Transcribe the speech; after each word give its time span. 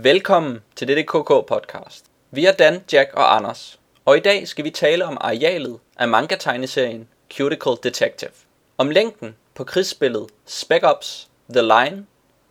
Velkommen 0.00 0.58
til 0.76 0.88
dette 0.88 1.02
KK-podcast. 1.02 2.04
Vi 2.30 2.44
er 2.44 2.52
Dan, 2.52 2.84
Jack 2.92 3.14
og 3.14 3.36
Anders, 3.36 3.78
og 4.04 4.16
i 4.16 4.20
dag 4.20 4.48
skal 4.48 4.64
vi 4.64 4.70
tale 4.70 5.04
om 5.04 5.18
arealet 5.20 5.78
af 5.96 6.08
manga-tegneserien 6.08 7.08
Cuticle 7.34 7.76
Detective. 7.82 8.30
Om 8.76 8.90
længden 8.90 9.36
på 9.54 9.64
krigsspillet 9.64 10.26
Spec 10.46 10.82
Ops 10.82 11.28
The 11.50 11.62
Line 11.62 12.06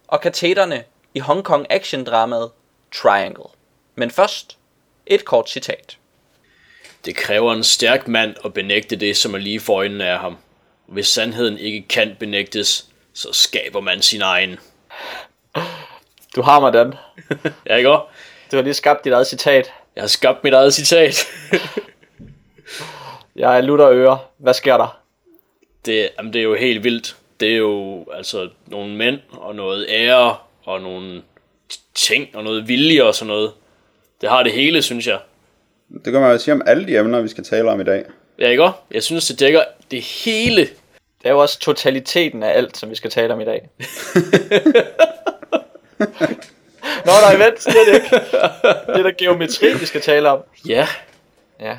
og 0.07 0.21
kateterne 0.21 0.83
i 1.13 1.19
Hong 1.19 1.43
Kong 1.43 1.67
action-dramaet 1.69 2.51
Triangle. 2.95 3.49
Men 3.95 4.11
først 4.11 4.57
et 5.05 5.25
kort 5.25 5.49
citat. 5.49 5.97
Det 7.05 7.15
kræver 7.15 7.53
en 7.53 7.63
stærk 7.63 8.07
mand 8.07 8.35
at 8.45 8.53
benægte 8.53 8.95
det, 8.95 9.17
som 9.17 9.33
er 9.33 9.39
lige 9.39 9.59
for 9.59 9.73
øjnene 9.73 10.05
af 10.05 10.19
ham. 10.19 10.37
Hvis 10.85 11.07
sandheden 11.07 11.57
ikke 11.57 11.87
kan 11.87 12.15
benægtes, 12.19 12.85
så 13.13 13.33
skaber 13.33 13.81
man 13.81 14.01
sin 14.01 14.21
egen. 14.21 14.59
Du 16.37 16.41
har 16.41 16.59
mig, 16.59 16.73
Dan. 16.73 16.93
Ja, 17.69 17.75
ikke 17.75 17.89
også? 17.89 18.05
Du 18.51 18.55
har 18.55 18.63
lige 18.63 18.73
skabt 18.73 19.05
dit 19.05 19.13
eget 19.13 19.27
citat. 19.27 19.73
Jeg 19.95 20.01
har 20.01 20.07
skabt 20.07 20.43
mit 20.43 20.53
eget 20.53 20.73
citat. 20.73 21.27
Jeg 23.35 23.57
er 23.57 23.61
lutter 23.61 23.89
øre. 23.89 24.19
Hvad 24.37 24.53
sker 24.53 24.77
der? 24.77 24.99
det, 25.87 26.09
jamen, 26.17 26.33
det 26.33 26.39
er 26.39 26.43
jo 26.43 26.55
helt 26.55 26.83
vildt. 26.83 27.15
Det 27.39 27.51
er 27.51 27.57
jo 27.57 28.05
altså 28.13 28.49
nogle 28.67 28.95
mænd 28.95 29.19
og 29.31 29.55
noget 29.55 29.85
ære 29.89 30.35
og 30.63 30.81
nogle 30.81 31.21
ting 31.95 32.27
og 32.33 32.43
noget 32.43 32.67
vilje 32.67 33.03
og 33.03 33.15
sådan 33.15 33.27
noget. 33.27 33.51
Det 34.21 34.29
har 34.29 34.43
det 34.43 34.51
hele, 34.51 34.81
synes 34.81 35.07
jeg. 35.07 35.19
Det 36.05 36.13
kan 36.13 36.21
man 36.21 36.31
jo 36.31 36.37
sige 36.37 36.53
om 36.53 36.61
alle 36.65 36.87
de 36.87 36.97
emner, 36.97 37.21
vi 37.21 37.27
skal 37.27 37.43
tale 37.43 37.71
om 37.71 37.81
i 37.81 37.83
dag. 37.83 38.05
Ja, 38.39 38.49
ikke 38.49 38.63
også? 38.63 38.77
Jeg 38.91 39.03
synes, 39.03 39.27
det 39.27 39.39
dækker 39.39 39.63
det 39.91 40.01
hele. 40.01 40.61
Det 41.21 41.25
er 41.25 41.29
jo 41.29 41.39
også 41.39 41.59
totaliteten 41.59 42.43
af 42.43 42.57
alt, 42.57 42.77
som 42.77 42.89
vi 42.89 42.95
skal 42.95 43.11
tale 43.11 43.33
om 43.33 43.41
i 43.41 43.45
dag. 43.45 43.69
Nå 47.05 47.11
nej, 47.21 47.35
vent, 47.35 47.61
slet 47.61 47.87
ikke. 47.93 48.09
Det 48.09 48.99
er 48.99 49.03
der 49.03 49.11
geometri, 49.17 49.77
vi 49.77 49.85
skal 49.85 50.01
tale 50.01 50.29
om. 50.29 50.39
Ja, 50.67 50.87
Ja. 51.59 51.77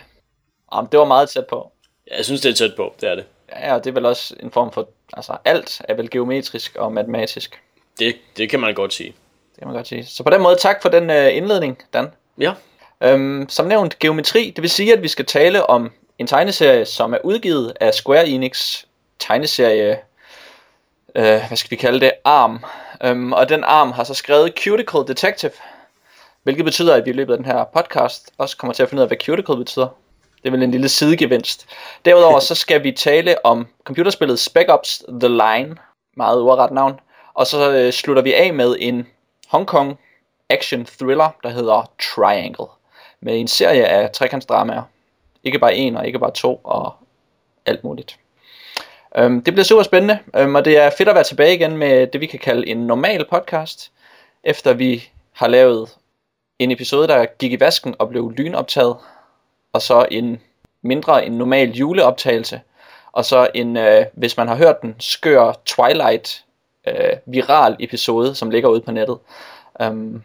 Jamen, 0.75 0.89
det 0.93 0.99
var 0.99 1.05
meget 1.05 1.31
tæt 1.31 1.47
på. 1.47 1.73
jeg 2.17 2.25
synes, 2.25 2.41
det 2.41 2.51
er 2.51 2.55
tæt 2.55 2.77
på. 2.77 2.95
Det 3.01 3.09
er 3.11 3.15
det. 3.15 3.25
Ja, 3.61 3.75
og 3.75 3.85
det 3.85 3.91
er 3.91 3.95
vel 3.95 4.07
også 4.07 4.35
en 4.41 4.51
form 4.51 4.73
for... 4.73 4.89
Altså, 5.13 5.37
alt 5.45 5.81
er 5.89 5.95
vel 5.95 6.11
geometrisk 6.11 6.77
og 6.77 6.93
matematisk. 6.93 7.61
Det, 7.99 8.17
det 8.37 8.51
kan 8.51 8.61
man 8.61 8.75
godt 8.75 8.95
sige. 8.95 9.09
Det 9.51 9.59
kan 9.59 9.67
man 9.67 9.77
godt 9.77 9.89
sige. 9.89 10.07
Så 10.07 10.23
på 10.23 10.31
den 10.31 10.43
måde, 10.43 10.57
tak 10.57 10.83
for 10.83 10.89
den 10.89 11.11
uh, 11.11 11.37
indledning, 11.37 11.79
Dan. 11.95 12.09
Ja, 12.39 12.53
Øhm, 13.01 13.49
som 13.49 13.67
nævnt, 13.67 13.99
geometri, 13.99 14.53
det 14.57 14.63
vil 14.63 14.71
sige, 14.71 14.93
at 14.93 15.03
vi 15.03 15.09
skal 15.09 15.25
tale 15.25 15.67
om 15.67 15.93
en 16.19 16.27
tegneserie, 16.27 16.85
som 16.85 17.13
er 17.13 17.19
udgivet 17.25 17.73
af 17.81 17.95
Square 17.95 18.29
Enix 18.29 18.85
tegneserie, 19.19 19.99
øh, 21.15 21.25
hvad 21.49 21.57
skal 21.57 21.71
vi 21.71 21.77
kalde 21.77 22.01
det, 22.01 22.13
ARM. 22.25 22.65
Øhm, 23.05 23.33
og 23.33 23.49
den 23.49 23.65
ARM 23.65 23.93
har 23.93 24.05
så 24.05 24.15
skrevet 24.15 24.53
Cuticle 24.65 25.07
Detective, 25.07 25.53
hvilket 26.43 26.65
betyder, 26.65 26.95
at 26.95 27.05
vi 27.05 27.11
i 27.11 27.13
løbet 27.13 27.33
af 27.33 27.39
den 27.39 27.47
her 27.47 27.65
podcast 27.65 28.31
også 28.39 28.57
kommer 28.57 28.75
til 28.75 28.83
at 28.83 28.89
finde 28.89 29.01
ud 29.01 29.03
af, 29.03 29.09
hvad 29.09 29.25
Cuticle 29.25 29.57
betyder. 29.57 29.89
Det 30.43 30.47
er 30.47 30.51
vel 30.51 30.63
en 30.63 30.71
lille 30.71 30.89
sidegevinst. 30.89 31.67
Derudover 32.05 32.41
så 32.41 32.55
skal 32.55 32.83
vi 32.83 32.93
tale 32.93 33.47
om 33.47 33.67
computerspillet 33.85 34.39
Spec 34.39 34.67
Ops 34.69 35.03
The 35.21 35.29
Line, 35.29 35.77
meget 36.17 36.41
uret 36.41 36.71
navn, 36.71 37.01
og 37.35 37.47
så 37.47 37.73
øh, 37.73 37.93
slutter 37.93 38.23
vi 38.23 38.35
af 38.35 38.55
med 38.55 38.77
en 38.79 39.07
Hong 39.49 39.67
Kong 39.67 39.99
action 40.51 40.85
thriller, 40.85 41.31
der 41.43 41.49
hedder 41.49 41.91
Triangle, 42.01 42.67
med 43.21 43.41
en 43.41 43.49
serie 43.49 43.87
af 43.87 44.11
trekantsdramaer. 44.11 44.83
Ikke 45.45 45.59
bare 45.59 45.75
en 45.75 45.97
og 45.97 46.07
ikke 46.07 46.19
bare 46.19 46.31
to 46.31 46.61
og 46.65 46.95
alt 47.67 47.85
muligt. 47.85 48.19
Øhm, 49.17 49.43
det 49.43 49.55
bliver 49.55 49.65
super 49.65 49.83
spændende, 49.83 50.19
øhm, 50.37 50.55
og 50.55 50.65
det 50.65 50.79
er 50.79 50.91
fedt 50.91 51.09
at 51.09 51.15
være 51.15 51.25
tilbage 51.25 51.55
igen 51.55 51.77
med 51.77 52.07
det 52.07 52.21
vi 52.21 52.27
kan 52.27 52.39
kalde 52.39 52.69
en 52.69 52.87
normal 52.87 53.27
podcast, 53.31 53.93
efter 54.45 54.73
vi 54.73 55.09
har 55.33 55.49
lavet 55.49 55.89
en 56.59 56.71
episode, 56.71 57.09
der 57.09 57.27
gik 57.39 57.53
i 57.53 57.61
vasken 57.61 57.95
og 57.99 58.09
blev 58.09 58.33
lynoptaget, 58.37 58.97
og 59.73 59.83
så 59.83 60.07
en 60.11 60.41
mindre 60.83 61.27
en 61.27 61.33
normal 61.33 61.71
juleoptagelse, 61.71 62.61
og 63.13 63.25
så 63.25 63.49
en, 63.55 63.77
øh, 63.77 64.07
hvis 64.13 64.37
man 64.37 64.49
har 64.49 64.57
hørt 64.57 64.83
den, 64.83 64.95
skør 64.99 65.53
Twilight 65.67 66.45
øh, 66.89 67.17
viral 67.27 67.77
episode, 67.81 68.35
som 68.35 68.51
ligger 68.51 68.69
ude 68.69 68.81
på 68.81 68.91
nettet. 68.91 69.19
Um, 69.81 70.23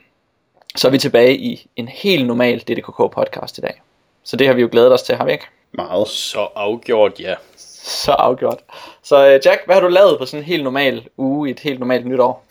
så 0.75 0.88
er 0.88 0.91
vi 0.91 0.97
tilbage 0.97 1.38
i 1.38 1.67
en 1.75 1.88
helt 1.88 2.27
normal 2.27 2.59
DDKK 2.59 2.97
podcast 3.13 3.57
i 3.57 3.61
dag. 3.61 3.81
Så 4.23 4.35
det 4.35 4.47
har 4.47 4.53
vi 4.53 4.61
jo 4.61 4.69
glædet 4.72 4.93
os 4.93 5.03
til, 5.03 5.16
har 5.16 5.25
vi 5.25 5.31
ikke? 5.31 5.45
Meget. 5.72 6.07
så 6.07 6.47
afgjort, 6.55 7.19
ja. 7.19 7.35
Så 7.83 8.11
afgjort. 8.11 8.59
Så 9.03 9.27
øh, 9.27 9.39
Jack, 9.45 9.61
hvad 9.66 9.75
har 9.75 9.81
du 9.81 9.88
lavet 9.88 10.19
på 10.19 10.25
sådan 10.25 10.39
en 10.39 10.45
helt 10.45 10.63
normal 10.63 11.07
uge 11.17 11.47
i 11.47 11.51
et 11.51 11.59
helt 11.59 11.79
normalt 11.79 12.05
nytår? 12.05 12.45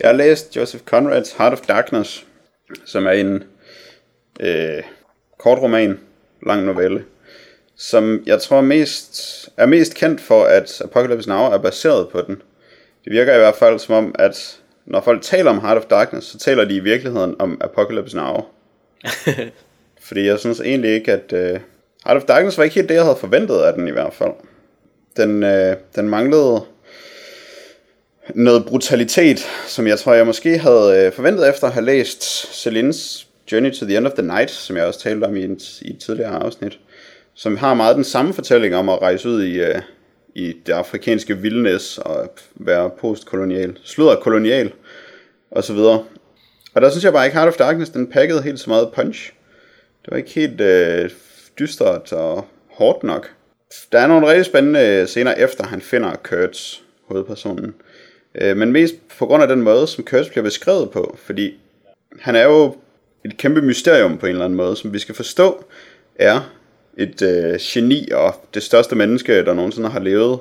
Jeg 0.00 0.08
har 0.08 0.12
læst 0.12 0.56
Joseph 0.56 0.84
Conrads 0.84 1.32
Heart 1.32 1.52
of 1.52 1.60
Darkness, 1.60 2.26
som 2.84 3.06
er 3.06 3.10
en 3.10 3.44
øh, 4.40 4.82
kort 5.38 5.58
roman, 5.58 6.00
lang 6.46 6.64
novelle, 6.64 7.04
som 7.76 8.22
jeg 8.26 8.40
tror 8.40 8.60
mest, 8.60 9.48
er 9.56 9.66
mest 9.66 9.94
kendt 9.94 10.20
for, 10.20 10.44
at 10.44 10.80
Apocalypse 10.84 11.28
Now 11.28 11.42
er 11.42 11.58
baseret 11.58 12.08
på 12.08 12.20
den. 12.20 12.42
Det 13.04 13.12
virker 13.12 13.34
i 13.34 13.38
hvert 13.38 13.56
fald 13.56 13.78
som 13.78 13.94
om, 13.94 14.14
at 14.18 14.58
når 14.84 15.00
folk 15.00 15.22
taler 15.22 15.50
om 15.50 15.60
Heart 15.60 15.76
of 15.76 15.84
Darkness, 15.84 16.26
så 16.26 16.38
taler 16.38 16.64
de 16.64 16.76
i 16.76 16.80
virkeligheden 16.80 17.36
om 17.38 17.58
Apocalypse 17.60 18.16
Now. 18.16 18.44
Fordi 20.06 20.26
jeg 20.26 20.38
synes 20.38 20.60
egentlig 20.60 20.90
ikke, 20.90 21.12
at 21.12 21.32
øh, 21.32 21.60
Heart 22.06 22.16
of 22.16 22.24
Darkness 22.24 22.58
var 22.58 22.64
ikke 22.64 22.74
helt 22.74 22.88
det, 22.88 22.94
jeg 22.94 23.02
havde 23.02 23.16
forventet 23.16 23.58
af 23.58 23.74
den 23.74 23.88
i 23.88 23.90
hvert 23.90 24.14
fald. 24.14 24.32
Den, 25.16 25.42
øh, 25.42 25.76
den 25.96 26.08
manglede 26.08 26.64
noget 28.34 28.66
brutalitet, 28.66 29.46
som 29.66 29.86
jeg 29.86 29.98
tror, 29.98 30.14
jeg 30.14 30.26
måske 30.26 30.58
havde 30.58 31.06
øh, 31.06 31.12
forventet 31.12 31.48
efter 31.48 31.66
at 31.66 31.72
have 31.72 31.84
læst 31.84 32.22
Celines 32.62 33.26
Journey 33.52 33.72
to 33.72 33.86
the 33.86 33.96
End 33.96 34.06
of 34.06 34.12
the 34.12 34.26
Night, 34.26 34.50
som 34.50 34.76
jeg 34.76 34.84
også 34.84 35.00
talte 35.00 35.24
om 35.24 35.36
i, 35.36 35.44
en, 35.44 35.60
i 35.82 35.90
et 35.90 35.98
tidligere 35.98 36.30
afsnit, 36.30 36.78
som 37.34 37.56
har 37.56 37.74
meget 37.74 37.96
den 37.96 38.04
samme 38.04 38.34
fortælling 38.34 38.76
om 38.76 38.88
at 38.88 39.02
rejse 39.02 39.28
ud 39.28 39.42
i, 39.42 39.60
øh, 39.60 39.82
i 40.34 40.52
det 40.66 40.72
afrikanske 40.72 41.38
vildnæs 41.38 41.98
og 41.98 42.30
være 42.54 42.90
postkolonial, 43.00 43.78
sludder 43.84 44.16
kolonial 44.16 44.72
og 45.50 45.64
så 45.64 45.72
videre. 45.72 46.04
Og 46.74 46.82
der 46.82 46.90
synes 46.90 47.04
jeg 47.04 47.12
bare 47.12 47.24
ikke, 47.26 47.36
Heart 47.36 47.48
of 47.48 47.56
Darkness, 47.56 47.90
den 47.90 48.06
pakkede 48.06 48.42
helt 48.42 48.60
så 48.60 48.70
meget 48.70 48.92
punch. 48.94 49.32
Det 50.04 50.10
var 50.10 50.16
ikke 50.16 50.30
helt 50.30 50.60
øh, 50.60 51.10
dystert 51.58 52.12
og 52.12 52.46
hårdt 52.70 53.02
nok. 53.02 53.30
Der 53.92 53.98
er 53.98 54.06
nogle 54.06 54.26
rigtig 54.26 54.46
spændende 54.46 55.06
scener 55.06 55.34
efter, 55.34 55.64
han 55.64 55.80
finder 55.80 56.16
Kurtz, 56.16 56.78
hovedpersonen. 57.08 57.74
Øh, 58.34 58.56
men 58.56 58.72
mest 58.72 58.94
på 59.18 59.26
grund 59.26 59.42
af 59.42 59.48
den 59.48 59.62
måde, 59.62 59.86
som 59.86 60.04
Kurtz 60.04 60.28
bliver 60.28 60.42
beskrevet 60.42 60.90
på. 60.90 61.16
Fordi 61.18 61.54
han 62.20 62.36
er 62.36 62.44
jo 62.44 62.76
et 63.24 63.36
kæmpe 63.36 63.62
mysterium 63.62 64.18
på 64.18 64.26
en 64.26 64.32
eller 64.32 64.44
anden 64.44 64.56
måde, 64.56 64.76
som 64.76 64.92
vi 64.92 64.98
skal 64.98 65.14
forstå 65.14 65.64
er 66.14 66.52
et 66.96 67.22
øh, 67.22 67.58
geni 67.60 68.08
og 68.10 68.34
det 68.54 68.62
største 68.62 68.96
menneske, 68.96 69.44
der 69.44 69.54
nogensinde 69.54 69.88
har 69.88 70.00
levet. 70.00 70.38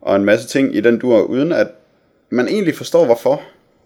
Og 0.00 0.16
en 0.16 0.24
masse 0.24 0.48
ting 0.48 0.76
i 0.76 0.80
den 0.80 0.98
dur, 0.98 1.20
uden 1.20 1.52
at 1.52 1.66
man 2.30 2.48
egentlig 2.48 2.74
forstår 2.74 3.04
hvorfor. 3.04 3.42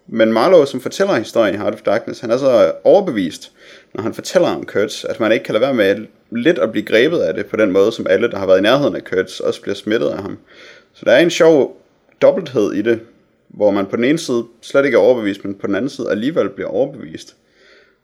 Men 0.07 0.33
Marlowe, 0.33 0.67
som 0.67 0.81
fortæller 0.81 1.13
historien 1.13 1.55
i 1.55 1.57
Heart 1.57 1.73
of 1.73 1.81
Darkness, 1.81 2.19
han 2.19 2.31
er 2.31 2.37
så 2.37 2.71
overbevist, 2.83 3.51
når 3.93 4.03
han 4.03 4.13
fortæller 4.13 4.49
om 4.49 4.65
Kurtz, 4.65 5.03
at 5.03 5.19
man 5.19 5.31
ikke 5.31 5.45
kan 5.45 5.53
lade 5.53 5.61
være 5.61 5.73
med 5.73 6.07
lidt 6.31 6.59
at 6.59 6.71
blive 6.71 6.85
grebet 6.85 7.19
af 7.19 7.33
det 7.33 7.45
på 7.45 7.57
den 7.57 7.71
måde, 7.71 7.91
som 7.91 8.07
alle, 8.09 8.31
der 8.31 8.37
har 8.37 8.45
været 8.45 8.59
i 8.59 8.61
nærheden 8.61 8.95
af 8.95 9.03
Kurtz, 9.03 9.39
også 9.39 9.61
bliver 9.61 9.75
smittet 9.75 10.09
af 10.09 10.21
ham. 10.21 10.37
Så 10.93 11.05
der 11.05 11.11
er 11.11 11.19
en 11.19 11.29
sjov 11.29 11.77
dobbelthed 12.21 12.73
i 12.73 12.81
det, 12.81 12.99
hvor 13.47 13.71
man 13.71 13.85
på 13.85 13.95
den 13.95 14.03
ene 14.03 14.17
side 14.17 14.43
slet 14.61 14.85
ikke 14.85 14.95
er 14.95 15.01
overbevist, 15.01 15.45
men 15.45 15.55
på 15.55 15.67
den 15.67 15.75
anden 15.75 15.89
side 15.89 16.11
alligevel 16.11 16.49
bliver 16.49 16.69
overbevist. 16.69 17.35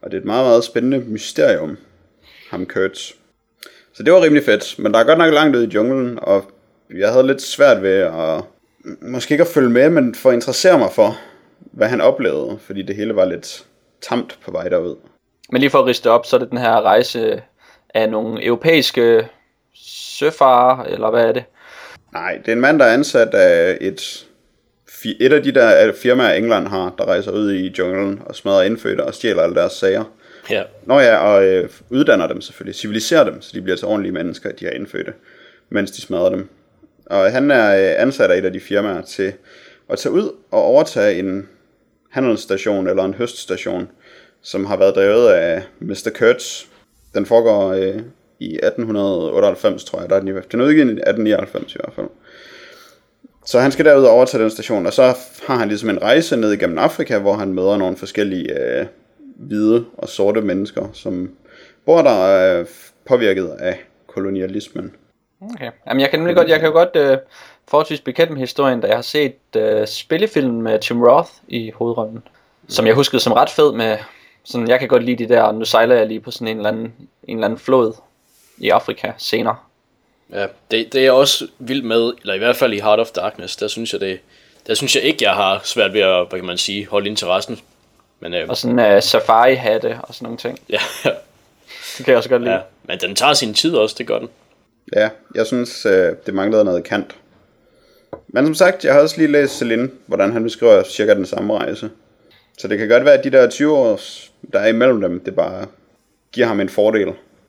Og 0.01 0.11
det 0.11 0.17
er 0.17 0.21
et 0.21 0.25
meget, 0.25 0.45
meget 0.45 0.63
spændende 0.63 0.99
mysterium, 0.99 1.77
ham 2.49 2.65
Kurtz. 2.65 3.11
Så 3.93 4.03
det 4.03 4.13
var 4.13 4.23
rimelig 4.23 4.45
fedt, 4.45 4.79
men 4.79 4.93
der 4.93 4.99
er 4.99 5.03
godt 5.03 5.17
nok 5.17 5.33
langt 5.33 5.55
ud 5.55 5.63
i 5.63 5.69
junglen, 5.73 6.19
og 6.21 6.51
jeg 6.95 7.11
havde 7.11 7.27
lidt 7.27 7.41
svært 7.41 7.83
ved 7.83 7.97
at, 7.97 8.43
måske 9.01 9.33
ikke 9.33 9.41
at 9.41 9.47
følge 9.47 9.69
med, 9.69 9.89
men 9.89 10.15
for 10.15 10.29
at 10.29 10.33
interessere 10.33 10.77
mig 10.77 10.91
for, 10.91 11.19
hvad 11.71 11.87
han 11.87 12.01
oplevede, 12.01 12.57
fordi 12.61 12.81
det 12.81 12.95
hele 12.95 13.15
var 13.15 13.25
lidt 13.25 13.65
tamt 14.01 14.39
på 14.45 14.51
vej 14.51 14.69
derud. 14.69 14.95
Men 15.51 15.61
lige 15.61 15.69
for 15.69 15.79
at 15.79 15.85
riste 15.85 16.09
op, 16.09 16.25
så 16.25 16.35
er 16.35 16.39
det 16.39 16.49
den 16.49 16.57
her 16.57 16.81
rejse 16.81 17.41
af 17.93 18.09
nogle 18.09 18.45
europæiske 18.45 19.27
søfarer, 20.19 20.83
eller 20.83 21.09
hvad 21.09 21.25
er 21.25 21.31
det? 21.31 21.43
Nej, 22.13 22.37
det 22.37 22.47
er 22.47 22.53
en 22.53 22.61
mand, 22.61 22.79
der 22.79 22.85
er 22.85 22.93
ansat 22.93 23.33
af 23.33 23.77
et, 23.81 24.27
et 25.19 25.33
af 25.33 25.43
de 25.43 25.51
der 25.51 25.93
firmaer, 25.93 26.33
England 26.33 26.67
har, 26.67 26.93
der 26.97 27.05
rejser 27.05 27.31
ud 27.31 27.51
i 27.51 27.73
junglen 27.79 28.21
og 28.25 28.35
smadrer 28.35 28.63
indfødte 28.63 29.03
og 29.03 29.13
stjæler 29.13 29.41
alle 29.41 29.55
deres 29.55 29.73
sager. 29.73 30.03
Ja, 30.49 30.63
Nå 30.85 30.99
ja, 30.99 31.17
og 31.17 31.45
øh, 31.45 31.69
uddanner 31.89 32.27
dem 32.27 32.41
selvfølgelig, 32.41 32.75
civiliserer 32.75 33.23
dem, 33.23 33.41
så 33.41 33.51
de 33.53 33.61
bliver 33.61 33.77
til 33.77 33.87
ordentlige 33.87 34.13
mennesker, 34.13 34.51
de 34.51 34.65
her 34.65 34.71
indfødte, 34.71 35.13
mens 35.69 35.91
de 35.91 36.01
smadrer 36.01 36.29
dem. 36.29 36.49
Og 37.05 37.31
han 37.31 37.51
er 37.51 37.75
øh, 37.75 38.01
ansat 38.01 38.31
af 38.31 38.37
et 38.37 38.45
af 38.45 38.53
de 38.53 38.59
firmaer 38.59 39.01
til 39.01 39.33
at 39.89 39.99
tage 39.99 40.13
ud 40.13 40.31
og 40.51 40.63
overtage 40.63 41.19
en 41.19 41.49
handelsstation 42.09 42.87
eller 42.87 43.03
en 43.03 43.13
høststation, 43.13 43.87
som 44.41 44.65
har 44.65 44.77
været 44.77 44.95
drevet 44.95 45.29
af 45.29 45.63
Mr. 45.79 46.09
Kurtz. 46.19 46.65
Den 47.13 47.25
foregår 47.25 47.71
øh, 47.71 48.01
i 48.39 48.55
1898, 48.55 49.83
tror 49.83 49.99
jeg, 49.99 50.09
der 50.09 50.15
er 50.15 50.19
den, 50.19 50.27
i, 50.27 50.31
den 50.51 50.61
er 50.61 50.65
udgivet 50.65 50.87
i 50.87 50.91
1899 50.91 51.75
i 51.75 51.77
hvert 51.79 51.93
fald. 51.95 52.07
Så 53.45 53.59
han 53.59 53.71
skal 53.71 53.85
derud 53.85 54.03
og 54.03 54.11
overtage 54.11 54.43
den 54.43 54.51
station, 54.51 54.85
og 54.85 54.93
så 54.93 55.15
har 55.47 55.55
han 55.55 55.67
ligesom 55.67 55.89
en 55.89 56.01
rejse 56.01 56.37
ned 56.37 56.51
igennem 56.51 56.77
Afrika, 56.77 57.17
hvor 57.19 57.33
han 57.33 57.53
møder 57.53 57.77
nogle 57.77 57.97
forskellige 57.97 58.79
øh, 58.79 58.85
hvide 59.35 59.85
og 59.97 60.09
sorte 60.09 60.41
mennesker, 60.41 60.89
som 60.93 61.31
bor 61.85 62.01
der 62.01 62.25
er 62.25 62.59
øh, 62.59 62.65
påvirket 63.05 63.47
af 63.59 63.79
kolonialismen. 64.07 64.95
Okay. 65.41 65.71
Jamen, 65.87 66.01
jeg 66.01 66.09
kan 66.09 66.19
nemlig 66.19 66.35
godt, 66.35 66.49
jeg 66.49 66.59
kan 66.59 66.67
jo 66.67 66.73
godt 66.73 66.95
øh, 66.95 67.17
forholdsvis 67.69 68.01
bekendt 68.01 68.31
med 68.31 68.39
historien, 68.39 68.81
da 68.81 68.87
jeg 68.87 68.97
har 68.97 69.01
set 69.01 69.35
øh, 69.55 69.87
spillefilm 69.87 70.53
med 70.53 70.79
Tim 70.79 71.03
Roth 71.03 71.29
i 71.47 71.71
hovedrollen, 71.75 72.23
som 72.67 72.87
jeg 72.87 72.95
huskede 72.95 73.19
som 73.21 73.33
ret 73.33 73.49
fed 73.49 73.71
med, 73.73 73.97
sådan, 74.43 74.67
jeg 74.67 74.79
kan 74.79 74.87
godt 74.87 75.03
lide 75.03 75.25
de 75.27 75.33
der, 75.33 75.51
nu 75.51 75.65
sejler 75.65 75.95
jeg 75.95 76.07
lige 76.07 76.19
på 76.19 76.31
sådan 76.31 76.47
en 76.47 76.57
eller 76.57 76.69
anden, 76.69 76.93
en 77.23 77.37
eller 77.37 77.45
anden 77.47 77.59
flod 77.59 77.93
i 78.57 78.69
Afrika 78.69 79.11
senere. 79.17 79.55
Ja, 80.33 80.45
det, 80.71 80.93
det 80.93 81.05
er 81.07 81.11
også 81.11 81.47
vildt 81.59 81.85
med, 81.85 82.13
eller 82.21 82.33
i 82.33 82.37
hvert 82.37 82.55
fald 82.55 82.73
i 82.73 82.79
Heart 82.79 82.99
of 82.99 83.07
Darkness, 83.11 83.55
der 83.55 83.67
synes 83.67 83.93
jeg 83.93 84.01
det, 84.01 84.19
der 84.67 84.73
synes 84.73 84.95
jeg 84.95 85.03
ikke, 85.03 85.23
jeg 85.23 85.33
har 85.33 85.61
svært 85.63 85.93
ved 85.93 86.01
at, 86.01 86.25
hvad 86.29 86.39
kan 86.39 86.45
man 86.45 86.57
sige, 86.57 86.87
holde 86.87 87.09
interessen. 87.09 87.59
Men, 88.19 88.33
øh, 88.33 88.49
Og 88.49 88.57
sådan 88.57 88.95
uh, 88.95 89.01
safari-hatte 89.03 89.97
og 90.03 90.15
sådan 90.15 90.25
nogle 90.25 90.37
ting. 90.37 90.59
ja, 90.69 90.79
Det 91.97 92.05
kan 92.05 92.07
jeg 92.07 92.17
også 92.17 92.29
godt 92.29 92.41
lide. 92.41 92.53
ja, 92.53 92.59
men 92.83 92.99
den 92.99 93.15
tager 93.15 93.33
sin 93.33 93.53
tid 93.53 93.75
også, 93.75 93.95
det 93.97 94.07
gør 94.07 94.19
den. 94.19 94.29
Ja, 94.95 95.09
jeg 95.35 95.45
synes, 95.47 95.85
øh, 95.85 96.15
det 96.25 96.33
manglede 96.33 96.63
noget 96.63 96.83
kant. 96.83 97.15
Men 98.33 98.45
som 98.45 98.55
sagt, 98.55 98.85
jeg 98.85 98.93
har 98.93 99.01
også 99.01 99.17
lige 99.17 99.31
læst 99.31 99.57
Celine, 99.57 99.89
hvordan 100.05 100.31
han 100.33 100.43
beskriver 100.43 100.83
cirka 100.83 101.13
den 101.13 101.25
samme 101.25 101.57
rejse. 101.57 101.89
Så 102.57 102.67
det 102.67 102.77
kan 102.77 102.89
godt 102.89 103.05
være, 103.05 103.13
at 103.13 103.23
de 103.23 103.29
der 103.29 103.49
20 103.49 103.77
år, 103.77 103.99
der 104.53 104.59
er 104.59 104.67
imellem 104.67 105.01
dem, 105.01 105.19
det 105.25 105.35
bare 105.35 105.65
giver 106.31 106.47
ham 106.47 106.59
en 106.59 106.69
fordel. 106.69 107.07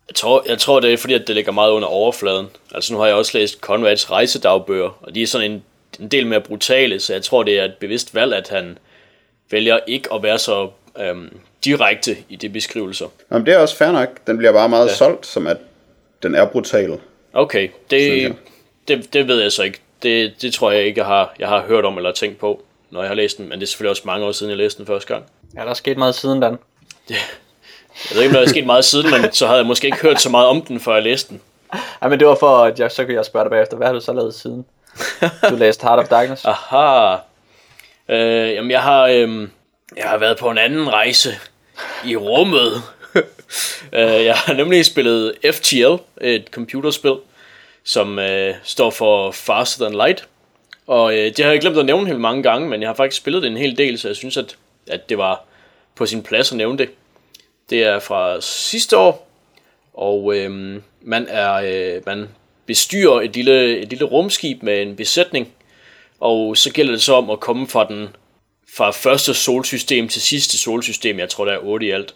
Jeg 0.09 0.15
tror, 0.15 0.45
jeg 0.49 0.59
tror, 0.59 0.81
det 0.81 0.93
er 0.93 0.97
fordi, 0.97 1.15
at 1.15 1.27
det 1.27 1.35
ligger 1.35 1.53
meget 1.53 1.71
under 1.71 1.89
overfladen. 1.89 2.47
Altså 2.75 2.93
nu 2.93 2.99
har 2.99 3.07
jeg 3.07 3.15
også 3.15 3.39
læst 3.39 3.61
Conrads 3.61 4.11
rejsedagbøger, 4.11 4.99
og 5.03 5.15
de 5.15 5.23
er 5.23 5.27
sådan 5.27 5.51
en, 5.51 5.63
en 6.01 6.09
del 6.09 6.27
mere 6.27 6.41
brutale, 6.41 7.01
så 7.01 7.13
jeg 7.13 7.23
tror, 7.23 7.43
det 7.43 7.59
er 7.61 7.65
et 7.65 7.75
bevidst 7.81 8.15
valg, 8.15 8.35
at 8.35 8.49
han 8.49 8.79
vælger 9.51 9.79
ikke 9.87 10.09
at 10.15 10.23
være 10.23 10.39
så 10.39 10.69
øhm, 11.01 11.29
direkte 11.65 12.17
i 12.29 12.37
de 12.37 12.49
beskrivelser. 12.49 13.07
Nå, 13.31 13.39
men 13.39 13.47
det 13.47 13.55
er 13.55 13.59
også 13.59 13.77
fair 13.77 13.93
nok. 13.93 14.09
Den 14.27 14.39
bliver 14.39 14.53
bare 14.53 14.69
meget 14.69 14.89
Ja. 14.89 14.95
solgt, 14.95 15.27
som 15.27 15.47
at 15.47 15.57
den 16.23 16.35
er 16.35 16.47
brutal. 16.47 16.99
Okay, 17.33 17.69
det, 17.91 18.37
det, 18.89 19.13
det 19.13 19.29
ved 19.29 19.43
jeg 19.43 19.53
så 19.53 19.63
ikke. 19.63 19.81
Det, 20.03 20.43
det 20.43 20.55
tror 20.55 20.71
jeg 20.71 20.85
ikke, 20.85 20.99
jeg 20.99 21.07
har, 21.07 21.35
jeg 21.39 21.49
har 21.49 21.63
hørt 21.63 21.85
om 21.85 21.97
eller 21.97 22.13
tænkt 22.13 22.39
på, 22.39 22.63
når 22.91 23.01
jeg 23.01 23.09
har 23.09 23.15
læst 23.15 23.39
den. 23.39 23.49
Men 23.49 23.61
det 23.61 23.67
er 23.67 23.69
selvfølgelig 23.69 23.91
også 23.91 24.03
mange 24.05 24.27
år 24.27 24.33
siden, 24.33 24.51
jeg 24.51 24.59
læste 24.59 24.79
den 24.79 24.87
første 24.87 25.15
gang. 25.15 25.25
Ja, 25.57 25.61
der 25.61 25.71
er 25.71 25.75
sket 25.75 25.99
meget 25.99 26.15
siden 26.15 26.43
den. 26.43 26.59
Jeg 27.11 27.19
ved 28.15 28.23
ikke, 28.23 28.31
om 28.31 28.35
der 28.35 28.43
er 28.43 28.49
sket 28.49 28.67
meget 28.67 28.85
siden, 28.85 29.11
men 29.11 29.33
så 29.33 29.47
havde 29.47 29.59
jeg 29.59 29.67
måske 29.67 29.87
ikke 29.87 29.99
hørt 29.99 30.21
så 30.21 30.29
meget 30.29 30.47
om 30.47 30.63
den, 30.63 30.81
før 30.81 30.95
jeg 30.95 31.03
læste 31.03 31.29
den. 31.29 31.41
Ej, 32.03 32.09
men 32.09 32.19
det 32.19 32.29
var 32.29 32.37
for, 32.41 32.57
at 32.57 32.81
jeg, 32.81 32.91
så 32.91 33.05
kunne 33.05 33.15
jeg 33.15 33.25
spørge 33.25 33.45
dig 33.45 33.51
bagefter, 33.51 33.77
hvad 33.77 33.87
har 33.87 33.95
du 33.95 34.01
så 34.01 34.13
lavet 34.13 34.35
siden? 34.35 34.65
Du 35.51 35.57
læste 35.57 35.85
Heart 35.85 35.99
of 35.99 36.09
Darkness. 36.09 36.45
Aha. 36.73 37.17
Øh, 38.09 38.55
jamen, 38.55 38.71
jeg 38.71 38.83
har, 38.83 39.07
øh, 39.07 39.49
jeg 39.97 40.05
har 40.05 40.19
været 40.19 40.37
på 40.37 40.51
en 40.51 40.59
anden 40.59 40.93
rejse 40.93 41.31
i 42.05 42.17
rummet. 42.17 42.83
øh, 43.93 44.25
jeg 44.25 44.35
har 44.35 44.53
nemlig 44.53 44.87
spillet 44.87 45.35
FTL, 45.53 45.95
et 46.21 46.45
computerspil, 46.51 47.15
som 47.85 48.19
øh, 48.19 48.55
står 48.63 48.91
for 48.91 49.31
Faster 49.31 49.85
Than 49.85 49.97
Light. 49.97 50.29
Og 50.87 51.19
øh, 51.19 51.37
det 51.37 51.45
har 51.45 51.53
jeg 51.53 51.61
glemt 51.61 51.79
at 51.79 51.87
nævne 51.87 52.07
helt 52.07 52.21
mange 52.21 52.43
gange, 52.43 52.69
men 52.69 52.81
jeg 52.81 52.89
har 52.89 52.95
faktisk 52.95 53.23
spillet 53.23 53.43
det 53.43 53.51
en 53.51 53.57
hel 53.57 53.79
del, 53.79 53.99
så 53.99 54.09
jeg 54.09 54.17
synes, 54.17 54.37
at, 54.37 54.57
at 54.87 55.09
det 55.09 55.19
var 55.19 55.45
på 55.95 56.07
sin 56.07 56.23
plads 56.23 56.51
at 56.51 56.57
nævne 56.57 56.79
det. 56.79 56.91
Det 57.71 57.83
er 57.83 57.99
fra 57.99 58.41
sidste 58.41 58.97
år, 58.97 59.29
og 59.95 60.37
øh, 60.37 60.81
man 61.01 61.27
er 61.29 61.53
øh, 61.55 62.03
man 62.07 62.29
bestyrer 62.67 63.21
et 63.21 63.37
lille, 63.37 63.79
et 63.79 63.89
lille 63.89 64.05
rumskib 64.05 64.63
med 64.63 64.83
en 64.83 64.97
besætning, 64.97 65.53
og 66.21 66.57
så 66.57 66.73
gælder 66.73 66.93
det 66.93 67.03
så 67.03 67.15
om 67.15 67.31
at 67.31 67.41
komme 67.41 67.69
fra 67.69 67.87
den 67.89 68.09
fra 68.77 68.91
første 68.91 69.35
solsystem 69.35 70.09
til 70.09 70.23
sidste 70.23 70.59
solsystem, 70.59 71.19
jeg 71.19 71.29
tror 71.29 71.45
der 71.45 71.53
er 71.53 71.59
8 71.59 71.87
i 71.87 71.91
alt. 71.91 72.15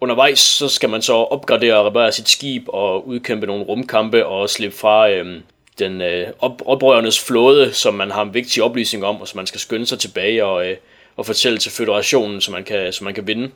Undervejs 0.00 0.38
så 0.40 0.68
skal 0.68 0.88
man 0.88 1.02
så 1.02 1.12
opgradere 1.12 1.76
og 1.76 1.86
reparere 1.86 2.12
sit 2.12 2.28
skib 2.28 2.64
og 2.68 3.08
udkæmpe 3.08 3.46
nogle 3.46 3.64
rumkampe 3.64 4.26
og 4.26 4.50
slippe 4.50 4.76
fra 4.76 5.10
øhm, 5.10 5.42
den 5.78 6.00
øh, 6.00 6.28
op, 6.38 6.62
oprørernes 6.66 7.20
flåde, 7.20 7.72
som 7.72 7.94
man 7.94 8.10
har 8.10 8.22
en 8.22 8.34
vigtig 8.34 8.62
oplysning 8.62 9.04
om, 9.04 9.20
og 9.20 9.28
som 9.28 9.36
man 9.36 9.46
skal 9.46 9.60
skynde 9.60 9.86
sig 9.86 9.98
tilbage 9.98 10.44
og, 10.44 10.66
øh, 10.66 10.76
og 11.16 11.26
fortælle 11.26 11.58
til 11.58 11.72
føderationen, 11.72 12.40
så 12.40 12.52
man, 12.52 12.64
kan, 12.64 12.92
så 12.92 13.04
man 13.04 13.14
kan 13.14 13.26
vinde 13.26 13.50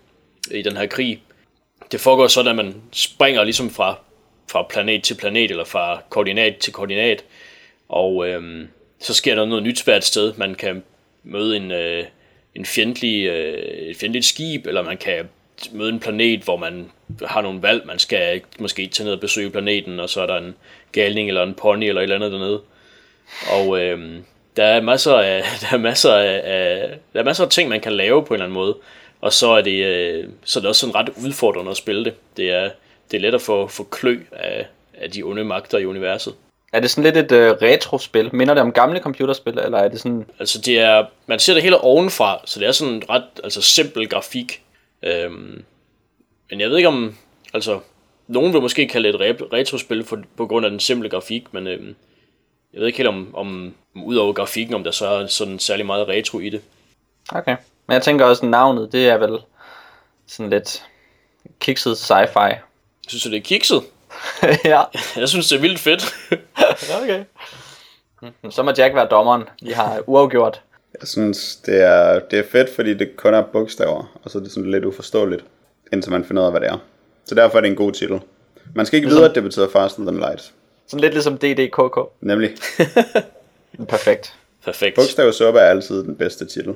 i 0.51 0.63
den 0.63 0.77
her 0.77 0.87
krig. 0.87 1.23
Det 1.93 2.01
foregår 2.01 2.27
sådan, 2.27 2.51
at 2.51 2.57
man 2.57 2.75
springer 2.93 3.45
ligesom 3.45 3.71
fra, 3.71 3.99
fra 4.51 4.67
planet 4.71 5.03
til 5.03 5.15
planet, 5.15 5.51
eller 5.51 5.65
fra 5.65 6.03
koordinat 6.09 6.57
til 6.57 6.73
koordinat, 6.73 7.25
og 7.89 8.29
øhm, 8.29 8.69
så 9.01 9.15
sker 9.15 9.35
der 9.35 9.45
noget 9.45 9.63
nyt 9.63 9.85
hvert 9.85 10.05
sted. 10.05 10.33
Man 10.37 10.55
kan 10.55 10.83
møde 11.25 11.57
en, 11.57 11.71
øh, 11.73 12.05
en 12.55 12.67
fjendtlig, 12.67 13.27
øh, 13.27 13.89
et 13.91 13.97
fjendtligt 13.97 14.27
skib, 14.27 14.67
eller 14.67 14.83
man 14.83 14.97
kan 14.97 15.29
møde 15.73 15.89
en 15.89 16.01
planet, 16.01 16.41
hvor 16.41 16.57
man 16.57 16.91
har 17.27 17.43
nogle 17.43 17.63
valg. 17.63 17.87
Man 17.87 17.99
skal 17.99 18.41
måske 18.59 18.87
tage 18.87 19.05
ned 19.05 19.15
og 19.15 19.21
besøge 19.21 19.51
planeten, 19.51 20.01
og 20.01 20.11
så 20.11 20.21
er 20.21 20.27
der 20.27 20.37
en 20.37 20.55
galning 20.93 21.29
eller 21.29 21.43
en 21.43 21.55
pony 21.55 21.85
eller 21.85 22.01
et 22.01 22.03
eller 22.03 22.17
andet 22.17 22.33
dernede. 22.33 22.61
Og 23.53 23.81
øhm, 23.81 24.25
der 24.57 24.65
er 24.65 24.81
masser 24.81 25.15
af, 25.15 25.43
der 25.63 25.77
er 25.77 25.79
masser 25.79 26.13
af, 26.13 26.41
af, 26.45 26.99
der 27.13 27.21
er 27.21 27.25
masser 27.25 27.45
af 27.45 27.51
ting, 27.51 27.69
man 27.69 27.81
kan 27.81 27.93
lave 27.93 28.25
på 28.25 28.29
en 28.29 28.35
eller 28.35 28.45
anden 28.45 28.55
måde. 28.55 28.77
Og 29.21 29.33
så 29.33 29.51
er 29.51 29.61
det, 29.61 29.85
øh, 29.85 30.29
så 30.45 30.59
er 30.59 30.61
det 30.61 30.69
også 30.69 30.81
sådan 30.81 30.95
ret 30.95 31.11
udfordrende 31.25 31.71
at 31.71 31.77
spille 31.77 32.05
det. 32.05 32.15
Det 32.37 32.51
er, 32.51 32.71
det 33.11 33.17
er 33.17 33.21
let 33.21 33.35
at 33.35 33.43
få, 33.43 33.67
få 33.67 33.85
klø 33.85 34.21
af, 34.33 34.67
af 34.95 35.11
de 35.11 35.23
onde 35.23 35.45
magter 35.45 35.79
i 35.79 35.87
universet. 35.87 36.35
Er 36.73 36.81
det 36.81 36.91
sådan 36.91 37.05
lidt 37.05 37.33
et 37.33 37.39
øh, 37.39 37.51
retrospil? 37.51 38.35
Minder 38.35 38.55
det 38.55 38.61
om 38.63 38.73
gamle 38.73 39.01
computerspil, 39.01 39.59
eller 39.59 39.79
er 39.79 39.89
det 39.89 40.01
sådan... 40.01 40.27
Altså 40.39 40.61
det 40.61 40.79
er, 40.79 41.05
man 41.27 41.39
ser 41.39 41.55
det 41.55 41.63
hele 41.63 41.81
ovenfra, 41.81 42.41
så 42.45 42.61
det 42.61 42.69
er 42.69 42.73
sådan 42.73 43.03
ret 43.11 43.25
altså 43.45 43.63
simpel 43.63 44.09
grafik. 44.09 44.63
Øhm, 45.03 45.65
men 46.51 46.61
jeg 46.61 46.71
ved 46.71 46.77
ikke 46.77 46.89
om, 46.89 47.17
altså, 47.55 47.81
nogen 48.27 48.53
vil 48.53 48.63
måske 48.63 48.89
kalde 48.89 49.13
det 49.13 49.21
et 49.21 49.41
re- 49.41 49.49
retrospil 49.53 50.05
for, 50.05 50.23
på 50.37 50.47
grund 50.47 50.67
af 50.67 50.71
den 50.71 50.81
simple 50.81 51.09
grafik, 51.11 51.55
men 51.55 51.67
øhm, 51.67 51.97
jeg 52.73 52.81
ved 52.81 52.87
ikke 52.87 52.97
helt 52.97 53.09
om, 53.09 53.35
om, 53.35 53.75
om 53.95 54.05
ud 54.05 54.17
over 54.17 54.33
grafikken, 54.33 54.75
om 54.75 54.85
der 54.85 54.91
så 54.91 55.07
er 55.07 55.27
sådan 55.27 55.59
særlig 55.59 55.87
meget 55.87 56.09
retro 56.09 56.39
i 56.39 56.51
det. 56.51 56.63
Okay. 57.29 57.57
Men 57.87 57.95
jeg 57.95 58.03
tænker 58.03 58.25
også, 58.25 58.43
at 58.43 58.51
navnet, 58.51 58.93
det 58.93 59.09
er 59.09 59.17
vel 59.17 59.39
sådan 60.27 60.51
lidt 60.51 60.85
kikset 61.61 61.97
sci-fi. 61.97 62.55
Synes 63.09 63.23
du, 63.23 63.31
det 63.31 63.37
er 63.37 63.41
kikset? 63.41 63.83
ja. 64.65 64.83
Jeg 65.17 65.29
synes, 65.29 65.49
det 65.49 65.57
er 65.57 65.61
vildt 65.61 65.81
fedt. 65.81 66.15
okay. 67.03 67.25
Så 68.51 68.63
må 68.63 68.73
Jack 68.79 68.95
være 68.95 69.09
dommeren. 69.11 69.45
Vi 69.63 69.71
har 69.71 70.03
uafgjort. 70.07 70.63
Jeg 71.01 71.09
synes, 71.09 71.57
det 71.57 71.83
er, 71.83 72.19
det 72.19 72.39
er 72.39 72.43
fedt, 72.53 72.71
fordi 72.71 72.95
det 72.95 73.17
kun 73.17 73.35
er 73.35 73.43
bogstaver, 73.43 74.19
og 74.23 74.31
så 74.31 74.39
er 74.39 74.43
det 74.43 74.53
sådan 74.53 74.71
lidt 74.71 74.85
uforståeligt, 74.85 75.45
indtil 75.93 76.13
man 76.13 76.25
finder 76.25 76.43
ud 76.43 76.47
af, 76.47 76.53
hvad 76.53 76.61
det 76.61 76.69
er. 76.69 76.85
Så 77.25 77.35
derfor 77.35 77.57
er 77.57 77.61
det 77.61 77.71
en 77.71 77.77
god 77.77 77.93
titel. 77.93 78.21
Man 78.75 78.87
skal 78.87 78.97
ikke 78.97 79.09
vide, 79.09 79.25
at 79.25 79.35
det 79.35 79.43
betyder 79.43 79.69
Faster 79.69 80.03
Than 80.03 80.17
Light. 80.17 80.53
Sådan 80.87 81.01
lidt 81.01 81.13
ligesom 81.13 81.39
DDKK. 81.39 81.99
Nemlig, 82.21 82.51
Perfekt. 83.89 84.35
Perfekt. 84.65 84.95
bogstavsuppe 84.97 85.61
er 85.61 85.65
altid 85.65 86.05
den 86.05 86.17
bedste 86.17 86.47
titel. 86.47 86.75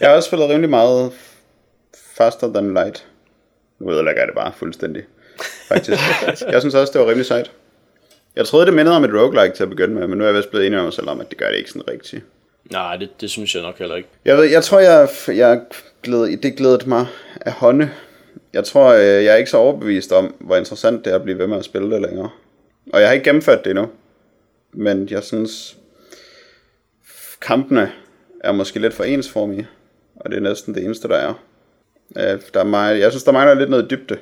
Jeg 0.00 0.08
har 0.08 0.16
også 0.16 0.26
spillet 0.26 0.48
rimelig 0.48 0.70
meget 0.70 1.12
Faster 2.16 2.52
Than 2.52 2.74
Light. 2.74 3.06
Nu 3.78 3.92
ødelægger 3.92 4.20
jeg 4.20 4.26
det 4.26 4.34
bare 4.34 4.52
fuldstændig. 4.56 5.02
Faktisk. 5.68 6.00
Jeg 6.52 6.60
synes 6.60 6.74
også, 6.74 6.92
det 6.92 7.00
var 7.00 7.06
rimelig 7.06 7.26
sejt. 7.26 7.50
Jeg 8.36 8.46
troede, 8.46 8.66
det 8.66 8.74
mindede 8.74 8.96
om 8.96 9.04
et 9.04 9.10
roguelike 9.10 9.56
til 9.56 9.62
at 9.62 9.70
begynde 9.70 9.94
med, 9.94 10.06
men 10.06 10.18
nu 10.18 10.24
er 10.24 10.28
jeg 10.28 10.36
vist 10.36 10.50
blevet 10.50 10.66
enig 10.66 10.76
med 10.76 10.84
mig 10.84 10.92
selv 10.92 11.08
om, 11.08 11.20
at 11.20 11.30
det 11.30 11.38
gør 11.38 11.48
det 11.48 11.56
ikke 11.56 11.70
sådan 11.70 11.88
rigtigt. 11.88 12.24
Nej, 12.70 12.96
det, 12.96 13.20
det 13.20 13.30
synes 13.30 13.54
jeg 13.54 13.62
nok 13.62 13.78
heller 13.78 13.96
ikke. 13.96 14.08
Jeg 14.24 14.36
ved, 14.36 14.44
jeg 14.44 14.64
tror, 14.64 14.78
jeg, 14.78 15.08
jeg 15.28 15.60
glæd, 16.02 16.36
det 16.36 16.56
glædede 16.56 16.88
mig 16.88 17.06
af 17.40 17.52
hånde. 17.52 17.90
Jeg 18.52 18.64
tror, 18.64 18.92
øh, 18.92 19.00
jeg 19.00 19.26
er 19.26 19.36
ikke 19.36 19.50
så 19.50 19.56
overbevist 19.56 20.12
om, 20.12 20.34
hvor 20.40 20.56
interessant 20.56 21.04
det 21.04 21.10
er 21.10 21.14
at 21.16 21.22
blive 21.22 21.38
ved 21.38 21.46
med 21.46 21.58
at 21.58 21.64
spille 21.64 21.90
det 21.90 22.02
længere. 22.02 22.30
Og 22.92 23.00
jeg 23.00 23.08
har 23.08 23.14
ikke 23.14 23.24
gennemført 23.24 23.64
det 23.64 23.70
endnu. 23.70 23.88
Men 24.72 25.08
jeg 25.10 25.22
synes, 25.22 25.76
kampene 27.40 27.92
er 28.40 28.52
måske 28.52 28.80
lidt 28.80 28.94
for 28.94 29.04
ensformige. 29.04 29.68
Og 30.16 30.30
det 30.30 30.36
er 30.36 30.40
næsten 30.40 30.74
det 30.74 30.84
eneste, 30.84 31.08
der 31.08 31.16
er. 31.16 31.34
Øh, 32.16 32.40
Der 32.54 32.60
er 32.60 32.64
meget, 32.64 32.98
jeg 32.98 33.12
synes, 33.12 33.24
der 33.24 33.32
mangler 33.32 33.54
lidt 33.54 33.70
noget 33.70 33.90
dybde. 33.90 34.18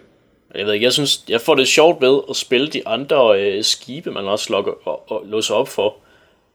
Jeg 0.55 0.67
ved 0.67 0.73
ikke, 0.73 0.85
jeg 0.85 0.93
synes, 0.93 1.25
jeg 1.29 1.41
får 1.41 1.55
det 1.55 1.69
sjovt 1.69 2.01
ved 2.01 2.21
at 2.31 2.37
spille 2.37 2.69
de 2.69 2.89
andre 2.89 3.41
øh, 3.41 3.65
skibe, 3.65 4.11
man 4.11 4.25
også 4.25 4.53
lukker, 4.53 4.89
og, 4.89 5.11
og 5.11 5.23
låser 5.27 5.55
op 5.55 5.69
for. 5.69 5.97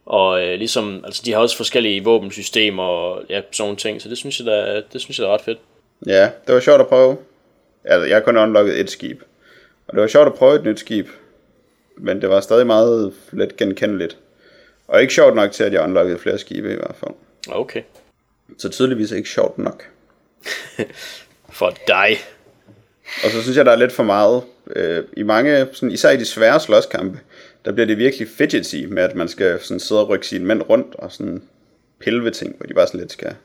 Og 0.09 0.43
øh, 0.47 0.57
ligesom, 0.57 1.01
altså 1.05 1.21
de 1.25 1.31
har 1.33 1.39
også 1.39 1.57
forskellige 1.57 2.03
våbensystemer 2.03 2.83
og 2.83 3.23
ja, 3.29 3.41
sådan 3.51 3.63
nogle 3.63 3.77
ting, 3.77 4.01
så 4.01 4.09
det 4.09 4.17
synes 4.17 4.39
jeg, 4.39 4.45
der, 4.45 4.53
er- 4.55 4.81
det 4.93 5.01
synes 5.01 5.17
jeg 5.19 5.23
der 5.23 5.29
er 5.29 5.33
ret 5.33 5.41
fedt. 5.41 5.59
Ja, 6.07 6.29
det 6.47 6.53
var 6.55 6.59
sjovt 6.59 6.81
at 6.81 6.87
prøve. 6.87 7.17
Altså, 7.83 8.05
jeg 8.07 8.15
har 8.15 8.21
kun 8.21 8.37
unlocket 8.37 8.79
et 8.79 8.89
skib. 8.89 9.21
Og 9.87 9.93
det 9.93 10.01
var 10.01 10.07
sjovt 10.07 10.27
at 10.27 10.33
prøve 10.33 10.55
et 10.55 10.63
nyt 10.63 10.79
skib. 10.79 11.07
Men 11.97 12.21
det 12.21 12.29
var 12.29 12.39
stadig 12.41 12.67
meget 12.67 13.13
let 13.31 13.57
genkendeligt. 13.57 14.17
Og 14.87 15.01
ikke 15.01 15.13
sjovt 15.13 15.35
nok 15.35 15.51
til, 15.51 15.63
at 15.63 15.73
jeg 15.73 15.81
unlockede 15.83 16.19
flere 16.19 16.37
skibe 16.37 16.71
i 16.71 16.75
hvert 16.75 16.95
fald. 16.99 17.11
Okay. 17.49 17.81
Så 18.57 18.69
tydeligvis 18.69 19.11
ikke 19.11 19.29
sjovt 19.29 19.57
nok. 19.57 19.83
For 21.49 21.73
dig. 21.87 22.17
Og 23.23 23.29
så 23.29 23.41
synes 23.41 23.57
jeg, 23.57 23.65
der 23.65 23.71
er 23.71 23.75
lidt 23.75 23.91
for 23.91 24.03
meget. 24.03 24.43
Øh, 24.75 25.03
I 25.17 25.23
mange, 25.23 25.67
sådan, 25.73 25.91
især 25.91 26.09
i 26.09 26.17
de 26.17 26.25
svære 26.25 26.59
slåskampe, 26.59 27.19
der 27.65 27.71
bliver 27.71 27.87
det 27.87 27.97
virkelig 27.97 28.27
fidgety 28.27 28.85
med, 28.85 29.03
at 29.03 29.15
man 29.15 29.27
skal 29.27 29.59
sådan 29.61 29.79
sidde 29.79 30.01
og 30.01 30.09
rykke 30.09 30.27
sine 30.27 30.45
mænd 30.45 30.61
rundt 30.69 30.95
og 30.95 31.11
sådan 31.11 31.43
pille 31.99 32.23
ved 32.23 32.31
ting, 32.31 32.55
hvor 32.57 32.65
de 32.65 32.73
bare 32.73 32.87
sådan 32.87 32.99
lidt 32.99 33.11
skal... 33.11 33.35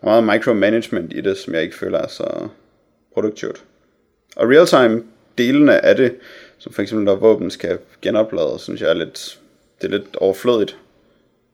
Der 0.00 0.12
er 0.12 0.20
meget 0.20 0.24
micromanagement 0.24 1.12
i 1.12 1.20
det, 1.20 1.38
som 1.38 1.54
jeg 1.54 1.62
ikke 1.62 1.76
føler 1.76 1.98
er 1.98 2.08
så 2.08 2.48
produktivt. 3.14 3.64
Og 4.36 4.50
real-time 4.50 5.02
delene 5.38 5.84
af 5.84 5.96
det, 5.96 6.14
som 6.58 6.72
for 6.72 6.82
eksempel 6.82 7.04
når 7.04 7.14
våben 7.14 7.50
skal 7.50 7.78
genoplades, 8.02 8.62
synes 8.62 8.80
jeg 8.80 8.90
er 8.90 8.94
lidt, 8.94 9.38
det 9.80 9.86
er 9.86 9.98
lidt 9.98 10.16
overflødigt. 10.16 10.76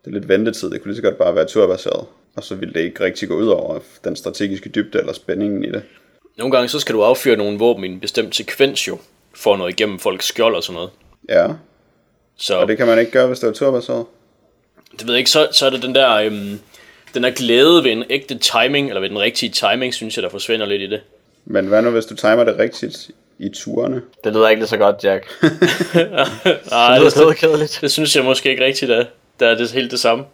Det 0.04 0.10
er 0.10 0.14
lidt 0.14 0.28
ventetid, 0.28 0.70
det 0.70 0.82
kunne 0.82 0.92
lige 0.92 0.96
så 0.96 1.02
godt 1.02 1.18
bare 1.18 1.34
være 1.34 1.46
turbaseret. 1.46 2.06
Og 2.36 2.44
så 2.44 2.54
ville 2.54 2.74
det 2.74 2.80
ikke 2.80 3.04
rigtig 3.04 3.28
gå 3.28 3.36
ud 3.36 3.46
over 3.46 3.78
den 4.04 4.16
strategiske 4.16 4.68
dybde 4.68 4.98
eller 4.98 5.12
spændingen 5.12 5.64
i 5.64 5.70
det. 5.70 5.82
Nogle 6.38 6.52
gange 6.52 6.68
så 6.68 6.80
skal 6.80 6.94
du 6.94 7.02
affyre 7.02 7.36
nogle 7.36 7.58
våben 7.58 7.84
i 7.84 7.88
en 7.88 8.00
bestemt 8.00 8.36
sekvens 8.36 8.88
jo, 8.88 8.98
for 9.34 9.52
at 9.52 9.58
nå 9.58 9.66
igennem 9.66 9.98
folks 9.98 10.26
skjold 10.26 10.54
og 10.54 10.62
sådan 10.62 10.74
noget. 10.74 10.90
Ja, 11.28 11.54
Så 12.42 12.58
og 12.58 12.68
det 12.68 12.76
kan 12.76 12.86
man 12.86 12.98
ikke 12.98 13.10
gøre, 13.12 13.26
hvis 13.26 13.38
det 13.38 13.48
er 13.48 13.52
turbaseret. 13.52 14.06
det 14.92 15.06
ved 15.06 15.14
jeg 15.14 15.18
ikke, 15.18 15.30
så, 15.30 15.48
så 15.52 15.66
er 15.66 15.70
det 15.70 15.82
den 15.82 15.94
der, 15.94 16.14
øhm, 16.14 16.60
den 17.14 17.22
der 17.22 17.30
glæde 17.30 17.84
ved 17.84 17.90
en 17.90 18.04
ægte 18.10 18.38
timing, 18.38 18.88
eller 18.88 19.00
ved 19.00 19.08
den 19.08 19.18
rigtige 19.18 19.50
timing, 19.50 19.94
synes 19.94 20.16
jeg, 20.16 20.22
der 20.22 20.28
forsvinder 20.28 20.66
lidt 20.66 20.82
i 20.82 20.86
det. 20.86 21.00
Men 21.44 21.66
hvad 21.66 21.82
nu, 21.82 21.90
hvis 21.90 22.06
du 22.06 22.14
timer 22.14 22.44
det 22.44 22.58
rigtigt 22.58 23.10
i 23.38 23.48
turene? 23.48 24.02
Det 24.24 24.32
lyder 24.32 24.48
ikke 24.48 24.60
lige 24.60 24.68
så 24.68 24.76
godt, 24.76 25.04
Jack. 25.04 25.26
Nej, 25.42 26.98
det 26.98 27.04
det, 27.04 27.16
lyder 27.16 27.28
det, 27.28 27.36
kedeligt. 27.36 27.78
det 27.80 27.90
synes 27.90 28.16
jeg 28.16 28.24
måske 28.24 28.50
ikke 28.50 28.64
rigtigt 28.64 28.90
er. 28.90 29.04
Der 29.40 29.48
er 29.48 29.54
det 29.54 29.70
helt 29.70 29.90
det 29.90 30.00
samme. 30.00 30.24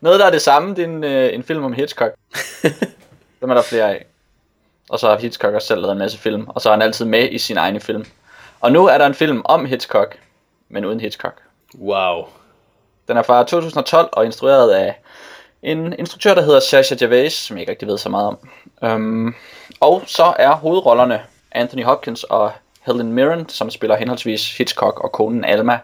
Noget, 0.00 0.20
der 0.20 0.26
er 0.26 0.30
det 0.30 0.42
samme, 0.42 0.74
det 0.74 0.78
er 0.78 0.88
en, 0.88 1.04
øh, 1.04 1.34
en 1.34 1.42
film 1.42 1.64
om 1.64 1.72
Hitchcock. 1.72 2.14
Dem 3.40 3.50
er 3.50 3.54
der 3.54 3.62
flere 3.62 3.90
af. 3.90 4.06
Og 4.88 4.98
så 4.98 5.08
har 5.08 5.18
Hitchcock 5.18 5.54
også 5.54 5.68
selv 5.68 5.80
lavet 5.80 5.92
en 5.92 5.98
masse 5.98 6.18
film, 6.18 6.48
og 6.48 6.60
så 6.60 6.68
er 6.68 6.72
han 6.72 6.82
altid 6.82 7.04
med 7.04 7.28
i 7.30 7.38
sin 7.38 7.56
egne 7.56 7.80
film. 7.80 8.04
Og 8.60 8.72
nu 8.72 8.86
er 8.86 8.98
der 8.98 9.06
en 9.06 9.14
film 9.14 9.42
om 9.44 9.66
Hitchcock, 9.66 10.18
men 10.74 10.84
uden 10.84 11.00
Hitchcock. 11.00 11.34
Wow. 11.78 12.24
Den 13.08 13.16
er 13.16 13.22
fra 13.22 13.44
2012 13.44 14.08
og 14.12 14.24
instrueret 14.24 14.70
af 14.70 14.94
en 15.62 15.94
instruktør, 15.98 16.34
der 16.34 16.42
hedder 16.42 16.60
Sasha 16.60 16.94
Gervais, 16.94 17.32
som 17.32 17.56
jeg 17.56 17.60
ikke 17.62 17.70
rigtig 17.70 17.88
ved 17.88 17.98
så 17.98 18.08
meget 18.08 18.28
om. 18.28 18.38
Um, 18.90 19.34
og 19.80 20.02
så 20.06 20.34
er 20.38 20.54
hovedrollerne 20.54 21.22
Anthony 21.52 21.84
Hopkins 21.84 22.24
og 22.24 22.52
Helen 22.86 23.12
Mirren, 23.12 23.48
som 23.48 23.70
spiller 23.70 23.96
henholdsvis 23.96 24.58
Hitchcock 24.58 25.00
og 25.00 25.12
konen 25.12 25.44
Alma. 25.44 25.78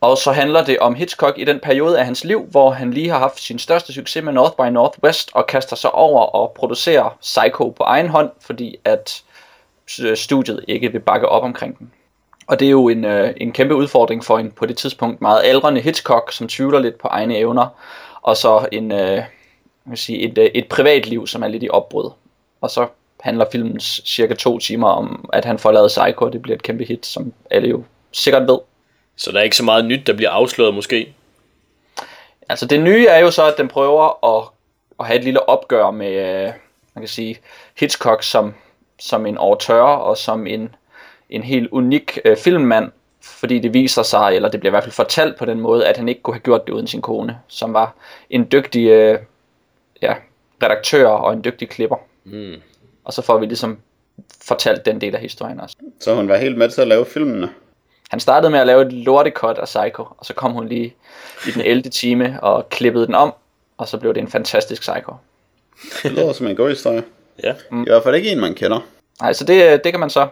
Og 0.00 0.18
så 0.18 0.32
handler 0.32 0.64
det 0.64 0.78
om 0.78 0.94
Hitchcock 0.94 1.38
i 1.38 1.44
den 1.44 1.60
periode 1.60 1.98
af 1.98 2.04
hans 2.04 2.24
liv, 2.24 2.46
hvor 2.50 2.70
han 2.70 2.92
lige 2.92 3.08
har 3.08 3.18
haft 3.18 3.40
sin 3.40 3.58
største 3.58 3.92
succes 3.92 4.24
med 4.24 4.32
North 4.32 4.56
by 4.56 4.72
Northwest 4.72 5.30
og 5.34 5.46
kaster 5.46 5.76
sig 5.76 5.92
over 5.92 6.22
og 6.22 6.52
producerer 6.56 7.18
Psycho 7.20 7.70
på 7.70 7.82
egen 7.82 8.08
hånd, 8.08 8.30
fordi 8.40 8.76
at 8.84 9.22
studiet 10.14 10.64
ikke 10.68 10.92
vil 10.92 11.00
bakke 11.00 11.28
op 11.28 11.42
omkring 11.42 11.78
den. 11.78 11.92
Og 12.46 12.60
det 12.60 12.66
er 12.66 12.70
jo 12.70 12.88
en, 12.88 13.04
øh, 13.04 13.34
en 13.36 13.52
kæmpe 13.52 13.74
udfordring 13.74 14.24
for 14.24 14.38
en 14.38 14.50
på 14.50 14.66
det 14.66 14.76
tidspunkt 14.76 15.20
meget 15.20 15.42
aldrende 15.44 15.80
Hitchcock, 15.80 16.32
som 16.32 16.48
tvivler 16.48 16.78
lidt 16.78 16.98
på 16.98 17.08
egne 17.08 17.36
evner, 17.36 17.66
og 18.22 18.36
så 18.36 18.68
en, 18.72 18.92
øh, 18.92 19.22
vil 19.84 19.98
sige, 19.98 20.18
et, 20.18 20.38
øh, 20.38 20.44
et 20.44 20.68
privatliv, 20.68 21.26
som 21.26 21.42
er 21.42 21.48
lidt 21.48 21.62
i 21.62 21.68
opbrud. 21.68 22.10
Og 22.60 22.70
så 22.70 22.86
handler 23.20 23.46
filmens 23.52 24.02
cirka 24.04 24.34
to 24.34 24.58
timer 24.58 24.88
om, 24.88 25.28
at 25.32 25.44
han 25.44 25.58
får 25.58 25.72
lavet 25.72 25.88
Psycho, 25.88 26.24
og 26.24 26.32
det 26.32 26.42
bliver 26.42 26.56
et 26.56 26.62
kæmpe 26.62 26.84
hit, 26.84 27.06
som 27.06 27.32
alle 27.50 27.68
jo 27.68 27.84
sikkert 28.12 28.48
ved. 28.48 28.58
Så 29.16 29.32
der 29.32 29.38
er 29.38 29.42
ikke 29.42 29.56
så 29.56 29.64
meget 29.64 29.84
nyt, 29.84 30.06
der 30.06 30.12
bliver 30.12 30.30
afsløret 30.30 30.74
måske. 30.74 31.14
Altså 32.48 32.66
det 32.66 32.80
nye 32.80 33.06
er 33.06 33.18
jo 33.18 33.30
så, 33.30 33.46
at 33.46 33.54
den 33.58 33.68
prøver 33.68 34.36
at, 34.36 34.48
at 35.00 35.06
have 35.06 35.18
et 35.18 35.24
lille 35.24 35.48
opgør 35.48 35.90
med, 35.90 36.12
øh, 36.12 36.52
man 36.94 37.02
kan 37.02 37.08
sige, 37.08 37.38
Hitchcock 37.78 38.22
som, 38.22 38.54
som 38.98 39.26
en 39.26 39.38
auteur 39.38 39.82
og 39.82 40.16
som 40.16 40.46
en, 40.46 40.74
en 41.30 41.42
helt 41.42 41.68
unik 41.70 42.18
øh, 42.24 42.36
filmmand, 42.36 42.90
fordi 43.22 43.58
det 43.58 43.74
viser 43.74 44.02
sig, 44.02 44.32
eller 44.34 44.48
det 44.48 44.60
bliver 44.60 44.70
i 44.70 44.74
hvert 44.74 44.84
fald 44.84 44.92
fortalt 44.92 45.36
på 45.36 45.44
den 45.44 45.60
måde, 45.60 45.86
at 45.86 45.96
han 45.96 46.08
ikke 46.08 46.22
kunne 46.22 46.34
have 46.34 46.40
gjort 46.40 46.66
det 46.66 46.72
uden 46.72 46.86
sin 46.86 47.02
kone, 47.02 47.38
som 47.48 47.72
var 47.72 47.94
en 48.30 48.48
dygtig 48.52 48.88
øh, 48.88 49.18
ja, 50.02 50.14
redaktør 50.62 51.08
og 51.08 51.32
en 51.32 51.44
dygtig 51.44 51.68
klipper. 51.68 51.96
Mm. 52.24 52.54
Og 53.04 53.12
så 53.12 53.22
får 53.22 53.38
vi 53.38 53.46
ligesom 53.46 53.78
fortalt 54.44 54.86
den 54.86 55.00
del 55.00 55.14
af 55.14 55.20
historien 55.20 55.60
også. 55.60 55.76
Så 56.00 56.14
hun 56.14 56.28
var 56.28 56.36
helt 56.36 56.58
med 56.58 56.68
til 56.68 56.80
at 56.80 56.88
lave 56.88 57.06
filmene. 57.06 57.50
Han 58.10 58.20
startede 58.20 58.50
med 58.50 58.60
at 58.60 58.66
lave 58.66 58.86
et 58.86 58.92
lortekot 58.92 59.58
af 59.58 59.64
Psycho, 59.64 60.06
og 60.18 60.26
så 60.26 60.34
kom 60.34 60.52
hun 60.52 60.68
lige 60.68 60.94
i 61.48 61.50
den 61.50 61.62
11. 61.62 61.82
time 61.82 62.38
og 62.42 62.68
klippede 62.68 63.06
den 63.06 63.14
om, 63.14 63.34
og 63.76 63.88
så 63.88 63.98
blev 63.98 64.14
det 64.14 64.20
en 64.20 64.28
fantastisk 64.28 64.82
Psycho. 64.82 65.12
Det 66.02 66.12
lyder 66.12 66.32
som 66.32 66.46
en 66.46 66.56
god 66.56 66.68
historie. 66.68 67.02
Ja. 67.42 67.52
I 67.52 67.84
hvert 67.86 68.02
fald 68.02 68.14
ikke 68.14 68.30
en, 68.30 68.40
man 68.40 68.54
kender. 68.54 68.80
Nej, 69.20 69.32
så 69.32 69.44
det, 69.44 69.84
det 69.84 69.92
kan 69.92 70.00
man 70.00 70.10
så 70.10 70.28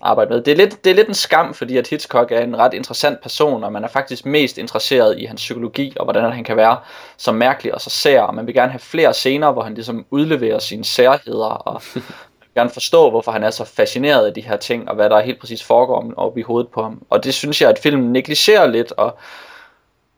arbejde 0.00 0.30
med. 0.30 0.42
Det 0.42 0.52
er, 0.52 0.56
lidt, 0.56 0.84
det 0.84 0.90
er 0.90 0.94
lidt 0.94 1.08
en 1.08 1.14
skam, 1.14 1.54
fordi 1.54 1.76
at 1.76 1.88
Hitchcock 1.88 2.32
er 2.32 2.40
en 2.40 2.58
ret 2.58 2.74
interessant 2.74 3.20
person, 3.20 3.64
og 3.64 3.72
man 3.72 3.84
er 3.84 3.88
faktisk 3.88 4.26
mest 4.26 4.58
interesseret 4.58 5.18
i 5.18 5.24
hans 5.24 5.40
psykologi, 5.40 5.92
og 5.96 6.04
hvordan 6.04 6.32
han 6.32 6.44
kan 6.44 6.56
være 6.56 6.78
så 7.16 7.32
mærkelig 7.32 7.74
og 7.74 7.80
så 7.80 7.90
sær, 7.90 8.22
og 8.22 8.34
man 8.34 8.46
vil 8.46 8.54
gerne 8.54 8.72
have 8.72 8.80
flere 8.80 9.14
scener, 9.14 9.52
hvor 9.52 9.62
han 9.62 9.74
ligesom 9.74 10.06
udleverer 10.10 10.58
sine 10.58 10.84
særheder, 10.84 11.46
og 11.46 11.82
man 11.94 12.02
vil 12.40 12.54
gerne 12.54 12.70
forstå, 12.70 13.10
hvorfor 13.10 13.32
han 13.32 13.44
er 13.44 13.50
så 13.50 13.64
fascineret 13.64 14.26
af 14.26 14.34
de 14.34 14.40
her 14.40 14.56
ting, 14.56 14.88
og 14.88 14.94
hvad 14.94 15.10
der 15.10 15.20
helt 15.20 15.40
præcis 15.40 15.62
foregår 15.62 16.12
op 16.16 16.38
i 16.38 16.42
hovedet 16.42 16.68
på 16.68 16.82
ham. 16.82 17.02
Og 17.10 17.24
det 17.24 17.34
synes 17.34 17.62
jeg, 17.62 17.70
at 17.70 17.78
filmen 17.78 18.12
negligerer 18.12 18.66
lidt, 18.66 18.92
og 18.92 19.18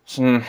sådan, 0.06 0.44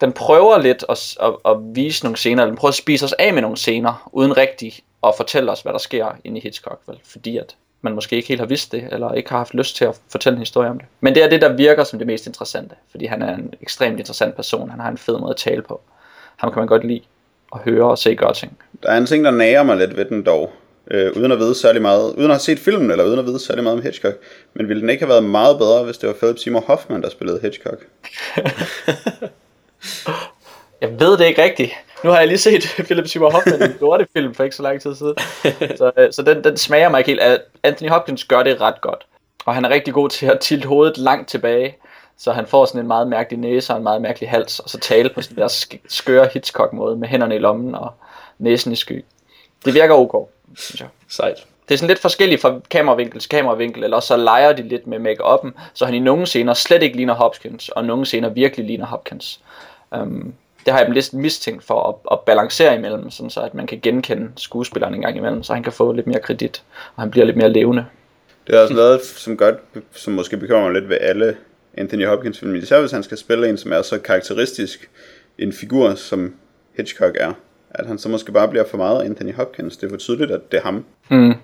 den 0.00 0.12
prøver 0.12 0.58
lidt 0.58 0.84
at, 0.88 1.16
at, 1.20 1.32
at 1.44 1.56
vise 1.74 2.04
nogle 2.04 2.16
scener, 2.16 2.46
den 2.46 2.56
prøver 2.56 2.70
at 2.70 2.74
spise 2.74 3.04
os 3.04 3.12
af 3.12 3.34
med 3.34 3.42
nogle 3.42 3.56
scener, 3.56 4.10
uden 4.12 4.36
rigtig 4.36 4.74
at 5.02 5.14
fortælle 5.16 5.52
os, 5.52 5.60
hvad 5.60 5.72
der 5.72 5.78
sker 5.78 6.08
inde 6.24 6.38
i 6.38 6.42
Hitchcock, 6.42 6.80
vel? 6.86 7.00
fordi 7.04 7.36
at 7.36 7.56
man 7.82 7.94
måske 7.94 8.16
ikke 8.16 8.28
helt 8.28 8.40
har 8.40 8.46
vidst 8.46 8.72
det, 8.72 8.88
eller 8.92 9.12
ikke 9.12 9.30
har 9.30 9.38
haft 9.38 9.54
lyst 9.54 9.76
til 9.76 9.84
at 9.84 9.96
fortælle 10.08 10.36
en 10.36 10.40
historie 10.40 10.70
om 10.70 10.78
det. 10.78 10.86
Men 11.00 11.14
det 11.14 11.22
er 11.22 11.28
det, 11.28 11.40
der 11.40 11.52
virker 11.52 11.84
som 11.84 11.98
det 11.98 12.06
mest 12.06 12.26
interessante, 12.26 12.74
fordi 12.90 13.06
han 13.06 13.22
er 13.22 13.34
en 13.34 13.54
ekstremt 13.62 13.98
interessant 13.98 14.36
person, 14.36 14.70
han 14.70 14.80
har 14.80 14.90
en 14.90 14.98
fed 14.98 15.18
måde 15.18 15.30
at 15.30 15.36
tale 15.36 15.62
på. 15.62 15.80
Ham 16.36 16.52
kan 16.52 16.60
man 16.60 16.68
godt 16.68 16.84
lide 16.84 17.02
at 17.54 17.60
høre 17.60 17.90
og 17.90 17.98
se 17.98 18.14
gøre 18.14 18.34
ting. 18.34 18.58
Der 18.82 18.88
er 18.88 18.98
en 18.98 19.06
ting, 19.06 19.24
der 19.24 19.30
nager 19.30 19.62
mig 19.62 19.76
lidt 19.76 19.96
ved 19.96 20.04
den 20.04 20.26
dog. 20.26 20.52
Øh, 20.90 21.12
uden 21.16 21.32
at 21.32 21.38
vide 21.38 21.54
særlig 21.54 21.82
meget, 21.82 22.12
uden 22.12 22.30
at 22.30 22.30
have 22.30 22.40
set 22.40 22.58
filmen, 22.58 22.90
eller 22.90 23.04
uden 23.04 23.18
at 23.18 23.26
vide 23.26 23.38
særlig 23.38 23.64
meget 23.64 23.78
om 23.78 23.82
Hitchcock. 23.82 24.14
Men 24.54 24.68
ville 24.68 24.80
den 24.80 24.90
ikke 24.90 25.02
have 25.02 25.08
været 25.08 25.24
meget 25.24 25.58
bedre, 25.58 25.84
hvis 25.84 25.98
det 25.98 26.06
var 26.06 26.14
Philip 26.14 26.38
Seymour 26.38 26.60
Hoffman, 26.60 27.02
der 27.02 27.10
spillede 27.10 27.40
Hitchcock? 27.42 27.86
Jeg 30.80 31.00
ved 31.00 31.18
det 31.18 31.26
ikke 31.26 31.42
rigtigt. 31.42 31.72
Nu 32.04 32.10
har 32.10 32.18
jeg 32.18 32.28
lige 32.28 32.38
set 32.38 32.62
Philip 32.86 33.06
Seymour 33.06 33.30
Hoffman 33.30 33.70
i 33.70 33.74
lortefilm 33.80 34.34
for 34.34 34.44
ikke 34.44 34.56
så 34.56 34.62
lang 34.62 34.80
tid 34.80 34.94
siden. 34.94 35.14
Så, 35.78 35.92
øh, 35.96 36.12
så 36.12 36.22
den, 36.22 36.44
den 36.44 36.56
smager 36.56 36.88
mig 36.88 36.98
ikke 36.98 37.10
helt. 37.10 37.42
Anthony 37.62 37.90
Hopkins 37.90 38.24
gør 38.24 38.42
det 38.42 38.60
ret 38.60 38.80
godt. 38.80 39.06
Og 39.44 39.54
han 39.54 39.64
er 39.64 39.68
rigtig 39.68 39.94
god 39.94 40.08
til 40.08 40.26
at 40.26 40.40
tilte 40.40 40.68
hovedet 40.68 40.98
langt 40.98 41.28
tilbage. 41.28 41.76
Så 42.18 42.32
han 42.32 42.46
får 42.46 42.64
sådan 42.64 42.80
en 42.80 42.86
meget 42.86 43.08
mærkelig 43.08 43.38
næse 43.38 43.72
og 43.72 43.76
en 43.76 43.82
meget 43.82 44.02
mærkelig 44.02 44.30
hals. 44.30 44.58
Og 44.58 44.70
så 44.70 44.78
tale 44.78 45.08
på 45.08 45.22
sådan 45.22 45.36
der 45.36 45.48
sk- 45.48 45.84
skøre 45.88 46.28
Hitchcock 46.32 46.72
måde 46.72 46.96
med 46.96 47.08
hænderne 47.08 47.34
i 47.34 47.38
lommen 47.38 47.74
og 47.74 47.92
næsen 48.38 48.72
i 48.72 48.76
sky. 48.76 49.04
Det 49.64 49.74
virker 49.74 49.94
ok, 49.94 50.28
synes 50.56 50.80
jeg. 50.80 50.88
Sejt. 51.08 51.36
Det 51.68 51.74
er 51.74 51.78
sådan 51.78 51.88
lidt 51.88 51.98
forskelligt 51.98 52.40
fra 52.40 52.60
kameravinkel 52.70 53.20
til 53.20 53.28
kameravinkel, 53.30 53.84
eller 53.84 54.00
så 54.00 54.16
leger 54.16 54.52
de 54.52 54.62
lidt 54.62 54.86
med 54.86 54.98
make-up'en, 54.98 55.60
så 55.74 55.84
han 55.84 55.94
i 55.94 55.98
nogle 55.98 56.26
scener 56.26 56.54
slet 56.54 56.82
ikke 56.82 56.96
ligner 56.96 57.14
Hopkins, 57.14 57.68
og 57.68 57.84
nogle 57.84 58.06
scener 58.06 58.28
virkelig 58.28 58.66
ligner 58.66 58.86
Hopkins. 58.86 59.40
Um, 59.90 60.34
det 60.64 60.72
har 60.72 60.80
jeg 60.80 60.90
lidt 60.90 61.12
mistænkt 61.12 61.64
for 61.64 61.88
at, 61.88 61.94
at 62.12 62.20
balancere 62.20 62.76
imellem, 62.76 63.10
sådan 63.10 63.30
så 63.30 63.40
at 63.40 63.54
man 63.54 63.66
kan 63.66 63.80
genkende 63.82 64.30
skuespilleren 64.36 64.94
en 64.94 65.00
gang 65.00 65.16
imellem, 65.16 65.42
så 65.42 65.54
han 65.54 65.62
kan 65.62 65.72
få 65.72 65.92
lidt 65.92 66.06
mere 66.06 66.20
kredit, 66.20 66.62
og 66.96 67.02
han 67.02 67.10
bliver 67.10 67.26
lidt 67.26 67.36
mere 67.36 67.52
levende. 67.52 67.84
Det 68.46 68.54
er 68.54 68.62
også 68.62 68.74
noget, 68.74 69.04
som 69.04 69.36
godt, 69.36 69.56
som 69.92 70.12
måske 70.12 70.36
bekymrer 70.36 70.62
mig 70.62 70.72
lidt 70.72 70.88
ved 70.88 70.98
alle 71.00 71.36
Anthony 71.74 72.06
Hopkins 72.06 72.38
film, 72.38 72.54
især 72.54 72.80
hvis 72.80 72.90
han 72.92 73.02
skal 73.02 73.18
spille 73.18 73.48
en, 73.48 73.56
som 73.56 73.72
er 73.72 73.82
så 73.82 73.98
karakteristisk 73.98 74.90
en 75.38 75.52
figur, 75.52 75.94
som 75.94 76.34
Hitchcock 76.76 77.16
er. 77.20 77.32
At 77.70 77.86
han 77.86 77.98
så 77.98 78.08
måske 78.08 78.32
bare 78.32 78.48
bliver 78.48 78.64
for 78.64 78.76
meget 78.76 79.04
Anthony 79.04 79.34
Hopkins. 79.34 79.76
Det 79.76 79.86
er 79.86 79.90
for 79.90 79.96
tydeligt, 79.96 80.30
at 80.30 80.52
det 80.52 80.58
er 80.58 80.62
ham. 80.62 80.84
Mm. 81.08 81.34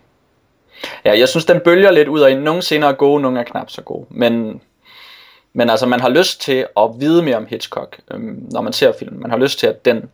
Ja, 1.05 1.19
jeg 1.19 1.29
synes, 1.29 1.45
den 1.45 1.61
bølger 1.61 1.91
lidt 1.91 2.09
ud 2.09 2.21
af, 2.21 2.39
nogle 2.39 2.63
scener 2.63 2.89
er 2.89 2.93
gode, 2.93 3.23
nogle 3.23 3.41
er 3.41 3.45
knap 3.45 3.71
så 3.71 3.83
gode. 3.83 4.07
Men, 4.11 4.61
men 5.53 5.71
altså, 5.71 5.87
man 5.87 6.01
har 6.01 6.09
lyst 6.09 6.41
til 6.41 6.67
at 6.77 6.91
vide 6.99 7.23
mere 7.23 7.37
om 7.37 7.47
Hitchcock, 7.47 8.01
øhm, 8.11 8.47
når 8.51 8.61
man 8.61 8.73
ser 8.73 8.93
filmen. 8.99 9.21
Man 9.21 9.31
har 9.31 9.39
lyst 9.39 9.59
til, 9.59 9.67
at 9.67 9.85
den 9.85 10.11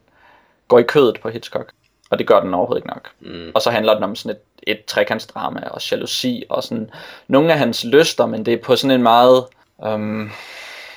går 0.68 0.78
i 0.78 0.82
kødet 0.82 1.20
på 1.20 1.28
Hitchcock. 1.28 1.72
Og 2.10 2.18
det 2.18 2.26
gør 2.26 2.40
den 2.40 2.54
overhovedet 2.54 2.80
ikke 2.80 2.88
nok. 2.88 3.10
Mm. 3.20 3.52
Og 3.54 3.62
så 3.62 3.70
handler 3.70 3.94
den 3.94 4.02
om 4.02 4.16
sådan 4.16 4.36
et, 4.36 4.70
et 4.72 4.84
trekantsdrama 4.84 5.60
og 5.70 5.90
jalousi 5.90 6.44
og 6.48 6.62
sådan 6.62 6.90
nogle 7.28 7.52
af 7.52 7.58
hans 7.58 7.84
lyster, 7.84 8.26
men 8.26 8.46
det 8.46 8.54
er 8.54 8.58
på 8.58 8.76
sådan 8.76 8.94
en 8.94 9.02
meget 9.02 9.44
øhm, 9.86 10.30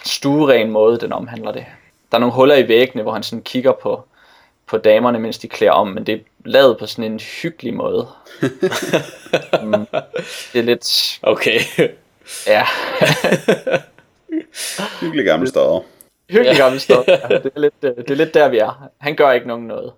stueren 0.05 0.71
måde, 0.71 0.97
den 0.97 1.13
omhandler 1.13 1.51
det. 1.51 1.65
Der 2.11 2.17
er 2.17 2.19
nogle 2.19 2.33
huller 2.33 2.55
i 2.55 2.67
væggene, 2.67 3.03
hvor 3.03 3.13
han 3.13 3.23
sådan 3.23 3.43
kigger 3.43 3.71
på, 3.71 4.05
på 4.67 4.77
damerne, 4.77 5.19
mens 5.19 5.37
de 5.37 5.47
klæder 5.47 5.71
om, 5.71 5.87
men 5.87 6.05
det 6.05 6.15
er 6.15 6.19
lavet 6.45 6.77
på 6.77 6.85
sådan 6.85 7.11
en 7.11 7.19
hyggelig 7.19 7.73
måde. 7.73 8.07
mm, 9.63 9.87
det 10.53 10.59
er 10.59 10.61
lidt... 10.61 11.19
Okay. 11.21 11.59
Ja, 12.47 12.65
Hyggelig 15.01 15.25
gammel 15.25 15.47
stodder. 15.47 15.79
hyggelig 16.29 16.57
gammel 16.57 16.79
stof. 16.79 17.07
Ja, 17.07 17.13
det, 17.43 17.51
er 17.55 17.59
lidt, 17.59 17.73
øh, 17.81 17.95
det 17.97 18.11
er 18.11 18.15
lidt 18.15 18.33
der, 18.33 18.47
vi 18.49 18.57
er. 18.57 18.89
Han 18.97 19.15
gør 19.15 19.31
ikke 19.31 19.47
nogen 19.47 19.67
noget. 19.67 19.93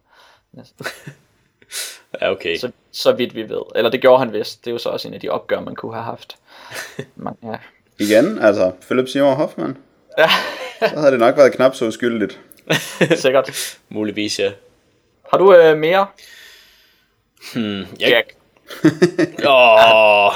ja, 0.58 0.62
Ja, 2.22 2.32
okay. 2.32 2.58
Så, 2.58 2.72
så 2.92 3.12
vidt 3.12 3.36
vi 3.36 3.50
ved. 3.50 3.62
Eller 3.76 3.92
det 3.92 4.02
gjorde 4.02 4.20
han 4.20 4.34
vist. 4.34 4.66
Det 4.66 4.72
er 4.72 4.74
jo 4.74 4.78
så 4.78 4.90
også 4.90 5.08
en 5.08 5.14
af 5.14 5.20
de 5.20 5.30
opgør, 5.30 5.60
man 5.60 5.76
kunne 5.76 5.94
have 5.94 6.04
haft. 6.04 6.36
Men, 7.16 7.34
ja. 7.44 7.56
Igen, 8.00 8.40
altså, 8.42 8.72
Philip 8.82 9.08
Seymour 9.10 9.34
Hoffman. 9.34 9.78
ja, 10.18 10.30
Så 10.90 10.96
havde 11.00 11.12
det 11.12 11.20
nok 11.20 11.38
været 11.38 11.54
knap 11.54 11.76
så 11.76 11.86
uskyldigt. 11.86 12.40
sikkert. 13.16 13.78
Muligvis, 13.90 14.40
ja. 14.40 14.52
Har 15.32 15.38
du 15.38 15.56
øh, 15.56 15.78
mere? 15.78 16.08
Hmm, 17.54 17.80
jeg... 18.00 18.10
Jack. 18.10 18.36
Åh, 19.48 20.32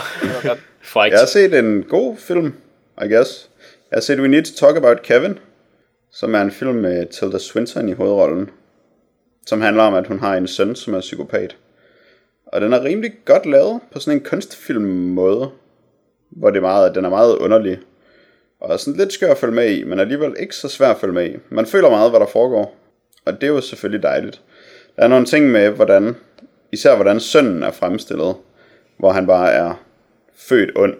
frækt. 0.81 1.11
Jeg 1.13 1.19
har 1.19 1.25
set 1.27 1.53
en 1.59 1.83
god 1.83 2.17
film, 2.17 2.53
I 3.05 3.07
guess. 3.13 3.49
Jeg 3.93 3.97
har 3.97 4.01
set 4.01 4.19
We 4.19 4.27
Need 4.27 4.43
to 4.43 4.53
Talk 4.53 4.77
About 4.77 5.01
Kevin, 5.01 5.39
som 6.11 6.35
er 6.35 6.41
en 6.41 6.51
film 6.51 6.75
med 6.75 7.05
Tilda 7.05 7.37
Swinton 7.37 7.89
i 7.89 7.91
hovedrollen. 7.91 8.49
Som 9.45 9.61
handler 9.61 9.83
om, 9.83 9.93
at 9.93 10.07
hun 10.07 10.19
har 10.19 10.35
en 10.35 10.47
søn, 10.47 10.75
som 10.75 10.93
er 10.93 10.99
psykopat. 10.99 11.57
Og 12.45 12.61
den 12.61 12.73
er 12.73 12.83
rimelig 12.83 13.11
godt 13.25 13.45
lavet 13.45 13.81
på 13.91 13.99
sådan 13.99 14.17
en 14.17 14.25
kunstfilm 14.25 14.81
måde, 14.81 15.49
hvor 16.29 16.49
det 16.49 16.57
er 16.57 16.61
meget, 16.61 16.95
den 16.95 17.05
er 17.05 17.09
meget 17.09 17.35
underlig. 17.35 17.79
Og 18.59 18.73
er 18.73 18.77
sådan 18.77 18.97
lidt 18.97 19.13
skør 19.13 19.31
at 19.31 19.37
følge 19.37 19.55
med 19.55 19.71
i, 19.71 19.83
men 19.83 19.99
alligevel 19.99 20.35
ikke 20.39 20.55
så 20.55 20.67
svær 20.67 20.89
at 20.89 20.97
følge 20.97 21.13
med 21.13 21.29
i. 21.29 21.37
Man 21.49 21.65
føler 21.65 21.89
meget, 21.89 22.11
hvad 22.11 22.19
der 22.19 22.27
foregår. 22.27 22.75
Og 23.25 23.33
det 23.33 23.43
er 23.43 23.53
jo 23.53 23.61
selvfølgelig 23.61 24.03
dejligt. 24.03 24.41
Der 24.95 25.03
er 25.03 25.07
nogle 25.07 25.25
ting 25.25 25.51
med, 25.51 25.69
hvordan, 25.69 26.15
især 26.71 26.95
hvordan 26.95 27.19
sønnen 27.19 27.63
er 27.63 27.71
fremstillet, 27.71 28.35
hvor 28.97 29.11
han 29.11 29.27
bare 29.27 29.51
er 29.51 29.83
født 30.35 30.71
ond, 30.75 30.95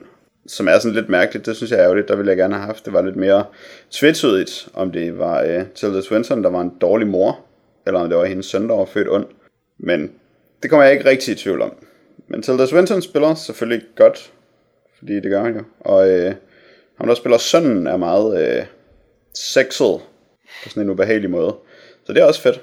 som 0.48 0.68
er 0.68 0.80
sådan 0.80 0.96
lidt 0.96 1.10
mærkeligt. 1.10 1.46
Det 1.46 1.56
synes 1.56 1.72
jeg 1.72 1.80
er 1.80 1.84
ærgerligt. 1.84 2.08
Der 2.08 2.16
ville 2.16 2.30
jeg 2.30 2.38
gerne 2.38 2.56
have 2.56 2.66
haft. 2.66 2.86
Det 2.86 2.94
var 2.94 3.02
lidt 3.02 3.16
mere 3.16 3.46
tvetydigt, 3.92 4.68
om 4.74 4.92
det 4.92 5.18
var 5.18 5.42
øh, 5.42 5.66
Tilda 5.76 6.02
Swinton, 6.02 6.44
der 6.44 6.50
var 6.50 6.62
en 6.62 6.72
dårlig 6.82 7.08
mor, 7.08 7.40
eller 7.88 8.00
om 8.00 8.10
det 8.10 8.18
var 8.18 8.26
hendes 8.26 8.46
søn, 8.46 8.70
der 8.70 8.76
var 8.76 8.86
født 8.86 9.10
ond. 9.10 9.26
Men 9.78 10.12
det 10.62 10.70
kommer 10.70 10.84
jeg 10.84 10.94
ikke 10.94 11.10
rigtig 11.10 11.32
i 11.32 11.36
tvivl 11.36 11.62
om. 11.62 11.76
Men 12.28 12.42
Tilda 12.42 12.66
Swinton 12.66 13.02
spiller 13.02 13.36
selvfølgelig 13.36 13.88
godt, 13.96 14.34
fordi 14.98 15.16
det 15.16 15.32
gør 15.32 15.44
han 15.44 15.56
jo. 15.56 15.64
Og 15.80 16.10
øh, 16.10 16.34
ham, 16.98 17.08
der 17.08 17.16
spiller 17.16 17.38
sønnen, 17.38 17.88
er 17.88 17.98
meget 17.98 18.58
øh, 18.58 18.66
sexet 19.34 20.02
på 20.64 20.70
sådan 20.70 20.84
en 20.84 20.90
ubehagelig 20.90 21.30
måde. 21.30 21.56
Så 22.06 22.14
det 22.14 22.22
er 22.22 22.26
også 22.26 22.42
fedt. 22.42 22.62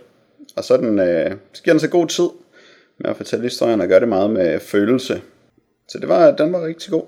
Og 0.57 0.65
så, 0.65 0.77
den, 0.77 0.99
øh, 0.99 1.31
så 1.53 1.63
giver 1.63 1.75
den 1.75 1.81
sig 1.81 1.91
god 1.91 2.07
tid 2.07 2.29
med 2.99 3.11
at 3.11 3.17
fortælle 3.17 3.43
historien 3.43 3.81
og 3.81 3.89
gøre 3.89 4.01
det 4.01 4.09
meget 4.09 4.31
med 4.31 4.61
følelse. 4.61 5.23
Så 5.89 5.99
det 5.99 6.09
var, 6.09 6.31
den 6.31 6.53
var 6.53 6.67
rigtig 6.67 6.91
god. 6.91 7.05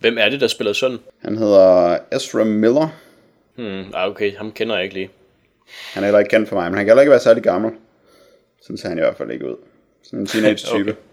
Hvem 0.00 0.18
er 0.18 0.28
det, 0.28 0.40
der 0.40 0.46
spiller 0.46 0.72
søn? 0.72 0.98
Han 1.22 1.36
hedder 1.36 1.98
Ezra 2.12 2.44
Miller. 2.44 2.88
Hmm, 3.56 3.84
ah, 3.94 4.10
okay, 4.10 4.36
ham 4.36 4.52
kender 4.52 4.74
jeg 4.74 4.84
ikke 4.84 4.94
lige. 4.94 5.10
Han 5.92 6.02
er 6.02 6.06
heller 6.06 6.18
ikke 6.18 6.28
kendt 6.28 6.48
for 6.48 6.56
mig, 6.56 6.70
men 6.70 6.76
han 6.76 6.84
kan 6.84 6.90
heller 6.90 7.02
ikke 7.02 7.10
være 7.10 7.20
særlig 7.20 7.42
gammel. 7.42 7.72
Sådan 8.62 8.78
ser 8.78 8.88
han 8.88 8.98
i 8.98 9.00
hvert 9.00 9.16
fald 9.16 9.30
ikke 9.30 9.46
ud. 9.46 9.56
Sådan 10.02 10.18
en 10.18 10.26
teenage-type. 10.26 10.96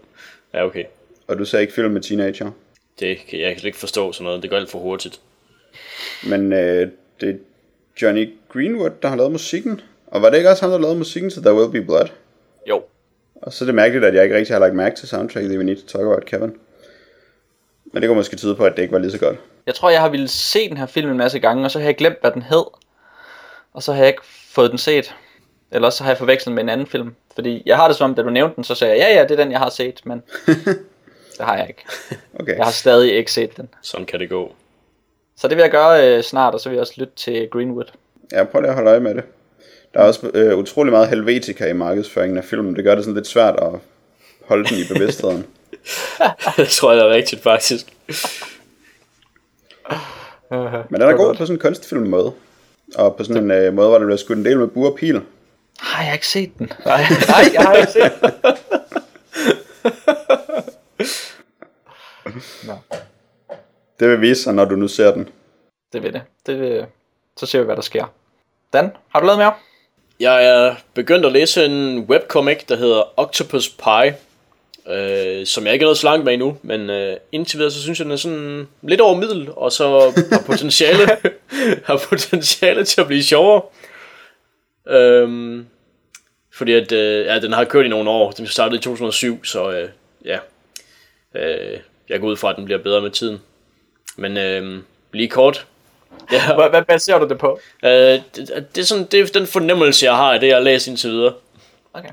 Okay. 0.52 0.58
Ja, 0.60 0.64
okay. 0.64 0.84
Og 1.26 1.38
du 1.38 1.44
ser 1.44 1.58
ikke 1.58 1.72
film 1.72 1.90
med 1.90 2.00
teenager. 2.00 2.50
Det 3.00 3.18
kan 3.28 3.40
jeg 3.40 3.52
slet 3.52 3.64
ikke 3.64 3.78
forstå 3.78 4.12
sådan 4.12 4.24
noget. 4.24 4.42
Det 4.42 4.50
går 4.50 4.56
alt 4.56 4.70
for 4.70 4.78
hurtigt. 4.78 5.20
Men 6.28 6.52
øh, 6.52 6.88
det 7.20 7.28
er 7.28 7.34
Johnny 8.02 8.34
Greenwood, 8.48 8.90
der 9.02 9.08
har 9.08 9.16
lavet 9.16 9.32
musikken. 9.32 9.80
Og 10.06 10.22
var 10.22 10.30
det 10.30 10.36
ikke 10.36 10.50
også 10.50 10.62
ham, 10.62 10.70
der 10.70 10.78
lavede 10.78 10.98
musikken 10.98 11.30
til 11.30 11.42
There 11.42 11.54
Will 11.54 11.70
Be 11.70 11.82
Blood? 11.86 12.08
Jo. 12.68 12.82
Og 13.34 13.52
så 13.52 13.64
er 13.64 13.66
det 13.66 13.74
mærkeligt, 13.74 14.04
at 14.04 14.14
jeg 14.14 14.22
ikke 14.24 14.36
rigtig 14.36 14.54
har 14.54 14.60
lagt 14.60 14.74
mærke 14.74 14.96
til 14.96 15.08
soundtracket 15.08 15.52
i 15.52 15.56
We 15.56 15.64
Need 15.64 15.76
to 15.76 15.86
Talk 15.86 16.04
About 16.04 16.24
Kevin. 16.24 16.52
Men 17.92 18.02
det 18.02 18.08
kunne 18.08 18.16
måske 18.16 18.36
tyde 18.36 18.54
på, 18.54 18.64
at 18.64 18.76
det 18.76 18.82
ikke 18.82 18.92
var 18.92 18.98
lige 18.98 19.10
så 19.10 19.18
godt. 19.18 19.36
Jeg 19.66 19.74
tror, 19.74 19.90
jeg 19.90 20.00
har 20.00 20.08
ville 20.08 20.28
se 20.28 20.68
den 20.68 20.76
her 20.76 20.86
film 20.86 21.10
en 21.10 21.16
masse 21.16 21.38
gange, 21.38 21.64
og 21.64 21.70
så 21.70 21.78
har 21.78 21.86
jeg 21.86 21.96
glemt, 21.96 22.20
hvad 22.20 22.30
den 22.30 22.42
hed. 22.42 22.64
Og 23.72 23.82
så 23.82 23.92
har 23.92 23.98
jeg 23.98 24.08
ikke 24.08 24.22
fået 24.50 24.70
den 24.70 24.78
set. 24.78 25.14
Eller 25.70 25.86
også 25.86 25.96
så 25.96 26.04
har 26.04 26.10
jeg 26.10 26.18
forvekslet 26.18 26.54
med 26.54 26.62
en 26.62 26.68
anden 26.68 26.86
film. 26.86 27.14
Fordi 27.34 27.62
jeg 27.66 27.76
har 27.76 27.88
det 27.88 27.96
som 27.96 28.10
om, 28.10 28.14
da 28.14 28.22
du 28.22 28.30
nævnte 28.30 28.56
den, 28.56 28.64
så 28.64 28.74
sagde 28.74 28.94
jeg, 28.94 29.00
ja 29.00 29.14
ja, 29.16 29.22
det 29.22 29.30
er 29.30 29.44
den, 29.44 29.52
jeg 29.52 29.58
har 29.58 29.70
set, 29.70 30.00
men 30.04 30.22
det 31.36 31.40
har 31.40 31.56
jeg 31.56 31.68
ikke. 31.68 31.84
Okay. 32.40 32.56
Jeg 32.56 32.64
har 32.64 32.72
stadig 32.72 33.12
ikke 33.12 33.32
set 33.32 33.56
den. 33.56 33.68
Sådan 33.82 34.06
kan 34.06 34.20
det 34.20 34.28
gå. 34.28 34.52
Så 35.36 35.48
det 35.48 35.56
vil 35.56 35.62
jeg 35.62 35.70
gøre 35.70 36.16
øh, 36.16 36.22
snart, 36.22 36.54
og 36.54 36.60
så 36.60 36.68
vil 36.68 36.76
jeg 36.76 36.80
også 36.80 36.94
lytte 36.96 37.12
til 37.16 37.48
Greenwood. 37.50 37.84
Ja, 38.32 38.44
prøv 38.44 38.60
lige 38.60 38.68
at 38.68 38.74
holde 38.74 38.90
øje 38.90 39.00
med 39.00 39.14
det. 39.14 39.24
Der 39.94 40.00
er 40.00 40.04
også 40.04 40.30
øh, 40.34 40.58
utrolig 40.58 40.92
meget 40.92 41.08
helvetika 41.08 41.66
i 41.66 41.72
markedsføringen 41.72 42.38
af 42.38 42.44
filmen. 42.44 42.76
Det 42.76 42.84
gør 42.84 42.94
det 42.94 43.04
sådan 43.04 43.14
lidt 43.14 43.26
svært 43.26 43.56
at 43.62 43.70
holde 44.44 44.64
den 44.68 44.76
i 44.78 44.94
bevidstheden. 44.94 45.46
det 46.56 46.68
tror 46.68 46.92
jeg 46.92 47.00
er 47.04 47.08
rigtigt, 47.10 47.42
faktisk. 47.42 47.86
Men 50.90 51.00
den 51.00 51.02
er 51.02 51.16
god 51.16 51.34
på 51.34 51.46
sådan 51.46 51.56
en 51.56 51.60
kunstfilm 51.60 52.06
måde. 52.06 52.32
Og 52.94 53.16
på 53.16 53.24
sådan 53.24 53.42
en 53.44 53.50
øh, 53.50 53.74
måde, 53.74 53.88
hvor 53.88 53.98
der 53.98 54.06
bliver 54.06 54.16
skudt 54.16 54.38
en 54.38 54.44
del 54.44 54.58
med 54.58 54.66
bur 54.68 54.90
og 54.90 54.96
pil. 54.98 55.20
Har 55.78 56.04
jeg 56.04 56.12
ikke 56.12 56.28
set 56.28 56.58
den? 56.58 56.72
Nej, 56.84 57.02
nej 57.28 57.44
jeg 57.52 57.62
har 57.62 57.74
ikke 57.74 57.92
set 57.92 58.12
den. 58.20 58.30
Nå, 62.66 62.72
Det 64.00 64.08
vil 64.08 64.20
vise 64.20 64.42
sig, 64.42 64.54
når 64.54 64.64
du 64.64 64.76
nu 64.76 64.88
ser 64.88 65.14
den. 65.14 65.28
det 65.92 66.02
ved 66.02 66.12
det. 66.12 66.22
det 66.46 66.60
vil... 66.60 66.86
Så 67.36 67.46
ser 67.46 67.58
vi, 67.58 67.64
hvad 67.64 67.76
der 67.76 67.82
sker. 67.82 68.12
Dan, 68.72 68.90
har 69.08 69.20
du 69.20 69.26
lavet 69.26 69.38
mere? 69.38 69.52
Jeg 70.20 70.44
er 70.46 70.74
begyndt 70.94 71.26
at 71.26 71.32
læse 71.32 71.64
en 71.64 71.98
webcomic, 72.00 72.64
der 72.68 72.76
hedder 72.76 73.02
Octopus 73.16 73.68
Pie. 73.68 74.16
Øh, 74.90 75.46
som 75.46 75.64
jeg 75.64 75.72
ikke 75.72 75.82
er 75.82 75.86
nået 75.86 75.98
så 75.98 76.06
langt 76.06 76.24
med 76.24 76.32
endnu, 76.32 76.56
men 76.62 76.90
øh, 76.90 77.16
indtil 77.32 77.58
videre, 77.58 77.72
så 77.72 77.82
synes 77.82 77.98
jeg, 77.98 78.04
den 78.04 78.12
er 78.12 78.16
sådan 78.16 78.68
lidt 78.82 79.00
over 79.00 79.16
middel, 79.16 79.48
og 79.56 79.72
så 79.72 80.12
har 80.32 80.42
potentiale, 80.46 81.08
har 81.86 82.00
potentiale 82.08 82.84
til 82.84 83.00
at 83.00 83.06
blive 83.06 83.22
sjovere. 83.22 83.62
Øhm, 84.88 85.66
fordi 86.54 86.72
at, 86.72 86.92
øh, 86.92 87.26
ja, 87.26 87.40
den 87.40 87.52
har 87.52 87.64
kørt 87.64 87.86
i 87.86 87.88
nogle 87.88 88.10
år. 88.10 88.30
Den 88.30 88.46
startede 88.46 88.78
i 88.78 88.82
2007, 88.82 89.44
så 89.44 89.70
øh, 89.70 89.88
ja, 90.24 90.38
øh, 91.34 91.78
jeg 92.08 92.20
går 92.20 92.28
ud 92.28 92.36
fra, 92.36 92.50
at 92.50 92.56
den 92.56 92.64
bliver 92.64 92.82
bedre 92.82 93.00
med 93.02 93.10
tiden. 93.10 93.40
Men 94.16 94.36
øh, 94.36 94.82
lige 95.12 95.28
kort. 95.28 95.66
Ja, 96.32 96.54
Hvad, 96.54 96.70
hvad 96.70 96.82
baserer 96.82 97.18
du 97.18 97.28
det 97.28 97.38
på? 97.38 97.60
øh, 97.84 97.90
det, 97.90 98.66
det, 98.74 98.80
er 98.80 98.84
sådan, 98.84 99.04
det 99.04 99.20
er 99.20 99.26
den 99.26 99.46
fornemmelse, 99.46 100.06
jeg 100.06 100.16
har 100.16 100.32
af 100.32 100.40
det, 100.40 100.46
jeg 100.46 100.56
har 100.56 100.62
læst 100.62 100.86
indtil 100.86 101.10
videre. 101.10 101.32
Okay. 101.92 102.08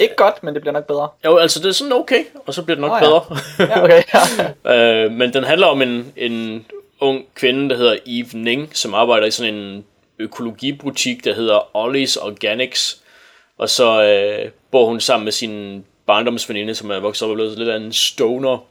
Ikke 0.00 0.14
godt, 0.16 0.42
men 0.42 0.54
det 0.54 0.62
bliver 0.62 0.72
nok 0.72 0.86
bedre. 0.86 1.08
Jo, 1.24 1.36
altså 1.36 1.60
det 1.60 1.68
er 1.68 1.72
sådan 1.72 1.92
okay, 1.92 2.24
og 2.46 2.54
så 2.54 2.62
bliver 2.62 2.74
det 2.74 2.80
nok 2.80 2.92
oh, 2.92 2.98
ja. 3.02 3.06
bedre. 3.06 3.22
Ja, 3.58 3.84
okay. 3.84 4.02
øh, 5.06 5.12
men 5.12 5.32
den 5.32 5.44
handler 5.44 5.66
om 5.66 5.82
en, 5.82 6.12
en 6.16 6.66
ung 7.00 7.26
kvinde, 7.34 7.70
der 7.70 7.76
hedder 7.76 7.96
Eve 8.06 8.28
Ning, 8.32 8.76
som 8.76 8.94
arbejder 8.94 9.26
i 9.26 9.30
sådan 9.30 9.54
en 9.54 9.84
økologibutik, 10.18 11.24
der 11.24 11.34
hedder 11.34 11.58
Ollie's 11.58 12.26
Organics. 12.26 13.02
Og 13.58 13.68
så 13.68 14.02
øh, 14.02 14.50
bor 14.70 14.86
hun 14.86 15.00
sammen 15.00 15.24
med 15.24 15.32
sin 15.32 15.84
barndomsveninde, 16.06 16.74
som 16.74 16.90
er 16.90 16.98
vokset 16.98 17.26
op 17.26 17.30
og 17.30 17.34
blevet 17.34 17.58
lidt 17.58 17.68
af 17.68 17.76
en 17.76 17.92
stoner. 17.92 18.64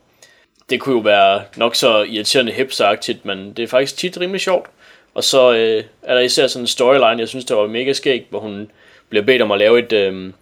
Det 0.70 0.80
kunne 0.80 0.96
jo 0.96 1.02
være 1.02 1.44
nok 1.56 1.76
så 1.76 2.04
irriterende 2.04 2.52
hipsteragtigt, 2.52 3.26
men 3.26 3.54
det 3.54 3.63
er 3.63 3.68
faktisk 3.68 3.98
tit 3.98 4.20
rimelig 4.20 4.42
sjovt. 4.42 4.70
Og 5.13 5.24
så 5.24 5.54
øh, 5.54 5.84
er 6.04 6.13
der 6.13 6.22
især 6.22 6.48
sådan 6.48 6.63
en 6.63 6.68
storyline, 6.68 7.20
jeg 7.20 7.28
synes, 7.28 7.46
der 7.46 7.56
var 7.56 7.68
mega 7.68 7.94
skægt, 7.94 8.30
hvor 8.30 8.39
hun 8.39 8.72
bliver 9.10 9.26
bedt 9.26 9.42
om 9.42 9.52
at 9.52 9.60
lave 9.60 9.80
et 9.80 9.94
øh, 9.94 10.34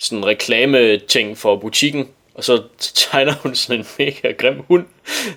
sådan 0.00 0.26
reklame-ting 0.26 1.38
for 1.38 1.56
butikken, 1.56 2.08
og 2.34 2.44
så 2.44 2.62
tegner 2.94 3.32
hun 3.32 3.54
sådan 3.54 3.80
en 3.80 3.86
mega 3.98 4.32
grim 4.38 4.62
hund, 4.68 4.84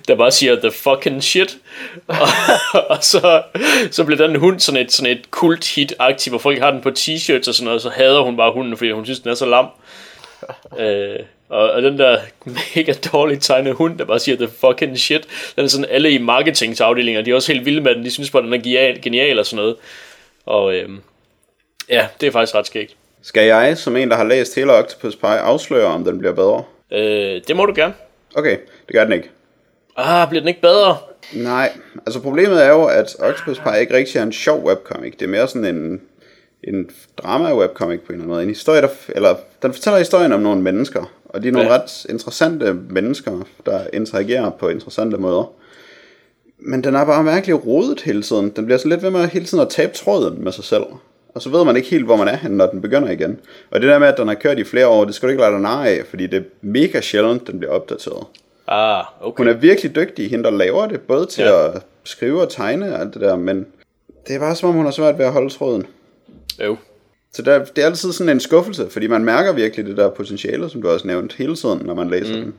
der 0.08 0.14
bare 0.14 0.30
siger, 0.30 0.60
the 0.60 0.70
fucking 0.70 1.22
shit. 1.22 1.58
og, 2.06 2.28
og 2.90 3.04
så, 3.04 3.42
så 3.90 4.04
bliver 4.04 4.26
den 4.26 4.36
hund 4.36 4.60
sådan 4.60 4.80
et, 4.80 4.92
sådan 4.92 5.12
et 5.12 5.30
kult 5.30 5.74
hit 5.74 5.94
aktiv 5.98 6.30
hvor 6.30 6.38
folk 6.38 6.58
har 6.58 6.70
den 6.70 6.80
på 6.80 6.88
t-shirts 6.88 7.48
og 7.48 7.54
sådan 7.54 7.64
noget, 7.64 7.74
og 7.74 7.80
så 7.80 7.90
hader 7.90 8.20
hun 8.20 8.36
bare 8.36 8.52
hunden, 8.52 8.76
fordi 8.76 8.90
hun 8.90 9.04
synes, 9.04 9.20
den 9.20 9.30
er 9.30 9.34
så 9.34 9.46
lam. 9.46 9.66
øh, 10.78 11.18
og, 11.48 11.70
og 11.70 11.82
den 11.82 11.98
der 11.98 12.20
mega 12.76 12.92
dårligt 13.12 13.42
tegnede 13.42 13.74
hund, 13.74 13.98
der 13.98 14.04
bare 14.04 14.18
siger 14.18 14.36
the 14.36 14.48
fucking 14.48 14.98
shit, 14.98 15.26
den 15.56 15.64
er 15.64 15.68
sådan 15.68 15.90
alle 15.90 16.10
i 16.10 16.18
marketingsafdelinger, 16.18 17.22
de 17.22 17.30
er 17.30 17.34
også 17.34 17.52
helt 17.52 17.64
vilde 17.64 17.80
med 17.80 17.94
den, 17.94 18.04
de 18.04 18.10
synes 18.10 18.30
bare, 18.30 18.42
den 18.42 18.52
er 18.52 18.58
genial, 18.58 19.02
genial 19.02 19.38
og 19.38 19.46
sådan 19.46 19.56
noget. 19.56 19.76
Og 20.46 20.74
øh, 20.74 20.88
ja, 21.88 22.06
det 22.20 22.26
er 22.26 22.30
faktisk 22.30 22.54
ret 22.54 22.66
skægt. 22.66 22.96
Skal 23.24 23.46
jeg, 23.46 23.78
som 23.78 23.96
en, 23.96 24.10
der 24.10 24.16
har 24.16 24.24
læst 24.24 24.54
hele 24.54 24.72
Octopus 24.72 25.16
Pie, 25.16 25.28
afsløre, 25.28 25.86
om 25.86 26.04
den 26.04 26.18
bliver 26.18 26.34
bedre? 26.34 26.64
Øh, 26.92 27.42
det 27.48 27.56
må 27.56 27.66
du 27.66 27.72
gerne. 27.76 27.94
Okay, 28.36 28.56
det 28.86 28.94
gør 28.94 29.04
den 29.04 29.12
ikke. 29.12 29.30
Ah, 29.96 30.28
bliver 30.28 30.40
den 30.40 30.48
ikke 30.48 30.60
bedre? 30.60 30.96
Nej, 31.34 31.72
altså 32.06 32.20
problemet 32.20 32.64
er 32.64 32.68
jo, 32.70 32.84
at 32.84 33.16
Octopus 33.18 33.58
Pie 33.58 33.80
ikke 33.80 33.94
rigtig 33.94 34.18
er 34.18 34.22
en 34.22 34.32
sjov 34.32 34.64
webcomic. 34.64 35.12
Det 35.12 35.22
er 35.22 35.28
mere 35.28 35.48
sådan 35.48 35.76
en, 35.76 36.00
en 36.64 36.90
drama-webcomic 37.16 38.00
på 38.00 38.12
en 38.12 38.14
eller 38.14 38.14
anden 38.14 38.28
måde. 38.28 38.42
En 38.42 38.48
historie, 38.48 38.82
der, 38.82 38.88
eller 39.08 39.36
den 39.62 39.72
fortæller 39.72 39.98
historien 39.98 40.32
om 40.32 40.40
nogle 40.40 40.62
mennesker, 40.62 41.12
og 41.24 41.42
de 41.42 41.48
er 41.48 41.52
nogle 41.52 41.68
Ja. 41.68 41.74
ret 41.74 42.06
interessante 42.08 42.74
mennesker, 42.74 43.46
der 43.66 43.80
interagerer 43.92 44.50
på 44.50 44.68
interessante 44.68 45.16
måder. 45.16 45.52
Men 46.58 46.84
den 46.84 46.94
er 46.94 47.04
bare 47.04 47.22
mærkeligt 47.24 47.66
rodet 47.66 48.00
hele 48.00 48.22
tiden. 48.22 48.50
Den 48.56 48.64
bliver 48.64 48.78
så 48.78 48.88
lidt 48.88 49.02
ved 49.02 49.10
med 49.10 49.26
hele 49.28 49.44
tiden 49.44 49.62
at 49.62 49.68
tabe 49.68 49.92
tråden 49.92 50.44
med 50.44 50.52
sig 50.52 50.64
selv. 50.64 50.84
Og 51.34 51.42
så 51.42 51.50
ved 51.50 51.64
man 51.64 51.76
ikke 51.76 51.88
helt, 51.88 52.04
hvor 52.04 52.16
man 52.16 52.28
er 52.28 52.36
henne, 52.36 52.56
når 52.56 52.66
den 52.66 52.80
begynder 52.82 53.10
igen. 53.10 53.40
Og 53.70 53.80
det 53.80 53.88
der 53.88 53.98
med, 53.98 54.08
at 54.08 54.16
den 54.18 54.28
har 54.28 54.34
kørt 54.34 54.58
i 54.58 54.64
flere 54.64 54.88
år, 54.88 55.04
det 55.04 55.14
skal 55.14 55.26
du 55.26 55.30
ikke 55.30 55.40
lade 55.42 55.52
dig 55.52 55.60
narre 55.60 55.88
af, 55.88 56.04
fordi 56.10 56.26
det 56.26 56.36
er 56.36 56.42
mega 56.62 57.00
sjældent, 57.00 57.46
den 57.46 57.58
bliver 57.58 57.72
opdateret. 57.72 58.26
Ah, 58.68 59.04
okay. 59.20 59.40
Hun 59.44 59.48
er 59.48 59.52
virkelig 59.52 59.96
dygtig, 59.96 60.30
hende 60.30 60.44
der 60.44 60.50
laver 60.50 60.86
det, 60.86 61.00
både 61.00 61.26
til 61.26 61.44
Ja. 61.44 61.66
at 61.66 61.82
skrive 62.04 62.42
og 62.42 62.50
tegne 62.50 62.94
og 62.94 63.00
alt 63.00 63.14
det 63.14 63.22
der, 63.22 63.36
men 63.36 63.66
det 64.28 64.34
er 64.34 64.38
bare 64.38 64.56
som 64.56 64.68
om, 64.68 64.74
hun 64.74 64.84
har 64.84 64.92
svært 64.92 65.18
ved 65.18 65.24
at 65.24 65.32
holde 65.32 65.50
tråden. 65.50 65.86
Jo. 66.64 66.76
Så 67.32 67.42
der, 67.42 67.64
det 67.64 67.82
er 67.82 67.86
altid 67.86 68.12
sådan 68.12 68.30
en 68.30 68.40
skuffelse, 68.40 68.90
fordi 68.90 69.06
man 69.06 69.24
mærker 69.24 69.52
virkelig 69.52 69.86
det 69.86 69.96
der 69.96 70.10
potentiale, 70.10 70.70
som 70.70 70.82
du 70.82 70.88
også 70.88 71.06
nævnt 71.06 71.34
hele 71.34 71.56
tiden, 71.56 71.80
når 71.84 71.94
man 71.94 72.10
læser 72.10 72.36
mm. 72.36 72.42
den. 72.42 72.54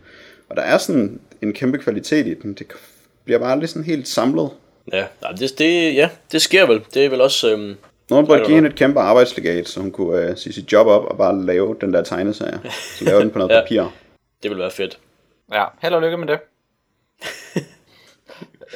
Og 0.49 0.55
der 0.55 0.61
er 0.61 0.77
sådan 0.77 1.19
en 1.41 1.53
kæmpe 1.53 1.77
kvalitet 1.77 2.27
i 2.27 2.33
den. 2.33 2.53
Det 2.53 2.67
bliver 3.25 3.39
bare 3.39 3.51
aldrig 3.51 3.69
sådan 3.69 3.83
helt 3.83 4.07
samlet. 4.07 4.49
Ja, 4.93 5.05
det, 5.39 5.59
det, 5.59 5.95
ja, 5.95 6.09
det 6.31 6.41
sker 6.41 6.65
vel. 6.67 6.81
Det 6.93 7.05
er 7.05 7.09
vel 7.09 7.21
også... 7.21 7.51
Øhm, 7.51 7.75
Nogen 8.09 8.27
burde 8.27 8.45
give 8.45 8.55
hende 8.55 8.69
et 8.69 8.75
kæmpe 8.75 8.99
arbejdslegat, 8.99 9.67
så 9.69 9.79
hun 9.79 9.91
kunne 9.91 10.29
uh, 10.31 10.37
sige 10.37 10.53
sit 10.53 10.71
job 10.71 10.87
op 10.87 11.05
og 11.05 11.17
bare 11.17 11.45
lave 11.45 11.75
den 11.81 11.93
der 11.93 12.03
tegneserie. 12.03 12.59
Så 12.71 13.05
lave 13.05 13.19
den 13.21 13.31
på 13.31 13.37
noget 13.39 13.51
Ja. 13.55 13.61
papir. 13.61 13.83
det 14.43 14.51
vil 14.51 14.59
være 14.59 14.71
fedt. 14.71 14.99
Ja, 15.53 15.63
held 15.81 15.93
og 15.93 16.01
lykke 16.01 16.17
med 16.17 16.27
det. 16.27 16.39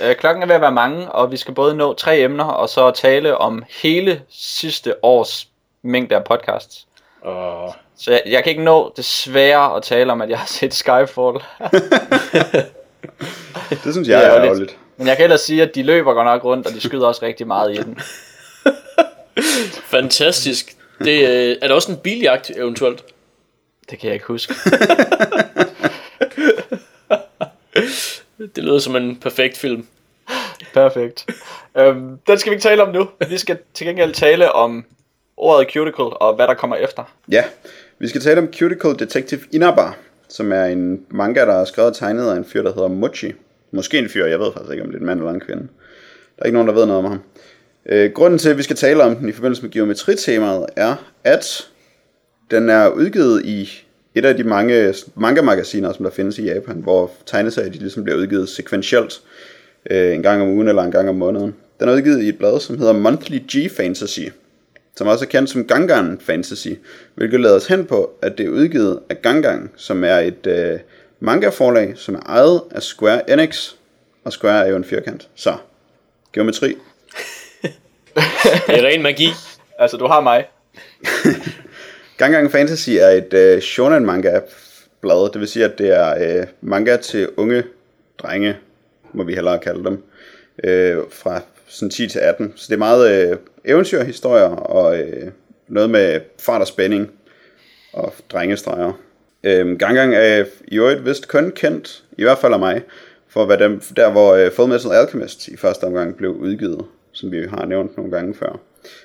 Øh, 0.01 0.15
Klokken 0.15 0.43
er 0.43 0.47
ved 0.47 0.55
at 0.55 0.61
være 0.61 0.71
mange, 0.71 1.11
og 1.11 1.31
vi 1.31 1.37
skal 1.37 1.53
både 1.53 1.75
nå 1.75 1.93
tre 1.93 2.19
emner, 2.19 2.43
og 2.43 2.69
så 2.69 2.91
tale 2.91 3.37
om 3.37 3.63
hele 3.83 4.21
sidste 4.29 5.05
års 5.05 5.47
mængde 5.81 6.15
af 6.15 6.23
podcasts. 6.23 6.87
Og 7.21 7.75
Så 7.97 8.11
jeg, 8.11 8.21
jeg 8.25 8.43
kan 8.43 8.49
ikke 8.49 8.63
nå 8.63 8.93
desværre 8.97 9.75
at 9.77 9.83
tale 9.83 10.11
om, 10.11 10.21
at 10.21 10.29
jeg 10.29 10.39
har 10.39 10.45
set 10.47 10.73
Skyfall. 10.73 11.39
Det 13.69 13.93
synes 13.93 14.07
jeg 14.07 14.19
Det 14.19 14.27
er 14.27 14.31
er 14.31 14.43
ærgerligt. 14.43 14.77
Men 14.97 15.07
jeg 15.07 15.15
kan 15.17 15.23
ellers 15.23 15.41
sige, 15.41 15.61
at 15.63 15.75
de 15.75 15.83
løber 15.83 16.13
godt 16.13 16.25
nok 16.25 16.43
rundt, 16.43 16.67
og 16.67 16.73
de 16.73 16.81
skyder 16.81 17.07
også 17.07 17.25
rigtig 17.25 17.47
meget 17.47 17.73
i 17.73 17.77
den. 17.77 17.99
Fantastisk. 19.83 20.75
Det, 20.99 21.29
øh, 21.29 21.57
er 21.61 21.67
der 21.67 21.75
også 21.75 21.91
en 21.91 21.97
biljagt 21.97 22.51
eventuelt? 22.55 23.03
Det 23.89 23.99
kan 23.99 24.07
jeg 24.07 24.13
ikke 24.13 24.25
huske. 24.25 24.53
Det 28.55 28.63
lyder 28.63 28.79
som 28.79 28.95
en 28.95 29.15
perfekt 29.15 29.57
film. 29.57 29.85
Perfekt. 30.73 31.25
Øhm, 31.77 32.17
den 32.27 32.37
skal 32.37 32.49
vi 32.49 32.55
ikke 32.55 32.63
tale 32.63 32.83
om 32.83 32.93
nu. 32.93 33.09
Vi 33.29 33.37
skal 33.37 33.57
til 33.73 33.87
gengæld 33.87 34.13
tale 34.13 34.51
om 34.51 34.85
ordet 35.37 35.67
cuticle 35.73 36.03
og 36.03 36.35
hvad 36.35 36.47
der 36.47 36.53
kommer 36.53 36.75
efter. 36.75 37.13
Ja, 37.31 37.43
vi 37.99 38.07
skal 38.07 38.21
tale 38.21 38.41
om 38.41 38.53
Cuticle 38.53 38.97
Detective 38.97 39.41
Inaba, 39.51 39.91
som 40.29 40.51
er 40.51 40.65
en 40.65 41.05
manga, 41.09 41.45
der 41.45 41.53
er 41.53 41.65
skrevet 41.65 41.89
og 41.89 41.95
tegnet 41.95 42.31
af 42.31 42.35
en 42.35 42.45
fyr, 42.45 42.61
der 42.61 42.73
hedder 42.73 42.87
Mochi. 42.87 43.33
Måske 43.71 43.97
en 43.97 44.09
fyr, 44.09 44.25
jeg 44.25 44.39
ved 44.39 44.53
faktisk 44.53 44.71
ikke, 44.71 44.83
om 44.83 44.89
det 44.89 44.95
er 44.95 44.99
en 44.99 45.05
mand 45.05 45.19
eller 45.19 45.33
en 45.33 45.39
kvinde. 45.39 45.61
Der 46.35 46.41
er 46.41 46.45
ikke 46.45 46.53
nogen, 46.53 46.67
der 46.67 46.73
ved 46.73 46.85
noget 46.85 47.05
om 47.05 47.11
ham. 47.11 47.19
Øh, 47.85 48.11
grunden 48.11 48.39
til, 48.39 48.49
at 48.49 48.57
vi 48.57 48.63
skal 48.63 48.75
tale 48.75 49.03
om 49.03 49.15
den 49.15 49.29
i 49.29 49.31
forbindelse 49.31 49.61
med 49.61 49.71
geometritemaet, 49.71 50.65
er, 50.75 50.95
at 51.23 51.67
den 52.51 52.69
er 52.69 52.89
udgivet 52.89 53.45
i 53.45 53.85
et 54.15 54.25
af 54.25 54.37
de 54.37 54.43
mange 54.43 54.93
manga-magasiner, 55.15 55.93
som 55.93 56.03
der 56.03 56.11
findes 56.11 56.39
i 56.39 56.43
Japan, 56.43 56.75
hvor 56.75 57.11
tegneserier 57.25 57.71
de 57.71 57.77
ligesom 57.77 58.03
bliver 58.03 58.17
udgivet 58.17 58.49
sekventielt 58.49 59.21
øh, 59.89 60.15
en 60.15 60.23
gang 60.23 60.41
om 60.41 60.49
ugen 60.49 60.67
eller 60.67 60.83
en 60.83 60.91
gang 60.91 61.09
om 61.09 61.15
måneden. 61.15 61.55
Den 61.79 61.89
er 61.89 61.93
udgivet 61.93 62.21
i 62.21 62.29
et 62.29 62.37
blad, 62.37 62.59
som 62.59 62.77
hedder 62.77 62.93
Monthly 62.93 63.37
G 63.55 63.71
Fantasy, 63.71 64.19
som 64.95 65.07
også 65.07 65.25
er 65.25 65.29
kendt 65.29 65.49
som 65.49 65.67
Gangan 65.67 66.19
Fantasy, 66.21 66.69
hvilket 67.15 67.39
lader 67.39 67.55
os 67.55 67.67
hen 67.67 67.85
på, 67.85 68.11
at 68.21 68.37
det 68.37 68.45
er 68.45 68.49
udgivet 68.49 68.99
af 69.09 69.21
Gangan, 69.21 69.69
som 69.75 70.03
er 70.03 70.17
et 70.17 70.47
øh, 70.47 70.79
manga-forlag, 71.19 71.93
som 71.95 72.15
er 72.15 72.19
ejet 72.19 72.61
af 72.71 72.83
Square 72.83 73.29
Enix, 73.33 73.73
og 74.23 74.31
Square 74.31 74.65
er 74.65 74.69
jo 74.69 74.75
en 74.75 74.83
firkant. 74.83 75.29
Så, 75.35 75.53
geometri. 76.33 76.75
Det 78.67 78.79
er 78.79 78.87
ren 78.87 79.01
magi. 79.01 79.29
Altså, 79.79 79.97
du 79.97 80.07
har 80.07 80.21
mig. 80.21 80.45
Gangang 82.17 82.51
Fantasy 82.51 82.89
er 82.89 83.09
et 83.09 83.33
øh, 83.33 83.61
shonen 83.61 84.05
manga 84.05 84.39
blad, 85.01 85.31
det 85.33 85.39
vil 85.39 85.47
sige, 85.47 85.65
at 85.65 85.77
det 85.77 85.89
er 85.89 86.39
øh, 86.39 86.47
manga 86.61 86.97
til 86.97 87.29
unge 87.37 87.63
drenge, 88.17 88.57
må 89.13 89.23
vi 89.23 89.33
hellere 89.33 89.59
kalde 89.59 89.83
dem, 89.83 90.03
øh, 90.63 90.97
fra 91.11 91.41
sådan 91.67 91.89
10 91.89 92.07
til 92.07 92.19
18. 92.19 92.53
Så 92.55 92.65
det 92.67 92.73
er 92.73 92.79
meget 92.79 93.29
øh, 93.31 93.37
eventyrhistorier 93.65 94.55
og 94.55 94.99
øh, 94.99 95.31
noget 95.67 95.89
med 95.89 96.19
fart 96.39 96.61
og 96.61 96.67
spænding 96.67 97.11
og 97.93 98.13
drengestreger. 98.31 98.93
Øh, 99.43 99.77
Gangang 99.77 100.15
er 100.15 100.45
i 100.67 100.77
øvrigt 100.77 101.05
vist 101.05 101.27
kun 101.27 101.51
kendt, 101.51 102.03
i 102.17 102.23
hvert 102.23 102.37
fald 102.37 102.53
af 102.53 102.59
mig, 102.59 102.81
for 103.27 103.43
at 103.43 103.49
være 103.49 103.59
dem, 103.59 103.81
der 103.95 104.11
hvor 104.11 104.33
øh, 104.33 104.51
Full 104.51 104.69
Metal 104.69 104.91
Alchemist 104.91 105.47
i 105.47 105.57
første 105.57 105.83
omgang 105.83 106.17
blev 106.17 106.31
udgivet, 106.31 106.85
som 107.11 107.31
vi 107.31 107.45
har 107.49 107.65
nævnt 107.65 107.97
nogle 107.97 108.11
gange 108.11 108.33
før. 108.35 108.59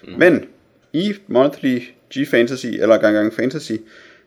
Mm. 0.04 0.12
Men 0.18 0.44
i 0.92 1.14
Monthly 1.26 1.78
G 2.14 2.28
Fantasy, 2.28 2.66
eller 2.66 2.96
Gangang 2.96 3.34
Fantasy, 3.34 3.72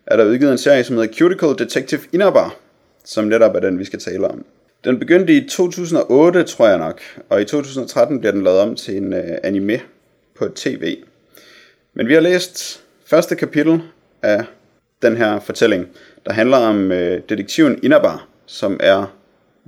er 0.06 0.18
der 0.18 0.26
udgivet 0.26 0.52
en 0.52 0.58
serie, 0.58 0.84
som 0.84 0.96
hedder 0.98 1.14
Cuticle 1.14 1.66
Detective 1.66 2.02
Inaba, 2.12 2.44
som 3.06 3.26
netop 3.26 3.56
er 3.56 3.60
den, 3.60 3.80
vi 3.80 3.86
skal 3.86 4.00
tale 4.00 4.28
om. 4.28 4.46
Den 4.84 5.00
begyndte 5.00 5.34
i 5.34 5.48
2008, 5.48 6.44
tror 6.44 6.68
jeg 6.68 6.78
nok, 6.78 7.02
og 7.30 7.42
i 7.42 7.46
2013 7.46 8.20
bliver 8.20 8.32
den 8.32 8.44
lavet 8.44 8.60
om 8.60 8.76
til 8.76 8.98
en 8.98 9.14
uh, 9.14 9.20
anime 9.44 9.80
på 10.36 10.48
tv. 10.56 10.98
Men 11.94 12.08
vi 12.08 12.14
har 12.14 12.22
læst 12.22 12.84
første 13.06 13.36
kapitel 13.36 13.82
af 14.22 14.44
den 15.02 15.18
her 15.18 15.40
fortælling, 15.40 15.88
der 16.26 16.34
handler 16.34 16.58
om 16.58 16.92
uh, 16.92 16.98
detektiven 16.98 17.80
Inaba, 17.84 18.12
som 18.46 18.78
er 18.80 19.16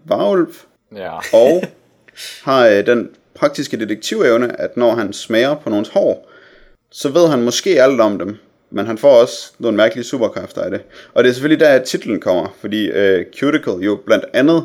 varulv, 0.06 0.54
Ja. 0.96 1.18
og 1.34 1.64
har 2.46 2.68
øh, 2.68 2.86
den 2.86 3.10
praktiske 3.40 3.80
detektivevne, 3.80 4.62
at 4.62 4.78
når 4.78 4.96
han 4.96 5.14
smager 5.14 5.56
på 5.56 5.70
nogens 5.70 5.90
hår, 5.90 6.30
så 6.92 7.10
ved 7.10 7.28
han 7.28 7.42
måske 7.42 7.84
alt 7.84 8.02
om 8.02 8.20
dem, 8.20 8.38
men 8.72 8.86
han 8.86 8.98
får 8.98 9.22
også 9.22 9.52
nogle 9.60 9.78
mærkelige 9.78 10.06
superkræfter 10.06 10.62
af 10.62 10.72
det. 10.72 10.82
Og 11.14 11.24
det 11.24 11.30
er 11.30 11.34
selvfølgelig 11.34 11.60
der, 11.60 11.70
at 11.70 11.84
titlen 11.84 12.20
kommer, 12.20 12.56
fordi 12.60 12.86
øh, 12.86 13.26
cuticle 13.40 13.74
jo 13.74 14.00
blandt 14.06 14.26
andet 14.34 14.64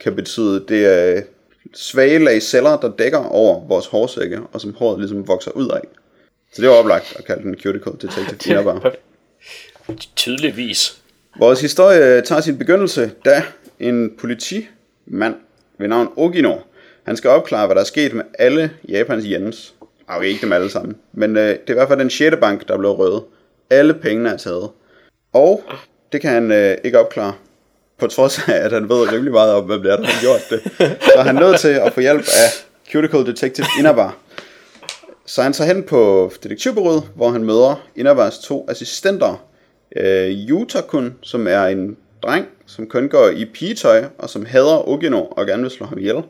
kan 0.00 0.16
betyde, 0.16 0.64
det 0.68 0.86
er 0.86 1.22
svage 1.74 2.18
lag 2.18 2.42
celler, 2.42 2.76
der 2.80 2.90
dækker 2.98 3.18
over 3.18 3.66
vores 3.68 3.86
hårsække, 3.86 4.40
og 4.52 4.60
som 4.60 4.74
håret 4.74 4.98
ligesom 4.98 5.28
vokser 5.28 5.50
ud 5.50 5.68
af. 5.68 5.80
Så 6.52 6.62
det 6.62 6.70
var 6.70 6.76
oplagt 6.76 7.16
at 7.18 7.24
kalde 7.24 7.42
den 7.42 7.54
Cuticle 7.54 7.92
Detective 8.02 8.38
Inaba. 8.50 8.90
Tydeligvis. 10.16 11.02
Vores 11.38 11.60
historie 11.60 12.22
tager 12.22 12.40
sin 12.40 12.58
begyndelse, 12.58 13.10
da 13.24 13.42
en 13.80 14.12
politimand 14.18 15.34
ved 15.78 15.88
navn 15.88 16.08
Ogino, 16.16 16.56
han 17.10 17.16
skal 17.16 17.30
opklare, 17.30 17.66
hvad 17.66 17.74
der 17.74 17.80
er 17.80 17.86
sket 17.86 18.14
med 18.14 18.24
alle 18.38 18.70
Japans 18.88 19.24
yens. 19.26 19.74
Ah, 20.08 20.16
okay, 20.16 20.28
ikke 20.28 20.40
dem 20.40 20.52
alle 20.52 20.70
sammen, 20.70 20.96
men 21.12 21.36
øh, 21.36 21.48
det 21.48 21.60
er 21.66 21.70
i 21.70 21.72
hvert 21.72 21.88
fald 21.88 21.98
den 21.98 22.10
6. 22.10 22.36
bank, 22.40 22.68
der 22.68 22.78
blev 22.78 22.90
røvet. 22.90 23.22
Alle 23.70 23.94
pengene 23.94 24.30
er 24.30 24.36
taget. 24.36 24.70
Og 25.32 25.62
det 26.12 26.20
kan 26.20 26.30
han 26.30 26.52
øh, 26.52 26.76
ikke 26.84 26.98
opklare, 26.98 27.32
på 27.98 28.06
trods 28.06 28.48
af, 28.48 28.52
at 28.52 28.72
han 28.72 28.88
ved 28.88 29.12
rimelig 29.12 29.32
meget 29.32 29.54
om, 29.54 29.64
hvem 29.64 29.82
det 29.82 29.92
er, 29.92 29.96
der 29.96 30.04
har 30.04 30.20
gjort 30.20 30.40
det. 30.50 30.60
Så 31.14 31.22
han 31.22 31.36
er 31.36 31.40
nødt 31.40 31.60
til 31.60 31.68
at 31.68 31.92
få 31.92 32.00
hjælp 32.00 32.20
af 32.20 32.48
Cuticle 32.92 33.26
Detective 33.26 33.66
Inaba. 33.78 34.08
Så 35.26 35.42
han 35.42 35.52
tager 35.52 35.74
hen 35.74 35.82
på 35.82 36.32
detektivbureauet, 36.42 37.02
hvor 37.14 37.30
han 37.30 37.44
møder 37.44 37.86
Inabas 37.96 38.38
to 38.38 38.66
assistenter, 38.68 39.46
øh, 39.96 40.30
Yutakun, 40.30 41.14
som 41.22 41.46
er 41.46 41.64
en 41.64 41.96
dreng, 42.22 42.46
som 42.66 42.86
kun 42.88 43.08
går 43.08 43.28
i 43.28 43.44
pigetøj, 43.44 44.04
og 44.18 44.30
som 44.30 44.44
hader 44.44 44.88
Ogino 44.88 45.24
og 45.24 45.46
gerne 45.46 45.62
vil 45.62 45.70
slå 45.70 45.86
ham 45.86 45.98
ihjel. 45.98 46.22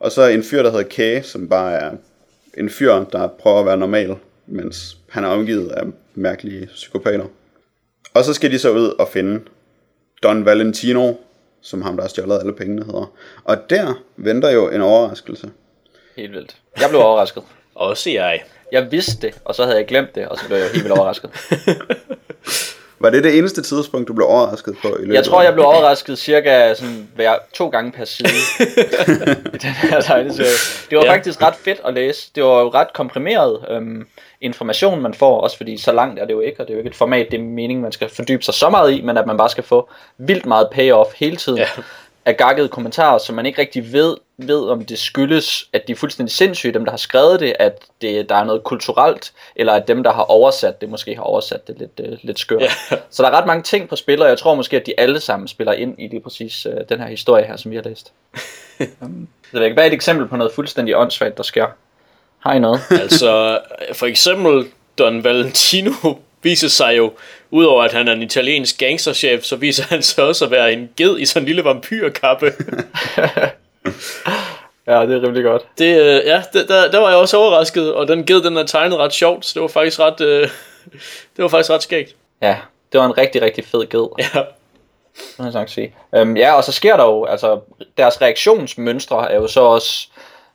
Og 0.00 0.12
så 0.12 0.22
en 0.22 0.42
fyr, 0.42 0.62
der 0.62 0.70
hedder 0.70 0.88
Kay, 0.88 1.22
som 1.22 1.48
bare 1.48 1.72
er 1.72 1.92
en 2.58 2.70
fyr, 2.70 3.04
der 3.04 3.28
prøver 3.28 3.60
at 3.60 3.66
være 3.66 3.76
normal, 3.76 4.16
mens 4.46 4.96
han 5.08 5.24
er 5.24 5.28
omgivet 5.28 5.70
af 5.70 5.82
mærkelige 6.14 6.66
psykopater. 6.66 7.24
Og 8.14 8.24
så 8.24 8.34
skal 8.34 8.50
de 8.50 8.58
så 8.58 8.70
ud 8.70 8.88
og 8.88 9.08
finde 9.08 9.40
Don 10.22 10.44
Valentino, 10.44 11.12
som 11.60 11.82
ham, 11.82 11.96
der 11.96 12.02
har 12.02 12.08
stjålet 12.08 12.38
alle 12.38 12.52
pengene 12.52 12.84
hedder. 12.84 13.12
Og 13.44 13.70
der 13.70 14.02
venter 14.16 14.50
jo 14.50 14.70
en 14.70 14.80
overraskelse. 14.80 15.50
Helt 16.16 16.32
vildt. 16.32 16.56
Jeg 16.80 16.88
blev 16.88 17.00
overrasket. 17.00 17.42
Også 17.74 18.10
jeg. 18.10 18.44
Jeg 18.72 18.92
vidste 18.92 19.26
det, 19.26 19.40
og 19.44 19.54
så 19.54 19.64
havde 19.64 19.76
jeg 19.76 19.86
glemt 19.86 20.14
det, 20.14 20.28
og 20.28 20.38
så 20.38 20.46
blev 20.46 20.58
jeg 20.58 20.70
helt 20.70 20.84
vildt 20.84 20.98
overrasket. 20.98 21.30
Var 23.00 23.10
det 23.10 23.24
det 23.24 23.38
eneste 23.38 23.62
tidspunkt, 23.62 24.08
du 24.08 24.12
blev 24.12 24.26
overrasket 24.26 24.76
på 24.82 24.88
i 24.88 25.00
løbet 25.00 25.14
Jeg 25.14 25.24
tror, 25.24 25.42
jeg 25.42 25.52
blev 25.52 25.64
overrasket 25.64 26.18
cirka 26.18 26.74
sådan 26.74 27.08
hver, 27.14 27.34
to 27.54 27.68
gange 27.68 27.92
per 27.92 28.04
side 28.04 28.28
i 29.54 29.58
den 29.58 29.70
her 29.70 30.00
tegneserie. 30.00 30.50
Det 30.90 30.98
var 30.98 31.04
ja. 31.04 31.12
faktisk 31.12 31.42
ret 31.42 31.54
fedt 31.54 31.80
at 31.84 31.94
læse. 31.94 32.30
Det 32.34 32.44
var 32.44 32.60
jo 32.60 32.68
ret 32.68 32.92
komprimeret 32.92 33.58
øhm, 33.70 34.06
information, 34.40 35.02
man 35.02 35.14
får, 35.14 35.40
også 35.40 35.56
fordi 35.56 35.76
så 35.76 35.92
langt 35.92 36.20
er 36.20 36.24
det 36.24 36.32
jo 36.32 36.40
ikke, 36.40 36.60
og 36.60 36.66
det 36.66 36.72
er 36.72 36.74
jo 36.74 36.78
ikke 36.78 36.90
et 36.90 36.96
format, 36.96 37.26
det 37.30 37.40
er 37.40 37.44
meningen, 37.44 37.82
man 37.82 37.92
skal 37.92 38.08
fordybe 38.08 38.42
sig 38.42 38.54
så 38.54 38.70
meget 38.70 38.92
i, 38.92 39.00
men 39.00 39.16
at 39.16 39.26
man 39.26 39.36
bare 39.36 39.48
skal 39.48 39.64
få 39.64 39.90
vildt 40.18 40.46
meget 40.46 40.68
payoff 40.72 41.10
hele 41.16 41.36
tiden. 41.36 41.58
Ja. 41.58 41.66
Af 42.30 42.36
gakkede 42.36 42.68
kommentarer, 42.68 43.18
som 43.18 43.34
man 43.34 43.46
ikke 43.46 43.60
rigtig 43.60 43.92
ved, 43.92 44.16
ved, 44.38 44.68
om 44.68 44.84
det 44.84 44.98
skyldes, 44.98 45.68
at 45.72 45.86
de 45.86 45.92
er 45.92 45.96
fuldstændig 45.96 46.32
sindssyge, 46.34 46.74
dem 46.74 46.84
der 46.84 46.90
har 46.90 46.98
skrevet 46.98 47.40
det, 47.40 47.54
at 47.58 47.82
det, 48.00 48.28
der 48.28 48.34
er 48.34 48.44
noget 48.44 48.64
kulturelt, 48.64 49.32
eller 49.56 49.72
at 49.72 49.88
dem 49.88 50.02
der 50.02 50.12
har 50.12 50.22
oversat 50.22 50.80
det, 50.80 50.88
måske 50.88 51.14
har 51.14 51.22
oversat 51.22 51.66
det 51.66 51.78
lidt, 51.78 52.00
øh, 52.00 52.18
lidt 52.22 52.38
skørt. 52.38 52.62
Ja. 52.62 52.70
Så 53.10 53.22
der 53.22 53.28
er 53.28 53.32
ret 53.32 53.46
mange 53.46 53.62
ting 53.62 53.88
på 53.88 53.96
spil, 53.96 54.22
og 54.22 54.28
jeg 54.28 54.38
tror 54.38 54.54
måske, 54.54 54.76
at 54.76 54.86
de 54.86 54.94
alle 54.98 55.20
sammen 55.20 55.48
spiller 55.48 55.72
ind 55.72 55.94
i 55.98 56.08
lige 56.08 56.20
præcis 56.20 56.66
øh, 56.66 56.76
den 56.88 57.00
her 57.00 57.06
historie 57.06 57.44
her, 57.46 57.56
som 57.56 57.70
vi 57.70 57.76
har 57.76 57.82
læst. 57.82 58.12
um, 59.00 59.28
så 59.52 59.58
det 59.58 59.66
er 59.66 59.74
bare 59.74 59.86
et 59.86 59.92
eksempel 59.92 60.28
på 60.28 60.36
noget 60.36 60.52
fuldstændig 60.52 60.96
åndssvagt, 60.96 61.36
der 61.36 61.42
sker. 61.42 61.66
Har 62.38 62.54
I 62.54 62.58
noget? 62.58 62.80
Altså, 62.90 63.58
for 63.92 64.06
eksempel 64.06 64.66
Don 64.98 65.24
Valentino 65.24 65.92
viser 66.42 66.68
sig 66.68 66.96
jo, 66.96 67.12
udover 67.50 67.82
at 67.82 67.92
han 67.92 68.08
er 68.08 68.12
en 68.12 68.22
italiensk 68.22 68.78
gangsterchef, 68.78 69.42
så 69.42 69.56
viser 69.56 69.84
han 69.88 70.02
sig 70.02 70.24
også 70.24 70.44
at 70.44 70.50
være 70.50 70.72
en 70.72 70.90
ged 70.96 71.18
i 71.18 71.26
sådan 71.26 71.42
en 71.42 71.46
lille 71.46 71.64
vampyrkappe. 71.64 72.46
ja, 74.86 75.06
det 75.06 75.16
er 75.16 75.22
rimelig 75.22 75.44
godt. 75.44 75.62
Det, 75.78 76.00
øh, 76.00 76.26
ja, 76.26 76.42
det, 76.52 76.68
der, 76.68 76.90
der 76.90 76.98
var 76.98 77.08
jeg 77.08 77.18
også 77.18 77.36
overrasket, 77.36 77.94
og 77.94 78.08
den 78.08 78.26
ged, 78.26 78.42
den 78.42 78.56
er 78.56 78.66
tegnet 78.66 78.98
ret 78.98 79.12
sjovt, 79.12 79.46
så 79.46 79.54
det 79.54 79.62
var 79.62 79.68
faktisk 79.68 80.00
ret, 80.00 80.20
øh, 80.20 80.48
det 81.36 81.42
var 81.42 81.48
faktisk 81.48 81.70
ret 81.70 81.82
skægt. 81.82 82.16
Ja, 82.42 82.56
det 82.92 83.00
var 83.00 83.06
en 83.06 83.18
rigtig, 83.18 83.42
rigtig 83.42 83.64
fed 83.64 83.88
ged. 83.88 84.08
Ja. 84.18 84.42
Må 85.38 85.44
jeg 85.44 85.52
sagt 85.52 85.70
sige. 85.70 85.94
Øhm, 86.14 86.36
ja, 86.36 86.52
og 86.52 86.64
så 86.64 86.72
sker 86.72 86.96
der 86.96 87.04
jo, 87.04 87.24
altså 87.24 87.60
deres 87.96 88.22
reaktionsmønstre 88.22 89.32
er 89.32 89.36
jo 89.36 89.46
så 89.46 89.60
også, 89.60 90.08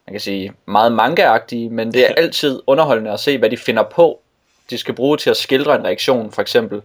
man 0.07 0.13
kan 0.13 0.19
sige, 0.19 0.53
meget 0.67 0.91
manga 0.91 1.37
men 1.71 1.93
det 1.93 2.09
er 2.09 2.13
altid 2.17 2.61
underholdende 2.67 3.11
at 3.11 3.19
se, 3.19 3.37
hvad 3.37 3.49
de 3.49 3.57
finder 3.57 3.83
på, 3.83 4.21
de 4.69 4.77
skal 4.77 4.93
bruge 4.93 5.17
til 5.17 5.29
at 5.29 5.37
skildre 5.37 5.75
en 5.75 5.85
reaktion, 5.85 6.31
for 6.31 6.41
eksempel 6.41 6.81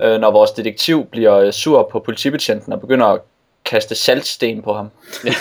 øh, 0.00 0.20
når 0.20 0.30
vores 0.30 0.50
detektiv 0.50 1.04
bliver 1.04 1.38
øh, 1.38 1.52
sur 1.52 1.88
på 1.92 2.00
politibetjenten 2.00 2.72
og 2.72 2.80
begynder 2.80 3.06
at 3.06 3.20
kaste 3.64 3.94
saltsten 3.94 4.62
på 4.62 4.72
ham. 4.72 4.90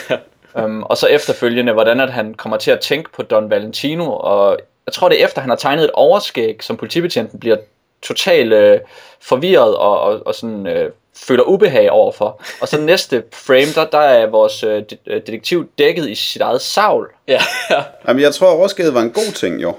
øhm, 0.58 0.84
og 0.84 0.98
så 0.98 1.08
efterfølgende, 1.08 1.74
hvordan 1.74 2.00
at 2.00 2.14
han 2.14 2.34
kommer 2.34 2.58
til 2.58 2.72
at 2.72 2.80
tænke 2.80 3.12
på 3.12 3.24
Don 3.24 3.50
Valentino, 3.50 4.14
og 4.14 4.60
jeg 4.86 4.94
tror 4.94 5.10
det 5.10 5.22
er 5.22 5.26
efter, 5.26 5.42
han 5.42 5.50
har 5.50 5.58
tegnet 5.58 5.84
et 5.84 5.92
overskæg, 5.94 6.64
som 6.64 6.78
politibetjenten 6.78 7.40
bliver 7.40 7.58
totalt 8.02 8.54
øh, 8.54 8.80
forvirret 9.22 9.76
og, 9.76 10.00
og, 10.00 10.28
og 10.28 10.36
sådan 10.36 10.68
øh, 10.68 10.92
føler 11.16 11.44
ubehag 11.44 11.92
overfor. 11.92 12.42
Og 12.62 12.68
så 12.68 12.82
næste 12.82 13.24
frame, 13.34 13.74
der, 13.76 13.86
der 13.86 13.98
er 13.98 14.28
vores 14.28 14.64
øh, 14.64 14.84
detektiv 15.06 15.70
dækket 15.78 16.10
i 16.10 16.16
sit 16.16 16.42
eget 16.42 16.62
savl. 16.62 17.10
Ja. 17.28 17.42
Jamen, 18.08 18.22
jeg 18.22 18.34
tror, 18.34 18.48
overskæget 18.48 18.94
var 18.94 19.02
en 19.02 19.12
god 19.12 19.34
ting, 19.34 19.62
jo. 19.62 19.76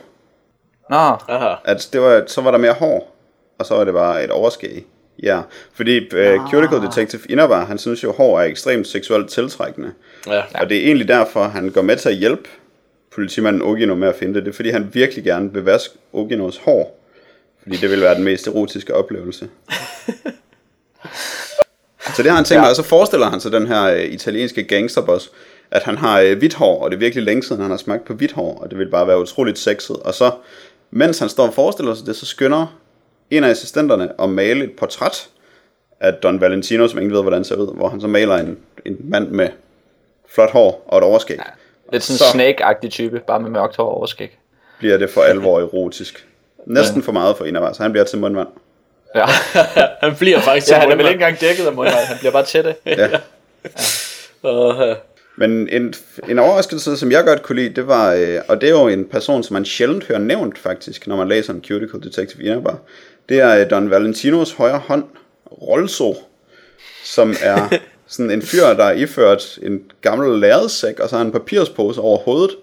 Nå. 0.90 0.96
Aha. 1.28 1.54
At 1.64 1.88
det 1.92 2.00
var, 2.00 2.22
så 2.26 2.40
var 2.40 2.50
der 2.50 2.58
mere 2.58 2.72
hår, 2.72 3.16
og 3.58 3.66
så 3.66 3.74
var 3.74 3.84
det 3.84 3.94
bare 3.94 4.24
et 4.24 4.30
overskæg. 4.30 4.86
Ja, 5.22 5.40
fordi 5.74 5.98
uh, 5.98 6.50
Cuticle 6.50 6.86
Detective 6.86 7.22
Inaba, 7.28 7.54
han 7.54 7.78
synes 7.78 8.02
jo, 8.02 8.10
at 8.10 8.16
hår 8.16 8.40
er 8.40 8.44
ekstremt 8.44 8.86
seksuelt 8.86 9.30
tiltrækkende. 9.30 9.92
Ja. 10.26 10.42
Og 10.54 10.68
det 10.68 10.76
er 10.76 10.86
egentlig 10.86 11.08
derfor, 11.08 11.44
han 11.44 11.70
går 11.70 11.82
med 11.82 11.96
til 11.96 12.08
at 12.08 12.14
hjælpe 12.14 12.48
politimanden 13.14 13.62
Ogino 13.62 13.94
med 13.94 14.08
at 14.08 14.14
finde 14.14 14.34
det. 14.34 14.44
Det 14.44 14.50
er 14.50 14.54
fordi, 14.54 14.70
han 14.70 14.90
virkelig 14.92 15.24
gerne 15.24 15.52
vil 15.52 15.64
vaske 15.64 15.94
Oginos 16.12 16.56
hår. 16.56 17.00
Fordi 17.62 17.76
det 17.76 17.90
vil 17.90 18.00
være 18.00 18.14
den 18.14 18.24
mest 18.24 18.46
erotiske 18.46 18.94
oplevelse. 18.94 19.48
så 22.16 22.22
det 22.22 22.26
har 22.26 22.36
han 22.36 22.44
tænkt 22.44 22.62
ja. 22.62 22.68
og 22.68 22.76
så 22.76 22.82
forestiller 22.82 23.30
han 23.30 23.40
sig 23.40 23.52
den 23.52 23.66
her 23.66 23.94
uh, 23.94 24.00
italienske 24.00 24.64
gangsterboss, 24.64 25.30
at 25.70 25.82
han 25.82 25.98
har 25.98 26.22
uh, 26.22 26.38
hvidt 26.38 26.54
hår, 26.54 26.84
og 26.84 26.90
det 26.90 26.96
er 26.96 27.00
virkelig 27.00 27.24
længe 27.24 27.42
siden, 27.42 27.62
han 27.62 27.70
har 27.70 27.78
smagt 27.78 28.04
på 28.04 28.14
hvidt 28.14 28.32
hår, 28.32 28.58
og 28.58 28.70
det 28.70 28.78
vil 28.78 28.90
bare 28.90 29.06
være 29.06 29.20
utroligt 29.20 29.58
sexet. 29.58 29.96
Og 29.96 30.14
så, 30.14 30.30
mens 30.94 31.18
han 31.18 31.28
står 31.28 31.46
og 31.46 31.54
forestiller 31.54 31.94
sig 31.94 32.06
det, 32.06 32.16
så 32.16 32.26
skynder 32.26 32.66
en 33.30 33.44
af 33.44 33.48
assistenterne 33.48 34.20
at 34.20 34.28
male 34.28 34.64
et 34.64 34.72
portræt 34.76 35.28
af 36.00 36.14
Don 36.14 36.40
Valentino, 36.40 36.88
som 36.88 36.98
ingen 36.98 37.14
ved, 37.14 37.22
hvordan 37.22 37.38
det 37.38 37.46
ser 37.46 37.56
ud, 37.56 37.76
hvor 37.76 37.88
han 37.88 38.00
så 38.00 38.06
maler 38.06 38.34
en, 38.34 38.58
en 38.86 38.96
mand 39.00 39.28
med 39.28 39.48
flot 40.28 40.50
hår 40.50 40.84
og 40.88 40.98
et 40.98 41.04
overskæg. 41.04 41.36
Ja, 41.36 41.42
lidt 41.92 42.02
sådan 42.02 42.26
en 42.26 42.40
snake-agtig 42.40 42.90
type, 42.90 43.20
bare 43.26 43.40
med 43.40 43.50
mørkt 43.50 43.76
hår 43.76 43.84
og 43.84 43.96
overskæg. 43.96 44.38
Bliver 44.78 44.98
det 44.98 45.10
for 45.10 45.22
alvor 45.22 45.60
erotisk. 45.60 46.26
Næsten 46.66 47.02
for 47.02 47.12
meget 47.12 47.36
for 47.36 47.44
en 47.44 47.56
af 47.56 47.60
os. 47.60 47.76
Han 47.78 47.92
bliver 47.92 48.04
til 48.04 48.18
mundvand. 48.18 48.48
Ja. 49.14 49.26
han 50.06 50.16
bliver 50.16 50.40
faktisk 50.40 50.66
til 50.66 50.74
ja, 50.74 50.80
han 50.80 50.90
er 50.90 50.96
vel 50.96 51.06
ikke 51.06 51.12
engang 51.12 51.40
dækket 51.40 51.66
af 51.66 51.72
mundvand. 51.72 52.06
Han 52.06 52.18
bliver 52.18 52.32
bare 52.32 52.62
det. 52.62 52.76
ja. 52.86 53.08
ja. 54.44 54.90
Uh, 54.90 54.96
men 55.36 55.68
en, 55.68 55.94
en 56.28 56.38
overraskelse, 56.38 56.96
som 56.96 57.12
jeg 57.12 57.24
godt 57.24 57.42
kunne 57.42 57.62
lide, 57.62 57.74
det 57.74 57.86
var, 57.86 58.12
øh, 58.12 58.40
og 58.48 58.60
det 58.60 58.68
er 58.68 58.70
jo 58.70 58.88
en 58.88 59.04
person, 59.04 59.42
som 59.42 59.54
man 59.54 59.64
sjældent 59.64 60.04
hører 60.04 60.18
nævnt 60.18 60.58
faktisk, 60.58 61.06
når 61.06 61.16
man 61.16 61.28
læser 61.28 61.52
en 61.52 61.64
Cuticle 61.68 62.00
Detective 62.00 62.44
Inaba, 62.44 62.70
det 63.28 63.40
er 63.40 63.60
øh, 63.60 63.70
Don 63.70 63.90
Valentinos 63.90 64.52
højre 64.52 64.78
hånd, 64.78 65.04
Rolso, 65.62 66.14
som 67.04 67.34
er 67.42 67.78
sådan 68.06 68.30
en 68.30 68.42
fyr, 68.42 68.66
der 68.66 68.84
er 68.84 68.92
iført 68.92 69.58
en 69.62 69.90
gammel 70.00 70.40
lærredsæk, 70.40 71.00
og 71.00 71.08
så 71.08 71.16
har 71.16 71.24
en 71.24 71.32
papirspose 71.32 72.00
over 72.00 72.18
hovedet, 72.18 72.56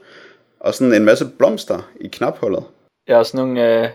og 0.59 0.73
sådan 0.73 0.93
en 0.93 1.05
masse 1.05 1.25
blomster 1.37 1.91
i 2.01 2.07
knaphullet. 2.07 2.63
Ja, 3.07 3.17
og 3.17 3.25
sådan 3.25 3.47
nogle 3.47 3.83
øh, 3.83 3.89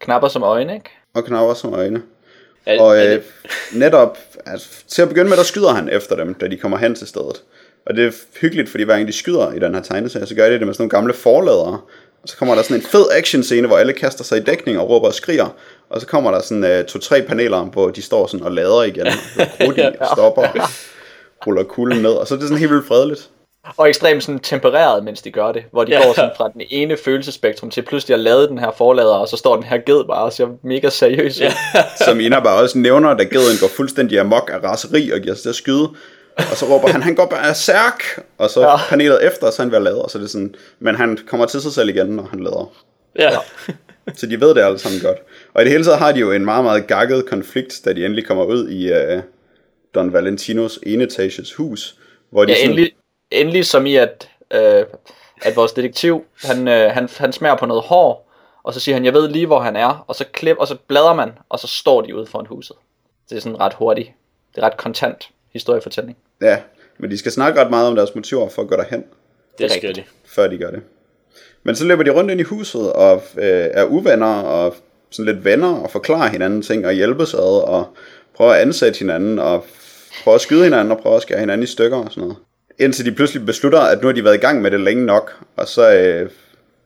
knapper 0.00 0.28
som 0.28 0.42
øjne, 0.42 0.74
ikke? 0.74 0.90
Og 1.14 1.24
knapper 1.24 1.54
som 1.54 1.74
øjne. 1.74 2.02
Er, 2.66 2.80
og 2.80 3.06
øh, 3.06 3.22
netop, 3.72 4.18
altså, 4.46 4.68
til 4.88 5.02
at 5.02 5.08
begynde 5.08 5.28
med, 5.28 5.36
der 5.36 5.42
skyder 5.42 5.72
han 5.72 5.88
efter 5.88 6.16
dem, 6.16 6.34
da 6.34 6.48
de 6.48 6.56
kommer 6.56 6.78
hen 6.78 6.94
til 6.94 7.06
stedet. 7.06 7.42
Og 7.86 7.96
det 7.96 8.06
er 8.06 8.12
hyggeligt, 8.40 8.68
fordi 8.68 8.84
hver 8.84 8.94
gang 8.94 9.08
de 9.08 9.12
skyder 9.12 9.52
i 9.52 9.58
den 9.58 9.74
her 9.74 9.82
tegneserie, 9.82 10.26
så 10.26 10.34
gør 10.34 10.48
de 10.48 10.58
det 10.58 10.66
med 10.66 10.74
sådan 10.74 10.82
nogle 10.82 10.90
gamle 10.90 11.14
forladere. 11.14 11.80
Og 12.22 12.28
så 12.28 12.36
kommer 12.36 12.54
der 12.54 12.62
sådan 12.62 12.76
en 12.76 12.82
fed 12.82 13.06
action 13.12 13.42
scene, 13.42 13.66
hvor 13.66 13.78
alle 13.78 13.92
kaster 13.92 14.24
sig 14.24 14.38
i 14.38 14.42
dækning 14.42 14.78
og 14.78 14.88
råber 14.88 15.06
og 15.06 15.14
skriger. 15.14 15.54
Og 15.90 16.00
så 16.00 16.06
kommer 16.06 16.30
der 16.30 16.40
sådan 16.40 16.78
uh, 16.78 16.86
to-tre 16.86 17.22
paneler, 17.22 17.64
hvor 17.64 17.90
de 17.90 18.02
står 18.02 18.26
sådan 18.26 18.46
og 18.46 18.52
lader 18.52 18.82
igen. 18.82 19.06
Og 19.60 19.74
og 20.00 20.06
stopper 20.16 20.42
og 20.42 20.68
ruller 21.46 21.62
kulden 21.62 22.02
ned. 22.02 22.10
Og 22.10 22.26
så 22.26 22.34
er 22.34 22.38
det 22.38 22.48
sådan 22.48 22.58
helt 22.58 22.70
vildt 22.72 22.86
fredeligt. 22.86 23.30
Og 23.76 23.88
ekstremt 23.88 24.24
sådan 24.24 24.38
tempereret, 24.38 25.04
mens 25.04 25.22
de 25.22 25.30
gør 25.30 25.52
det. 25.52 25.64
Hvor 25.72 25.84
de 25.84 25.92
ja. 25.92 26.06
går 26.06 26.12
sådan 26.12 26.30
fra 26.36 26.48
den 26.48 26.62
ene 26.70 26.96
følelsespektrum 26.96 27.70
til 27.70 27.82
pludselig 27.82 28.14
at 28.14 28.20
lade 28.20 28.48
den 28.48 28.58
her 28.58 28.70
forlader, 28.78 29.14
og 29.14 29.28
så 29.28 29.36
står 29.36 29.54
den 29.54 29.64
her 29.64 29.78
ged 29.78 30.04
bare 30.04 30.24
og 30.24 30.32
ser 30.32 30.46
mega 30.64 30.88
seriøs 30.88 31.40
Ja. 31.40 31.52
Som 32.04 32.20
Ina 32.20 32.40
bare 32.40 32.62
også 32.62 32.78
nævner, 32.78 33.14
da 33.14 33.22
geden 33.24 33.58
går 33.60 33.68
fuldstændig 33.68 34.20
amok 34.20 34.50
af 34.52 34.68
raseri 34.68 35.10
og 35.10 35.20
giver 35.20 35.34
sig 35.34 35.42
til 35.42 35.48
at 35.48 35.54
skyde. 35.54 35.88
Og 36.38 36.56
så 36.56 36.66
råber 36.66 36.88
han, 36.88 37.02
han 37.02 37.14
går 37.14 37.26
bare 37.26 37.54
særk, 37.54 38.02
og 38.38 38.50
så 38.50 38.60
ja. 38.60 38.76
panelet 38.88 39.26
efter, 39.26 39.50
så 39.50 39.62
han 39.62 39.72
vil 39.72 39.82
lade, 39.82 40.02
og 40.02 40.10
så 40.10 40.18
er 40.18 40.22
det 40.22 40.30
sådan, 40.30 40.54
men 40.78 40.94
han 40.94 41.18
kommer 41.26 41.46
til 41.46 41.60
sig 41.60 41.72
selv 41.72 41.88
igen, 41.88 42.06
når 42.06 42.22
han 42.22 42.40
lader. 42.40 42.72
Ja. 43.18 43.30
så 44.14 44.26
de 44.26 44.40
ved 44.40 44.54
det 44.54 44.62
alle 44.62 44.78
sammen 44.78 45.00
godt. 45.00 45.18
Og 45.54 45.62
i 45.62 45.64
det 45.64 45.72
hele 45.72 45.84
taget 45.84 45.98
har 45.98 46.12
de 46.12 46.20
jo 46.20 46.32
en 46.32 46.44
meget, 46.44 46.64
meget 46.64 46.86
gakket 46.86 47.26
konflikt, 47.26 47.80
da 47.84 47.92
de 47.92 48.04
endelig 48.04 48.26
kommer 48.26 48.44
ud 48.44 48.68
i 48.68 48.92
uh, 48.92 49.22
Don 49.94 50.12
Valentinos 50.12 50.78
enetages 50.86 51.54
hus. 51.54 51.96
Hvor 52.30 52.44
de 52.44 52.52
ja, 52.52 52.58
sådan... 52.58 52.70
endelig, 52.70 52.92
endelig 53.30 53.66
som 53.66 53.86
i, 53.86 53.96
at, 53.96 54.28
uh, 54.54 54.98
at 55.42 55.56
vores 55.56 55.72
detektiv, 55.72 56.24
han, 56.44 56.68
uh, 56.68 56.74
han, 56.74 57.08
han 57.16 57.32
smager 57.32 57.56
på 57.56 57.66
noget 57.66 57.82
hår, 57.82 58.32
og 58.62 58.74
så 58.74 58.80
siger 58.80 58.94
han, 58.94 59.04
jeg 59.04 59.14
ved 59.14 59.28
lige, 59.28 59.46
hvor 59.46 59.60
han 59.60 59.76
er, 59.76 60.04
og 60.06 60.14
så, 60.14 60.24
klip, 60.32 60.56
og 60.56 60.68
så 60.68 60.76
bladrer 60.88 61.14
man, 61.14 61.32
og 61.48 61.58
så 61.58 61.66
står 61.66 62.00
de 62.02 62.16
ude 62.16 62.26
foran 62.26 62.46
huset. 62.46 62.76
Det 63.30 63.36
er 63.36 63.40
sådan 63.40 63.60
ret 63.60 63.74
hurtigt. 63.74 64.10
Det 64.54 64.62
er 64.62 64.66
ret 64.66 64.76
kontant 64.76 65.30
historiefortælling. 65.52 66.16
Ja, 66.40 66.58
men 66.98 67.10
de 67.10 67.18
skal 67.18 67.32
snakke 67.32 67.60
ret 67.60 67.70
meget 67.70 67.88
om 67.88 67.96
deres 67.96 68.14
motiver 68.14 68.48
for 68.48 68.62
at 68.62 68.68
gå 68.68 68.76
derhen. 68.76 69.04
Det 69.58 69.72
skal 69.72 69.94
de. 69.94 70.04
Før 70.26 70.48
de 70.48 70.58
gør 70.58 70.70
det. 70.70 70.80
Men 71.62 71.76
så 71.76 71.84
løber 71.84 72.02
de 72.02 72.10
rundt 72.10 72.30
ind 72.30 72.40
i 72.40 72.42
huset 72.42 72.92
og 72.92 73.22
øh, 73.36 73.68
er 73.72 73.84
uvenner 73.84 74.34
og 74.34 74.74
sådan 75.10 75.34
lidt 75.34 75.44
venner 75.44 75.74
og 75.74 75.90
forklarer 75.90 76.28
hinanden 76.28 76.62
ting 76.62 76.86
og 76.86 76.92
hjælpes 76.92 77.34
ad 77.34 77.62
og 77.68 77.96
prøver 78.34 78.52
at 78.52 78.60
ansætte 78.60 78.98
hinanden 78.98 79.38
og 79.38 79.66
prøver 80.24 80.34
at 80.34 80.40
skyde 80.40 80.64
hinanden 80.64 80.90
og 80.90 80.98
prøver 80.98 81.16
at 81.16 81.22
skære 81.22 81.40
hinanden 81.40 81.62
i 81.62 81.66
stykker 81.66 81.96
og 81.96 82.10
sådan 82.10 82.20
noget. 82.20 82.36
Indtil 82.78 83.04
de 83.04 83.12
pludselig 83.12 83.46
beslutter, 83.46 83.80
at 83.80 84.00
nu 84.02 84.08
har 84.08 84.14
de 84.14 84.24
været 84.24 84.34
i 84.34 84.38
gang 84.38 84.62
med 84.62 84.70
det 84.70 84.80
længe 84.80 85.06
nok, 85.06 85.44
og 85.56 85.68
så 85.68 85.94
øh, 85.94 86.30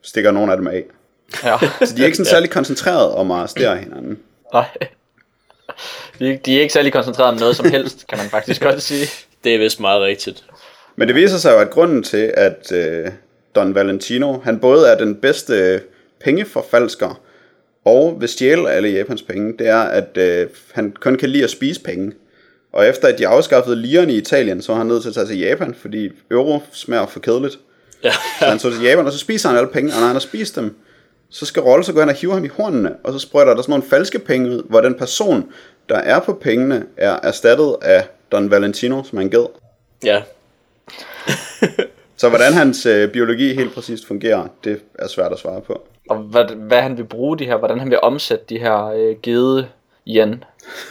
stikker 0.03 0.31
nogle 0.31 0.53
af 0.53 0.59
dem 0.59 0.67
af. 0.67 0.85
Ja. 1.45 1.59
så 1.85 1.95
de 1.97 2.03
er 2.03 2.07
ikke 2.07 2.17
sådan 2.17 2.31
særlig 2.37 2.51
koncentreret 2.51 3.13
om 3.13 3.31
at 3.31 3.37
arrestere 3.39 3.77
hinanden. 3.77 4.19
Nej. 4.53 4.67
De, 6.19 6.39
de 6.47 6.57
er 6.57 6.61
ikke 6.61 6.73
særlig 6.73 6.93
koncentreret 6.93 7.33
om 7.33 7.39
noget 7.39 7.57
som 7.57 7.71
helst, 7.71 8.07
kan 8.09 8.19
man 8.19 8.27
faktisk 8.27 8.63
godt 8.63 8.83
sige. 8.83 9.07
Det 9.45 9.55
er 9.55 9.59
vist 9.59 9.81
meget 9.81 10.03
rigtigt. 10.03 10.45
Men 10.97 11.09
det 11.09 11.15
viser 11.15 11.39
sig 11.39 11.53
jo, 11.53 11.59
at 11.59 11.71
grunden 11.71 12.03
til, 12.03 12.33
at 12.37 12.73
øh, 12.73 13.09
Don 13.55 13.75
Valentino, 13.75 14.39
han 14.39 14.59
både 14.59 14.89
er 14.89 14.99
den 14.99 15.15
bedste 15.15 15.81
pengeforfalsker, 16.25 17.21
og 17.85 18.17
vil 18.21 18.29
stjæle 18.29 18.71
alle 18.71 18.89
Japans 18.89 19.23
penge, 19.23 19.55
det 19.59 19.67
er, 19.67 19.81
at 19.81 20.17
øh, 20.17 20.49
han 20.73 20.93
kun 21.01 21.17
kan 21.17 21.29
lide 21.31 21.45
at 21.45 21.51
spise 21.51 21.81
penge. 21.81 22.13
Og 22.73 22.89
efter 22.89 23.09
at 23.09 23.19
de 23.19 23.27
afskaffede 23.27 23.77
lirerne 23.77 24.13
i 24.13 24.17
Italien, 24.17 24.63
så 24.63 24.73
var 24.73 24.79
han 24.79 24.87
nødt 24.87 25.03
til 25.03 25.09
at 25.09 25.15
tage 25.15 25.27
til 25.27 25.39
Japan, 25.39 25.75
fordi 25.75 26.11
euro 26.31 26.61
smager 26.73 27.07
for 27.07 27.21
kedeligt. 27.21 27.59
Ja. 28.05 28.13
så 28.39 28.45
han 28.45 28.59
tog 28.59 28.73
til 28.73 28.83
Japan, 28.83 29.07
og 29.07 29.13
så 29.13 29.19
spiser 29.19 29.49
han 29.49 29.59
alle 29.59 29.71
penge, 29.71 29.93
og 29.95 30.01
når 30.01 30.07
han 30.07 30.15
har 30.15 30.21
spist 30.21 30.57
dem, 30.57 30.77
så 31.33 31.47
skal 31.47 31.63
Rolle 31.63 31.85
så 31.85 31.93
gå 31.93 32.01
hen 32.01 32.09
og 32.09 32.15
hive 32.15 32.33
ham 32.33 32.45
i 32.45 32.49
hornene, 32.49 32.97
og 33.05 33.13
så 33.13 33.19
sprøjter 33.19 33.55
der 33.55 33.63
sådan 33.63 33.71
nogle 33.71 33.85
falske 33.91 34.19
penge 34.19 34.51
ud, 34.51 34.63
hvor 34.69 34.81
den 34.81 34.95
person, 34.95 35.53
der 35.89 35.97
er 35.97 36.21
på 36.21 36.33
pengene, 36.33 36.87
er 36.97 37.19
erstattet 37.23 37.77
af 37.83 38.09
Don 38.33 38.51
Valentino, 38.51 39.03
som 39.03 39.19
han 39.19 39.31
ged. 39.31 39.47
Ja. 40.05 40.23
så 42.17 42.29
hvordan 42.29 42.53
hans 42.53 42.87
øh, 42.87 43.13
biologi 43.13 43.55
helt 43.55 43.75
præcist 43.75 44.07
fungerer, 44.07 44.49
det 44.65 44.81
er 44.95 45.09
svært 45.09 45.33
at 45.33 45.39
svare 45.39 45.61
på. 45.61 45.83
Og 46.11 46.17
hvad, 46.17 46.45
hvad 46.45 46.83
han 46.83 46.97
vil 46.97 47.05
bruge 47.05 47.39
de 47.39 47.45
her, 47.45 47.57
hvordan 47.57 47.81
han 47.81 47.91
vil 47.91 48.01
omsætte 48.03 48.45
de 48.49 48.59
her 48.59 48.85
øh, 48.85 49.17
gede 49.23 49.69
yen. 50.07 50.45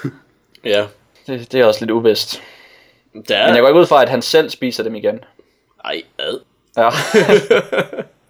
ja. 0.63 0.85
Det, 1.27 1.51
det 1.51 1.61
er 1.61 1.65
også 1.65 1.79
lidt 1.79 1.91
uvist. 1.91 2.41
Der... 3.13 3.45
Men 3.45 3.55
jeg 3.55 3.61
går 3.61 3.67
ikke 3.67 3.79
ud 3.79 3.85
fra, 3.85 4.01
at 4.01 4.09
han 4.09 4.21
selv 4.21 4.49
spiser 4.49 4.83
dem 4.83 4.95
igen. 4.95 5.23
Ej, 5.85 6.01
ad. 6.19 6.39
Ja. 6.77 6.89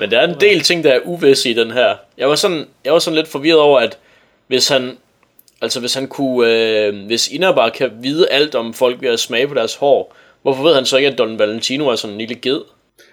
Men 0.00 0.10
der 0.10 0.18
er 0.18 0.28
en 0.28 0.40
del 0.40 0.60
ting, 0.60 0.84
der 0.84 0.92
er 0.92 1.00
uvisse 1.04 1.50
i 1.50 1.54
den 1.54 1.70
her. 1.70 1.94
Jeg 2.18 2.28
var 2.28 2.34
sådan, 2.34 2.66
jeg 2.84 2.92
var 2.92 2.98
sådan 2.98 3.16
lidt 3.16 3.28
forvirret 3.28 3.60
over, 3.60 3.80
at 3.80 3.98
hvis 4.46 4.68
han, 4.68 4.98
altså 5.62 5.80
hvis 5.80 5.94
han 5.94 6.08
kunne, 6.08 6.52
øh, 6.52 7.06
hvis 7.06 7.28
Inaba 7.28 7.68
kan 7.68 7.90
vide 8.00 8.30
alt 8.30 8.54
om 8.54 8.74
folk 8.74 9.02
ved 9.02 9.08
at 9.08 9.20
smage 9.20 9.48
på 9.48 9.54
deres 9.54 9.74
hår, 9.74 10.14
hvorfor 10.42 10.62
ved 10.62 10.74
han 10.74 10.86
så 10.86 10.96
ikke, 10.96 11.08
at 11.08 11.18
Don 11.18 11.38
Valentino 11.38 11.88
er 11.88 11.96
sådan 11.96 12.14
en 12.14 12.18
lille 12.18 12.34
ged? 12.34 12.60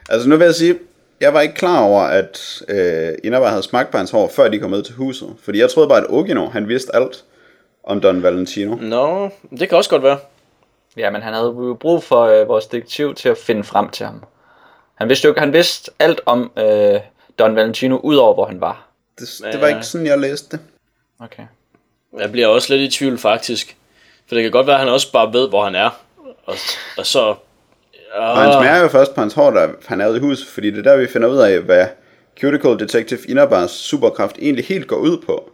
Altså 0.10 0.30
nu 0.30 0.38
vil 0.38 0.46
jeg 0.46 0.56
sige, 0.56 0.76
jeg 1.22 1.34
var 1.34 1.42
ikke 1.42 1.56
klar 1.56 1.84
over, 1.84 2.02
at 2.02 2.62
øh, 2.70 3.14
Inaba 3.24 3.46
havde 3.46 3.64
smagt 3.64 3.92
på 3.92 3.98
hans 3.98 4.12
hår, 4.12 4.28
før 4.36 4.50
de 4.50 4.60
kom 4.60 4.70
med 4.70 4.84
til 4.84 4.96
huset. 4.96 5.30
Fordi 5.44 5.60
jeg 5.60 5.70
troede 5.70 5.90
bare, 5.90 6.02
at 6.02 6.10
Ogino, 6.10 6.50
han 6.50 6.68
vidste 6.68 6.96
alt 6.96 7.24
om 7.84 8.02
Don 8.02 8.24
Valentino. 8.24 8.76
Nå, 8.76 8.80
no, 8.82 9.30
det 9.58 9.70
kan 9.70 9.78
også 9.78 9.90
godt 9.90 10.04
være. 10.04 10.18
Ja, 10.98 11.10
men 11.10 11.22
han 11.22 11.34
havde 11.34 11.46
jo 11.46 11.78
brug 11.80 12.04
for 12.04 12.22
øh, 12.22 12.48
vores 12.48 12.66
detektiv 12.66 13.16
til 13.16 13.30
at 13.30 13.38
finde 13.38 13.64
frem 13.64 13.90
til 13.90 14.06
ham. 14.06 14.24
Han 15.04 15.10
vidste 15.10 15.28
jo 15.28 15.34
han 15.38 15.54
vidste 15.54 15.92
alt 16.00 16.22
om 16.26 16.52
øh, 16.58 17.00
Don 17.40 17.56
Valentino, 17.56 17.98
udover 17.98 18.34
hvor 18.34 18.46
han 18.46 18.62
var. 18.62 18.88
Det, 19.20 19.28
det 19.52 19.62
var 19.62 19.68
Ja. 19.68 19.76
ikke 19.76 19.88
sådan, 19.88 20.08
jeg 20.08 20.20
læste 20.20 20.48
det. 20.58 20.60
Okay. 21.20 21.44
Jeg 22.20 22.32
bliver 22.32 22.48
også 22.48 22.76
lidt 22.76 22.94
i 22.94 22.98
tvivl 22.98 23.18
faktisk. 23.18 23.78
For 24.28 24.36
det 24.36 24.44
kan 24.44 24.52
godt 24.52 24.68
være, 24.68 24.76
at 24.76 24.80
han 24.80 24.90
også 24.90 25.12
bare 25.12 25.34
ved, 25.34 25.50
hvor 25.50 25.64
han 25.64 25.76
er. 25.76 25.90
Og, 26.46 26.56
og 26.98 27.06
så... 27.06 27.36
Og 28.14 28.38
han 28.38 28.54
smager 28.54 28.82
jo 28.82 28.88
først 28.88 29.16
på 29.16 29.22
hans 29.22 29.34
hår, 29.34 29.52
da 29.52 29.68
han 29.86 30.02
er 30.02 30.08
ude 30.10 30.18
i 30.18 30.20
huset, 30.22 30.48
fordi 30.48 30.72
det 30.72 30.80
er 30.80 30.84
der, 30.92 30.98
vi 30.98 31.08
finder 31.08 31.28
ud 31.28 31.38
af, 31.38 31.60
hvad 31.60 31.88
Cuticle 32.42 32.80
Detective 32.80 33.20
Inabars 33.28 33.72
superkraft 33.72 34.36
egentlig 34.42 34.66
helt 34.66 34.88
går 34.88 34.96
ud 34.98 35.18
på. 35.26 35.52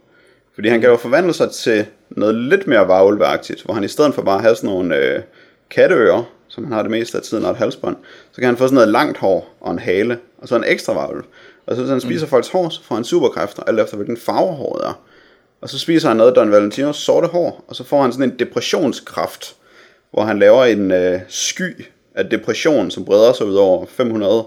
Fordi 0.54 0.68
han 0.68 0.80
kan 0.80 0.90
jo 0.90 0.96
forvandle 0.96 1.34
sig 1.34 1.50
til 1.50 1.86
noget 2.10 2.34
lidt 2.34 2.66
mere 2.66 2.88
varulveagtigt, 2.88 3.62
hvor 3.62 3.74
han 3.74 3.84
i 3.84 3.88
stedet 3.88 4.14
for 4.14 4.22
bare 4.22 4.36
at 4.36 4.42
have 4.42 4.56
sådan 4.56 4.70
nogle 4.70 4.96
øh, 4.96 5.22
katteører, 5.70 6.24
som 6.50 6.64
han 6.64 6.72
har 6.72 6.82
det 6.82 6.90
meste 6.90 7.18
af 7.18 7.24
tiden, 7.24 7.44
og 7.44 7.50
et 7.50 7.56
halsbånd, 7.56 7.96
så 8.32 8.40
kan 8.40 8.44
han 8.46 8.56
få 8.56 8.64
sådan 8.64 8.74
noget 8.74 8.88
langt 8.88 9.18
hår 9.18 9.56
og 9.60 9.72
en 9.72 9.78
hale, 9.78 10.18
og 10.38 10.48
så 10.48 10.56
en 10.56 10.64
ekstra 10.66 10.92
varulv. 10.92 11.24
Og 11.66 11.76
så 11.76 11.82
hvis 11.82 11.90
han 11.90 12.00
spiser 12.00 12.26
mm. 12.26 12.30
folks 12.30 12.48
hår, 12.48 12.68
så 12.68 12.82
får 12.84 12.94
han 12.94 13.04
superkræfter, 13.04 13.62
alt 13.62 13.80
efter 13.80 13.96
hvilken 13.96 14.16
farve 14.16 14.52
håret 14.52 14.84
er. 14.86 15.02
Og 15.60 15.68
så 15.68 15.78
spiser 15.78 16.08
han 16.08 16.16
noget 16.16 16.36
Don 16.36 16.50
Valentinos 16.52 16.96
sorte 16.96 17.26
hår, 17.26 17.64
og 17.68 17.76
så 17.76 17.84
får 17.84 18.02
han 18.02 18.12
sådan 18.12 18.30
en 18.30 18.38
depressionskraft, 18.38 19.56
hvor 20.10 20.22
han 20.24 20.38
laver 20.38 20.64
en 20.64 20.90
øh, 20.90 21.20
sky 21.28 21.86
af 22.14 22.24
depression, 22.30 22.90
som 22.90 23.04
breder 23.04 23.32
sig 23.32 23.46
ud 23.46 23.54
over 23.54 23.86
500, 23.86 24.44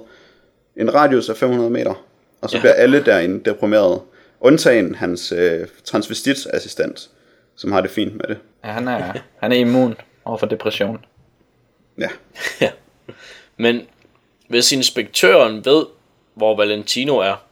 en 0.77 0.93
radius 0.93 1.29
af 1.29 1.35
500 1.37 1.69
meter. 1.69 1.93
Og 2.41 2.49
så 2.49 2.57
Ja. 2.57 2.57
ja. 2.57 2.61
bliver 2.61 2.73
alle 2.73 3.03
derinde 3.05 3.49
deprimerede. 3.49 4.01
Undtagen 4.41 4.95
hans 4.95 5.31
øh, 5.31 5.67
transvestitassistent, 5.83 7.09
som 7.55 7.71
har 7.71 7.81
det 7.81 7.89
fint 7.91 8.13
med 8.13 8.25
det. 8.27 8.37
Ja, 8.65 8.69
han 8.69 8.87
er, 8.87 9.13
han 9.37 9.51
er 9.51 9.55
immun 9.55 9.95
over 10.25 10.37
for 10.37 10.45
depression. 10.45 11.05
Ja, 11.97 12.09
Ja. 12.61 12.71
Men 13.57 13.81
hvis 14.47 14.71
inspektøren 14.71 15.65
ved, 15.65 15.85
hvor 16.33 16.57
Valentino 16.57 17.17
er, 17.17 17.43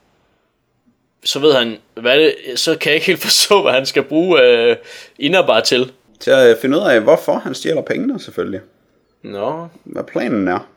så 1.23 1.39
ved 1.39 1.53
han, 1.53 1.77
hvad 1.93 2.19
det, 2.19 2.35
så 2.55 2.77
kan 2.77 2.89
jeg 2.89 2.95
ikke 2.95 3.07
helt 3.07 3.19
forstå, 3.21 3.61
hvad 3.61 3.71
han 3.73 3.85
skal 3.85 4.03
bruge 4.03 4.41
øh, 4.43 4.75
Inabar 5.19 5.59
til. 5.59 5.91
til 6.19 6.31
at 6.31 6.49
øh, 6.49 6.61
finde 6.61 6.77
ud 6.77 6.83
af, 6.83 7.01
hvorfor 7.01 7.33
han 7.33 7.55
stjæler 7.55 7.81
pengene 7.81 8.19
selvfølgelig. 8.19 8.61
Nå, 9.21 9.67
Hvad 9.83 10.03
planen 10.03 10.47
er. 10.47 10.69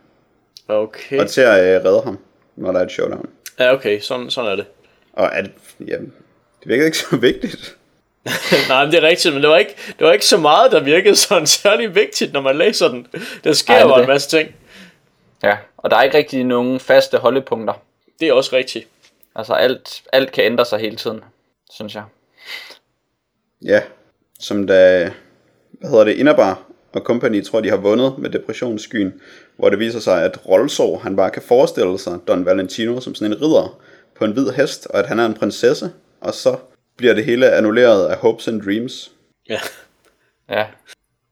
okay. 0.69 1.19
Og 1.21 1.29
til 1.29 1.41
at 1.41 1.77
øh, 1.77 1.85
redde 1.85 2.03
ham, 2.05 2.19
når 2.57 2.73
der 2.73 2.81
er 2.81 2.85
et 2.85 2.91
showdown. 2.93 3.29
Ja, 3.59 3.73
okay, 3.75 4.01
sådan, 4.01 4.31
sådan 4.31 4.51
er 4.51 4.57
det. 4.57 4.67
Og 5.13 5.37
at, 5.39 5.51
ja, 5.87 5.97
det 6.61 6.69
virker 6.69 6.85
ikke 6.85 6.99
så 6.99 7.17
vigtigt. 7.31 7.77
Nej, 8.69 8.85
men 8.85 8.93
det 8.93 9.05
er 9.05 9.09
rigtigt, 9.09 9.35
men 9.35 9.43
det 9.43 9.51
var, 9.51 9.57
ikke, 9.57 9.75
det 9.99 10.07
var 10.07 10.13
ikke 10.13 10.27
så 10.27 10.37
meget, 10.39 10.73
der 10.73 10.81
virkede 10.81 11.17
sådan 11.17 11.47
særlig 11.63 11.95
vigtigt, 11.95 12.33
når 12.33 12.41
man 12.41 12.57
læser 12.57 12.89
den. 12.89 13.07
Der 13.45 13.53
sker 13.53 13.75
er 13.75 13.89
bare 13.89 14.01
en 14.01 14.09
masse 14.09 14.31
ting. 14.31 14.55
Ja, 15.43 15.57
og 15.77 15.91
der 15.91 15.97
er 15.97 16.03
ikke 16.03 16.17
rigtig 16.17 16.45
nogen 16.45 16.81
faste 16.81 17.19
holdepunkter. 17.19 17.75
Det 18.21 18.29
er 18.29 18.33
også 18.33 18.57
rigtigt. 18.57 18.89
Altså 19.37 19.53
alt, 19.53 20.03
alt 20.13 20.33
kan 20.33 20.45
ændre 20.45 20.65
sig 20.65 20.79
hele 20.79 20.97
tiden, 20.97 21.21
synes 21.71 21.95
jeg. 21.95 22.05
Ja, 23.65 23.83
som 24.41 24.67
da, 24.67 25.11
hvad 25.71 25.91
hedder 25.91 26.05
det, 26.05 26.15
Inabar 26.15 26.63
og 26.93 27.01
company 27.01 27.45
tror, 27.45 27.61
de 27.61 27.71
har 27.71 27.77
vundet 27.77 28.19
med 28.19 28.31
depressionsskyen, 28.31 29.21
hvor 29.57 29.69
det 29.69 29.79
viser 29.79 30.01
sig, 30.01 30.23
at 30.25 30.47
Rolso, 30.49 30.97
han 30.97 31.17
bare 31.17 31.31
kan 31.31 31.43
forestille 31.43 31.99
sig 31.99 32.19
Don 32.29 32.45
Valentino 32.45 33.01
som 33.01 33.15
sådan 33.15 33.33
en 33.33 33.43
ridder 33.43 33.79
på 34.19 34.25
en 34.25 34.33
hvid 34.33 34.51
hest, 34.51 34.87
og 34.87 34.99
at 34.99 35.07
han 35.07 35.19
er 35.19 35.27
en 35.27 35.35
prinsesse, 35.35 35.91
og 36.21 36.35
så 36.35 36.57
bliver 36.97 37.15
det 37.15 37.25
hele 37.25 37.53
annulleret 37.53 38.07
af 38.09 38.17
Hopes 38.17 38.49
and 38.49 38.63
Dreams. 38.63 39.11
Ja, 39.49 39.61
Ja, 40.49 40.67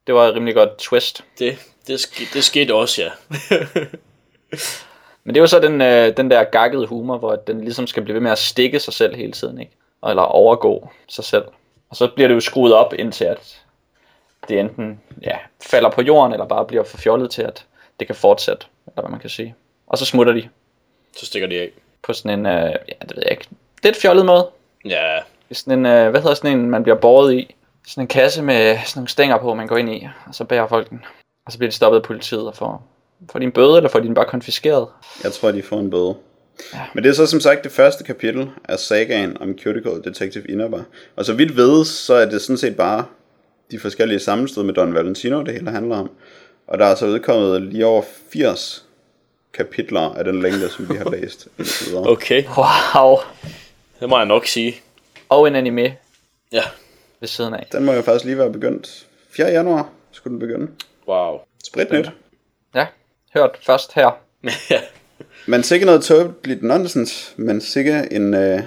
det 0.07 0.15
var 0.15 0.29
et 0.29 0.35
rimelig 0.35 0.55
godt 0.55 0.79
twist. 0.79 1.25
det, 1.39 1.59
det, 1.87 2.01
ske, 2.01 2.25
det 2.35 2.45
skete 2.45 2.75
også, 2.75 3.03
ja. 3.03 3.11
Men 5.25 5.35
det 5.35 5.41
er 5.41 5.43
jo 5.43 5.47
så 5.47 5.61
den, 5.61 5.81
øh, 5.81 6.17
den 6.17 6.31
der 6.31 6.45
gakkede 6.45 6.87
humor, 6.87 7.19
hvor 7.19 7.37
den 7.37 7.61
ligesom 7.61 7.87
skal 7.87 8.03
blive 8.03 8.15
ved 8.15 8.21
med 8.21 8.31
at 8.31 8.39
stikke 8.39 8.81
sig 8.81 8.95
selv 8.95 9.17
hele 9.17 9.33
tiden, 9.33 9.61
ikke? 9.61 9.73
Eller 10.09 10.23
overgå 10.23 10.91
sig 11.09 11.25
selv. 11.25 11.45
Og 11.91 11.97
så 11.97 12.09
bliver 12.15 12.29
det 12.29 12.35
jo 12.35 12.41
skruet 12.41 12.75
op 12.75 12.93
indtil 12.99 13.25
at 13.25 13.63
det 14.49 14.61
enten 14.61 15.01
ja, 15.23 15.37
falder 15.61 15.91
på 15.91 16.03
jorden, 16.03 16.33
eller 16.33 16.47
bare 16.47 16.65
bliver 16.67 16.85
for 16.85 16.97
fjollet 16.99 17.31
til, 17.31 17.43
at 17.43 17.67
det 18.01 18.07
kan 18.07 18.17
fortsætte, 18.17 18.67
eller 18.87 19.03
hvad 19.03 19.11
man 19.11 19.21
kan 19.21 19.31
sige. 19.31 19.55
Og 19.87 19.99
så 19.99 20.05
smutter 20.05 20.33
de 20.33 20.49
Så 21.17 21.27
stikker 21.27 21.49
de 21.49 21.61
af. 21.61 21.71
på 22.03 22.13
sådan 22.13 22.39
en, 22.39 22.47
øh, 22.47 22.63
ja, 22.89 22.95
det 23.09 23.17
ved 23.17 23.23
jeg 23.23 23.31
ikke, 23.31 23.47
lidt 23.85 23.97
fjollet 23.97 24.27
måde. 24.27 24.49
Ja, 24.85 25.19
sådan 25.55 25.79
en, 25.79 25.87
øh, 25.87 26.11
hvad 26.11 26.21
hedder 26.21 26.35
sådan 26.35 26.59
en, 26.59 26.71
man 26.71 26.83
bliver 26.83 26.99
båret 26.99 27.35
i? 27.35 27.57
Sådan 27.87 28.05
en 28.05 28.09
kasse 28.09 28.43
med 28.43 28.79
sådan 28.87 29.01
nogle 29.01 29.09
stænger 29.09 29.39
på, 29.39 29.55
man 29.55 29.67
går 29.67 29.77
ind 29.77 29.91
i, 29.95 30.09
og 30.27 30.35
så 30.35 30.45
bærer 30.45 30.67
folk 30.67 30.91
den. 30.91 31.05
Og 31.47 31.53
så 31.53 31.59
bliver 31.59 31.71
de 31.71 31.77
stoppet 31.77 31.99
af 31.99 32.05
politiet 32.05 32.47
og 32.47 32.57
får, 32.57 32.89
får 33.33 33.39
de 33.39 33.45
en 33.45 33.53
bøde, 33.53 33.77
eller 33.77 33.91
får 33.91 33.99
de 34.01 34.07
den 34.07 34.15
bare 34.15 34.25
konfiskeret? 34.25 34.89
Jeg 35.25 35.33
tror, 35.33 35.51
de 35.51 35.63
får 35.63 35.79
en 35.81 35.91
bøde. 35.91 36.15
Ja. 36.75 36.81
Men 36.95 37.05
det 37.05 37.11
er 37.11 37.15
så 37.15 37.27
som 37.27 37.41
sagt 37.41 37.65
det 37.65 37.73
første 37.73 38.05
kapitel 38.05 38.51
af 38.65 38.79
sagaen 38.79 39.37
om 39.41 39.59
Cuticle 39.63 40.03
Detective 40.05 40.45
Inabar. 40.49 40.85
Og 41.17 41.25
så 41.25 41.33
vidt 41.33 41.57
ved, 41.57 41.85
så 41.85 42.15
er 42.15 42.25
det 42.25 42.43
sådan 42.43 42.57
set 42.59 42.77
bare 42.77 43.05
de 43.71 43.79
forskellige 43.79 44.19
sammenstød 44.19 44.63
med 44.63 44.75
Don 44.75 44.95
Valentino, 44.95 45.43
det 45.43 45.55
hele 45.55 45.71
handler 45.71 45.97
om. 45.97 46.11
Og 46.67 46.79
der 46.79 46.87
er 46.87 46.95
så 46.95 47.07
udkommet 47.07 47.63
lige 47.63 47.87
over 47.87 48.03
80 48.33 48.85
kapitler 49.55 50.01
af 50.01 50.25
den 50.25 50.43
længde, 50.43 50.69
som 50.69 50.89
vi 50.89 50.95
har 50.95 51.11
læst 51.21 51.49
indtil 51.59 51.87
videre. 51.91 52.09
okay. 52.09 52.45
Wow! 52.45 53.17
Det 54.01 54.09
må 54.09 54.17
jeg 54.19 54.27
nok 54.27 54.47
sige. 54.47 54.75
Og 55.33 55.49
en 55.49 55.55
anime 55.55 55.97
Ja, 56.53 56.63
ved 57.21 57.29
siden 57.29 57.55
af. 57.55 57.67
Den 57.73 57.85
må 57.85 57.93
jo 57.93 58.03
faktisk 58.03 58.25
lige 58.25 58.39
være 58.39 58.53
begyndt. 58.53 59.07
4. 59.31 59.47
januar 59.47 59.91
skulle 60.11 60.33
den 60.33 60.39
begynde. 60.39 60.69
wow. 61.09 61.39
Spritnyt. 61.65 62.11
Ja, 62.75 62.87
hørt 63.35 63.59
først 63.67 63.93
her. 63.93 64.11
Men 65.51 65.63
sikkert 65.63 65.87
noget 65.87 66.03
tåbeligt 66.03 66.63
nonsens, 66.63 67.35
men 67.37 67.61
sikkert 67.61 68.13
en 68.13 68.35
øh, 68.35 68.63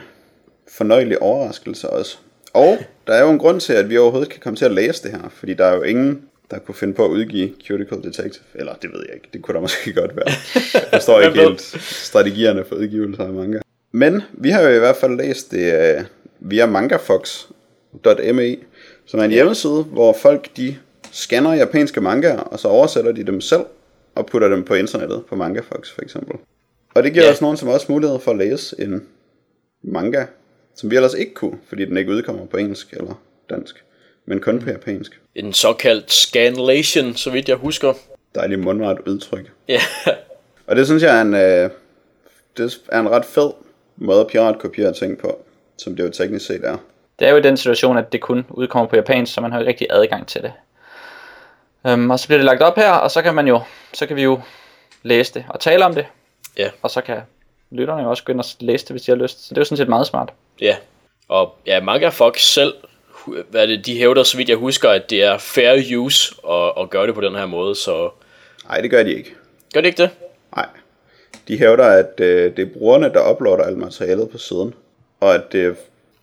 fornøjelig 0.77 1.21
overraskelse 1.21 1.89
også. 1.89 2.17
Og 2.53 2.77
der 3.07 3.13
er 3.13 3.21
jo 3.23 3.29
en 3.29 3.39
grund 3.39 3.59
til, 3.61 3.73
at 3.73 3.89
vi 3.89 3.97
overhovedet 3.97 4.29
kan 4.29 4.39
komme 4.39 4.57
til 4.57 4.65
at 4.65 4.71
læse 4.71 5.03
det 5.03 5.11
her, 5.11 5.29
fordi 5.29 5.53
der 5.53 5.65
er 5.65 5.75
jo 5.75 5.81
ingen, 5.81 6.21
der 6.51 6.59
kunne 6.59 6.75
finde 6.75 6.93
på 6.93 7.05
at 7.05 7.09
udgive 7.09 7.53
Cuticle 7.67 8.03
Detective. 8.03 8.43
Eller 8.55 8.73
det 8.73 8.89
ved 8.93 9.03
jeg 9.07 9.15
ikke, 9.15 9.27
det 9.33 9.41
kunne 9.41 9.55
der 9.55 9.61
måske 9.61 9.93
godt 9.93 10.15
være. 10.15 10.25
Jeg 10.73 10.81
forstår 10.93 11.21
ikke 11.27 11.39
helt 11.41 11.61
strategierne 11.81 12.65
for 12.65 12.75
udgivelse 12.75 13.23
af 13.23 13.29
manga. 13.29 13.59
Men 13.91 14.21
vi 14.33 14.49
har 14.49 14.61
jo 14.61 14.69
i 14.75 14.79
hvert 14.79 14.95
fald 14.95 15.17
læst 15.17 15.51
det 15.51 15.73
øh, 15.73 16.03
via 16.49 16.65
mangafox.me, 16.65 18.57
som 19.05 19.19
er 19.19 19.23
en 19.23 19.31
hjemmeside, 19.31 19.83
hvor 19.83 20.13
folk 20.21 20.49
de 20.57 20.77
scanner 21.11 21.53
japanske 21.53 22.01
mangaer, 22.01 22.39
og 22.39 22.59
så 22.59 22.67
oversætter 22.67 23.11
de 23.11 23.23
dem 23.23 23.41
selv, 23.41 23.61
og 24.15 24.25
putter 24.25 24.47
dem 24.47 24.63
på 24.63 24.73
internettet, 24.73 25.23
på 25.29 25.35
Mangafox 25.35 25.91
for 25.93 26.01
eksempel. 26.01 26.35
Og 26.95 27.03
det 27.03 27.13
giver 27.13 27.25
Ja. 27.25 27.29
også 27.31 27.43
nogen 27.43 27.57
som 27.57 27.67
også 27.69 27.85
mulighed 27.89 28.19
for 28.19 28.31
at 28.31 28.37
læse 28.37 28.75
en 28.79 29.03
manga, 29.83 30.25
som 30.75 30.91
vi 30.91 30.95
ellers 30.95 31.13
ikke 31.13 31.33
kunne, 31.33 31.57
fordi 31.69 31.85
den 31.85 31.97
ikke 31.97 32.11
udkommer 32.11 32.45
på 32.45 32.57
engelsk 32.57 32.93
eller 32.93 33.21
dansk, 33.49 33.83
men 34.25 34.39
kun 34.39 34.59
på 34.59 34.69
japansk. 34.69 35.19
en 35.35 35.53
såkaldt 35.53 36.11
scanlation, 36.11 37.13
så 37.15 37.29
vidt 37.29 37.49
jeg 37.49 37.57
husker. 37.57 37.93
Dejligt 38.35 38.59
mundret 38.59 38.97
udtryk. 39.07 39.51
Ja, 39.67 39.79
Og 40.67 40.75
det 40.75 40.85
synes 40.85 41.03
jeg 41.03 41.17
er 41.17 41.21
en, 41.21 41.33
øh, 41.33 41.69
det 42.57 42.77
er 42.89 42.99
en 42.99 43.09
ret 43.09 43.25
fed 43.25 43.49
måde 43.97 44.19
at 44.19 44.27
piratkopiere 44.27 44.93
ting 44.93 45.17
på, 45.17 45.45
som 45.77 45.95
det 45.95 46.03
jo 46.03 46.09
teknisk 46.09 46.45
set 46.45 46.61
er. 46.65 46.77
Det 47.19 47.27
er 47.27 47.31
jo 47.31 47.37
i 47.37 47.41
den 47.41 47.57
situation, 47.57 47.97
at 47.97 48.11
det 48.11 48.21
kun 48.21 48.45
udkommer 48.49 48.89
på 48.89 48.95
japansk, 48.95 49.33
så 49.33 49.41
man 49.41 49.51
har 49.51 49.59
jo 49.59 49.61
ikke 49.61 49.69
rigtig 49.69 49.87
adgang 49.89 50.27
til 50.27 50.41
det. 50.41 50.53
Um, 51.93 52.09
og 52.11 52.19
så 52.19 52.27
bliver 52.27 52.37
det 52.37 52.45
lagt 52.45 52.61
op 52.61 52.75
her, 52.75 52.91
og 52.91 53.11
så 53.11 53.21
kan 53.21 53.35
man 53.35 53.47
jo, 53.47 53.61
så 53.93 54.05
kan 54.05 54.15
vi 54.15 54.23
jo 54.23 54.39
læse 55.03 55.33
det 55.33 55.45
og 55.49 55.59
tale 55.59 55.85
om 55.85 55.95
det. 55.95 56.05
Ja. 56.57 56.69
Og 56.81 56.91
så 56.91 57.01
kan 57.01 57.17
lytterne 57.71 58.01
jo 58.03 58.09
også 58.09 58.23
gå 58.23 58.31
ind 58.31 58.39
og 58.39 58.45
læse 58.59 58.85
det, 58.85 58.91
hvis 58.93 59.01
de 59.01 59.11
har 59.11 59.17
lyst. 59.17 59.39
Så 59.47 59.49
det 59.49 59.57
er 59.57 59.61
jo 59.61 59.65
sådan 59.65 59.77
set 59.77 59.89
meget 59.89 60.07
smart. 60.07 60.29
ja. 60.61 60.75
Og 61.27 61.55
ja, 61.65 61.81
Manga 61.81 62.09
Fox 62.09 62.41
selv, 62.41 62.73
hvad 63.49 63.61
er 63.61 63.65
det, 63.65 63.85
de 63.85 63.97
hævder, 63.97 64.23
så 64.23 64.37
vidt 64.37 64.49
jeg 64.49 64.57
husker, 64.57 64.89
at 64.89 65.09
det 65.09 65.23
er 65.23 65.37
fair 65.37 65.97
use 65.97 66.35
at, 66.49 66.71
at 66.79 66.89
gøre 66.89 67.07
det 67.07 67.15
på 67.15 67.21
den 67.21 67.35
her 67.35 67.45
måde, 67.45 67.75
så 67.75 68.09
Nej, 68.67 68.81
det 68.81 68.91
gør 68.91 69.03
de 69.03 69.13
ikke. 69.13 69.35
gør 69.73 69.81
det 69.81 69.87
ikke 69.87 70.01
det? 70.03 70.09
Nej. 70.55 70.65
De 71.47 71.57
hævder, 71.57 71.85
at 71.85 72.19
øh, 72.19 72.57
det 72.57 72.67
er 72.67 72.73
brugerne, 72.73 73.13
der 73.13 73.31
uploader 73.31 73.63
alt 73.63 73.77
materialet 73.77 74.29
på 74.29 74.37
siden. 74.37 74.73
Og 75.25 75.35
at 75.35 75.51
det 75.51 75.75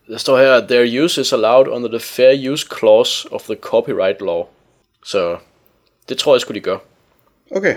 Der 0.08 0.18
står 0.18 0.38
her, 0.38 0.52
at 0.52 0.68
their 0.68 1.04
use 1.04 1.20
is 1.20 1.32
allowed 1.32 1.68
under 1.68 1.88
the 1.88 2.00
fair 2.00 2.50
use 2.52 2.66
clause 2.78 3.28
of 3.32 3.42
the 3.42 3.54
copyright 3.54 4.20
law. 4.20 4.44
Så 5.04 5.36
det 6.08 6.18
tror 6.18 6.34
jeg 6.34 6.40
skulle 6.40 6.60
de 6.60 6.64
gør. 6.64 6.78
Okay. 7.50 7.74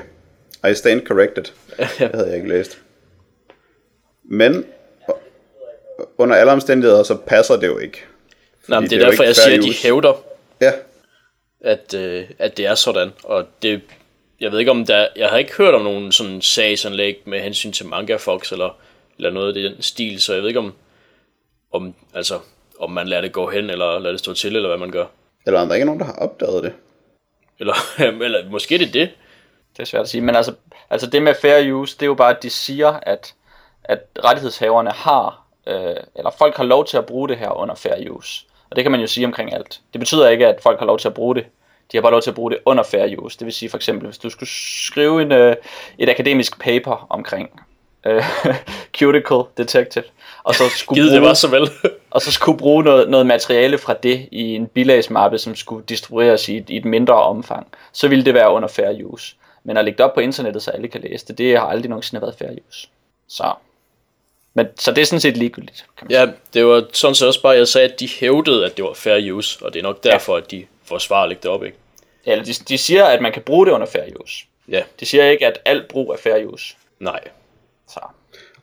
I 0.72 0.74
stand 0.74 1.08
corrected. 1.08 1.44
Det 1.78 1.88
havde 2.14 2.28
jeg 2.28 2.36
ikke 2.36 2.50
læst. 2.50 2.82
Men 4.24 4.66
under 6.18 6.36
alle 6.36 6.52
omstændigheder, 6.52 7.04
så 7.04 7.16
passer 7.16 7.56
det 7.56 7.68
jo 7.68 7.78
ikke. 7.78 8.04
Nej, 8.68 8.80
men 8.80 8.90
det 8.90 8.92
det 8.92 8.98
er, 8.98 9.02
er 9.02 9.06
jo 9.06 9.12
derfor, 9.12 9.24
jeg 9.24 9.36
siger, 9.36 9.58
at 9.58 9.64
de 9.64 9.74
hævder, 9.74 10.24
Ja, 10.62 10.72
at, 11.62 11.94
øh, 11.94 12.26
at 12.40 12.58
det 12.58 12.66
er 12.66 12.76
sådan. 12.76 13.12
Og 13.24 13.46
det, 13.62 13.82
jeg 14.40 14.52
ved 14.52 14.60
ikke 14.60 14.72
om 14.72 14.86
der, 14.86 15.08
jeg 15.16 15.30
har 15.30 15.38
ikke 15.38 15.54
hørt 15.54 15.74
om 15.74 15.82
nogen 15.82 16.12
sådan 16.12 16.42
sagsanlæg 16.42 17.22
med 17.26 17.40
hensyn 17.40 17.72
til 17.72 17.86
Manga 17.86 18.16
Fox 18.16 18.52
eller, 18.52 18.78
eller 19.18 19.32
noget 19.32 19.58
i 19.58 19.64
den 19.64 19.82
stil, 19.82 20.22
så 20.22 20.34
jeg 20.34 20.42
ved 20.42 20.50
ikke 20.50 20.60
om, 20.60 20.74
om, 21.72 21.94
altså, 22.14 22.40
om 22.80 22.92
man 22.92 23.08
lader 23.08 23.22
det 23.22 23.32
gå 23.32 23.50
hen, 23.50 23.70
eller 23.70 24.00
lader 24.00 24.14
det 24.14 24.20
stå 24.20 24.34
til, 24.34 24.56
eller 24.56 24.70
hvad 24.70 24.78
man 24.78 24.92
gør. 24.92 25.06
eller 25.46 25.62
om 25.62 25.68
der 25.68 25.76
ikke 25.76 25.84
er 25.84 25.86
nogen, 25.86 26.00
der 26.00 26.06
har 26.06 26.16
opdaget 26.16 26.64
det. 26.64 26.74
Eller, 27.60 27.74
eller 28.26 28.50
måske 28.50 28.78
det 28.78 28.88
er 28.88 28.92
det. 28.92 29.12
Det 29.78 29.82
er 29.82 29.86
svært 29.86 30.02
at 30.02 30.10
sige, 30.10 30.22
men 30.22 30.36
altså, 30.36 30.54
altså 30.90 31.10
det 31.10 31.22
med 31.22 31.36
fair 31.42 31.74
use, 31.74 31.96
det 31.96 32.02
er 32.02 32.08
jo 32.08 32.14
bare, 32.14 32.36
at 32.36 32.44
de 32.44 32.50
siger, 32.50 32.92
at, 32.92 33.34
at 33.84 34.00
rettighedshaverne 34.24 34.92
har 34.92 35.46
øh, 35.68 35.96
eller 36.16 36.32
folk 36.38 36.58
har 36.58 36.64
lov 36.64 36.86
til 36.86 36.98
at 36.98 37.06
bruge 37.06 37.30
det 37.30 37.38
her 37.38 37.50
under 37.50 37.76
fair 37.76 38.10
use. 38.10 38.46
Og 38.70 38.76
det 38.76 38.84
kan 38.84 38.92
man 38.92 39.02
jo 39.02 39.08
sige 39.08 39.26
omkring 39.26 39.54
alt. 39.54 39.82
Det 39.94 40.00
betyder 40.00 40.30
ikke, 40.30 40.48
at 40.48 40.62
folk 40.62 40.80
har 40.80 40.86
lov 40.86 41.00
til 41.00 41.08
at 41.08 41.14
bruge 41.14 41.36
det. 41.36 41.46
De 41.92 41.98
har 41.98 42.02
bare 42.02 42.12
lov 42.12 42.22
til 42.22 42.30
at 42.30 42.36
bruge 42.36 42.52
det 42.52 42.60
under 42.66 42.84
fair 42.84 43.18
use. 43.18 43.40
Det 43.40 43.46
vil 43.46 43.54
sige 43.54 43.70
for 43.70 43.78
eksempel, 43.78 44.08
hvis 44.08 44.18
du 44.18 44.30
skulle 44.30 44.50
skrive 44.50 45.22
en, 45.22 45.32
øh, 45.32 45.56
et 45.98 46.10
akademisk 46.10 46.60
paper 46.60 47.08
omkring 47.10 47.62
cuticle 48.98 49.44
detective, 49.58 50.04
og 50.44 50.56
så 50.56 50.64
skulle 50.70 51.02
Givet 51.02 51.12
det 51.12 51.20
bruge, 51.20 51.28
var 51.28 51.34
så 51.34 51.48
vel. 51.48 51.70
og 52.12 52.22
så 52.22 52.32
skulle 52.32 52.58
bruge 52.58 52.84
noget, 52.84 53.10
noget 53.10 53.26
materiale 53.26 53.78
fra 53.78 53.94
det 53.94 54.28
i 54.32 54.56
en 54.56 54.68
bilagsmappe, 54.68 55.38
som 55.38 55.56
skulle 55.56 55.86
distribueres 55.90 56.50
i 56.50 56.58
et, 56.58 56.70
i 56.70 56.78
et 56.78 56.86
mindre 56.86 57.14
omfang, 57.14 57.68
så 57.92 58.08
ville 58.08 58.26
det 58.26 58.34
være 58.34 58.52
under 58.52 58.68
fair 58.68 59.04
use. 59.04 59.36
Men 59.64 59.78
at 59.78 59.86
lægge 59.86 59.98
det 59.98 60.06
op 60.06 60.14
på 60.14 60.20
internettet, 60.20 60.64
så 60.64 60.72
alle 60.72 60.88
kan 60.88 61.02
læse 61.02 61.26
det, 61.28 61.38
det 61.38 61.58
har 61.60 61.66
aldrig 61.66 61.90
nogensinde 61.90 62.22
været 62.22 62.36
fair 62.40 62.50
use. 62.70 62.88
Så, 63.28 63.54
men, 64.54 64.68
så 64.80 64.92
det 64.92 65.02
er 65.02 65.06
sådan 65.06 65.20
set 65.20 65.38
ligegyldigt. 65.38 65.86
Kan 65.98 66.08
man 66.10 66.12
ja, 66.12 66.28
det 66.54 66.66
var 66.66 66.86
sådan 66.94 67.16
set 67.16 67.28
også 67.28 67.42
bare, 67.42 67.56
jeg 67.56 67.68
sagde, 67.68 67.90
at 67.94 68.00
de 68.00 68.08
hævdede, 68.20 68.66
at 68.66 68.78
det 68.78 68.86
var 68.86 68.94
fair 68.94 69.34
use, 69.34 69.66
og 69.66 69.74
det 69.74 69.80
er 69.80 69.84
nok 69.84 70.04
derfor, 70.04 70.36
at 70.36 70.52
de 70.52 70.66
forsvarer 70.84 71.24
at 71.24 71.30
lægge 71.30 71.42
det 71.44 71.52
op, 71.52 71.64
ikke? 71.64 71.78
sige. 72.24 72.32
Eller 72.32 72.46
de, 72.46 72.54
de 72.54 72.78
siger, 72.78 73.06
at 73.06 73.22
man 73.22 73.32
kan 73.32 73.42
bruge 73.42 73.66
det 73.66 73.72
under 73.72 73.88
fair 73.88 74.04
use. 74.24 74.46
Ja, 74.68 74.84
De 75.00 75.06
siger 75.06 75.26
ikke, 75.26 75.48
at 75.48 75.60
alt 75.66 75.88
brug 75.88 76.14
er 76.14 76.18
fair 76.18 76.46
use. 76.46 76.76
nej. 77.00 77.20
Så, 77.88 78.00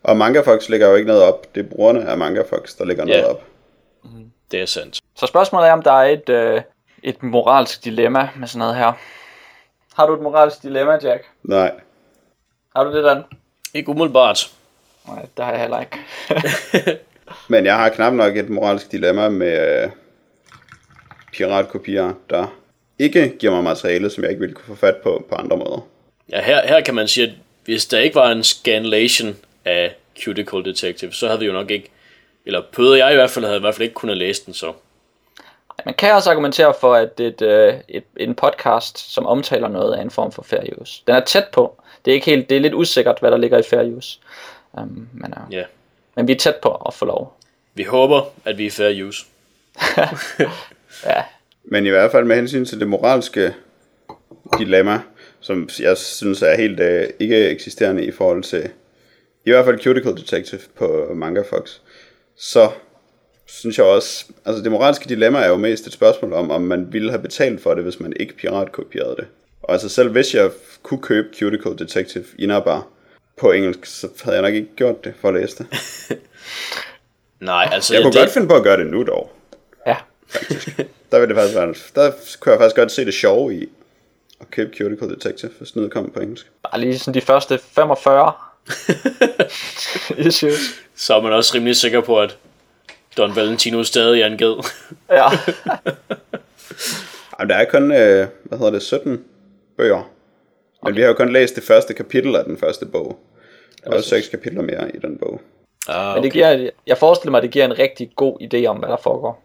Og 0.03 0.17
MangaFox 0.17 0.69
lægger 0.69 0.89
jo 0.89 0.95
ikke 0.95 1.07
noget 1.07 1.23
op. 1.23 1.55
Det 1.55 1.65
er 1.65 1.69
brugerne 1.71 2.09
af 2.11 2.19
MangaFox, 2.19 2.77
der 2.77 2.85
lægger 2.85 3.05
noget 3.05 3.19
Ja. 3.21 3.27
op. 3.31 3.43
Det 4.51 4.61
er 4.63 4.67
sandt. 4.67 5.01
så 5.17 5.27
spørgsmålet 5.27 5.69
er, 5.69 5.73
om 5.73 5.83
der 5.83 5.93
er 5.93 6.05
et, 6.11 6.29
øh, 6.29 6.61
et 7.03 7.23
moralsk 7.23 7.85
dilemma 7.85 8.29
med 8.37 8.49
sådan 8.49 8.59
noget 8.59 8.77
her. 8.77 8.93
Har 9.97 10.07
du 10.07 10.15
et 10.15 10.21
moralsk 10.23 10.63
dilemma, 10.63 10.99
Jack? 11.03 11.25
Nej. 11.43 11.73
Har 12.77 12.85
du 12.85 12.97
det, 12.97 13.05
Dan? 13.05 13.23
Ikke 13.75 13.89
umiddelbart. 13.89 14.51
Nej, 15.09 15.27
det 15.37 15.45
har 15.45 15.53
jeg 15.53 15.61
heller 15.61 15.81
ikke. 15.81 15.99
Men 17.49 17.65
jeg 17.67 17.77
har 17.77 17.89
knap 17.89 18.13
nok 18.13 18.37
et 18.37 18.49
moralsk 18.51 18.93
dilemma 18.93 19.29
med 19.29 19.83
øh, 19.85 19.91
piratkopier, 21.33 22.13
der 22.31 22.47
ikke 22.99 23.37
giver 23.39 23.53
mig 23.53 23.65
materiale, 23.65 24.11
som 24.11 24.23
jeg 24.23 24.31
ikke 24.31 24.41
ville 24.41 24.55
kunne 24.55 24.77
få 24.77 24.81
fat 24.81 24.97
på 24.97 25.27
på 25.29 25.35
andre 25.35 25.57
måder. 25.57 25.87
Ja, 26.31 26.43
her, 26.43 26.67
her 26.67 26.81
kan 26.81 26.95
man 26.95 27.09
sige, 27.09 27.27
at 27.27 27.33
hvis 27.65 27.87
der 27.87 27.99
ikke 27.99 28.15
var 28.15 28.31
en 28.33 28.43
scanlation 28.45 29.37
af 29.65 29.95
Cuticle 30.25 30.65
Detective, 30.65 31.13
så 31.13 31.27
havde 31.27 31.41
vi 31.41 31.47
jo 31.47 31.53
nok 31.53 31.71
ikke, 31.71 31.91
eller 32.47 32.63
Pøde 32.73 33.05
jeg 33.05 33.13
i 33.13 33.15
hvert 33.15 33.31
fald, 33.31 33.45
havde 33.45 33.57
i 33.57 33.61
hvert 33.61 33.75
fald 33.75 33.83
ikke 33.83 33.95
kunnet 33.95 34.17
læse 34.17 34.47
den 34.47 34.55
så. 34.55 34.73
Man 35.85 35.95
kan 35.95 36.13
også 36.15 36.31
argumentere 36.31 36.75
for, 36.81 36.95
at 36.95 37.21
et, 37.21 37.43
øh, 37.43 37.75
et, 37.89 38.05
en 38.17 38.35
podcast, 38.35 39.13
som 39.13 39.27
omtaler 39.27 39.69
noget, 39.69 39.99
er 39.99 40.03
en 40.03 40.11
form 40.11 40.33
for 40.33 40.43
fair 40.43 40.61
use. 40.81 41.03
Den 41.07 41.15
er 41.15 41.21
tæt 41.21 41.47
på. 41.53 41.83
Det 42.05 42.11
er 42.11 42.15
ikke 42.15 42.27
helt, 42.27 42.49
det 42.49 42.57
er 42.57 42.61
lidt 42.61 42.75
usikkert, 42.75 43.17
hvad 43.21 43.31
der 43.31 43.37
ligger 43.37 43.59
i 43.59 43.63
fair 43.63 43.97
use. 43.97 44.19
Um, 44.73 45.09
men, 45.13 45.35
uh, 45.47 45.55
Ja. 45.55 45.63
men 46.17 46.29
vi 46.29 46.33
er 46.33 46.37
tæt 46.37 46.57
på 46.57 46.69
at 46.75 46.95
få 46.95 47.05
lov. 47.05 47.37
Vi 47.75 47.83
håber, 47.83 48.23
at 48.45 48.59
vi 48.59 48.67
er 48.67 48.71
fair 48.71 49.05
use. 49.05 49.25
Ja, 51.07 51.23
Men 51.65 51.87
i 51.87 51.89
hvert 51.89 52.11
fald 52.13 52.25
med 52.25 52.37
hensyn 52.37 52.65
til 52.65 52.81
det 52.81 52.89
moralske 52.89 53.55
dilemma, 54.59 55.01
som 55.43 55.69
jeg 55.81 55.99
synes 55.99 56.43
er 56.43 56.57
helt 56.57 56.81
øh, 56.81 57.09
ikke 57.19 57.51
eksisterende 57.51 58.05
i 58.05 58.11
forhold 58.11 58.43
til, 58.43 58.71
i 59.45 59.51
hvert 59.51 59.65
fald 59.65 59.83
Cuticle 59.83 60.17
Detective 60.17 60.61
på 60.75 61.11
MangaFox, 61.15 61.71
så 62.37 62.71
synes 63.47 63.79
jeg 63.79 63.87
også, 63.87 64.25
altså 64.45 64.63
det 64.63 64.73
moralske 64.73 65.09
dilemma 65.09 65.39
er 65.39 65.49
jo 65.49 65.57
mest 65.57 65.87
et 65.87 65.93
spørgsmål 65.93 66.33
om, 66.33 66.51
om 66.51 66.63
man 66.63 66.93
ville 66.93 67.11
have 67.11 67.23
betalt 67.23 67.63
for 67.63 67.75
det, 67.75 67.83
hvis 67.83 68.01
man 68.01 68.13
ikke 68.21 68.37
piratkopierede 68.37 69.17
det. 69.17 69.27
Og 69.63 69.73
altså 69.73 69.89
selv 69.89 70.11
hvis 70.11 70.35
jeg 70.35 70.51
kunne 70.83 71.03
købe 71.03 71.29
Cuticle 71.39 71.77
Detective 71.79 72.25
Inabar 72.39 72.87
på 73.37 73.53
engelsk, 73.53 73.87
så 73.87 74.09
havde 74.23 74.37
jeg 74.37 74.43
nok 74.43 74.55
ikke 74.55 74.77
gjort 74.77 75.05
det 75.05 75.15
for 75.21 75.29
at 75.29 75.35
læse 75.35 75.59
det. 75.59 75.67
Nej, 77.41 77.69
altså... 77.73 77.95
Jeg 77.95 78.03
kunne 78.03 78.13
det, 78.13 78.21
godt 78.21 78.31
finde 78.31 78.49
på 78.49 78.55
at 78.55 78.63
gøre 78.63 78.77
det 78.77 78.87
nu 78.87 79.03
dog. 79.03 79.33
ja. 79.87 79.97
Der 81.11 81.21
ville 81.21 81.35
det 81.35 81.37
faktisk 81.37 81.57
være, 81.57 81.75
der 81.95 82.13
kunne 82.41 82.53
jeg 82.53 82.61
faktisk 82.61 82.77
godt 82.77 82.93
se 82.93 83.05
det 83.05 83.15
sjove 83.15 83.55
i 83.55 83.69
at 84.43 84.51
købe 84.51 84.77
Cuticle 84.79 85.09
Detective, 85.15 85.51
hvis 85.59 85.77
noget 85.77 85.91
kommer 85.93 86.11
på 86.11 86.21
engelsk. 86.21 86.51
Bare 86.71 86.81
lige 86.81 86.99
sådan 86.99 87.15
de 87.21 87.27
første 87.27 87.59
45 87.59 88.33
issues. 90.29 90.59
Så 90.95 91.15
er 91.15 91.21
man 91.23 91.33
også 91.33 91.55
rimelig 91.55 91.77
sikker 91.77 92.01
på, 92.01 92.21
at 92.21 92.37
Don 93.17 93.37
Valentino 93.37 93.83
stadig 93.85 94.23
er 94.23 94.27
en 94.27 94.39
ged. 94.39 94.55
Ja. 95.11 95.25
Jamen, 97.39 97.51
der 97.51 97.57
er 97.57 97.65
kun, 97.65 97.83
øh, 97.93 98.27
hvad 98.45 98.59
hedder 98.59 98.71
det, 98.73 98.83
17 98.83 99.25
bøger. 99.77 99.97
Men 99.97 100.07
okay. 100.83 100.95
vi 100.95 101.01
har 101.01 101.09
jo 101.09 101.15
kun 101.15 101.33
læst 101.33 101.55
det 101.55 101.65
første 101.65 101.95
kapitel 101.95 102.37
af 102.37 102.45
den 102.45 102.59
første 102.59 102.87
bog. 102.87 103.19
Der 103.85 103.91
er 103.91 103.97
jo 103.97 104.03
seks 104.03 104.29
kapitler 104.29 104.63
mere 104.63 104.91
i 104.97 104.99
den 104.99 105.19
bog. 105.19 105.41
Ah, 105.89 106.15
Men 106.15 106.23
det 106.25 106.33
giver, 106.33 106.71
jeg 106.87 106.99
forestiller 106.99 107.31
mig, 107.31 107.39
at 107.39 107.43
det 107.43 107.51
giver 107.51 107.65
en 107.65 107.79
rigtig 107.79 108.11
god 108.17 108.37
idé 108.43 108.67
om, 108.67 108.77
hvad 108.77 108.89
der 108.89 108.97
foregår. 108.97 109.43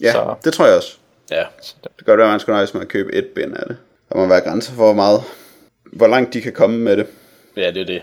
Ja, 0.00 0.12
Så- 0.12 0.34
det 0.44 0.52
tror 0.52 0.66
jeg 0.66 0.76
også. 0.76 0.96
Ja, 1.30 1.44
Det 1.84 1.90
kan 1.98 2.04
godt 2.06 2.18
være, 2.18 2.26
at 2.26 2.30
man 2.32 2.40
skulle 2.40 2.54
nøjes 2.56 2.74
med 2.74 2.82
at 2.82 2.88
købe 2.88 3.14
et 3.14 3.26
bind 3.26 3.56
af 3.56 3.66
det. 3.68 3.76
Der 4.08 4.16
må 4.16 4.26
være 4.26 4.40
grænser 4.40 4.72
for, 4.72 4.82
hvor 4.84 4.92
meget, 4.92 5.22
hvor 5.92 6.06
langt 6.06 6.34
de 6.34 6.40
kan 6.40 6.52
komme 6.52 6.78
med 6.78 6.96
det. 6.96 7.06
ja, 7.56 7.70
det 7.70 7.80
er 7.82 7.84
det. 7.86 8.02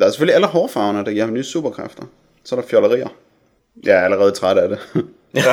Der 0.00 0.06
er 0.06 0.10
selvfølgelig 0.10 0.34
alle 0.34 0.46
hårfarverne, 0.46 1.04
der 1.04 1.10
giver 1.12 1.24
ham 1.24 1.34
nye 1.34 1.44
superkræfter. 1.44 2.02
Så 2.44 2.56
er 2.56 2.60
der 2.60 2.68
fjollerier. 2.68 3.08
Jeg 3.84 3.96
er 3.96 4.04
allerede 4.04 4.30
træt 4.30 4.58
af 4.58 4.68
det. 4.68 4.78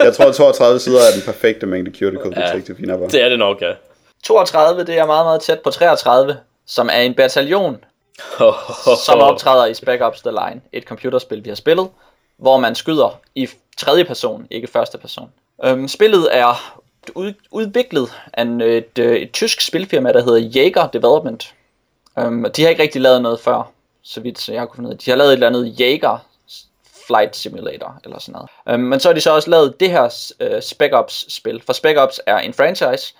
jeg 0.00 0.14
tror, 0.14 0.32
32 0.32 0.80
sider 0.80 0.98
er 0.98 1.12
den 1.14 1.22
perfekte 1.24 1.66
mængde 1.66 1.90
Cuticle 1.90 2.40
Ja. 2.40 2.46
Detective 2.46 2.82
Inabar. 2.82 3.06
Det 3.06 3.22
er 3.22 3.28
det 3.28 3.38
nok, 3.38 3.62
ja. 3.62 3.72
32, 4.24 4.84
det 4.84 4.98
er 4.98 5.06
meget, 5.06 5.26
meget 5.26 5.40
tæt 5.42 5.60
på 5.60 5.70
33, 5.70 6.36
som 6.66 6.88
er 6.92 6.98
en 7.00 7.14
bataljon, 7.14 7.76
som 9.04 9.18
optræder 9.30 9.66
i 9.66 9.74
Spec 9.74 10.00
Ops 10.00 10.20
The 10.20 10.30
Line, 10.30 10.60
et 10.72 10.84
computerspil, 10.84 11.44
vi 11.44 11.48
har 11.48 11.56
spillet, 11.56 11.88
hvor 12.38 12.58
man 12.58 12.74
skyder 12.74 13.20
i 13.34 13.48
tredje 13.76 14.04
person, 14.04 14.46
ikke 14.50 14.66
første 14.66 14.98
person. 14.98 15.30
Øhm, 15.64 15.88
spillet 15.88 16.28
er 16.32 16.80
ud, 17.14 17.32
udviklet 17.50 18.12
af 18.32 18.42
en, 18.42 18.60
et, 18.60 18.98
øh, 18.98 19.16
et 19.16 19.32
tysk 19.32 19.60
spilfirma, 19.60 20.12
der 20.12 20.24
hedder 20.24 20.38
Jaeger 20.38 20.86
Development. 20.86 21.54
Um, 22.16 22.44
og 22.44 22.56
de 22.56 22.62
har 22.62 22.68
ikke 22.68 22.82
rigtig 22.82 23.00
lavet 23.00 23.22
noget 23.22 23.40
før, 23.40 23.72
så 24.02 24.20
vidt 24.20 24.38
så 24.38 24.52
jeg 24.52 24.60
har 24.60 24.66
kunnet 24.66 24.90
finde. 24.90 25.04
De 25.04 25.10
har 25.10 25.18
lavet 25.18 25.28
et 25.28 25.32
eller 25.32 25.46
andet 25.46 25.80
Jaeger 25.80 26.18
Flight 27.06 27.36
Simulator 27.36 28.00
eller 28.04 28.18
sådan 28.18 28.32
noget. 28.32 28.80
Um, 28.80 28.86
men 28.86 29.00
så 29.00 29.08
har 29.08 29.14
de 29.14 29.20
så 29.20 29.34
også 29.34 29.50
lavet 29.50 29.80
det 29.80 29.90
her 29.90 30.32
uh, 30.40 30.60
Spec 30.60 30.92
Ops 30.92 31.34
spil, 31.34 31.62
for 31.66 31.72
Spec 31.72 31.96
Ops 31.96 32.20
er 32.26 32.38
en 32.38 32.54
franchise, 32.54 33.14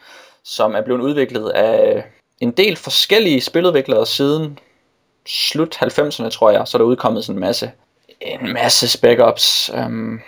som 0.44 0.74
er 0.74 0.80
blevet 0.80 1.00
udviklet 1.00 1.48
af 1.48 2.04
en 2.40 2.50
del 2.50 2.76
forskellige 2.76 3.40
spiludviklere 3.40 4.06
siden 4.06 4.58
slut 5.26 5.76
90'erne, 5.82 6.28
tror 6.28 6.50
jeg, 6.50 6.68
så 6.68 6.76
er 6.76 6.78
der 6.78 6.86
udkommet 6.86 7.24
sådan 7.24 7.36
en 7.36 7.40
masse, 7.40 7.72
en 8.20 8.52
masse 8.52 8.88
spec 8.88 9.18
ops. 9.18 9.70
Um, 9.74 10.20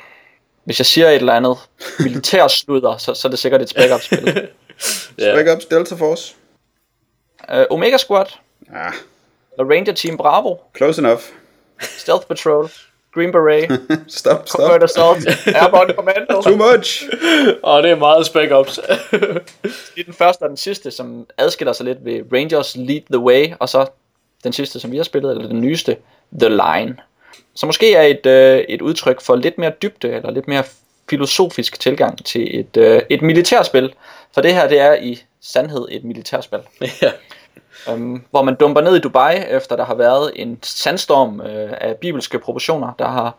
hvis 0.65 0.79
jeg 0.81 0.87
siger 0.87 1.09
et 1.09 1.15
eller 1.15 1.33
andet 1.33 1.57
militærsludder, 1.99 2.97
så, 2.97 3.15
så 3.15 3.29
er 3.29 3.31
det 3.31 3.39
sikkert 3.39 3.63
et 3.63 3.69
spec 3.69 3.91
ops 3.91 4.05
spil. 4.05 4.49
Ja. 5.19 5.35
Back 5.35 5.49
Ups 5.57 5.65
Delta 5.67 5.95
Force. 5.95 6.35
uh, 7.55 7.63
Omega 7.71 7.97
Squad, 7.97 8.27
Ah, 8.75 8.93
og 9.59 9.71
Ranger 9.71 9.93
Team 9.93 10.17
Bravo, 10.17 10.57
close 10.77 11.01
enough. 11.03 11.21
Stealth 11.81 12.27
Patrol, 12.27 12.71
Green 13.15 13.33
Beret, 13.33 13.71
Stop, 14.09 14.49
stop. 14.49 14.61
Covert 14.61 14.83
Assault, 14.83 15.27
Airborne 15.63 15.95
Commando. 15.95 16.43
Too 16.43 16.57
much. 16.57 17.05
Og 17.63 17.83
det 17.83 17.91
er 17.91 17.97
meget 17.97 18.27
spec 18.27 18.51
ups. 18.53 18.81
Det 19.11 20.01
er 20.01 20.05
den 20.05 20.15
første 20.15 20.43
og 20.43 20.49
den 20.49 20.57
sidste, 20.57 20.91
som 20.91 21.27
adskiller 21.39 21.73
sig 21.73 21.87
lidt 21.87 22.05
ved 22.05 22.21
Rangers 22.33 22.77
Lead 22.77 23.03
the 23.11 23.19
Way, 23.19 23.53
og 23.61 23.69
så 23.69 23.87
den 24.45 24.53
sidste, 24.53 24.81
som 24.81 24.91
vi 24.93 24.97
har 24.97 25.05
spillet, 25.05 25.31
eller 25.31 25.49
den 25.49 25.61
nyeste, 25.61 25.97
The 26.41 26.49
Line. 26.49 26.97
Så 27.55 27.67
måske 27.67 27.95
er 27.95 28.03
et, 28.03 28.27
øh, 28.27 28.59
et 28.59 28.83
udtryk 28.83 29.21
for 29.21 29.37
lidt 29.37 29.59
mere 29.59 29.73
dybde, 29.83 30.09
eller 30.09 30.31
lidt 30.31 30.49
mere 30.49 30.65
filosofisk 31.11 31.81
tilgang 31.81 32.25
til 32.25 32.61
et, 32.61 32.77
øh, 32.77 33.03
et 33.11 33.23
militærspil. 33.23 33.95
For 34.35 34.41
det 34.41 34.55
her, 34.55 34.69
det 34.69 34.81
er 34.81 34.95
i 34.95 35.23
sandhed 35.41 35.89
et 35.91 36.05
militærspil. 36.05 36.61
ja. 37.03 37.11
Um, 37.93 38.25
hvor 38.31 38.43
man 38.43 38.55
dumper 38.55 38.81
ned 38.81 38.97
i 38.97 39.01
Dubai, 39.01 39.37
efter 39.51 39.77
der 39.77 39.85
har 39.85 39.95
været 39.95 40.33
en 40.37 40.59
sandstorm 40.63 41.41
øh, 41.41 41.73
af 41.81 41.97
bibelske 41.97 42.39
proportioner, 42.39 42.93
der 42.99 43.09
har 43.09 43.35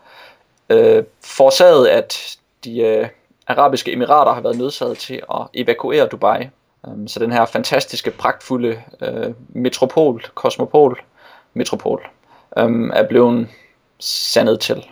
øh, 0.70 1.04
forårsaget, 1.24 1.86
at 1.88 2.36
de 2.64 2.80
øh, 2.80 3.08
arabiske 3.46 3.92
emirater 3.92 4.32
har 4.32 4.40
været 4.40 4.58
nødsaget 4.58 4.98
til 4.98 5.14
at 5.14 5.46
evakuere 5.54 6.06
Dubai. 6.06 6.48
Um, 6.82 7.08
så 7.08 7.20
den 7.20 7.32
her 7.32 7.44
fantastiske, 7.44 8.10
pragtfulde 8.10 8.82
øh, 9.02 9.34
metropol, 9.48 10.24
kosmopol, 10.34 11.00
metropol, 11.54 12.06
um, 12.56 12.90
er 12.94 13.02
blevet 13.02 13.48
sandet 14.04 14.60
til. 14.60 14.86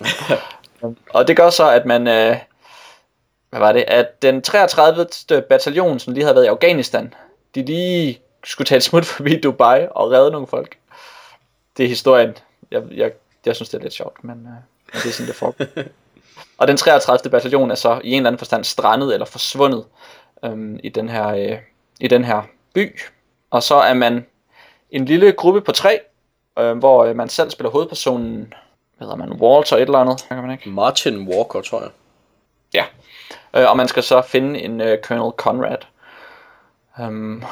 Og 1.14 1.28
det 1.28 1.36
gør 1.36 1.50
så, 1.50 1.70
at 1.70 1.86
man, 1.86 2.08
øh, 2.08 2.36
hvad 3.50 3.60
var 3.60 3.72
det, 3.72 3.84
at 3.88 4.22
den 4.22 4.42
33. 4.42 5.06
bataljon, 5.48 5.98
som 5.98 6.12
lige 6.12 6.24
havde 6.24 6.34
været 6.34 6.44
i 6.44 6.48
Afghanistan, 6.48 7.14
de 7.54 7.64
lige 7.64 8.20
skulle 8.44 8.66
tage 8.66 8.76
et 8.76 8.82
smut 8.82 9.04
forbi 9.04 9.40
Dubai 9.40 9.86
og 9.90 10.10
redde 10.10 10.30
nogle 10.30 10.46
folk. 10.46 10.76
Det 11.76 11.84
er 11.84 11.88
historien. 11.88 12.36
Jeg, 12.70 12.82
jeg, 12.90 13.12
jeg 13.46 13.56
synes, 13.56 13.68
det 13.68 13.78
er 13.78 13.82
lidt 13.82 13.94
sjovt, 13.94 14.24
men, 14.24 14.36
øh, 14.36 14.44
men 14.44 14.62
det 14.92 15.06
er 15.06 15.12
sådan, 15.12 15.28
det 15.28 15.36
foregår. 15.36 15.64
og 16.58 16.68
den 16.68 16.76
33. 16.76 17.30
bataljon 17.30 17.70
er 17.70 17.74
så 17.74 18.00
i 18.04 18.10
en 18.10 18.16
eller 18.16 18.28
anden 18.28 18.38
forstand 18.38 18.64
strandet 18.64 19.14
eller 19.14 19.26
forsvundet 19.26 19.84
øhm, 20.44 20.80
i, 20.82 20.88
den 20.88 21.08
her, 21.08 21.28
øh, 21.28 21.58
i 22.00 22.08
den 22.08 22.24
her 22.24 22.42
by. 22.74 23.00
Og 23.50 23.62
så 23.62 23.74
er 23.74 23.94
man 23.94 24.26
en 24.90 25.04
lille 25.04 25.32
gruppe 25.32 25.60
på 25.60 25.72
tre, 25.72 26.00
øh, 26.58 26.78
hvor 26.78 27.04
øh, 27.04 27.16
man 27.16 27.28
selv 27.28 27.50
spiller 27.50 27.70
hovedpersonen, 27.70 28.54
hvad 28.96 29.08
hedder 29.08 29.16
man, 29.16 29.32
Walter 29.32 29.76
et 29.76 29.82
eller 29.82 29.98
andet, 29.98 30.24
kan 30.28 30.42
man 30.42 30.50
ikke? 30.50 30.70
Martin 30.70 31.28
Walker, 31.28 31.60
tror 31.60 31.80
jeg. 31.80 31.90
Ja. 32.74 32.84
Øh, 33.56 33.70
og 33.70 33.76
man 33.76 33.88
skal 33.88 34.02
så 34.02 34.22
finde 34.22 34.60
en 34.60 34.80
øh, 34.80 34.98
Colonel 35.02 35.32
Conrad. 35.36 35.78
Um, 36.98 37.44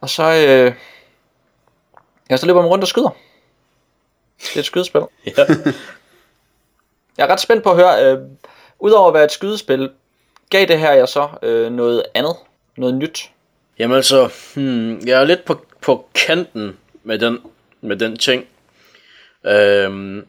og 0.00 0.10
så, 0.10 0.22
øh, 0.22 0.74
ja, 2.30 2.36
så 2.36 2.46
løber 2.46 2.60
man 2.60 2.70
rundt 2.70 2.84
og 2.84 2.88
skyder. 2.88 3.10
Det 4.38 4.56
er 4.56 4.60
et 4.60 4.64
skydespil. 4.64 5.00
Ja. 5.26 5.44
Jeg 7.18 7.28
er 7.28 7.32
ret 7.32 7.40
spændt 7.40 7.64
på 7.64 7.70
at 7.70 7.76
høre, 7.76 8.04
øh, 8.04 8.18
udover 8.78 9.08
at 9.08 9.14
være 9.14 9.24
et 9.24 9.32
skydespil, 9.32 9.90
gav 10.50 10.66
det 10.66 10.78
her 10.78 10.92
jeg 10.92 11.08
så 11.08 11.28
øh, 11.42 11.72
noget 11.72 12.02
andet, 12.14 12.36
noget 12.76 12.94
nyt. 12.94 13.30
Jamen 13.78 13.96
altså, 13.96 14.30
hmm, 14.54 15.00
jeg 15.06 15.20
er 15.20 15.24
lidt 15.24 15.44
på, 15.44 15.66
på 15.80 16.08
kanten 16.14 16.76
med 17.02 17.18
den, 17.18 17.38
med 17.80 17.96
den 17.96 18.16
ting. 18.16 18.46
Øhm, 19.46 20.26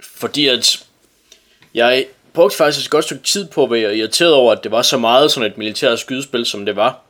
fordi 0.00 0.48
at 0.48 0.86
jeg 1.74 2.06
brugte 2.32 2.56
faktisk 2.56 2.86
et 2.86 2.90
godt 2.90 3.04
stykke 3.04 3.22
tid 3.22 3.48
på 3.48 3.62
at 3.62 3.70
være 3.70 3.96
irriteret 3.96 4.32
over, 4.32 4.52
at 4.52 4.64
det 4.64 4.72
var 4.72 4.82
så 4.82 4.98
meget 4.98 5.30
sådan 5.30 5.50
et 5.50 5.58
militært 5.58 5.98
skydespil, 5.98 6.46
som 6.46 6.66
det 6.66 6.76
var. 6.76 7.00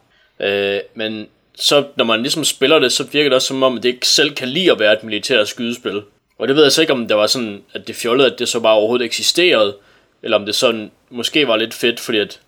Øh, 0.41 0.81
men 0.95 1.27
så 1.55 1.87
når 1.97 2.05
man 2.05 2.23
ligesom 2.23 2.45
spiller 2.45 2.79
det, 2.79 2.93
så 2.93 3.05
virker 3.05 3.29
det 3.29 3.35
også 3.35 3.49
som 3.49 3.63
om, 3.63 3.77
at 3.77 3.83
det 3.83 3.89
ikke 3.89 4.09
selv 4.09 4.35
kan 4.35 4.49
lide 4.49 4.71
at 4.71 4.79
være 4.79 4.93
et 4.93 5.05
militært 5.05 5.49
skydespil. 5.49 6.03
Og 6.39 6.49
det 6.49 6.57
ved 6.57 6.63
jeg 6.63 6.73
så 6.73 6.81
ikke, 6.81 6.93
om 6.93 7.09
det 7.09 7.17
var 7.17 7.27
sådan, 7.27 7.63
at 7.73 7.89
det 7.89 7.97
fjollede, 7.97 8.33
at 8.33 8.39
det 8.39 8.49
så 8.49 8.61
bare 8.61 8.75
overhovedet 8.75 9.05
eksisterede, 9.05 9.77
eller 10.23 10.37
om 10.37 10.47
det 10.47 10.55
sådan 10.55 10.91
måske 11.11 11.49
var 11.49 11.57
lidt 11.57 11.75
fedt, 11.75 12.01
fordi 12.01 12.19
at 12.19 12.41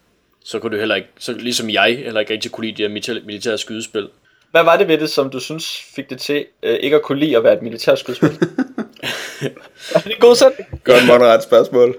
så 0.45 0.59
kunne 0.59 0.72
du 0.72 0.78
heller 0.78 0.95
ikke, 0.95 1.09
så 1.18 1.32
ligesom 1.32 1.70
jeg, 1.70 1.97
heller 1.97 2.20
ikke 2.20 2.32
rigtig 2.32 2.51
kunne 2.51 2.66
lide 2.66 2.82
det 2.82 3.05
her 3.07 3.20
militære 3.24 3.59
skydespil. 3.59 4.09
Hvad 4.53 4.65
var 4.65 4.77
det 4.77 4.89
ved 4.89 4.99
det, 4.99 5.11
som 5.11 5.31
du 5.31 5.41
synes 5.41 5.83
fik 5.95 6.11
det 6.11 6.21
til 6.21 6.47
øh, 6.63 6.79
ikke 6.81 6.97
at 6.97 7.03
kunne 7.03 7.19
lide 7.19 7.37
at 7.37 7.45
være 7.45 7.53
et 7.55 7.63
militært 7.63 7.99
skydespil? 7.99 8.29
er 9.95 9.99
det 9.99 10.13
en 10.13 10.21
god 10.21 10.37
sætning? 10.37 10.81
Godt 10.85 11.07
moderat 11.07 11.43
spørgsmål. 11.43 11.97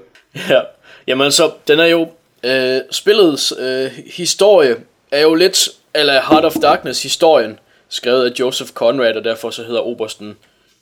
Ja, 0.50 0.62
jamen 1.08 1.32
så, 1.32 1.52
den 1.68 1.80
er 1.80 1.86
jo, 1.86 2.12
øh, 2.44 2.82
spillets 2.92 3.54
øh, 3.60 3.92
historie 4.06 4.76
er 5.12 5.22
jo 5.22 5.34
lidt, 5.34 5.70
eller 5.94 6.14
Heart 6.14 6.46
of 6.46 6.56
Darkness 6.62 7.04
historien, 7.04 7.60
skrevet 7.90 8.32
af 8.32 8.40
Joseph 8.40 8.72
Conrad, 8.72 9.16
og 9.16 9.24
derfor 9.24 9.50
så 9.50 9.64
hedder 9.64 9.82
Obersten 9.82 10.38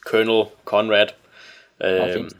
Colonel 0.06 0.46
Conrad. 0.66 1.08
Øh, 1.84 2.14
fint. 2.14 2.34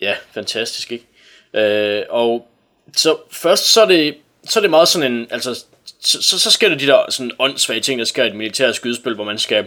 ja, 0.00 0.14
fantastisk, 0.32 0.92
ikke? 0.92 1.06
Øh, 1.54 2.02
og 2.08 2.48
så 2.96 3.16
først 3.30 3.72
så 3.72 3.82
er 3.82 3.86
det, 3.86 4.16
så 4.44 4.58
er 4.58 4.60
det 4.60 4.70
meget 4.70 4.88
sådan 4.88 5.12
en, 5.12 5.26
altså, 5.30 5.64
så, 6.04 6.22
så, 6.22 6.38
så 6.38 6.50
sker 6.50 6.68
der 6.68 6.76
de 6.76 6.86
der 6.86 7.04
sådan 7.08 7.32
åndssvage 7.38 7.80
ting, 7.80 7.98
der 7.98 8.04
sker 8.04 8.24
i 8.24 8.26
et 8.26 8.34
militært 8.34 8.76
skydespil, 8.76 9.14
hvor 9.14 9.24
man 9.24 9.38
skal 9.38 9.66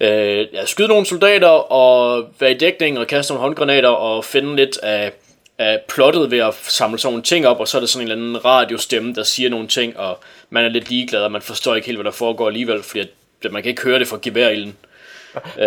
øh, 0.00 0.46
ja, 0.52 0.66
skyde 0.66 0.88
nogle 0.88 1.06
soldater 1.06 1.48
og 1.48 2.28
være 2.40 2.50
i 2.50 2.58
dækning 2.58 2.98
og 2.98 3.06
kaste 3.06 3.32
nogle 3.32 3.42
håndgranater 3.42 3.88
og 3.88 4.24
finde 4.24 4.56
lidt 4.56 4.78
af, 4.82 5.12
af 5.58 5.80
plottet 5.88 6.30
ved 6.30 6.38
at 6.38 6.54
samle 6.62 6.98
sådan 6.98 7.12
nogle 7.12 7.22
ting 7.22 7.46
op, 7.46 7.60
og 7.60 7.68
så 7.68 7.78
er 7.78 7.80
det 7.80 7.90
sådan 7.90 8.06
en 8.06 8.12
eller 8.12 8.24
anden 8.24 8.44
radiostemme, 8.44 9.14
der 9.14 9.22
siger 9.22 9.50
nogle 9.50 9.68
ting, 9.68 9.98
og 9.98 10.18
man 10.50 10.64
er 10.64 10.68
lidt 10.68 10.88
ligeglad, 10.88 11.22
og 11.22 11.32
man 11.32 11.42
forstår 11.42 11.74
ikke 11.74 11.86
helt, 11.86 11.98
hvad 11.98 12.04
der 12.04 12.10
foregår 12.10 12.46
alligevel, 12.46 12.82
fordi 12.82 13.00
at, 13.44 13.52
man 13.52 13.62
kan 13.62 13.70
ikke 13.70 13.82
høre 13.82 13.98
det 13.98 14.08
fra 14.08 14.18
geværilden. 14.22 14.76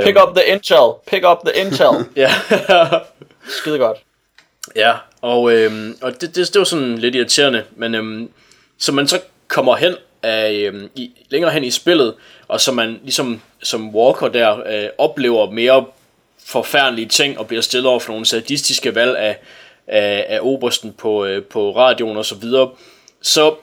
Pick 0.04 0.18
up 0.28 0.36
the 0.36 0.46
intel. 0.46 0.78
Pick 1.08 1.26
up 1.28 1.38
the 1.46 1.62
intel. 1.62 1.88
Ja, 2.16 2.32
Skide 3.48 3.78
godt. 3.78 3.98
ja 4.76 4.94
og, 5.22 5.54
øhm, 5.54 5.98
og 6.02 6.22
det, 6.22 6.36
det, 6.36 6.54
det 6.54 6.60
var 6.60 6.64
sådan 6.64 6.98
lidt 6.98 7.16
irriterende, 7.16 7.64
men 7.76 7.96
øhm, 7.96 8.30
så 8.78 8.92
man 8.92 9.08
så 9.08 9.20
kommer 9.52 9.76
hen 9.76 9.96
af, 10.24 10.52
øh, 10.52 10.90
i, 10.96 11.12
længere 11.30 11.52
hen 11.52 11.64
i 11.64 11.72
spillet, 11.72 12.14
og 12.48 12.62
så 12.62 12.72
man 12.72 13.00
ligesom 13.04 13.42
som 13.64 13.96
Walker 13.96 14.28
der 14.28 14.60
øh, 14.60 14.90
oplever 14.98 15.52
mere 15.52 15.86
forfærdelige 16.46 17.08
ting 17.08 17.40
og 17.40 17.48
bliver 17.48 17.62
stillet 17.62 17.90
over 17.90 18.00
for 18.00 18.12
nogle 18.12 18.26
sadistiske 18.26 18.96
valg 18.96 19.18
af, 19.18 19.38
af, 19.88 20.26
af 20.30 20.40
obersten 20.42 20.94
på, 20.94 21.26
øh, 21.26 21.44
på 21.44 21.76
radioen 21.76 22.18
og 22.18 22.26
så 22.26 22.36
videre, 22.36 22.70
så 23.22 23.56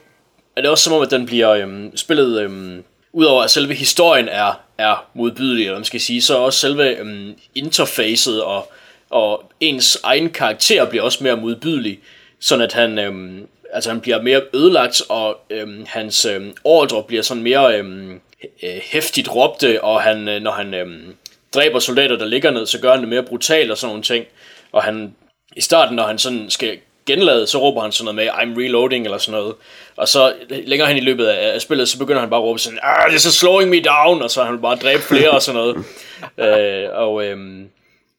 er 0.56 0.60
det 0.60 0.70
også 0.70 0.84
som 0.84 0.92
om, 0.92 1.02
at 1.02 1.10
den 1.10 1.26
bliver 1.26 1.50
øh, 1.50 1.84
spillet, 1.96 2.40
øh, 2.40 2.78
udover 3.12 3.42
at 3.42 3.50
selve 3.50 3.74
historien 3.74 4.28
er, 4.28 4.60
er 4.78 5.06
modbydelig, 5.14 5.64
eller 5.64 5.78
man 5.78 5.84
skal 5.84 6.00
sige, 6.00 6.22
så 6.22 6.38
også 6.38 6.58
selve 6.58 6.98
øh, 6.98 7.28
interfacet 7.54 8.42
og, 8.42 8.72
og 9.10 9.52
ens 9.60 9.98
egen 10.02 10.30
karakter 10.30 10.84
bliver 10.84 11.04
også 11.04 11.24
mere 11.24 11.36
modbydelig, 11.36 11.98
sådan 12.40 12.64
at 12.64 12.72
han, 12.72 12.98
øh, 12.98 13.42
altså 13.72 13.90
han 13.90 14.00
bliver 14.00 14.22
mere 14.22 14.42
ødelagt, 14.54 15.02
og 15.08 15.36
øhm, 15.50 15.86
hans 15.88 16.24
øhm, 16.24 16.54
ordre 16.64 17.02
bliver 17.02 17.22
sådan 17.22 17.42
mere 17.42 17.78
øhm, 17.78 18.20
øh, 18.62 18.80
hæftigt 18.82 19.34
råbte, 19.34 19.84
og 19.84 20.02
han, 20.02 20.28
øh, 20.28 20.42
når 20.42 20.50
han 20.50 20.74
øhm, 20.74 21.14
dræber 21.54 21.78
soldater, 21.78 22.16
der 22.16 22.26
ligger 22.26 22.50
ned, 22.50 22.66
så 22.66 22.80
gør 22.80 22.90
han 22.90 23.00
det 23.00 23.08
mere 23.08 23.22
brutalt 23.22 23.70
og 23.70 23.78
sådan 23.78 23.90
nogle 23.90 24.02
ting. 24.02 24.24
Og 24.72 24.82
han, 24.82 25.14
i 25.56 25.60
starten, 25.60 25.96
når 25.96 26.06
han 26.06 26.18
sådan 26.18 26.50
skal 26.50 26.78
genlade, 27.06 27.46
så 27.46 27.58
råber 27.58 27.82
han 27.82 27.92
sådan 27.92 28.14
noget 28.14 28.16
med, 28.16 28.42
I'm 28.42 28.60
reloading, 28.60 29.04
eller 29.04 29.18
sådan 29.18 29.40
noget. 29.40 29.54
Og 29.96 30.08
så 30.08 30.34
længere 30.48 30.88
hen 30.88 30.96
i 30.96 31.00
løbet 31.00 31.26
af, 31.26 31.54
af 31.54 31.60
spillet, 31.60 31.88
så 31.88 31.98
begynder 31.98 32.20
han 32.20 32.30
bare 32.30 32.40
at 32.40 32.44
råbe 32.44 32.58
sådan, 32.58 32.78
ah, 32.82 33.10
this 33.10 33.24
is 33.24 33.34
slowing 33.34 33.70
me 33.70 33.80
down, 33.80 34.22
og 34.22 34.30
så 34.30 34.44
han 34.44 34.52
vil 34.52 34.60
bare 34.60 34.76
dræbe 34.76 35.02
flere 35.02 35.30
og 35.30 35.42
sådan 35.42 35.60
noget. 35.60 35.76
øh, 36.48 36.88
og 36.92 37.24
øhm, 37.24 37.68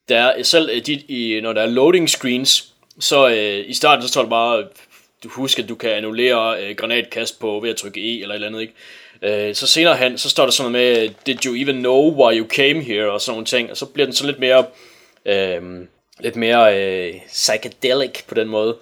der 0.09 0.19
er 0.19 0.43
selv 0.43 0.69
øh, 0.73 0.85
de, 0.85 0.93
i, 0.93 1.39
når 1.41 1.53
der 1.53 1.61
er 1.61 1.65
loading 1.67 2.09
screens, 2.09 2.73
så 2.99 3.27
øh, 3.29 3.63
i 3.67 3.73
starten, 3.73 4.01
så 4.01 4.07
står 4.07 4.21
der 4.21 4.29
bare, 4.29 4.63
du 5.23 5.29
husker, 5.29 5.63
at 5.63 5.69
du 5.69 5.75
kan 5.75 5.89
annullere 5.89 6.63
øh, 6.63 6.75
granatkast 6.75 7.39
på 7.39 7.59
ved 7.59 7.69
at 7.69 7.75
trykke 7.75 7.99
E 7.99 8.21
eller 8.21 8.35
et 8.35 8.35
eller 8.35 8.47
andet, 8.47 8.61
ikke? 8.61 8.73
Øh, 9.21 9.55
så 9.55 9.67
senere 9.67 9.97
hen, 9.97 10.17
så 10.17 10.29
står 10.29 10.43
der 10.43 10.51
sådan 10.51 10.71
noget 10.71 10.97
med, 10.97 11.09
did 11.25 11.45
you 11.45 11.55
even 11.55 11.75
know 11.75 12.25
why 12.25 12.39
you 12.39 12.47
came 12.47 12.83
here, 12.83 13.11
og 13.11 13.21
sådan 13.21 13.33
nogle 13.33 13.45
ting, 13.45 13.71
og 13.71 13.77
så 13.77 13.85
bliver 13.85 14.05
den 14.05 14.15
så 14.15 14.25
lidt 14.25 14.39
mere, 14.39 14.65
øh, 15.25 15.61
lidt 16.19 16.35
mere 16.35 16.77
øh, 16.77 17.13
psychedelic 17.27 18.23
på 18.27 18.35
den 18.35 18.47
måde. 18.47 18.77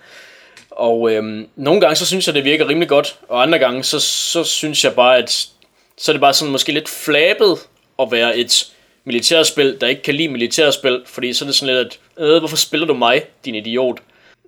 Og 0.69 1.11
øh, 1.11 1.45
nogle 1.55 1.81
gange, 1.81 1.95
så 1.95 2.05
synes 2.05 2.27
jeg, 2.27 2.35
det 2.35 2.43
virker 2.43 2.69
rimelig 2.69 2.89
godt, 2.89 3.19
og 3.27 3.41
andre 3.41 3.59
gange, 3.59 3.83
så, 3.83 3.99
så 3.99 4.43
synes 4.43 4.83
jeg 4.83 4.95
bare, 4.95 5.17
at 5.17 5.49
så 5.97 6.11
er 6.11 6.13
det 6.13 6.21
bare 6.21 6.33
sådan 6.33 6.51
måske 6.51 6.71
lidt 6.71 6.89
flabet 6.89 7.57
at 7.99 8.11
være 8.11 8.37
et 8.37 8.73
militærspil, 9.05 9.77
der 9.81 9.87
ikke 9.87 10.01
kan 10.01 10.15
lide 10.15 10.27
militærspil, 10.27 11.01
fordi 11.05 11.33
så 11.33 11.45
er 11.45 11.47
det 11.47 11.55
sådan 11.55 11.75
lidt, 11.75 11.99
at, 12.17 12.25
øh, 12.25 12.39
hvorfor 12.39 12.57
spiller 12.57 12.87
du 12.87 12.93
mig, 12.93 13.23
din 13.45 13.55
idiot? 13.55 13.97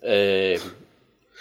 Øh, 0.06 0.60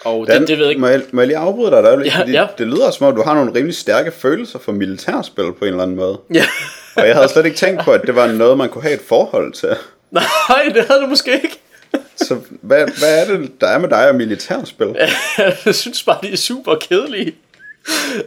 og 0.05 0.27
Dan, 0.27 0.41
det, 0.41 0.47
det 0.47 0.57
ved 0.57 0.65
jeg 0.65 0.69
ikke. 0.69 0.81
Må 0.81 0.87
jeg, 0.87 1.01
må 1.11 1.21
jeg 1.21 1.27
lige 1.27 1.37
afbryde 1.37 1.71
dig 1.71 1.83
der? 1.83 2.03
Ja, 2.05 2.19
fordi 2.19 2.31
ja. 2.31 2.47
Det 2.57 2.67
lyder 2.67 2.91
som 2.91 3.07
om, 3.07 3.15
du 3.15 3.21
har 3.23 3.33
nogle 3.33 3.53
rimelig 3.55 3.75
stærke 3.75 4.11
følelser 4.11 4.59
for 4.59 4.71
militærspil 4.71 5.45
på 5.59 5.65
en 5.65 5.67
eller 5.67 5.83
anden 5.83 5.97
måde. 5.97 6.19
Ja. 6.33 6.45
Og 6.95 7.07
jeg 7.07 7.15
havde 7.15 7.29
slet 7.29 7.45
ikke 7.45 7.57
tænkt 7.57 7.83
på, 7.83 7.91
at 7.91 8.01
det 8.01 8.15
var 8.15 8.27
noget, 8.27 8.57
man 8.57 8.69
kunne 8.69 8.81
have 8.81 8.93
et 8.93 9.01
forhold 9.07 9.53
til. 9.53 9.69
Nej, 10.11 10.71
det 10.73 10.85
havde 10.87 11.01
du 11.01 11.07
måske 11.07 11.33
ikke. 11.33 11.59
Så 12.15 12.37
hvad, 12.61 12.87
hvad 12.99 13.21
er 13.21 13.37
det, 13.37 13.51
der 13.61 13.67
er 13.67 13.77
med 13.77 13.89
dig 13.89 14.09
og 14.09 14.15
militærspil? 14.15 14.95
jeg 15.65 15.75
synes 15.75 16.03
bare, 16.03 16.17
de 16.23 16.31
er 16.33 16.37
super 16.37 16.75
kedelige. 16.75 17.35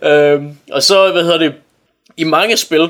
øhm, 0.03 0.57
og 0.73 0.83
så, 0.83 1.13
hvad 1.13 1.23
hedder 1.23 1.39
det, 1.39 1.55
i 2.17 2.25
mange 2.25 2.57
spil, 2.57 2.89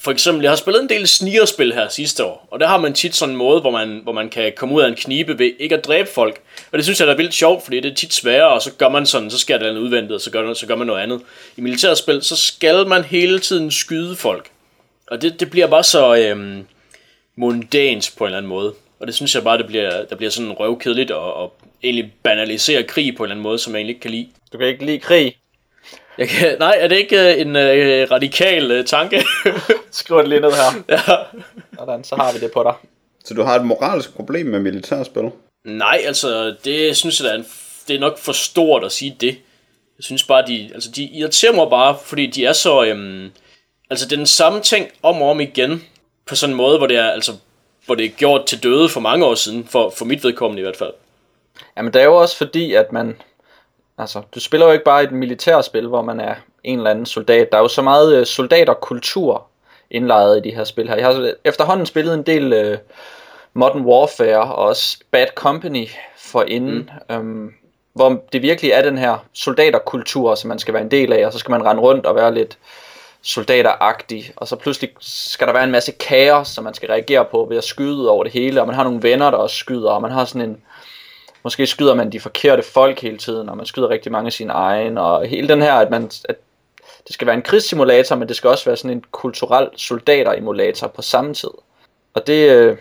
for 0.00 0.10
eksempel, 0.10 0.42
jeg 0.42 0.50
har 0.50 0.56
spillet 0.56 0.82
en 0.82 0.88
del 0.88 1.08
snigerspil 1.08 1.74
her 1.74 1.88
sidste 1.88 2.24
år, 2.24 2.48
og 2.50 2.60
der 2.60 2.66
har 2.66 2.78
man 2.78 2.92
tit 2.94 3.16
sådan 3.16 3.32
en 3.32 3.38
måde, 3.38 3.60
hvor 3.60 3.70
man, 3.70 4.00
hvor 4.02 4.12
man 4.12 4.28
kan 4.28 4.52
komme 4.56 4.74
ud 4.74 4.82
af 4.82 4.88
en 4.88 4.94
knibe 4.94 5.38
ved 5.38 5.52
ikke 5.58 5.74
at 5.76 5.84
dræbe 5.84 6.08
folk. 6.08 6.40
Og 6.72 6.78
det 6.78 6.84
synes 6.84 7.00
jeg 7.00 7.06
der 7.06 7.12
er 7.12 7.16
vildt 7.16 7.34
sjovt, 7.34 7.64
fordi 7.64 7.80
det 7.80 7.90
er 7.90 7.94
tit 7.94 8.14
sværere, 8.14 8.48
og 8.48 8.62
så 8.62 8.72
gør 8.72 8.88
man 8.88 9.06
sådan, 9.06 9.30
så 9.30 9.38
sker 9.38 9.58
der 9.58 9.72
noget 9.72 9.80
udventet, 9.86 10.14
og 10.14 10.20
så 10.20 10.30
gør, 10.30 10.54
så 10.54 10.66
gør 10.66 10.76
man 10.76 10.86
noget 10.86 11.00
andet. 11.00 11.20
I 11.56 11.60
militærspil, 11.60 12.22
så 12.22 12.36
skal 12.36 12.86
man 12.86 13.04
hele 13.04 13.38
tiden 13.38 13.70
skyde 13.70 14.16
folk. 14.16 14.50
Og 15.06 15.22
det, 15.22 15.40
det 15.40 15.50
bliver 15.50 15.66
bare 15.66 15.84
så 15.84 16.16
øhm, 16.16 16.66
mundant 17.36 18.14
på 18.18 18.24
en 18.24 18.28
eller 18.28 18.38
anden 18.38 18.48
måde. 18.48 18.74
Og 19.00 19.06
det 19.06 19.14
synes 19.14 19.34
jeg 19.34 19.44
bare, 19.44 19.58
det 19.58 19.66
bliver, 19.66 20.04
der 20.04 20.16
bliver 20.16 20.30
sådan 20.30 20.52
røvkedeligt 20.52 21.10
og, 21.10 21.34
og 21.34 21.54
egentlig 21.82 22.12
banalisere 22.22 22.82
krig 22.82 23.16
på 23.16 23.22
en 23.22 23.26
eller 23.26 23.34
anden 23.34 23.42
måde, 23.42 23.58
som 23.58 23.72
jeg 23.72 23.78
egentlig 23.78 23.94
ikke 23.94 24.00
kan 24.00 24.10
lide. 24.10 24.28
Du 24.52 24.58
kan 24.58 24.66
ikke 24.66 24.86
lide 24.86 24.98
krig. 24.98 25.36
Jeg 26.18 26.28
kan, 26.28 26.56
nej, 26.58 26.76
er 26.80 26.88
det 26.88 26.96
ikke 26.96 27.34
øh, 27.34 27.40
en 27.40 27.56
øh, 27.56 28.10
radikal 28.10 28.70
øh, 28.70 28.84
tanke? 28.84 29.24
Skriv 29.90 30.18
det 30.18 30.28
lige 30.28 30.40
ned 30.40 30.52
her. 30.52 30.82
ja. 30.88 31.00
Sådan, 31.78 32.04
så 32.04 32.16
har 32.16 32.32
vi 32.32 32.38
det 32.38 32.52
på 32.52 32.62
dig. 32.62 32.74
Så 33.24 33.34
du 33.34 33.42
har 33.42 33.56
et 33.56 33.64
moralsk 33.64 34.14
problem 34.14 34.46
med 34.46 34.60
militærspil? 34.60 35.30
Nej, 35.64 36.00
altså, 36.06 36.54
det 36.64 36.96
synes 36.96 37.20
jeg 37.20 37.28
da 37.28 37.32
er, 37.32 37.38
en, 37.38 37.46
det 37.88 37.96
er 37.96 38.00
nok 38.00 38.18
for 38.18 38.32
stort 38.32 38.84
at 38.84 38.92
sige 38.92 39.16
det. 39.20 39.38
Jeg 39.98 40.04
synes 40.04 40.24
bare, 40.24 40.46
de, 40.46 40.70
altså, 40.74 40.90
de 40.90 41.02
irriterer 41.02 41.52
mig 41.52 41.66
bare, 41.70 41.98
fordi 42.04 42.26
de 42.26 42.44
er 42.44 42.52
så, 42.52 42.84
øhm, 42.84 43.30
altså, 43.90 44.06
det 44.06 44.12
er 44.12 44.16
den 44.16 44.26
samme 44.26 44.60
ting 44.60 44.88
om 45.02 45.22
og 45.22 45.30
om 45.30 45.40
igen, 45.40 45.84
på 46.26 46.34
sådan 46.34 46.52
en 46.52 46.56
måde, 46.56 46.78
hvor 46.78 46.86
det 46.86 46.96
er, 46.96 47.10
altså, 47.10 47.32
hvor 47.86 47.94
det 47.94 48.04
er 48.04 48.10
gjort 48.10 48.46
til 48.46 48.62
døde 48.62 48.88
for 48.88 49.00
mange 49.00 49.26
år 49.26 49.34
siden, 49.34 49.66
for, 49.66 49.90
for 49.90 50.04
mit 50.04 50.24
vedkommende 50.24 50.60
i 50.60 50.62
hvert 50.62 50.76
fald. 50.76 50.92
Jamen 51.76 51.92
det 51.92 52.00
er 52.00 52.04
jo 52.04 52.16
også 52.16 52.36
fordi, 52.36 52.74
at 52.74 52.92
man... 52.92 53.16
Altså, 53.98 54.22
du 54.34 54.40
spiller 54.40 54.66
jo 54.66 54.72
ikke 54.72 54.84
bare 54.84 55.02
et 55.02 55.12
militærspil, 55.12 55.86
hvor 55.86 56.02
man 56.02 56.20
er 56.20 56.34
en 56.64 56.78
eller 56.78 56.90
anden 56.90 57.06
soldat. 57.06 57.52
Der 57.52 57.58
er 57.58 57.62
jo 57.62 57.68
så 57.68 57.82
meget 57.82 58.16
øh, 58.16 58.26
soldaterkultur 58.26 59.46
indlejret 59.90 60.38
i 60.38 60.48
de 60.48 60.54
her 60.54 60.64
spil 60.64 60.88
her. 60.88 60.96
Jeg 60.96 61.06
har 61.06 61.32
efterhånden 61.44 61.86
spillet 61.86 62.14
en 62.14 62.22
del 62.22 62.52
øh, 62.52 62.78
Modern 63.54 63.84
Warfare 63.84 64.42
og 64.42 64.54
også 64.54 64.98
Bad 65.10 65.26
Company 65.34 65.88
for 66.16 66.42
inden, 66.42 66.90
mm. 67.08 67.14
øhm, 67.14 67.52
hvor 67.92 68.22
det 68.32 68.42
virkelig 68.42 68.70
er 68.70 68.82
den 68.82 68.98
her 68.98 69.26
soldaterkultur, 69.32 70.34
som 70.34 70.48
man 70.48 70.58
skal 70.58 70.74
være 70.74 70.82
en 70.82 70.90
del 70.90 71.12
af, 71.12 71.26
og 71.26 71.32
så 71.32 71.38
skal 71.38 71.50
man 71.50 71.64
rende 71.64 71.82
rundt 71.82 72.06
og 72.06 72.14
være 72.14 72.34
lidt 72.34 72.58
soldateragtig, 73.22 74.32
og 74.36 74.48
så 74.48 74.56
pludselig 74.56 74.90
skal 75.00 75.46
der 75.46 75.52
være 75.52 75.64
en 75.64 75.70
masse 75.70 75.92
kaos, 75.92 76.48
som 76.48 76.64
man 76.64 76.74
skal 76.74 76.88
reagere 76.88 77.24
på 77.24 77.46
ved 77.50 77.56
at 77.56 77.64
skyde 77.64 78.10
over 78.10 78.24
det 78.24 78.32
hele, 78.32 78.60
og 78.60 78.66
man 78.66 78.76
har 78.76 78.84
nogle 78.84 79.02
venner, 79.02 79.30
der 79.30 79.38
også 79.38 79.56
skyder, 79.56 79.90
og 79.90 80.02
man 80.02 80.10
har 80.10 80.24
sådan 80.24 80.50
en, 80.50 80.62
måske 81.44 81.66
skyder 81.66 81.94
man 81.94 82.12
de 82.12 82.20
forkerte 82.20 82.62
folk 82.62 83.00
hele 83.00 83.18
tiden, 83.18 83.48
og 83.48 83.56
man 83.56 83.66
skyder 83.66 83.88
rigtig 83.88 84.12
mange 84.12 84.26
af 84.26 84.32
sine 84.32 84.52
egne, 84.52 85.00
og 85.00 85.26
hele 85.26 85.48
den 85.48 85.62
her, 85.62 85.74
at, 85.74 85.90
man, 85.90 86.10
at 86.28 86.36
det 87.06 87.14
skal 87.14 87.26
være 87.26 87.36
en 87.36 87.42
krigssimulator, 87.42 88.16
men 88.16 88.28
det 88.28 88.36
skal 88.36 88.50
også 88.50 88.64
være 88.64 88.76
sådan 88.76 88.90
en 88.90 89.04
kulturel 89.10 89.68
soldater-emulator 89.76 90.86
på 90.86 91.02
samme 91.02 91.34
tid. 91.34 91.50
Og 92.14 92.26
det, 92.26 92.50
øh, 92.50 92.76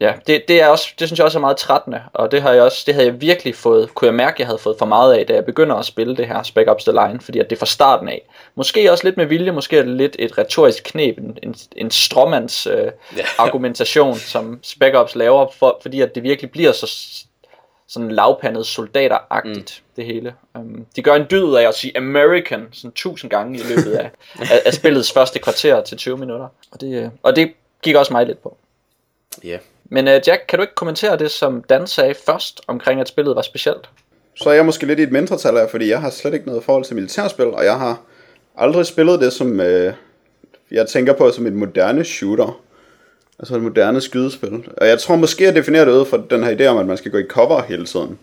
ja, 0.00 0.14
det, 0.26 0.48
det, 0.48 0.60
er 0.60 0.68
også, 0.68 0.88
det 0.98 1.08
synes 1.08 1.18
jeg 1.18 1.24
også 1.24 1.38
er 1.38 1.40
meget 1.40 1.56
trættende, 1.56 2.02
og 2.12 2.30
det, 2.30 2.42
har 2.42 2.52
jeg 2.52 2.62
også, 2.62 2.82
det 2.86 2.94
havde 2.94 3.06
jeg 3.06 3.20
virkelig 3.20 3.54
fået, 3.54 3.94
kunne 3.94 4.06
jeg 4.06 4.14
mærke, 4.14 4.34
at 4.34 4.38
jeg 4.38 4.46
havde 4.46 4.58
fået 4.58 4.78
for 4.78 4.86
meget 4.86 5.14
af, 5.14 5.26
da 5.26 5.34
jeg 5.34 5.44
begynder 5.44 5.76
at 5.76 5.84
spille 5.84 6.16
det 6.16 6.26
her 6.26 6.42
Spec 6.42 6.68
Ops 6.68 6.84
The 6.84 6.92
Line, 6.92 7.20
fordi 7.20 7.38
at 7.38 7.50
det 7.50 7.56
er 7.56 7.60
fra 7.60 7.66
starten 7.66 8.08
af. 8.08 8.22
Måske 8.54 8.92
også 8.92 9.04
lidt 9.04 9.16
med 9.16 9.26
vilje, 9.26 9.50
måske 9.50 9.78
er 9.78 9.82
det 9.82 9.96
lidt 9.96 10.16
et 10.18 10.38
retorisk 10.38 10.82
knep, 10.84 11.18
en, 11.18 11.38
en, 11.42 11.54
en 11.76 11.90
stråmands 11.90 12.66
øh, 12.66 12.90
argumentation, 13.38 14.16
som 14.16 14.58
Spec 14.62 14.94
Ops 14.94 15.14
laver, 15.14 15.46
for, 15.58 15.78
fordi 15.82 16.00
at 16.00 16.14
det 16.14 16.22
virkelig 16.22 16.50
bliver 16.50 16.72
så 16.72 16.86
sådan 17.92 18.10
lavpandet 18.10 18.66
soldateragtigt, 18.66 19.82
mm. 19.84 19.92
det 19.96 20.04
hele. 20.04 20.34
Um, 20.54 20.86
de 20.96 21.02
gør 21.02 21.14
en 21.14 21.26
dyd 21.30 21.54
af 21.54 21.68
at 21.68 21.74
sige 21.74 21.96
American 21.96 22.68
sådan 22.72 22.92
tusind 22.92 23.30
gange 23.30 23.58
i 23.58 23.62
løbet 23.62 23.92
af, 23.92 24.10
af, 24.52 24.62
af 24.66 24.74
spillets 24.74 25.12
første 25.12 25.38
kvarter 25.38 25.82
til 25.82 25.98
20 25.98 26.16
minutter. 26.16 26.48
Og 26.70 26.80
det, 26.80 27.02
øh, 27.02 27.08
og 27.22 27.36
det 27.36 27.52
gik 27.82 27.96
også 27.96 28.12
mig 28.12 28.26
lidt 28.26 28.42
på. 28.42 28.56
Ja. 29.44 29.48
Yeah. 29.48 29.60
Men 29.84 30.08
uh, 30.08 30.12
Jack, 30.12 30.44
kan 30.48 30.58
du 30.58 30.62
ikke 30.62 30.74
kommentere 30.74 31.18
det, 31.18 31.30
som 31.30 31.62
Dan 31.62 31.86
sagde 31.86 32.14
først, 32.26 32.60
omkring 32.66 33.00
at 33.00 33.08
spillet 33.08 33.36
var 33.36 33.42
specielt? 33.42 33.88
Så 34.34 34.50
er 34.50 34.54
jeg 34.54 34.66
måske 34.66 34.86
lidt 34.86 34.98
i 34.98 35.02
et 35.02 35.12
mindretal 35.12 35.54
her, 35.54 35.68
fordi 35.68 35.88
jeg 35.88 36.00
har 36.00 36.10
slet 36.10 36.34
ikke 36.34 36.46
noget 36.46 36.64
forhold 36.64 36.84
til 36.84 36.94
militærspil, 36.94 37.46
og 37.46 37.64
jeg 37.64 37.78
har 37.78 38.00
aldrig 38.56 38.86
spillet 38.86 39.20
det, 39.20 39.32
som 39.32 39.50
uh, 39.50 39.92
jeg 40.70 40.86
tænker 40.88 41.12
på 41.12 41.30
som 41.30 41.46
et 41.46 41.52
moderne 41.52 42.04
shooter. 42.04 42.60
Altså 43.42 43.56
et 43.56 43.62
moderne 43.62 44.00
skydespil. 44.00 44.68
Og 44.76 44.88
jeg 44.88 44.98
tror 44.98 45.16
måske, 45.16 45.44
jeg 45.44 45.54
definerer 45.54 45.84
det 45.84 45.92
ud 45.92 46.06
fra 46.06 46.22
den 46.30 46.44
her 46.44 46.56
idé 46.56 46.66
om, 46.66 46.78
at 46.78 46.86
man 46.86 46.96
skal 46.96 47.10
gå 47.10 47.18
i 47.18 47.26
cover 47.28 47.62
hele 47.62 47.84
tiden. 47.84 48.18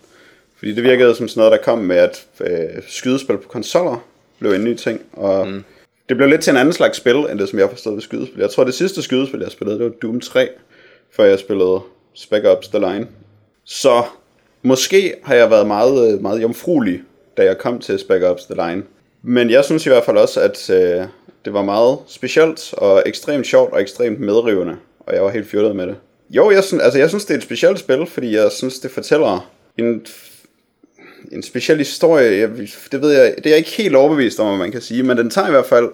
Fordi 0.57 0.75
det 0.75 0.83
virkede 0.83 1.15
som 1.15 1.27
sådan 1.27 1.41
noget, 1.41 1.51
der 1.51 1.63
kom 1.63 1.77
med, 1.77 1.95
at 1.95 2.25
øh, 2.41 2.83
skydespil 2.87 3.37
på 3.37 3.47
konsoller 3.47 4.03
blev 4.39 4.51
en 4.51 4.63
ny 4.63 4.75
ting. 4.75 5.01
Og 5.13 5.47
mm. 5.47 5.63
det 6.09 6.17
blev 6.17 6.29
lidt 6.29 6.41
til 6.41 6.51
en 6.51 6.57
anden 6.57 6.73
slags 6.73 6.97
spil, 6.97 7.15
end 7.15 7.39
det, 7.39 7.49
som 7.49 7.59
jeg 7.59 7.69
forstod 7.69 7.93
ved 7.93 8.01
skydespil. 8.01 8.39
Jeg 8.39 8.49
tror, 8.49 8.63
det 8.63 8.73
sidste 8.73 9.01
skydespil, 9.01 9.39
jeg 9.39 9.51
spillede, 9.51 9.77
det 9.79 9.85
var 9.85 9.91
Doom 10.01 10.19
3, 10.19 10.49
før 11.11 11.23
jeg 11.23 11.39
spillede 11.39 11.79
Spec 12.13 12.45
Ops 12.45 12.67
The 12.67 12.79
Line. 12.79 13.07
Så 13.65 14.03
måske 14.61 15.13
har 15.23 15.35
jeg 15.35 15.49
været 15.49 15.67
meget, 15.67 16.13
øh, 16.13 16.21
meget 16.21 16.41
jomfruelig, 16.41 17.01
da 17.37 17.43
jeg 17.43 17.57
kom 17.57 17.79
til 17.79 17.99
Spec 17.99 18.23
Ops 18.23 18.43
The 18.43 18.55
Line. 18.55 18.83
Men 19.23 19.49
jeg 19.49 19.65
synes 19.65 19.85
i 19.85 19.89
hvert 19.89 20.03
fald 20.03 20.17
også, 20.17 20.41
at 20.41 20.69
øh, 20.69 21.05
det 21.45 21.53
var 21.53 21.61
meget 21.61 21.97
specielt 22.07 22.73
og 22.73 23.03
ekstremt 23.05 23.47
sjovt 23.47 23.73
og 23.73 23.81
ekstremt 23.81 24.19
medrivende 24.19 24.75
og 25.09 25.15
jeg 25.15 25.23
var 25.23 25.29
helt 25.29 25.47
fjollet 25.47 25.75
med 25.75 25.87
det. 25.87 25.95
Jo, 26.29 26.51
jeg 26.51 26.63
synes, 26.63 26.83
altså, 26.83 26.99
jeg 26.99 27.09
synes, 27.09 27.25
det 27.25 27.33
er 27.33 27.37
et 27.37 27.43
specielt 27.43 27.79
spil, 27.79 28.05
fordi 28.05 28.35
jeg 28.35 28.51
synes, 28.51 28.79
det 28.79 28.91
fortæller 28.91 29.51
en, 29.77 30.05
en 31.31 31.43
speciel 31.43 31.77
historie. 31.77 32.39
Jeg, 32.39 32.49
det 32.91 33.01
ved 33.01 33.11
jeg, 33.11 33.33
det 33.37 33.45
er 33.45 33.49
jeg 33.49 33.57
ikke 33.57 33.69
helt 33.69 33.95
overbevist 33.95 34.39
om, 34.39 34.47
hvad 34.47 34.57
man 34.57 34.71
kan 34.71 34.81
sige, 34.81 35.03
men 35.03 35.17
den 35.17 35.29
tager 35.29 35.47
i 35.47 35.51
hvert 35.51 35.65
fald 35.65 35.89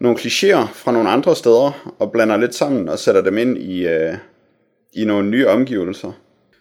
nogle 0.00 0.18
klichéer 0.18 0.66
fra 0.74 0.92
nogle 0.92 1.08
andre 1.08 1.36
steder, 1.36 1.94
og 1.98 2.12
blander 2.12 2.36
lidt 2.36 2.54
sammen 2.54 2.88
og 2.88 2.98
sætter 2.98 3.20
dem 3.20 3.38
ind 3.38 3.58
i, 3.58 3.86
øh, 3.86 4.14
i 4.92 5.04
nogle 5.04 5.30
nye 5.30 5.48
omgivelser. 5.48 6.12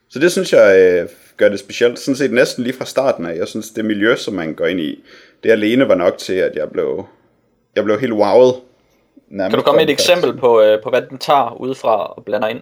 Så 0.09 0.19
det 0.19 0.31
synes 0.31 0.53
jeg 0.53 0.79
øh, 0.79 1.09
gør 1.38 1.49
det 1.49 1.59
specielt, 1.59 1.99
sådan 1.99 2.15
set 2.15 2.31
næsten 2.31 2.63
lige 2.63 2.73
fra 2.73 2.86
starten 2.86 3.25
af. 3.25 3.38
Jeg 3.38 3.47
synes, 3.47 3.69
det 3.69 3.86
miljø, 3.86 4.15
som 4.15 4.34
man 4.34 4.53
går 4.53 4.65
ind 4.65 4.79
i, 4.79 5.03
det 5.43 5.51
alene 5.51 5.88
var 5.88 5.95
nok 5.95 6.17
til, 6.17 6.34
at 6.34 6.55
jeg 6.55 6.69
blev, 6.69 7.05
jeg 7.75 7.84
blev 7.84 7.99
helt 7.99 8.13
wowet 8.13 8.55
Nærmest 9.34 9.51
kan 9.51 9.59
du 9.59 9.63
komme 9.63 9.77
med 9.77 9.86
et 9.86 9.93
eksempel 9.93 10.38
på, 10.38 10.61
øh, 10.61 10.84
på, 10.84 10.89
hvad 10.89 11.01
den 11.01 11.17
tager 11.17 11.61
udefra 11.61 12.13
og 12.13 12.25
blander 12.25 12.47
ind? 12.47 12.61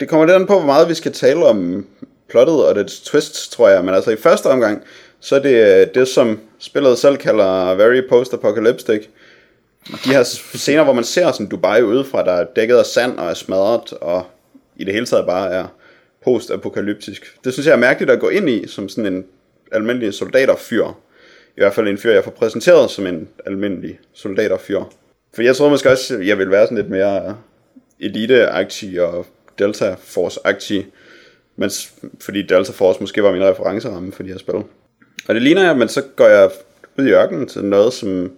Det 0.00 0.08
kommer 0.08 0.26
lidt 0.26 0.36
an 0.36 0.46
på, 0.46 0.58
hvor 0.58 0.66
meget 0.66 0.88
vi 0.88 0.94
skal 0.94 1.12
tale 1.12 1.44
om 1.44 1.86
plottet 2.28 2.66
og 2.66 2.74
dets 2.74 3.00
twists, 3.00 3.48
tror 3.48 3.68
jeg. 3.68 3.84
Men 3.84 3.94
altså 3.94 4.10
i 4.10 4.16
første 4.16 4.46
omgang, 4.46 4.82
så 5.20 5.36
er 5.36 5.38
det 5.38 5.80
øh, 5.80 5.86
det, 5.94 6.08
som 6.08 6.40
spillet 6.58 6.98
selv 6.98 7.16
kalder 7.16 7.74
very 7.74 8.08
post-apocalyptic. 8.08 9.06
De 10.04 10.12
her 10.12 10.22
scener, 10.54 10.84
hvor 10.84 10.92
man 10.92 11.04
ser 11.04 11.32
sådan 11.32 11.48
Dubai 11.48 11.82
udefra, 11.82 12.24
der 12.24 12.32
er 12.32 12.46
dækket 12.56 12.76
af 12.76 12.86
sand 12.86 13.18
og 13.18 13.26
er 13.26 13.34
smadret, 13.34 13.92
og 13.92 14.26
i 14.76 14.84
det 14.84 14.94
hele 14.94 15.06
taget 15.06 15.26
bare 15.26 15.50
er 15.50 15.64
post-apokalyptisk. 16.24 17.36
Det 17.44 17.52
synes 17.52 17.66
jeg 17.66 17.72
er 17.72 17.78
mærkeligt 17.78 18.10
at 18.10 18.20
gå 18.20 18.28
ind 18.28 18.50
i, 18.50 18.68
som 18.68 18.88
sådan 18.88 19.12
en 19.12 19.24
almindelig 19.72 20.14
soldaterfyr. 20.14 20.86
I 21.56 21.60
hvert 21.60 21.74
fald 21.74 21.88
en 21.88 21.98
fyr, 21.98 22.12
jeg 22.12 22.24
får 22.24 22.30
præsenteret 22.30 22.90
som 22.90 23.06
en 23.06 23.28
almindelig 23.46 23.98
soldaterfyr. 24.12 24.82
For 25.34 25.42
jeg 25.42 25.56
tror 25.56 25.68
måske 25.68 25.90
også, 25.90 26.18
jeg 26.18 26.38
vil 26.38 26.50
være 26.50 26.66
sådan 26.66 26.76
lidt 26.76 26.90
mere 26.90 27.36
elite-aktiv 28.00 29.00
og 29.00 29.26
Delta 29.58 29.94
Force-agtig, 29.94 30.84
Men 31.56 31.70
fordi 32.20 32.42
Delta 32.42 32.72
Force 32.72 33.00
måske 33.00 33.22
var 33.22 33.32
min 33.32 33.44
referenceramme 33.44 34.12
for 34.12 34.22
de 34.22 34.28
her 34.28 34.38
spil. 34.38 34.54
Og 35.28 35.34
det 35.34 35.42
ligner 35.42 35.64
jeg, 35.64 35.76
men 35.76 35.88
så 35.88 36.02
går 36.16 36.26
jeg 36.26 36.50
ud 36.98 37.06
i 37.06 37.10
ørkenen 37.10 37.48
til 37.48 37.64
noget, 37.64 37.92
som 37.92 38.32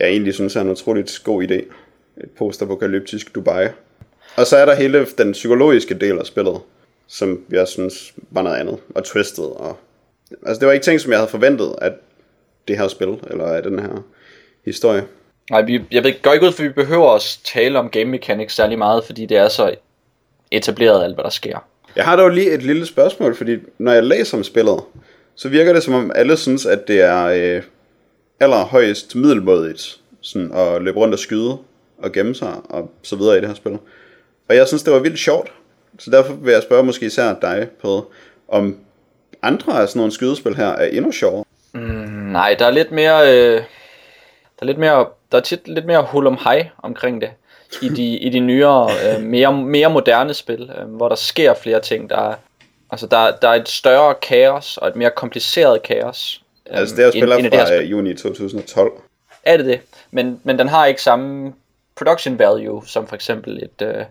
jeg 0.00 0.08
egentlig 0.08 0.34
synes 0.34 0.56
er 0.56 0.60
en 0.60 0.70
utroligt 0.70 1.20
god 1.24 1.42
idé. 1.42 1.54
Et 2.22 2.30
postapokalyptisk 2.38 3.34
Dubai. 3.34 3.68
Og 4.36 4.46
så 4.46 4.56
er 4.56 4.64
der 4.64 4.74
hele 4.74 5.06
den 5.18 5.32
psykologiske 5.32 5.94
del 5.94 6.18
af 6.18 6.26
spillet, 6.26 6.60
som 7.06 7.44
jeg 7.50 7.68
synes 7.68 8.14
var 8.30 8.42
noget 8.42 8.56
andet, 8.56 8.78
og 8.94 9.04
twistet. 9.04 9.44
Og, 9.44 9.76
altså 10.46 10.60
det 10.60 10.66
var 10.66 10.72
ikke 10.72 10.84
ting, 10.84 11.00
som 11.00 11.10
jeg 11.10 11.18
havde 11.18 11.30
forventet, 11.30 11.74
at 11.78 11.92
det 12.68 12.78
her 12.78 12.88
spil, 12.88 13.08
eller 13.30 13.44
af 13.44 13.62
den 13.62 13.78
her 13.78 14.04
historie. 14.64 15.04
Nej, 15.50 15.62
vi, 15.62 15.80
jeg 15.90 16.04
ved, 16.04 16.22
går 16.22 16.32
ikke 16.32 16.46
ud, 16.46 16.52
for 16.52 16.62
vi 16.62 16.68
behøver 16.68 17.14
at 17.14 17.38
tale 17.44 17.78
om 17.78 17.88
game 17.88 18.04
mechanics 18.04 18.54
særlig 18.54 18.78
meget, 18.78 19.04
fordi 19.04 19.26
det 19.26 19.36
er 19.36 19.48
så 19.48 19.74
etableret 20.50 21.04
alt, 21.04 21.14
hvad 21.14 21.24
der 21.24 21.30
sker. 21.30 21.58
Jeg 21.96 22.04
har 22.04 22.16
dog 22.16 22.30
lige 22.30 22.50
et 22.50 22.62
lille 22.62 22.86
spørgsmål, 22.86 23.36
fordi 23.36 23.56
når 23.78 23.92
jeg 23.92 24.04
læser 24.04 24.36
om 24.36 24.44
spillet, 24.44 24.80
så 25.34 25.48
virker 25.48 25.72
det 25.72 25.82
som 25.82 25.94
om 25.94 26.12
alle 26.14 26.36
synes, 26.36 26.66
at 26.66 26.88
det 26.88 27.00
er 27.00 27.24
øh, 27.24 27.62
allerhøjest 28.40 29.14
middelmådigt 29.14 30.00
sådan 30.20 30.52
at 30.52 30.82
løbe 30.82 30.98
rundt 30.98 31.14
og 31.14 31.18
skyde 31.18 31.58
og 31.98 32.12
gemme 32.12 32.34
sig 32.34 32.54
og 32.64 32.90
så 33.02 33.16
videre 33.16 33.38
i 33.38 33.40
det 33.40 33.48
her 33.48 33.54
spil. 33.54 33.78
Og 34.48 34.56
jeg 34.56 34.68
synes, 34.68 34.82
det 34.82 34.92
var 34.92 34.98
vildt 34.98 35.18
sjovt. 35.18 35.52
Så 35.98 36.10
derfor 36.10 36.32
vil 36.32 36.52
jeg 36.52 36.62
spørge 36.62 36.82
måske 36.82 37.06
især 37.06 37.34
dig 37.40 37.68
på, 37.82 38.12
om 38.48 38.76
andre 39.42 39.82
af 39.82 39.88
sådan 39.88 39.98
nogle 39.98 40.12
skydespil 40.12 40.56
her 40.56 40.68
er 40.68 40.86
endnu 40.86 41.12
sjovere. 41.12 41.44
Mm, 41.72 41.80
nej, 42.32 42.56
der 42.58 42.66
er 42.66 42.70
lidt 42.70 42.92
mere... 42.92 43.36
Øh, 43.36 43.62
der 44.60 44.62
er 44.62 44.66
lidt 44.66 44.78
mere 44.78 45.06
der 45.32 45.38
er 45.38 45.42
tit 45.42 45.68
lidt 45.68 45.86
mere 45.86 46.02
hul 46.02 46.26
om 46.26 46.38
hej 46.44 46.68
omkring 46.82 47.20
det 47.20 47.30
i 47.82 47.88
de, 47.88 48.16
i 48.16 48.28
de 48.28 48.40
nyere, 48.40 48.90
øh, 49.04 49.22
mere, 49.22 49.52
mere 49.52 49.90
moderne 49.90 50.34
spil, 50.34 50.70
øh, 50.78 50.88
hvor 50.88 51.08
der 51.08 51.16
sker 51.16 51.54
flere 51.54 51.80
ting. 51.80 52.10
Der 52.10 52.30
er, 52.30 52.34
altså 52.90 53.06
der, 53.06 53.30
der 53.42 53.48
er 53.48 53.54
et 53.54 53.68
større 53.68 54.14
kaos 54.22 54.76
og 54.76 54.88
et 54.88 54.96
mere 54.96 55.10
kompliceret 55.10 55.82
kaos. 55.82 56.42
Øh, 56.70 56.78
altså 56.78 56.96
det 56.96 57.04
er 57.04 57.10
spiller 57.10 57.36
fra 57.36 57.42
det 57.42 57.68
spil. 57.68 57.88
juni 57.88 58.14
2012. 58.14 58.92
Er 59.44 59.56
det 59.56 59.66
det? 59.66 59.80
Men, 60.10 60.40
men 60.44 60.58
den 60.58 60.68
har 60.68 60.86
ikke 60.86 61.02
samme 61.02 61.52
production 61.96 62.38
value, 62.38 62.86
som 62.86 63.06
for 63.06 63.14
eksempel 63.14 63.62
et, 63.62 63.86
øh, 63.86 64.04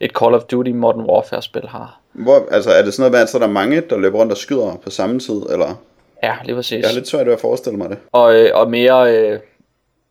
et 0.00 0.10
Call 0.10 0.34
of 0.34 0.42
Duty 0.42 0.70
Modern 0.70 1.04
Warfare 1.04 1.42
spil 1.42 1.68
har. 1.68 2.00
Hvor, 2.12 2.46
altså 2.50 2.70
er 2.70 2.82
det 2.82 2.94
sådan 2.94 3.02
noget 3.02 3.12
med, 3.12 3.20
at 3.20 3.28
så 3.28 3.38
er 3.38 3.40
der 3.40 3.48
mange, 3.48 3.80
der 3.80 3.96
løber 3.96 4.18
rundt 4.18 4.32
og 4.32 4.38
skyder 4.38 4.80
på 4.84 4.90
samme 4.90 5.20
tid, 5.20 5.42
eller? 5.50 5.74
Ja, 6.22 6.36
lige 6.44 6.54
præcis. 6.54 6.80
Jeg 6.80 6.88
har 6.88 6.94
lidt 6.94 7.08
svært 7.08 7.26
ved 7.26 7.32
at 7.32 7.40
forestille 7.40 7.78
mig 7.78 7.90
det. 7.90 7.98
Og, 8.12 8.34
øh, 8.34 8.50
og 8.54 8.70
mere, 8.70 9.16
øh, 9.16 9.38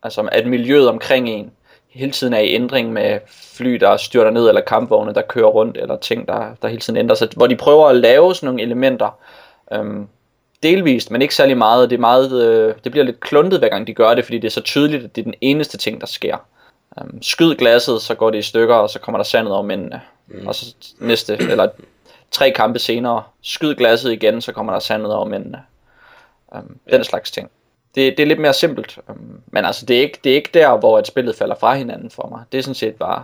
Altså 0.04 0.30
at 0.32 0.48
miljøet 0.48 0.90
omkring 0.90 1.30
en 1.30 1.52
hele 1.94 2.12
tiden 2.12 2.34
er 2.34 2.40
i 2.40 2.54
ændring 2.54 2.94
med 2.94 3.20
fly, 3.28 3.74
der 3.74 3.98
styrter 3.98 4.32
ned, 4.32 4.48
eller 4.48 4.62
kampvogne, 4.62 5.14
der 5.14 5.22
kører 5.22 5.48
rundt, 5.48 5.78
eller 5.78 5.98
ting, 5.98 6.28
der, 6.28 6.56
der 6.62 6.68
hele 6.68 6.80
tiden 6.80 6.98
ændrer 6.98 7.16
sig. 7.16 7.30
Hvor 7.36 7.48
de 7.48 7.56
prøver 7.56 7.88
at 7.88 7.96
lave 7.96 8.36
sådan 8.36 8.48
nogle 8.48 8.62
elementer, 8.62 9.20
øhm, 9.72 10.08
delvist, 10.64 11.12
men 11.12 11.22
ikke 11.22 11.36
særlig 11.36 11.58
meget. 11.58 11.90
Det, 11.90 11.96
er 11.96 12.00
meget 12.00 12.44
øh, 12.44 12.76
det 12.84 12.92
bliver 12.92 13.06
lidt 13.06 13.20
kluntet, 13.20 13.60
hver 13.60 13.70
gang 13.70 13.88
de 13.88 13.94
gør 13.94 14.16
det, 14.16 14.26
fordi 14.26 14.38
det 14.38 14.48
er 14.48 14.52
så 14.52 14.62
tydeligt, 14.62 15.04
at 15.04 15.16
det 15.16 15.22
er 15.22 15.26
den 15.26 15.34
eneste 15.42 15.78
ting, 15.78 16.02
der 16.02 16.08
sker. 16.08 16.38
Øhm, 17.02 17.22
skyd 17.22 17.56
glasset, 17.56 18.02
så 18.02 18.16
går 18.16 18.30
det 18.30 18.38
i 18.38 18.42
stykker, 18.42 18.76
og 18.76 18.90
så 18.90 19.00
kommer 19.00 19.20
der 19.20 19.24
sandet 19.24 19.54
over 19.54 19.64
mændene. 19.64 20.02
Mm. 20.28 20.48
Og 20.48 20.56
så 20.56 20.76
næste, 21.00 21.38
eller 21.52 21.68
tre 22.32 22.52
kampe 22.52 22.80
senere, 22.80 23.24
skyd 23.42 23.76
glasset 23.76 24.12
igen, 24.12 24.42
så 24.42 24.52
kommer 24.52 24.74
der 24.74 24.80
sandet 24.80 25.14
over 25.14 25.26
mændene. 25.26 25.64
Øhm, 26.56 26.78
ja. 26.92 26.96
Den 26.96 27.04
slags 27.04 27.32
ting 27.32 27.52
det, 27.96 28.18
det 28.18 28.24
er 28.24 28.28
lidt 28.28 28.40
mere 28.40 28.54
simpelt. 28.54 29.00
Øhm, 29.10 29.42
men 29.48 29.66
altså, 29.66 29.86
det 29.86 29.98
er, 29.98 30.02
ikke, 30.02 30.20
det 30.24 30.32
er 30.32 30.36
ikke 30.36 30.50
der, 30.54 30.78
hvor 30.78 31.00
et 31.00 31.08
spillet 31.08 31.36
falder 31.36 31.56
fra 31.56 31.76
hinanden 31.76 32.10
for 32.10 32.28
mig. 32.32 32.44
Det 32.52 32.58
er 32.58 32.62
sådan 32.62 32.76
set 32.76 32.96
bare 32.96 33.24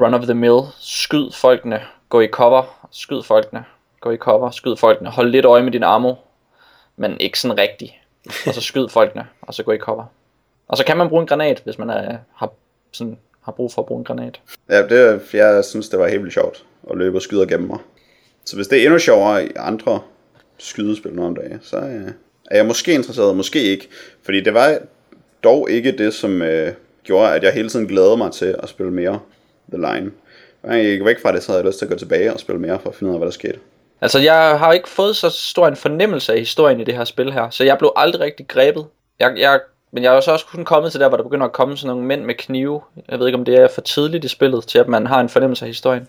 run 0.00 0.14
of 0.14 0.22
the 0.22 0.34
mill. 0.34 0.60
Skyd 0.78 1.30
folkene. 1.32 1.80
Gå 2.08 2.20
i 2.20 2.28
cover. 2.28 2.88
Skyd 2.90 3.22
folkene. 3.22 3.64
Gå 4.00 4.10
i 4.10 4.16
cover. 4.16 4.50
Skyd 4.50 4.76
folkene. 4.76 5.10
Hold 5.10 5.30
lidt 5.30 5.44
øje 5.44 5.62
med 5.62 5.72
din 5.72 5.82
ammo. 5.82 6.14
Men 6.96 7.16
ikke 7.20 7.40
sådan 7.40 7.58
rigtigt. 7.58 7.92
Og 8.46 8.54
så 8.54 8.60
skyd 8.60 8.88
folkene. 8.88 9.26
Og 9.42 9.54
så 9.54 9.62
gå 9.62 9.72
i 9.72 9.78
cover. 9.78 10.04
Og 10.68 10.76
så 10.76 10.84
kan 10.84 10.96
man 10.96 11.08
bruge 11.08 11.20
en 11.20 11.26
granat, 11.26 11.60
hvis 11.64 11.78
man 11.78 11.90
er, 11.90 12.18
har, 12.34 12.52
sådan, 12.92 13.18
har 13.40 13.52
brug 13.52 13.72
for 13.72 13.82
at 13.82 13.86
bruge 13.86 13.98
en 13.98 14.04
granat. 14.04 14.40
Ja, 14.68 14.86
det, 14.86 15.22
jeg 15.32 15.64
synes, 15.64 15.88
det 15.88 15.98
var 15.98 16.08
helt 16.08 16.22
vildt 16.22 16.34
sjovt 16.34 16.64
at 16.90 16.96
løbe 16.96 17.18
og 17.18 17.22
skyde 17.22 17.42
og 17.42 17.48
gemme 17.48 17.66
mig. 17.66 17.78
Så 18.44 18.56
hvis 18.56 18.68
det 18.68 18.78
er 18.78 18.84
endnu 18.84 18.98
sjovere 18.98 19.46
i 19.46 19.50
andre 19.56 20.00
skydespil 20.58 21.12
nogle 21.12 21.36
dage, 21.36 21.58
så, 21.62 21.76
øh, 21.76 22.10
er 22.50 22.56
jeg 22.56 22.66
måske 22.66 22.92
interesseret, 22.92 23.36
måske 23.36 23.62
ikke. 23.62 23.88
Fordi 24.24 24.40
det 24.40 24.54
var 24.54 24.78
dog 25.44 25.70
ikke 25.70 25.92
det, 25.92 26.14
som 26.14 26.42
øh, 26.42 26.72
gjorde, 27.04 27.34
at 27.34 27.42
jeg 27.42 27.52
hele 27.52 27.68
tiden 27.68 27.86
glæder 27.86 28.16
mig 28.16 28.32
til 28.32 28.56
at 28.62 28.68
spille 28.68 28.92
mere 28.92 29.20
The 29.72 29.76
Line. 29.76 30.10
Gang 30.62 30.76
jeg 30.76 30.84
gik 30.84 31.04
væk 31.04 31.22
fra 31.22 31.32
det, 31.32 31.42
så 31.42 31.52
havde 31.52 31.62
jeg 31.62 31.66
lyst 31.66 31.78
til 31.78 31.86
at 31.86 31.90
gå 31.90 31.98
tilbage 31.98 32.32
og 32.32 32.40
spille 32.40 32.60
mere 32.60 32.78
for 32.82 32.90
at 32.90 32.96
finde 32.96 33.10
ud 33.10 33.14
af, 33.14 33.20
hvad 33.20 33.26
der 33.26 33.32
skete. 33.32 33.58
Altså, 34.00 34.18
jeg 34.18 34.58
har 34.58 34.72
ikke 34.72 34.88
fået 34.88 35.16
så 35.16 35.30
stor 35.30 35.68
en 35.68 35.76
fornemmelse 35.76 36.32
af 36.32 36.38
historien 36.38 36.80
i 36.80 36.84
det 36.84 36.94
her 36.94 37.04
spil 37.04 37.32
her, 37.32 37.50
så 37.50 37.64
jeg 37.64 37.78
blev 37.78 37.92
aldrig 37.96 38.20
rigtig 38.20 38.48
grebet. 38.48 38.86
Jeg, 39.20 39.34
jeg, 39.36 39.60
men 39.92 40.02
jeg 40.04 40.16
er 40.16 40.20
så 40.20 40.32
også 40.32 40.46
kun 40.46 40.64
kommet 40.64 40.92
til 40.92 41.00
der, 41.00 41.08
hvor 41.08 41.16
der 41.16 41.24
begynder 41.24 41.46
at 41.46 41.52
komme 41.52 41.76
sådan 41.76 41.88
nogle 41.88 42.04
mænd 42.04 42.24
med 42.24 42.34
knive. 42.34 42.82
Jeg 43.08 43.18
ved 43.18 43.26
ikke, 43.26 43.38
om 43.38 43.44
det 43.44 43.54
er 43.54 43.68
for 43.68 43.80
tidligt 43.80 44.24
i 44.24 44.28
spillet, 44.28 44.66
til 44.66 44.78
at 44.78 44.88
man 44.88 45.06
har 45.06 45.20
en 45.20 45.28
fornemmelse 45.28 45.64
af 45.64 45.68
historien. 45.68 46.08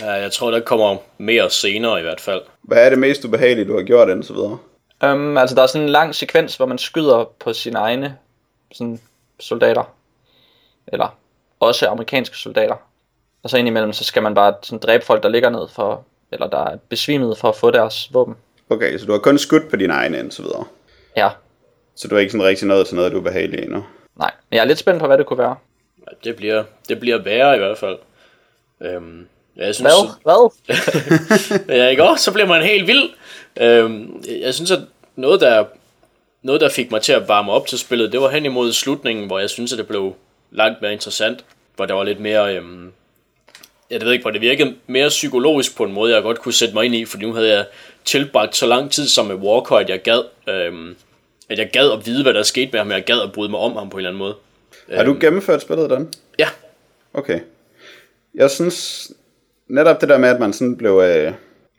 Ja, 0.00 0.10
jeg 0.10 0.32
tror, 0.32 0.50
der 0.50 0.60
kommer 0.60 0.96
mere 1.18 1.50
senere 1.50 1.98
i 1.98 2.02
hvert 2.02 2.20
fald. 2.20 2.40
Hvad 2.62 2.86
er 2.86 2.90
det 2.90 2.98
mest 2.98 3.24
ubehagelige, 3.24 3.68
du 3.68 3.76
har 3.76 3.82
gjort 3.82 4.08
indtil 4.08 4.34
videre? 4.34 4.58
Um, 5.04 5.36
altså, 5.36 5.56
der 5.56 5.62
er 5.62 5.66
sådan 5.66 5.82
en 5.82 5.88
lang 5.92 6.14
sekvens, 6.14 6.56
hvor 6.56 6.66
man 6.66 6.78
skyder 6.78 7.24
på 7.38 7.52
sine 7.52 7.78
egne 7.78 8.18
sådan, 8.72 9.00
soldater. 9.40 9.94
Eller 10.86 11.16
også 11.60 11.88
amerikanske 11.88 12.36
soldater. 12.36 12.74
Og 13.42 13.50
så 13.50 13.56
indimellem, 13.58 13.92
så 13.92 14.04
skal 14.04 14.22
man 14.22 14.34
bare 14.34 14.54
sådan 14.62 14.78
dræbe 14.78 15.04
folk, 15.04 15.22
der 15.22 15.28
ligger 15.28 15.50
ned 15.50 15.68
for, 15.68 16.04
eller 16.32 16.46
der 16.46 16.64
er 16.64 16.76
besvimet 16.88 17.38
for 17.38 17.48
at 17.48 17.56
få 17.56 17.70
deres 17.70 18.14
våben. 18.14 18.36
Okay, 18.70 18.98
så 18.98 19.06
du 19.06 19.12
har 19.12 19.18
kun 19.18 19.38
skudt 19.38 19.70
på 19.70 19.76
din 19.76 19.90
egen 19.90 20.14
indtil 20.14 20.44
videre. 20.44 20.64
Ja, 21.16 21.30
Så 21.94 22.08
du 22.08 22.14
er 22.14 22.18
ikke 22.18 22.32
sådan 22.32 22.46
rigtig 22.46 22.68
nået 22.68 22.86
til 22.86 22.96
noget, 22.96 23.12
du 23.12 23.16
er 23.16 23.20
ubehagelig 23.20 23.62
endnu. 23.62 23.84
nej. 24.16 24.30
Men 24.50 24.56
jeg 24.56 24.60
er 24.62 24.66
lidt 24.66 24.78
spændt 24.78 25.00
på, 25.00 25.06
hvad 25.06 25.18
det 25.18 25.26
kunne 25.26 25.38
være. 25.38 25.56
Det, 26.24 26.36
bliver, 26.36 26.64
det 26.88 27.00
bliver 27.00 27.18
værre 27.18 27.54
i 27.56 27.58
hvert 27.58 27.78
fald. 27.78 27.98
Øhm, 28.80 29.28
jeg 29.66 29.74
synes, 29.74 29.92
Hvad? 30.22 30.50
Hvad? 31.66 31.68
Ja, 31.76 31.88
ikke 31.88 32.04
også? 32.04 32.24
Så 32.24 32.32
bliver 32.32 32.46
man 32.46 32.62
helt 32.62 32.86
vild. 32.86 33.10
Øhm, 33.60 34.24
jeg 34.40 34.54
synes, 34.54 34.70
at 34.70 34.80
noget 35.16 35.40
der, 35.40 35.64
noget, 36.42 36.60
der 36.60 36.68
fik 36.68 36.90
mig 36.90 37.02
til 37.02 37.12
at 37.12 37.28
varme 37.28 37.52
op 37.52 37.66
til 37.66 37.78
spillet, 37.78 38.12
det 38.12 38.20
var 38.20 38.28
hen 38.30 38.44
imod 38.44 38.72
slutningen, 38.72 39.26
hvor 39.26 39.38
jeg 39.38 39.50
synes, 39.50 39.72
at 39.72 39.78
det 39.78 39.86
blev 39.86 40.14
langt 40.50 40.82
mere 40.82 40.92
interessant. 40.92 41.44
Hvor 41.76 41.86
der 41.86 41.94
var 41.94 42.04
lidt 42.04 42.20
mere... 42.20 42.56
Øhm, 42.56 42.92
jeg 43.90 44.00
ved 44.00 44.12
ikke, 44.12 44.22
hvor 44.22 44.30
det 44.30 44.40
virkede 44.40 44.74
mere 44.86 45.08
psykologisk 45.08 45.76
på 45.76 45.84
en 45.84 45.92
måde, 45.92 46.14
jeg 46.14 46.22
godt 46.22 46.40
kunne 46.40 46.54
sætte 46.54 46.74
mig 46.74 46.84
ind 46.84 46.94
i, 46.94 47.04
fordi 47.04 47.24
nu 47.26 47.32
havde 47.32 47.48
jeg 47.48 47.64
tilbragt 48.04 48.56
så 48.56 48.66
lang 48.66 48.90
tid 48.90 49.08
som 49.08 49.26
med 49.26 49.34
Walker, 49.34 49.76
at 49.76 49.88
jeg 49.88 50.02
gad, 50.02 50.22
øhm, 50.48 50.96
at 51.48 51.58
jeg 51.58 51.70
gad 51.72 51.90
at 51.90 52.06
vide, 52.06 52.22
hvad 52.22 52.34
der 52.34 52.42
skete 52.42 52.68
med 52.72 52.80
ham, 52.80 52.88
og 52.88 52.94
jeg 52.94 53.04
gad 53.04 53.20
at 53.20 53.32
bryde 53.32 53.50
mig 53.50 53.60
om 53.60 53.76
ham 53.76 53.90
på 53.90 53.96
en 53.96 53.98
eller 53.98 54.10
anden 54.10 54.18
måde. 54.18 54.34
Har 54.92 55.04
du 55.04 55.16
gennemført 55.20 55.62
spillet, 55.62 55.90
Dan? 55.90 56.08
Ja, 56.38 56.48
Okay. 57.14 57.40
Jeg 58.34 58.50
synes 58.50 59.10
netop 59.70 60.00
det 60.00 60.08
der 60.08 60.18
med, 60.18 60.28
at 60.28 60.40
man 60.40 60.52
sådan 60.52 60.76
blev, 60.76 61.02
øh, 61.04 61.32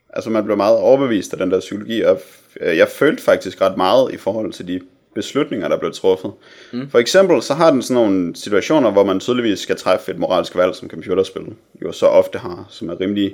altså 0.10 0.30
man 0.30 0.44
blev 0.44 0.58
meget 0.58 0.78
overbevist 0.78 1.34
af 1.34 1.40
den 1.40 1.52
der 1.52 1.60
psykologi, 1.60 2.02
og 2.02 2.22
øh, 2.62 2.78
jeg 2.78 2.88
følte 2.88 3.24
faktisk 3.24 3.62
ret 3.62 3.78
meget 3.78 4.14
i 4.14 4.18
forhold 4.18 4.54
til 4.54 4.68
de 4.68 4.80
beslutninger, 5.16 5.68
der 5.68 5.78
blev 5.78 5.94
truffet. 5.94 6.32
Mm. 6.74 6.90
For 6.90 7.00
eksempel 7.00 7.42
så 7.42 7.54
har 7.54 7.72
den 7.72 7.82
sådan 7.82 8.04
nogle 8.04 8.36
situationer, 8.36 8.92
hvor 8.92 9.04
man 9.04 9.20
tydeligvis 9.20 9.60
skal 9.60 9.76
træffe 9.76 10.12
et 10.12 10.20
moralsk 10.20 10.56
valg, 10.56 10.76
som 10.76 10.90
computerspil 10.90 11.44
jo 11.82 11.92
så 11.92 12.06
ofte 12.06 12.40
har, 12.40 12.66
som 12.70 12.90
er 12.90 13.02
rimelig 13.02 13.34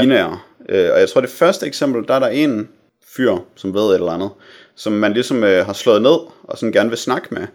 binære. 0.00 0.38
Øh, 0.68 0.90
og 0.92 1.00
jeg 1.00 1.08
tror 1.08 1.20
det 1.20 1.30
første 1.30 1.66
eksempel, 1.66 2.08
der 2.08 2.14
er 2.14 2.18
der 2.18 2.28
en 2.28 2.68
fyr, 3.16 3.36
som 3.54 3.74
ved 3.74 3.88
et 3.88 3.94
eller 3.94 4.12
andet, 4.12 4.30
som 4.74 4.92
man 4.92 5.12
ligesom 5.12 5.44
øh, 5.44 5.66
har 5.66 5.72
slået 5.72 6.02
ned, 6.02 6.18
og 6.42 6.58
sådan 6.58 6.72
gerne 6.72 6.88
vil 6.88 6.98
snakke 6.98 7.28
med. 7.30 7.46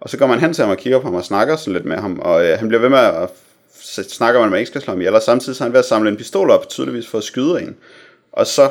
Og 0.00 0.10
så 0.10 0.18
går 0.18 0.26
man 0.26 0.40
hen 0.40 0.52
til 0.52 0.62
ham 0.62 0.70
og 0.70 0.76
kigger 0.76 0.98
på 0.98 1.04
ham 1.04 1.14
og 1.14 1.24
snakker 1.24 1.56
sådan 1.56 1.72
lidt 1.72 1.84
med 1.84 1.96
ham, 1.96 2.18
og 2.18 2.46
øh, 2.46 2.58
han 2.58 2.68
bliver 2.68 2.80
ved 2.80 2.88
med 2.88 2.98
at 2.98 3.28
snakker 3.82 4.40
man, 4.40 4.46
at 4.46 4.50
man 4.50 4.58
ikke 4.60 4.68
skal 4.70 4.80
slå 4.82 4.90
ham 4.92 5.00
ihjel, 5.00 5.14
og 5.14 5.22
samtidig 5.22 5.56
så 5.56 5.64
er 5.64 5.66
han 5.66 5.72
ved 5.72 5.78
at 5.78 5.84
samle 5.84 6.10
en 6.10 6.16
pistol 6.16 6.50
op, 6.50 6.68
tydeligvis 6.68 7.06
for 7.08 7.18
at 7.18 7.24
skyde 7.24 7.60
en. 7.62 7.76
Og 8.32 8.46
så 8.46 8.70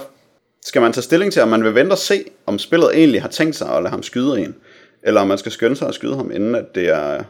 skal 0.66 0.82
man 0.82 0.94
tage 0.94 1.04
stilling 1.04 1.34
til, 1.34 1.42
om 1.42 1.48
man 1.48 1.64
vil 1.64 1.76
vente 1.76 1.94
og 1.94 1.98
se, 1.98 2.24
om 2.46 2.60
spillet 2.60 2.90
egentlig 2.98 3.22
har 3.22 3.30
tænkt 3.30 3.56
sig 3.56 3.70
at 3.70 3.84
lade 3.84 3.90
ham 3.92 4.04
skyde 4.04 4.40
en, 4.40 4.56
eller 5.04 5.22
om 5.22 5.28
man 5.28 5.38
skal 5.38 5.52
skynde 5.52 5.76
sig 5.76 5.88
at 5.88 5.94
skyde 5.96 6.16
ham, 6.16 6.32
inden, 6.32 6.56
at 6.56 6.76
det, 6.76 6.90
er, 6.90 7.24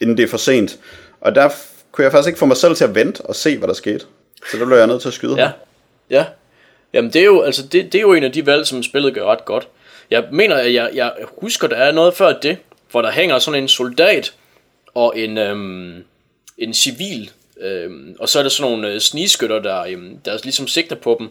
inden 0.00 0.16
det 0.16 0.22
er 0.22 0.28
for 0.28 0.36
sent. 0.36 0.78
Og 1.20 1.34
der 1.34 1.48
kunne 1.92 2.02
jeg 2.04 2.12
faktisk 2.12 2.28
ikke 2.28 2.38
få 2.38 2.46
mig 2.46 2.56
selv 2.56 2.74
til 2.74 2.84
at 2.84 2.94
vente 2.94 3.20
og 3.20 3.34
se, 3.34 3.58
hvad 3.58 3.68
der 3.68 3.74
skete. 3.74 4.04
Så 4.50 4.58
der 4.58 4.66
blev 4.66 4.76
jeg 4.78 4.86
nødt 4.86 5.00
til 5.00 5.08
at 5.08 5.14
skyde 5.14 5.34
Ja, 5.36 5.42
ham. 5.44 5.52
ja. 6.10 6.26
Jamen 6.92 7.12
det 7.12 7.20
er 7.20 7.24
jo, 7.24 7.40
altså 7.42 7.62
det, 7.62 7.72
det 7.92 7.94
er 7.94 8.00
jo 8.02 8.12
en 8.12 8.24
af 8.24 8.32
de 8.32 8.46
valg, 8.46 8.66
som 8.66 8.82
spillet 8.82 9.14
gør 9.14 9.24
ret 9.24 9.44
godt. 9.44 9.68
Jeg 10.10 10.24
mener, 10.32 10.56
at 10.56 10.74
jeg, 10.74 10.90
jeg 10.94 11.12
husker, 11.42 11.68
der 11.68 11.76
er 11.76 11.92
noget 11.92 12.14
før 12.14 12.32
det, 12.32 12.56
hvor 12.90 13.02
der 13.02 13.10
hænger 13.10 13.38
sådan 13.38 13.62
en 13.62 13.68
soldat 13.68 14.34
og 14.94 15.12
en, 15.18 15.38
øhm, 15.38 16.04
en 16.58 16.74
civil, 16.74 17.30
øh, 17.60 17.90
og 18.18 18.28
så 18.28 18.38
er 18.38 18.42
der 18.42 18.50
sådan 18.50 18.70
nogle 18.70 18.92
øh, 18.92 19.00
snigskytter, 19.00 19.58
der, 19.58 19.82
øh, 19.82 20.02
der 20.24 20.38
ligesom 20.42 20.68
sigter 20.68 20.96
på 20.96 21.16
dem. 21.18 21.28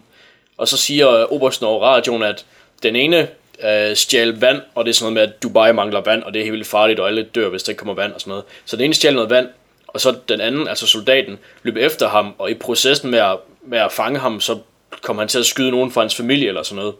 Og 0.57 0.67
så 0.67 0.77
siger 0.77 1.11
øh, 1.11 1.25
Obersten 1.29 1.65
over 1.65 1.85
radioen, 1.85 2.23
at 2.23 2.45
den 2.83 2.95
ene 2.95 3.27
øh, 3.63 3.95
stjal 3.95 4.39
vand, 4.39 4.61
og 4.75 4.85
det 4.85 4.91
er 4.91 4.93
sådan 4.93 5.13
noget 5.13 5.27
med, 5.27 5.35
at 5.35 5.43
Dubai 5.43 5.73
mangler 5.73 6.01
vand, 6.01 6.23
og 6.23 6.33
det 6.33 6.39
er 6.39 6.43
helt 6.43 6.53
vildt 6.53 6.67
farligt, 6.67 6.99
og 6.99 7.07
alle 7.07 7.23
dør, 7.23 7.49
hvis 7.49 7.63
der 7.63 7.69
ikke 7.69 7.79
kommer 7.79 7.93
vand 7.93 8.13
og 8.13 8.21
sådan 8.21 8.31
noget. 8.31 8.45
Så 8.65 8.75
den 8.75 8.85
ene 8.85 8.93
stjal 8.93 9.13
noget 9.13 9.29
vand, 9.29 9.47
og 9.87 10.01
så 10.01 10.15
den 10.29 10.41
anden, 10.41 10.67
altså 10.67 10.87
soldaten, 10.87 11.37
løb 11.63 11.77
efter 11.77 12.09
ham, 12.09 12.33
og 12.37 12.51
i 12.51 12.53
processen 12.53 13.11
med 13.11 13.19
at, 13.19 13.37
med 13.65 13.79
at 13.79 13.91
fange 13.91 14.19
ham, 14.19 14.39
så 14.41 14.59
kom 15.01 15.17
han 15.17 15.27
til 15.27 15.39
at 15.39 15.45
skyde 15.45 15.71
nogen 15.71 15.91
fra 15.91 16.01
hans 16.01 16.15
familie 16.15 16.47
eller 16.47 16.63
sådan 16.63 16.75
noget. 16.75 16.95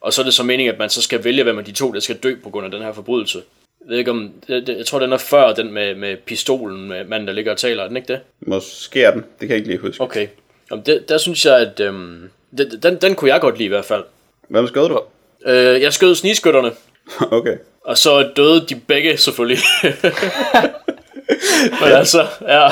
Og 0.00 0.12
så 0.12 0.22
er 0.22 0.24
det 0.24 0.34
så 0.34 0.42
meningen, 0.42 0.72
at 0.74 0.78
man 0.78 0.90
så 0.90 1.02
skal 1.02 1.24
vælge, 1.24 1.42
hvem 1.42 1.58
af 1.58 1.64
de 1.64 1.72
to, 1.72 1.92
der 1.92 2.00
skal 2.00 2.16
dø 2.16 2.34
på 2.42 2.50
grund 2.50 2.64
af 2.64 2.70
den 2.70 2.82
her 2.82 2.92
forbrydelse. 2.92 3.42
Jeg 3.84 3.90
ved 3.90 3.98
ikke 3.98 4.10
om, 4.10 4.32
det, 4.46 4.66
det, 4.66 4.76
jeg 4.78 4.86
tror 4.86 4.98
den 4.98 5.12
er 5.12 5.18
før 5.18 5.52
den 5.52 5.72
med, 5.72 5.94
med 5.94 6.16
pistolen, 6.16 6.88
med 6.88 7.04
manden 7.04 7.26
der 7.28 7.34
ligger 7.34 7.52
og 7.52 7.58
taler, 7.58 7.82
er 7.82 7.88
den 7.88 7.96
ikke 7.96 8.12
det? 8.12 8.20
Måske 8.40 9.02
er 9.02 9.10
den, 9.10 9.20
det 9.20 9.38
kan 9.40 9.48
jeg 9.48 9.56
ikke 9.56 9.68
lige 9.68 9.78
huske. 9.78 10.02
Okay. 10.02 10.26
Jamen, 10.70 10.86
det, 10.86 11.08
der 11.08 11.18
synes 11.18 11.46
jeg, 11.46 11.58
at 11.58 11.80
øhm, 11.80 12.30
den, 12.58 12.82
den, 12.82 12.96
den 12.96 13.14
kunne 13.14 13.30
jeg 13.30 13.40
godt 13.40 13.58
lide 13.58 13.64
i 13.64 13.68
hvert 13.68 13.84
fald. 13.84 14.04
Hvem 14.48 14.66
skød 14.66 14.88
du? 14.88 15.00
Øh, 15.46 15.82
jeg 15.82 15.92
skød 15.92 16.14
snigskytterne, 16.14 16.70
okay. 17.38 17.56
og 17.84 17.98
så 17.98 18.30
døde 18.36 18.66
de 18.68 18.74
begge 18.74 19.16
selvfølgelig. 19.16 19.58
men 21.80 21.92
altså, 21.92 22.26
ja. 22.48 22.68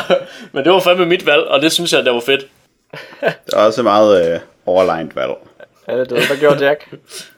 Men 0.53 0.65
det 0.65 0.73
var 0.73 0.81
fandme 0.81 1.07
mit 1.07 1.27
valg, 1.27 1.43
og 1.43 1.63
det 1.63 1.73
synes 1.73 1.93
jeg, 1.93 2.05
det 2.05 2.13
var 2.13 2.21
fedt. 2.21 2.47
Det 3.47 3.55
er 3.55 3.59
også 3.59 3.83
meget 3.83 4.35
øh, 4.35 4.41
overlegnet 4.67 5.17
valg. 5.17 5.33
Ja, 5.89 6.01
det 6.01 6.11
det, 6.11 6.27
hvad 6.27 6.37
gjorde 6.37 6.67
Jack? 6.67 6.89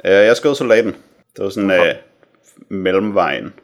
Øh, 0.04 0.12
jeg 0.12 0.36
skød 0.36 0.54
soldaten. 0.54 0.96
Det 1.36 1.44
var 1.44 1.50
sådan 1.50 1.70
øh, 1.70 1.94
mellemvejen. 2.68 3.54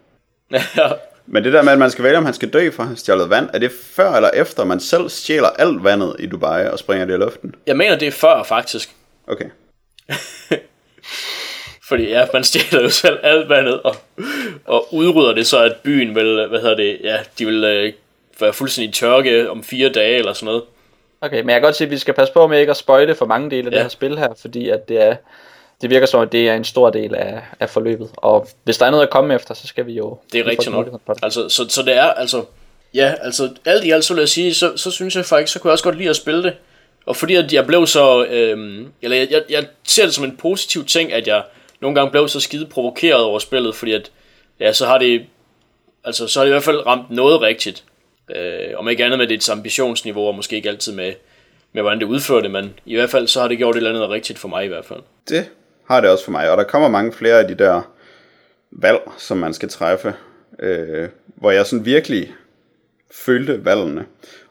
Ja. 0.53 0.89
Men 1.27 1.45
det 1.45 1.53
der 1.53 1.63
med, 1.63 1.73
at 1.73 1.79
man 1.79 1.91
skal 1.91 2.05
vælge, 2.05 2.19
om 2.19 2.25
han 2.25 2.35
skal 2.35 2.49
dø 2.49 2.71
for 2.71 2.83
at 2.83 2.89
have 2.89 2.97
stjålet 2.97 3.31
vand, 3.31 3.49
er 3.53 3.59
det 3.59 3.73
før 3.73 4.13
eller 4.13 4.31
efter, 4.31 4.65
man 4.65 4.81
selv 4.81 5.09
stjæler 5.09 5.49
alt 5.49 5.85
vandet 5.85 6.17
i 6.19 6.27
Dubai 6.27 6.67
og 6.67 6.79
springer 6.79 7.07
det 7.07 7.15
i 7.15 7.17
luften? 7.17 7.55
Jeg 7.67 7.77
mener, 7.77 7.99
det 7.99 8.09
er 8.09 8.13
før 8.13 8.43
faktisk. 8.43 8.91
Okay. 9.27 9.45
Fordi 11.89 12.09
ja, 12.09 12.27
man 12.33 12.45
stjæler 12.45 12.83
jo 12.83 12.91
selv 12.91 13.19
alt 13.23 13.49
vandet 13.49 13.83
og, 13.83 13.97
og 14.65 14.95
udrydder 14.95 15.35
det 15.35 15.47
så, 15.47 15.63
at 15.63 15.77
byen 15.85 16.15
vil, 16.15 16.47
hvad 16.49 16.61
hedder 16.61 16.77
det, 16.77 16.99
ja, 17.03 17.19
de 17.39 17.47
vil 17.47 17.65
øh, 17.65 17.93
være 18.41 18.53
fuldstændig 18.53 18.95
tørke 18.95 19.51
om 19.51 19.65
fire 19.65 19.89
dage 19.89 20.19
eller 20.19 20.33
sådan 20.33 20.47
noget. 20.47 20.63
Okay, 21.21 21.41
men 21.41 21.51
jeg 21.51 21.55
kan 21.55 21.63
godt 21.63 21.77
sige, 21.77 21.87
at 21.87 21.91
vi 21.91 21.99
skal 21.99 22.15
passe 22.15 22.35
på 22.35 22.47
med 22.47 22.61
ikke 22.61 22.71
at 22.71 22.77
spoile 22.77 23.15
for 23.15 23.27
mange 23.27 23.51
dele 23.51 23.67
af. 23.67 23.71
Ja. 23.71 23.77
det 23.77 23.85
her 23.85 23.89
spil 23.89 24.19
her, 24.19 24.29
fordi 24.41 24.69
at 24.69 24.89
det, 24.89 25.03
er, 25.03 25.17
det 25.81 25.91
virker 25.91 26.07
som, 26.07 26.21
at 26.21 26.33
det 26.33 26.49
er 26.49 26.55
en 26.55 26.65
stor 26.65 26.91
del 26.91 27.15
af, 27.15 27.43
af 27.61 27.71
forløbet. 27.71 28.11
Og 28.17 28.49
hvis 28.65 28.79
der 28.79 28.87
er 28.87 28.91
noget 28.91 29.03
at 29.03 29.11
komme 29.11 29.35
efter, 29.35 29.55
så 29.55 29.67
skal 29.67 29.87
vi 29.87 29.93
jo... 29.93 30.19
Det 30.33 30.41
er 30.41 30.47
rigtigt 30.47 30.71
nok. 30.71 31.01
Altså, 31.23 31.49
så, 31.49 31.69
så 31.69 31.83
det 31.83 31.97
er, 31.97 32.05
altså, 32.05 32.45
ja, 32.95 33.15
altså, 33.21 33.51
alt 33.65 33.85
i 33.85 33.91
alt, 33.91 34.05
så 34.05 34.15
vil 34.15 34.21
jeg 34.21 34.29
sige, 34.29 34.55
så, 34.55 34.77
så 34.77 34.91
synes 34.91 35.17
jeg 35.17 35.25
faktisk, 35.25 35.53
så 35.53 35.59
kunne 35.59 35.69
jeg 35.69 35.73
også 35.73 35.85
godt 35.85 35.99
lide 35.99 36.11
at 36.11 36.17
spille 36.17 36.43
det. 36.43 36.53
Og 37.07 37.17
fordi 37.17 37.35
at 37.35 37.53
jeg 37.53 37.67
blev 37.67 37.87
så, 37.87 38.25
øhm, 38.25 38.89
eller 39.03 39.17
jeg, 39.17 39.29
jeg, 39.31 39.43
jeg 39.51 39.67
ser 39.85 40.05
det 40.05 40.15
som 40.15 40.25
en 40.25 40.37
positiv 40.37 40.85
ting, 40.85 41.13
at 41.13 41.27
jeg 41.27 41.43
nogle 41.81 41.95
gange 41.95 42.11
blev 42.11 42.29
så 42.29 42.41
skide 42.41 42.67
provokeret 42.67 43.23
over 43.23 43.39
spillet, 43.39 43.75
fordi 43.75 43.93
at, 43.93 44.11
ja, 44.61 44.73
så 44.73 44.87
har 44.87 44.99
det, 44.99 45.27
altså, 46.05 46.27
så 46.27 46.39
har 46.39 46.45
det 46.45 46.51
i 46.51 46.53
hvert 46.53 46.63
fald 46.63 46.87
ramt 46.87 47.11
noget 47.11 47.41
rigtigt. 47.41 47.85
Øh, 48.37 48.69
om 48.77 48.89
ikke 48.89 49.05
andet 49.05 49.19
med 49.19 49.27
dets 49.27 49.49
ambitionsniveau, 49.49 50.27
og 50.27 50.35
måske 50.35 50.57
ikke 50.57 50.69
altid 50.69 50.93
med, 50.93 51.13
med 51.73 51.83
hvordan 51.83 52.01
det 52.01 52.07
udfører 52.07 52.41
det, 52.41 52.51
men 52.51 52.75
i 52.87 52.95
hvert 52.95 53.11
fald 53.11 53.29
så 53.29 53.41
har 53.41 53.49
det 53.49 53.59
gjort 53.59 53.75
et 53.75 53.77
eller 53.77 53.91
andet 53.91 54.11
rigtigt 54.11 54.39
for 54.39 54.49
mig 54.49 54.65
i 54.65 54.69
hvert 54.69 54.85
fald. 54.85 55.01
Det 55.29 55.51
har 55.91 56.01
det 56.01 56.11
også 56.11 56.25
for 56.25 56.33
mig, 56.33 56.51
og 56.51 56.57
der 56.57 56.65
kommer 56.65 56.89
mange 56.89 57.13
flere 57.13 57.39
af 57.41 57.49
de 57.49 57.55
der 57.55 57.83
valg, 58.71 59.01
som 59.19 59.37
man 59.37 59.55
skal 59.55 59.69
træffe, 59.69 60.15
øh, 60.59 61.09
hvor 61.25 61.51
jeg 61.51 61.67
sådan 61.67 61.85
virkelig 61.85 62.35
følte 63.11 63.65
valgene. 63.65 64.05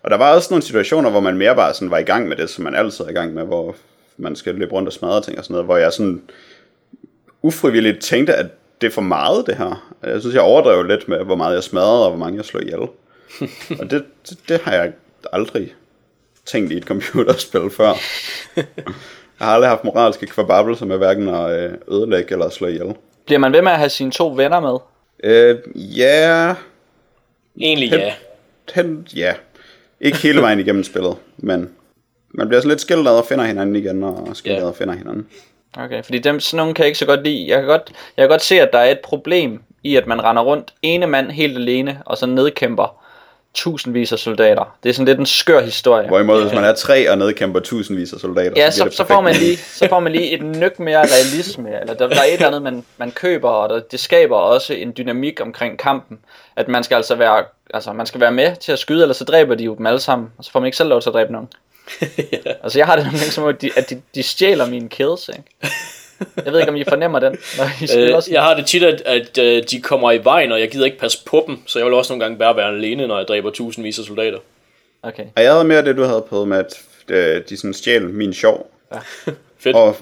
Og 0.03 0.11
der 0.11 0.17
var 0.17 0.35
også 0.35 0.47
nogle 0.51 0.63
situationer, 0.63 1.09
hvor 1.09 1.19
man 1.19 1.37
mere 1.37 1.55
bare 1.55 1.73
sådan 1.73 1.91
var 1.91 1.97
i 1.97 2.03
gang 2.03 2.27
med 2.27 2.37
det, 2.37 2.49
som 2.49 2.63
man 2.63 2.75
altid 2.75 3.05
er 3.05 3.09
i 3.09 3.13
gang 3.13 3.33
med, 3.33 3.43
hvor 3.43 3.75
man 4.17 4.35
skal 4.35 4.55
løbe 4.55 4.71
rundt 4.71 4.87
og 4.87 4.93
smadre 4.93 5.21
ting 5.21 5.37
og 5.37 5.43
sådan 5.43 5.53
noget, 5.53 5.65
hvor 5.65 5.77
jeg 5.77 5.93
sådan 5.93 6.21
ufrivilligt 7.41 8.01
tænkte, 8.01 8.33
at 8.33 8.45
det 8.81 8.87
er 8.87 8.91
for 8.91 9.01
meget 9.01 9.47
det 9.47 9.55
her. 9.55 9.91
Jeg 10.03 10.19
synes, 10.19 10.35
jeg 10.35 10.43
overdrev 10.43 10.83
lidt 10.83 11.07
med, 11.07 11.23
hvor 11.25 11.35
meget 11.35 11.55
jeg 11.55 11.63
smadrede, 11.63 12.03
og 12.03 12.09
hvor 12.09 12.19
mange 12.19 12.37
jeg 12.37 12.45
slog 12.45 12.63
ihjel. 12.63 12.79
og 13.79 13.91
det, 13.91 14.05
det, 14.29 14.39
det 14.49 14.61
har 14.61 14.73
jeg 14.73 14.93
aldrig 15.33 15.75
tænkt 16.45 16.71
i 16.71 16.77
et 16.77 16.83
computerspil 16.83 17.69
før. 17.69 17.93
Jeg 19.39 19.47
har 19.47 19.53
aldrig 19.53 19.69
haft 19.69 19.83
moralske 19.83 20.25
kvababelser 20.25 20.85
med 20.85 20.97
hverken 20.97 21.27
at 21.27 21.59
øh, 21.59 21.71
ødelægge 21.91 22.33
eller 22.33 22.49
slå 22.49 22.67
ihjel. 22.67 22.95
Bliver 23.25 23.39
man 23.39 23.53
ved 23.53 23.61
med 23.61 23.71
at 23.71 23.77
have 23.77 23.89
sine 23.89 24.11
to 24.11 24.27
venner 24.27 24.59
med? 24.59 24.77
Øh, 25.23 25.57
ja, 25.75 26.55
Egentlig 27.59 27.91
ja. 27.91 28.13
hen, 28.75 29.07
ja. 29.15 29.33
Ikke 30.01 30.17
hele 30.17 30.41
vejen 30.41 30.59
igennem 30.59 30.83
spillet, 30.83 31.15
men 31.37 31.69
man 32.31 32.47
bliver 32.47 32.61
sådan 32.61 32.69
lidt 32.69 32.81
skilt 32.81 33.07
ad 33.07 33.17
og 33.17 33.25
finder 33.25 33.45
hinanden 33.45 33.75
igen, 33.75 34.03
og 34.03 34.29
skilt 34.33 34.57
ad 34.57 34.63
og 34.63 34.75
finder 34.75 34.93
hinanden. 34.93 35.27
Okay, 35.77 36.03
fordi 36.03 36.19
dem, 36.19 36.39
sådan 36.39 36.57
nogle 36.57 36.73
kan 36.73 36.83
jeg 36.83 36.87
ikke 36.87 36.99
så 36.99 37.05
godt 37.05 37.23
lide. 37.23 37.49
Jeg 37.49 37.57
kan 37.57 37.67
godt, 37.67 37.91
jeg 38.17 38.23
kan 38.23 38.29
godt 38.29 38.41
se, 38.41 38.61
at 38.61 38.69
der 38.73 38.79
er 38.79 38.91
et 38.91 38.99
problem 38.99 39.61
i, 39.83 39.95
at 39.95 40.07
man 40.07 40.23
render 40.23 40.41
rundt 40.41 40.73
ene 40.81 41.07
mand 41.07 41.31
helt 41.31 41.57
alene, 41.57 42.01
og 42.05 42.17
så 42.17 42.25
nedkæmper 42.25 43.03
tusindvis 43.53 44.11
af 44.11 44.19
soldater. 44.19 44.77
Det 44.83 44.89
er 44.89 44.93
sådan 44.93 45.05
lidt 45.05 45.19
en 45.19 45.25
skør 45.25 45.61
historie. 45.61 46.07
Hvorimod, 46.07 46.41
hvis 46.41 46.53
man 46.53 46.63
er 46.63 46.73
tre 46.73 47.11
og 47.11 47.17
nedkæmper 47.17 47.59
tusindvis 47.59 48.13
af 48.13 48.19
soldater, 48.19 48.51
Ja, 48.55 48.71
så, 48.71 48.83
så, 48.83 48.97
så, 48.97 49.05
får 49.05 49.21
man 49.21 49.35
lige, 49.35 49.57
så 49.57 49.87
får 49.89 49.99
man 49.99 50.11
lige 50.11 50.31
et 50.31 50.41
nyk 50.41 50.79
mere 50.79 50.99
realisme, 50.99 51.79
eller 51.81 51.93
der, 51.93 52.07
der 52.07 52.15
er 52.15 52.23
et 52.23 52.33
eller 52.33 52.47
andet, 52.47 52.61
man, 52.61 52.85
man 52.97 53.11
køber, 53.11 53.49
og 53.49 53.69
der, 53.69 53.79
det 53.79 53.99
skaber 53.99 54.37
også 54.37 54.73
en 54.73 54.93
dynamik 54.97 55.41
omkring 55.41 55.79
kampen, 55.79 56.19
at 56.55 56.67
man 56.67 56.83
skal 56.83 56.95
altså 56.95 57.15
være, 57.15 57.43
altså 57.73 57.93
man 57.93 58.05
skal 58.05 58.21
være 58.21 58.31
med 58.31 58.55
til 58.55 58.71
at 58.71 58.79
skyde, 58.79 59.01
eller 59.01 59.13
så 59.13 59.23
dræber 59.23 59.55
de 59.55 59.63
jo 59.63 59.75
dem 59.75 59.85
alle 59.85 59.99
sammen, 59.99 60.29
og 60.37 60.45
så 60.45 60.51
får 60.51 60.59
man 60.59 60.67
ikke 60.67 60.77
selv 60.77 60.89
lov 60.89 61.01
til 61.01 61.09
at 61.09 61.13
dræbe 61.13 61.31
nogen. 61.31 61.47
Altså 62.63 62.79
jeg 62.79 62.85
har 62.85 62.95
det 62.95 63.05
gange 63.05 63.17
som, 63.17 63.45
at 63.45 63.61
de, 63.61 63.71
at 63.75 63.89
de, 63.89 64.01
de 64.15 64.23
stjæler 64.23 64.69
mine 64.69 64.89
kills, 64.89 65.29
ikke? 65.29 65.75
Jeg 66.45 66.53
ved 66.53 66.59
ikke, 66.59 66.69
om 66.71 66.75
I 66.75 66.83
fornemmer 66.83 67.19
den, 67.19 67.37
når 67.57 67.65
I 67.83 67.87
spiller 67.87 68.15
Øh, 68.17 68.21
sådan. 68.23 68.33
jeg 68.33 68.43
har 68.43 68.55
det 68.55 68.65
tit, 68.65 68.83
at, 68.83 69.01
at 69.05 69.37
øh, 69.37 69.63
de 69.71 69.81
kommer 69.81 70.11
i 70.11 70.23
vejen, 70.23 70.51
og 70.51 70.59
jeg 70.59 70.69
gider 70.71 70.85
ikke 70.85 70.99
passe 70.99 71.25
på 71.25 71.43
dem, 71.47 71.57
så 71.65 71.79
jeg 71.79 71.85
vil 71.85 71.93
også 71.93 72.13
nogle 72.13 72.23
gange 72.25 72.37
bare 72.37 72.55
være 72.55 72.67
alene, 72.67 73.07
når 73.07 73.17
jeg 73.17 73.27
dræber 73.27 73.49
tusindvis 73.51 73.99
af 73.99 74.05
soldater. 74.05 74.37
Okay. 75.03 75.23
Og 75.35 75.43
jeg 75.43 75.51
havde 75.51 75.63
mere 75.63 75.85
det, 75.85 75.97
du 75.97 76.03
havde 76.03 76.25
på 76.29 76.45
med, 76.45 76.57
at 76.57 76.81
øh, 77.07 77.41
de 77.49 77.57
sådan 77.57 77.73
stjal 77.73 78.09
min 78.09 78.33
sjov. 78.33 78.71
Fedt. 79.59 79.75
Og, 79.75 79.95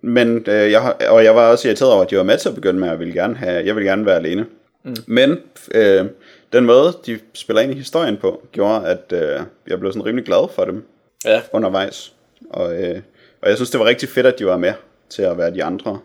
men 0.00 0.44
øh, 0.48 0.70
jeg, 0.70 0.94
og 1.08 1.24
jeg 1.24 1.34
var 1.34 1.50
også 1.50 1.68
irriteret 1.68 1.92
over, 1.92 2.02
at 2.02 2.10
de 2.10 2.16
var 2.16 2.22
med 2.22 2.38
til 2.38 2.48
at 2.48 2.54
begynde 2.54 2.80
med, 2.80 2.88
at 2.88 2.92
jeg 2.92 2.98
ville 2.98 3.14
gerne, 3.14 3.36
have, 3.36 3.66
jeg 3.66 3.76
ville 3.76 3.90
gerne 3.90 4.06
være 4.06 4.16
alene. 4.16 4.46
Mm. 4.84 4.96
Men 5.06 5.38
øh, 5.74 6.04
den 6.52 6.64
måde, 6.64 6.92
de 7.06 7.18
spiller 7.34 7.62
ind 7.62 7.72
i 7.72 7.74
historien 7.74 8.16
på, 8.16 8.42
gjorde, 8.52 8.86
at 8.86 9.12
øh, 9.12 9.40
jeg 9.68 9.80
blev 9.80 9.92
sådan 9.92 10.06
rimelig 10.06 10.24
glad 10.26 10.48
for 10.54 10.64
dem 10.64 10.84
Ja, 11.24 11.40
undervejs. 11.52 12.12
Og, 12.50 12.74
øh, 12.82 13.00
og 13.42 13.48
jeg 13.48 13.56
synes, 13.56 13.70
det 13.70 13.80
var 13.80 13.86
rigtig 13.86 14.08
fedt, 14.08 14.26
at 14.26 14.38
de 14.38 14.46
var 14.46 14.56
med 14.56 14.72
til 15.14 15.22
at 15.22 15.38
være 15.38 15.54
de 15.54 15.64
andre 15.64 15.98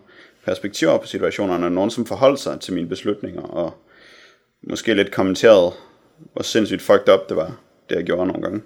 perspektiver 0.44 0.98
på 0.98 1.06
situationerne. 1.06 1.70
Nogen, 1.70 1.90
som 1.90 2.06
forholdt 2.06 2.40
sig 2.40 2.60
til 2.60 2.72
mine 2.74 2.88
beslutninger, 2.88 3.42
og 3.42 3.74
måske 4.62 4.94
lidt 4.94 5.10
kommenteret, 5.10 5.72
hvor 6.32 6.42
sindssygt 6.42 6.82
fucked 6.82 7.14
up 7.14 7.28
det 7.28 7.36
var, 7.36 7.52
det 7.88 7.96
jeg 7.96 8.04
gjorde 8.04 8.26
nogle 8.26 8.42
gange. 8.42 8.60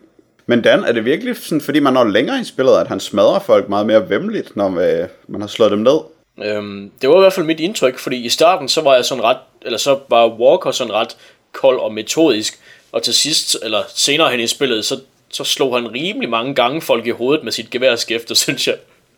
Men 0.47 0.63
Dan, 0.63 0.85
er 0.85 0.93
det 0.93 1.05
virkelig 1.05 1.37
sådan, 1.37 1.61
fordi 1.61 1.81
man 1.81 1.93
når 1.93 2.05
længere 2.05 2.41
i 2.41 2.45
spillet, 2.45 2.77
at 2.77 2.89
han 2.89 3.01
smadrer 3.01 3.39
folk 3.39 3.69
meget 3.69 3.87
mere 3.87 4.09
vemmeligt, 4.09 4.57
når 4.57 4.69
øh, 4.69 5.09
man 5.29 5.41
har 5.41 5.49
slået 5.49 5.71
dem 5.71 5.79
ned? 5.79 5.99
øhm, 6.39 6.91
det 7.03 7.09
var 7.09 7.17
i 7.17 7.21
hvert 7.21 7.33
fald 7.33 7.47
mit 7.47 7.61
indtryk, 7.61 7.99
fordi 7.99 8.17
i 8.17 8.29
starten, 8.29 8.69
så 8.69 8.81
var 8.81 8.95
jeg 8.95 9.05
sådan 9.05 9.25
ret, 9.25 9.37
eller 9.63 9.79
så 9.79 9.99
var 10.09 10.29
Walker 10.29 10.71
sådan 10.71 10.93
ret 10.93 11.17
kold 11.53 11.79
og 11.81 11.95
metodisk, 11.95 12.61
og 12.93 13.03
til 13.03 13.15
sidst, 13.15 13.57
eller 13.63 13.83
senere 13.89 14.31
hen 14.31 14.41
i 14.41 14.47
spillet, 14.47 14.85
så, 14.85 15.01
så 15.29 15.45
slog 15.45 15.75
han 15.75 15.93
rimelig 15.93 16.29
mange 16.29 16.55
gange 16.55 16.81
folk 16.81 17.07
i 17.07 17.11
hovedet 17.11 17.45
med 17.45 17.53
sit 17.53 17.71
geværskæfte, 17.71 18.35
synes 18.35 18.69
jeg. 18.69 18.77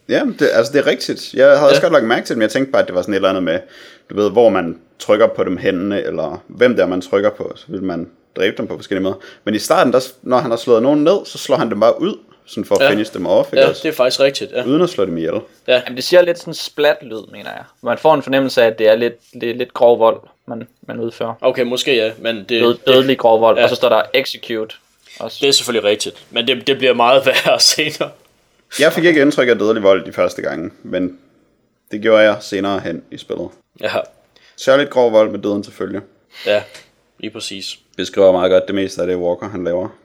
Ja, 0.08 0.22
det, 0.38 0.48
altså 0.52 0.72
det 0.72 0.78
er 0.78 0.86
rigtigt. 0.86 1.34
Jeg 1.34 1.58
havde 1.58 1.70
også 1.70 1.80
godt 1.82 1.92
lagt 1.92 2.04
mærke 2.04 2.26
til 2.26 2.28
det, 2.34 2.38
men 2.38 2.42
jeg 2.42 2.50
tænkte 2.50 2.72
bare, 2.72 2.82
at 2.82 2.88
det 2.88 2.94
var 2.94 3.02
sådan 3.02 3.14
et 3.14 3.16
eller 3.16 3.28
andet 3.28 3.42
med, 3.42 3.58
du 4.10 4.14
ved, 4.16 4.30
hvor 4.30 4.48
man 4.48 4.78
trykker 4.98 5.26
på 5.26 5.44
dem 5.44 5.56
henne, 5.56 6.02
eller 6.02 6.42
hvem 6.48 6.76
der 6.76 6.86
man 6.86 7.00
trykker 7.00 7.30
på, 7.30 7.52
så 7.56 7.64
vil 7.68 7.82
man 7.82 8.10
dræbe 8.36 8.56
dem 8.56 8.66
på 8.66 8.76
forskellige 8.76 9.02
måder. 9.02 9.16
Men 9.44 9.54
i 9.54 9.58
starten, 9.58 9.92
der, 9.92 10.00
når 10.22 10.38
han 10.38 10.50
har 10.50 10.58
slået 10.58 10.82
nogen 10.82 11.04
ned, 11.04 11.18
så 11.24 11.38
slår 11.38 11.56
han 11.56 11.70
dem 11.70 11.80
bare 11.80 12.00
ud, 12.00 12.18
sådan 12.46 12.64
for 12.64 12.74
at 12.74 12.80
Ja. 12.80 12.84
ja. 12.84 12.90
finish 12.90 13.14
dem 13.14 13.26
off, 13.26 13.52
ikke 13.52 13.62
Ja, 13.62 13.68
også? 13.68 13.80
det 13.82 13.88
er 13.88 13.92
faktisk 13.92 14.20
rigtigt, 14.20 14.52
ja. 14.52 14.64
Uden 14.64 14.82
at 14.82 14.88
slå 14.90 15.04
dem 15.04 15.16
ihjel. 15.18 15.34
ja. 15.68 15.72
Jamen, 15.84 15.96
det 15.96 16.04
siger 16.04 16.22
lidt 16.22 16.38
sådan 16.38 16.54
splat-lyd, 16.54 17.30
mener 17.32 17.50
jeg. 17.50 17.64
Man 17.82 17.98
får 17.98 18.14
en 18.14 18.22
fornemmelse 18.22 18.62
af, 18.62 18.66
at 18.66 18.78
det 18.78 18.88
er 18.88 18.94
lidt, 18.94 19.14
lidt, 19.32 19.58
lidt 19.58 19.74
grov 19.74 19.98
vold, 19.98 20.20
man, 20.46 20.68
man 20.88 21.00
udfører. 21.00 21.34
Okay, 21.40 21.62
måske 21.62 21.96
ja, 21.96 22.10
men 22.18 22.36
det, 22.36 22.48
Død, 22.48 22.76
dødelig 22.86 23.18
grov 23.18 23.40
vold, 23.40 23.56
Ja. 23.58 23.62
og 23.64 23.68
så 23.70 23.74
står 23.76 23.88
der 23.88 24.02
execute. 24.14 24.74
Også. 25.20 25.38
det 25.40 25.48
er 25.48 25.52
selvfølgelig 25.52 25.90
rigtigt. 25.90 26.24
Men 26.30 26.46
det, 26.46 26.66
det 26.66 26.78
bliver 26.78 26.94
meget 26.94 27.22
værre 27.26 27.60
senere. 27.60 28.10
Jeg 28.80 28.92
fik 28.92 29.04
ikke 29.04 29.20
indtryk 29.20 29.48
af 29.48 29.58
dødelig 29.58 29.82
vold 29.82 30.04
de 30.04 30.12
første 30.12 30.42
gange, 30.42 30.70
men 30.82 31.18
det 31.90 32.02
gjorde 32.02 32.22
jeg 32.22 32.36
senere 32.40 32.80
hen 32.80 33.02
i 33.10 33.18
spillet. 33.18 33.48
Ja, 33.80 33.90
Særligt 34.56 34.90
grov 34.90 35.12
vold 35.12 35.30
med 35.30 35.38
døden 35.38 35.62
til 35.62 35.72
følge. 35.72 36.00
ja, 36.46 36.62
lige 37.18 37.30
præcis. 37.30 37.78
Beskriver 37.96 38.32
meget 38.32 38.50
godt 38.50 38.66
det 38.66 38.74
meste 38.74 39.00
af 39.00 39.06
det, 39.06 39.16
Walker 39.16 39.48
han 39.48 39.64
laver. 39.64 39.88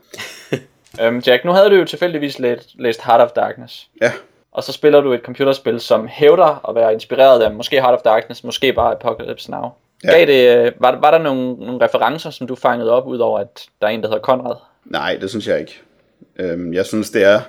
Øhm, 1.02 1.20
Jack, 1.28 1.46
nu 1.46 1.52
havde 1.52 1.70
du 1.70 1.76
jo 1.76 1.86
tilfældigvis 1.86 2.40
læst, 2.40 2.70
læst 2.76 3.02
Heart 3.04 3.22
of 3.22 3.30
Darkness. 3.32 3.88
Ja, 4.02 4.12
Og 4.52 4.64
så 4.64 4.72
spiller 4.72 5.02
du 5.02 5.14
et 5.14 5.22
computerspil, 5.24 5.80
som 5.80 6.08
hævder 6.08 6.70
at 6.70 6.76
være 6.76 6.94
inspireret 6.94 7.42
af 7.42 7.52
måske 7.54 7.82
Heart 7.82 7.94
of 7.94 8.02
Darkness, 8.02 8.44
måske 8.44 8.74
bare 8.74 8.92
Apocalypse 8.92 9.52
Now. 9.52 9.70
Ja. 10.04 10.12
Gav 10.12 10.26
det, 10.26 10.58
øh, 10.58 10.72
var, 10.80 11.00
var 11.00 11.12
der 11.12 11.18
nogle, 11.18 11.54
nogle 11.54 11.86
referencer, 11.86 12.30
som 12.30 12.48
du 12.48 12.56
fangede 12.56 12.92
op, 12.92 13.08
udover 13.08 13.40
at 13.40 13.66
der 13.82 13.88
er 13.88 13.92
en, 13.92 14.02
der 14.02 14.08
hedder 14.08 14.22
Conrad? 14.22 14.56
Nej, 14.86 15.18
det 15.22 15.30
synes 15.30 15.48
jeg 15.48 15.60
ikke. 15.60 15.82
Øhm, 16.40 16.74
jeg 16.74 16.86
synes, 16.86 17.10
det 17.10 17.24
er 17.24 17.40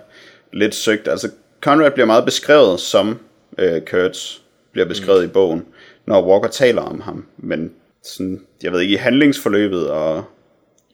lidt 0.53 0.75
søgt. 0.75 1.09
Altså, 1.09 1.31
Conrad 1.61 1.91
bliver 1.91 2.07
meget 2.07 2.25
beskrevet 2.25 2.81
som 2.81 3.19
øh, 3.59 3.83
Kurtz 3.83 4.39
bliver 4.73 4.87
beskrevet 4.87 5.21
mm. 5.21 5.31
i 5.31 5.33
bogen, 5.33 5.67
når 6.07 6.27
Walker 6.27 6.49
taler 6.49 6.83
om 6.83 7.01
ham. 7.01 7.27
Men 7.39 7.73
sådan, 8.03 8.41
jeg 8.63 8.73
ved 8.73 8.81
ikke, 8.81 8.95
i 8.95 8.97
handlingsforløbet 8.97 9.91
og 9.91 10.25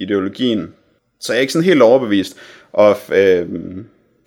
ideologien, 0.01 0.75
så 1.21 1.33
er 1.33 1.35
jeg 1.35 1.41
ikke 1.41 1.53
sådan 1.53 1.65
helt 1.65 1.83
overbevist. 1.83 2.37
Og 2.73 2.97
øh, 3.13 3.49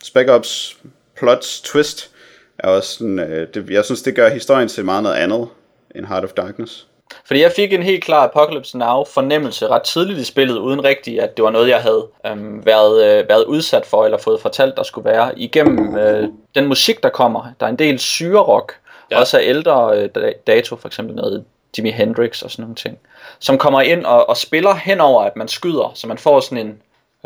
Spec 0.04 0.28
Ops 0.28 0.80
plots 1.18 1.62
twist 1.62 2.12
er 2.60 2.68
også 2.68 2.98
sådan, 2.98 3.20
øh, 3.20 3.48
det, 3.54 3.70
jeg 3.70 3.86
synes, 3.86 4.02
det 4.02 4.16
gør 4.16 4.30
historien 4.30 4.68
til 4.68 4.86
meget 4.86 5.04
noget 5.04 5.16
andet 5.16 5.48
end 5.96 6.06
Heart 6.06 6.24
of 6.24 6.34
Darkness. 6.34 6.89
Fordi 7.26 7.42
jeg 7.42 7.52
fik 7.56 7.74
en 7.74 7.84
helt 7.84 8.04
klar 8.04 8.24
Apocalypse 8.28 8.78
Now 8.78 9.04
fornemmelse 9.04 9.68
ret 9.68 9.82
tidligt 9.84 10.20
i 10.20 10.24
spillet, 10.24 10.58
uden 10.58 10.84
rigtigt, 10.84 11.20
at 11.22 11.38
det 11.38 11.44
var 11.46 11.52
noget, 11.52 11.70
jeg 11.70 11.82
havde 11.82 12.08
øhm, 12.26 12.66
været, 12.66 13.04
øh, 13.06 13.30
været 13.30 13.44
udsat 13.46 13.86
for, 13.86 14.06
eller 14.06 14.18
fået 14.18 14.42
fortalt, 14.42 14.78
der 14.78 14.84
skulle 14.84 15.10
være. 15.10 15.40
Igennem 15.40 15.98
øh, 15.98 16.28
den 16.56 16.68
musik, 16.68 17.04
der 17.04 17.10
kommer, 17.10 17.46
der 17.60 17.66
er 17.66 17.70
en 17.70 17.80
del 17.80 18.00
syrerock, 18.00 18.76
Ja. 19.12 19.20
også 19.20 19.38
af 19.38 19.42
ældre 19.44 19.98
øh, 19.98 20.10
da- 20.16 20.34
dato, 20.48 20.76
for 20.76 20.88
eksempel 20.88 21.16
noget 21.16 21.46
Jimi 21.78 21.92
Hendrix 21.92 22.42
og 22.42 22.52
sådan 22.52 22.64
nogle 22.64 22.76
ting, 22.76 22.98
som 23.40 23.58
kommer 23.58 23.82
ind 23.82 24.06
og, 24.06 24.30
og 24.30 24.38
spiller 24.38 24.76
henover, 24.76 25.24
at 25.24 25.36
man 25.36 25.48
skyder, 25.48 25.92
så 25.96 26.08
man 26.08 26.18
får 26.18 26.40
sådan 26.40 26.58
en... 26.68 26.82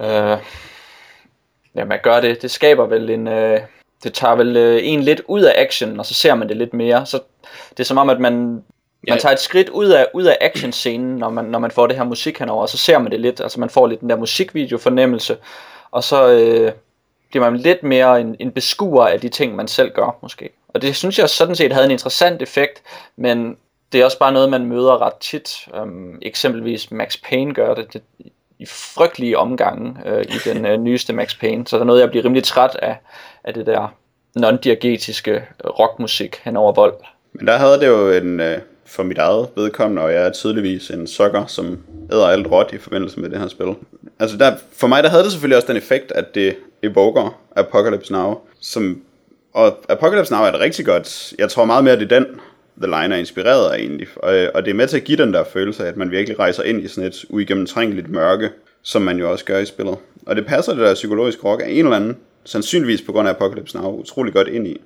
Øh, 0.06 0.38
ja, 1.76 1.86
man 1.86 2.00
gør 2.04 2.20
det. 2.22 2.42
Det 2.42 2.52
skaber 2.52 2.86
vel 2.86 3.10
en... 3.10 3.28
Øh, 3.28 3.60
det 4.04 4.14
tager 4.14 4.36
vel 4.36 4.58
øh, 4.58 4.80
en 4.84 5.02
lidt 5.04 5.22
ud 5.28 5.42
af 5.42 5.54
action, 5.58 6.00
og 6.00 6.06
så 6.06 6.14
ser 6.14 6.36
man 6.36 6.50
det 6.50 6.58
lidt 6.58 6.74
mere. 6.74 7.06
Så 7.06 7.20
det 7.70 7.80
er 7.80 7.84
som 7.84 7.98
om, 7.98 8.10
at 8.10 8.20
man 8.20 8.64
man 9.08 9.16
Ja. 9.18 9.22
tager 9.22 9.34
et 9.34 9.40
skridt 9.40 9.70
ud 9.70 9.88
af, 9.90 10.08
ud 10.14 10.24
af 10.24 10.38
actionscenen, 10.42 11.16
når 11.16 11.30
man, 11.30 11.46
når 11.46 11.60
man 11.60 11.72
får 11.72 11.88
det 11.88 11.96
her 11.98 12.04
musik 12.04 12.40
henover, 12.40 12.62
og 12.62 12.70
så 12.70 12.78
ser 12.78 12.98
man 12.98 13.12
det 13.12 13.20
lidt, 13.20 13.42
altså 13.42 13.60
man 13.60 13.70
får 13.70 13.88
lidt 13.88 14.02
den 14.02 14.10
der 14.10 14.16
musikvideo-fornemmelse, 14.16 15.38
og 15.92 16.04
så 16.04 16.30
øh, 16.32 16.72
bliver 17.30 17.52
man 17.52 17.60
lidt 17.60 17.84
mere 17.84 18.22
en, 18.22 18.36
en 18.40 18.52
beskuer 18.52 19.06
af 19.08 19.20
de 19.20 19.30
ting, 19.30 19.56
man 19.56 19.68
selv 19.68 19.92
gør, 19.92 20.18
måske. 20.22 20.50
Og 20.68 20.82
det 20.82 20.96
synes 20.96 21.20
jeg 21.20 21.30
sådan 21.30 21.56
set 21.56 21.74
havde 21.74 21.86
en 21.86 21.92
interessant 21.92 22.42
effekt, 22.42 22.82
men 23.16 23.58
det 23.92 24.02
er 24.02 24.06
også 24.06 24.20
bare 24.20 24.32
noget, 24.32 24.50
man 24.50 24.66
møder 24.66 25.02
ret 25.02 25.14
tit. 25.14 25.68
Um, 25.82 26.20
eksempelvis 26.22 26.92
Max 26.92 27.18
Payne 27.24 27.54
gør 27.54 27.74
det, 27.74 27.94
det 27.94 28.02
i 28.60 28.66
frygtelige 28.66 29.38
omgange 29.38 29.96
øh, 30.06 30.22
i 30.24 30.38
den 30.46 30.66
øh, 30.66 30.78
nyeste 30.78 31.14
Max 31.14 31.40
Payne, 31.40 31.68
så 31.68 31.76
der 31.76 31.82
er 31.82 31.86
noget, 31.86 32.02
jeg 32.02 32.10
bliver 32.10 32.26
rimelig 32.26 32.44
træt 32.44 32.76
af, 32.82 32.98
af 33.44 33.54
det 33.54 33.66
der 33.66 33.94
non-diagetiske 34.40 35.42
rockmusik 35.80 36.42
hen 36.44 36.58
over 36.58 36.72
vold. 36.74 36.94
Men 37.34 37.48
der 37.48 37.58
havde 37.58 37.80
det 37.80 37.88
jo 37.88 38.12
en, 38.12 38.40
øh, 38.40 38.58
for 38.86 39.04
mit 39.04 39.18
eget 39.18 39.48
vedkommende, 39.56 40.02
og 40.02 40.14
jeg 40.14 40.26
er 40.26 40.32
tydeligvis 40.32 40.90
en 40.90 41.08
sokker, 41.08 41.46
som 41.46 41.80
æder 42.14 42.26
alt 42.26 42.48
råt 42.48 42.70
i 42.74 42.78
forbindelse 42.78 43.20
med 43.20 43.30
det 43.30 43.40
her 43.40 43.48
spil. 43.48 43.74
Altså 44.20 44.38
der, 44.38 44.56
for 44.74 44.88
mig 44.88 45.04
der 45.04 45.10
havde 45.10 45.24
det 45.24 45.32
selvfølgelig 45.32 45.58
også 45.58 45.68
den 45.68 45.78
effekt, 45.78 46.12
at 46.12 46.36
det 46.36 46.56
evoker 46.84 47.42
Apocalypse 47.56 48.14
Now, 48.14 48.38
som, 48.62 49.02
og 49.54 49.78
Apocalypse 49.90 50.34
Now 50.34 50.44
er 50.44 50.52
det 50.52 50.60
rigtig 50.60 50.86
godt. 50.86 51.34
Jeg 51.40 51.50
tror 51.50 51.66
meget 51.66 51.84
mere, 51.84 51.96
det 51.96 52.12
er 52.12 52.20
den, 52.20 52.26
The 52.78 52.88
Line 52.88 53.16
er 53.16 53.20
inspireret 53.20 53.72
af 53.72 53.78
egentlig, 53.78 54.08
og, 54.16 54.52
og 54.54 54.66
det 54.66 54.72
er 54.72 54.76
med 54.76 54.88
til 54.88 54.98
at 54.98 55.04
give 55.04 55.18
den 55.18 55.34
der 55.34 55.44
følelse 55.44 55.84
af, 55.84 55.88
at 55.88 55.98
man 55.98 56.12
virkelig 56.12 56.40
rejser 56.40 56.64
ind 56.64 56.84
i 56.84 56.88
sådan 56.88 57.08
et 57.08 57.26
uigennemtrængeligt 57.30 58.10
mørke, 58.10 58.50
som 58.82 59.02
man 59.02 59.18
jo 59.18 59.32
også 59.32 59.46
gør 59.46 59.60
i 59.60 59.66
spillet. 59.66 59.98
Og 60.26 60.36
det 60.36 60.46
passer 60.46 60.74
det 60.74 60.82
der 60.82 60.94
psykologiske 60.94 61.44
rock 61.44 61.62
af 61.62 61.70
en 61.70 61.86
eller 61.86 61.96
anden, 61.96 62.18
sandsynligvis 62.46 63.02
på 63.02 63.12
grund 63.12 63.28
af 63.28 63.34
Apocalypse 63.34 63.78
Now, 63.78 64.00
utrolig 64.00 64.34
godt 64.34 64.48
ind 64.48 64.68
i. 64.68 64.82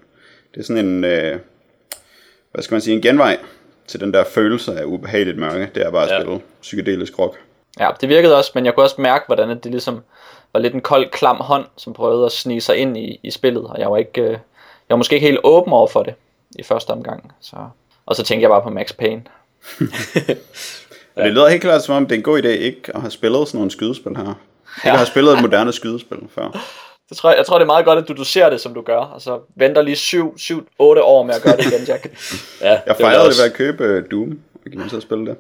Det 0.54 0.60
er 0.60 0.64
sådan 0.64 0.86
en, 0.86 1.04
øh, 1.04 1.40
hvad 2.52 2.64
skal 2.64 2.76
man 2.76 2.82
sige, 2.82 2.96
en 2.96 3.02
genvej 3.02 3.38
til 3.88 4.00
den 4.00 4.14
der 4.14 4.24
følelse 4.24 4.80
af 4.80 4.84
ubehageligt 4.84 5.38
mørke. 5.38 5.70
Det 5.76 5.86
er 5.86 5.92
bare 5.92 6.04
at 6.06 6.12
Ja. 6.12 6.22
spille 6.22 6.42
psykedelisk 6.62 7.20
rock. 7.20 7.38
Ja, 7.80 7.90
det 8.02 8.10
virkede 8.10 8.38
også, 8.38 8.52
men 8.56 8.66
jeg 8.66 8.74
kunne 8.76 8.84
også 8.86 9.02
mærke, 9.02 9.24
hvordan 9.28 9.50
det 9.50 9.66
ligesom 9.66 10.00
var 10.54 10.60
lidt 10.60 10.74
en 10.74 10.82
kold, 10.82 11.10
klam 11.12 11.36
hånd, 11.38 11.66
som 11.78 11.94
prøvede 11.94 12.26
at 12.26 12.32
snige 12.32 12.62
sig 12.62 12.78
ind 12.78 12.98
i, 12.98 13.20
i 13.24 13.32
spillet, 13.32 13.64
og 13.64 13.80
jeg 13.80 13.92
var 13.92 13.98
ikke, 13.98 14.22
øh, 14.22 14.30
jeg 14.30 14.40
var 14.90 14.96
måske 14.96 15.16
ikke 15.16 15.28
helt 15.28 15.40
åben 15.44 15.74
over 15.74 15.88
for 15.88 16.04
det 16.04 16.14
i 16.60 16.64
første 16.64 16.90
omgang. 16.92 17.32
Så. 17.42 17.56
Og 18.06 18.16
så 18.16 18.24
tænkte 18.24 18.42
jeg 18.42 18.50
bare 18.50 18.62
på 18.62 18.70
Max 18.70 18.94
Payne. 18.94 19.22
Og 21.16 21.24
det 21.24 21.34
lyder 21.34 21.48
helt 21.48 21.62
klart 21.62 21.84
som 21.84 21.96
om, 21.96 22.06
det 22.06 22.12
er 22.16 22.18
en 22.18 22.24
god 22.24 22.42
idé 22.44 22.48
ikke 22.48 22.82
at 22.96 23.02
have 23.02 23.12
spillet 23.12 23.48
sådan 23.48 23.58
nogle 23.58 23.72
skydespil 23.72 24.16
her. 24.16 24.24
Ikke 24.24 24.36
Ja. 24.86 24.90
at 24.92 24.98
have 24.98 25.06
spillet 25.08 25.34
et 25.34 25.42
moderne 25.42 25.74
skydespil 25.74 26.18
før. 26.36 26.48
Det 27.10 27.18
tror 27.18 27.30
jeg, 27.30 27.38
jeg 27.38 27.46
tror, 27.46 27.58
det 27.58 27.64
er 27.64 27.68
meget 27.68 27.86
godt, 27.86 28.00
at 28.00 28.08
du 28.08 28.14
doserer 28.14 28.50
det, 28.50 28.62
som 28.62 28.74
du 28.74 28.82
gør, 28.82 28.98
og 28.98 29.22
så 29.22 29.40
venter 29.56 29.82
lige 29.82 29.96
7-8 29.96 30.30
år 30.80 31.24
med 31.24 31.36
at 31.36 31.42
gøre 31.42 31.58
det 31.58 31.66
igen, 31.66 31.86
Jack. 31.88 32.04
Ja, 32.62 32.80
Jeg 32.86 32.96
fejrede 32.96 33.30
det 33.30 33.38
ved 33.38 33.46
at 33.46 33.54
købe 33.54 33.84
øh, 33.84 34.04
Doom, 34.12 34.40
og 34.66 34.72
gik 34.72 34.90
til 34.90 34.96
at 34.96 35.02
spille 35.02 35.26
det. 35.26 35.36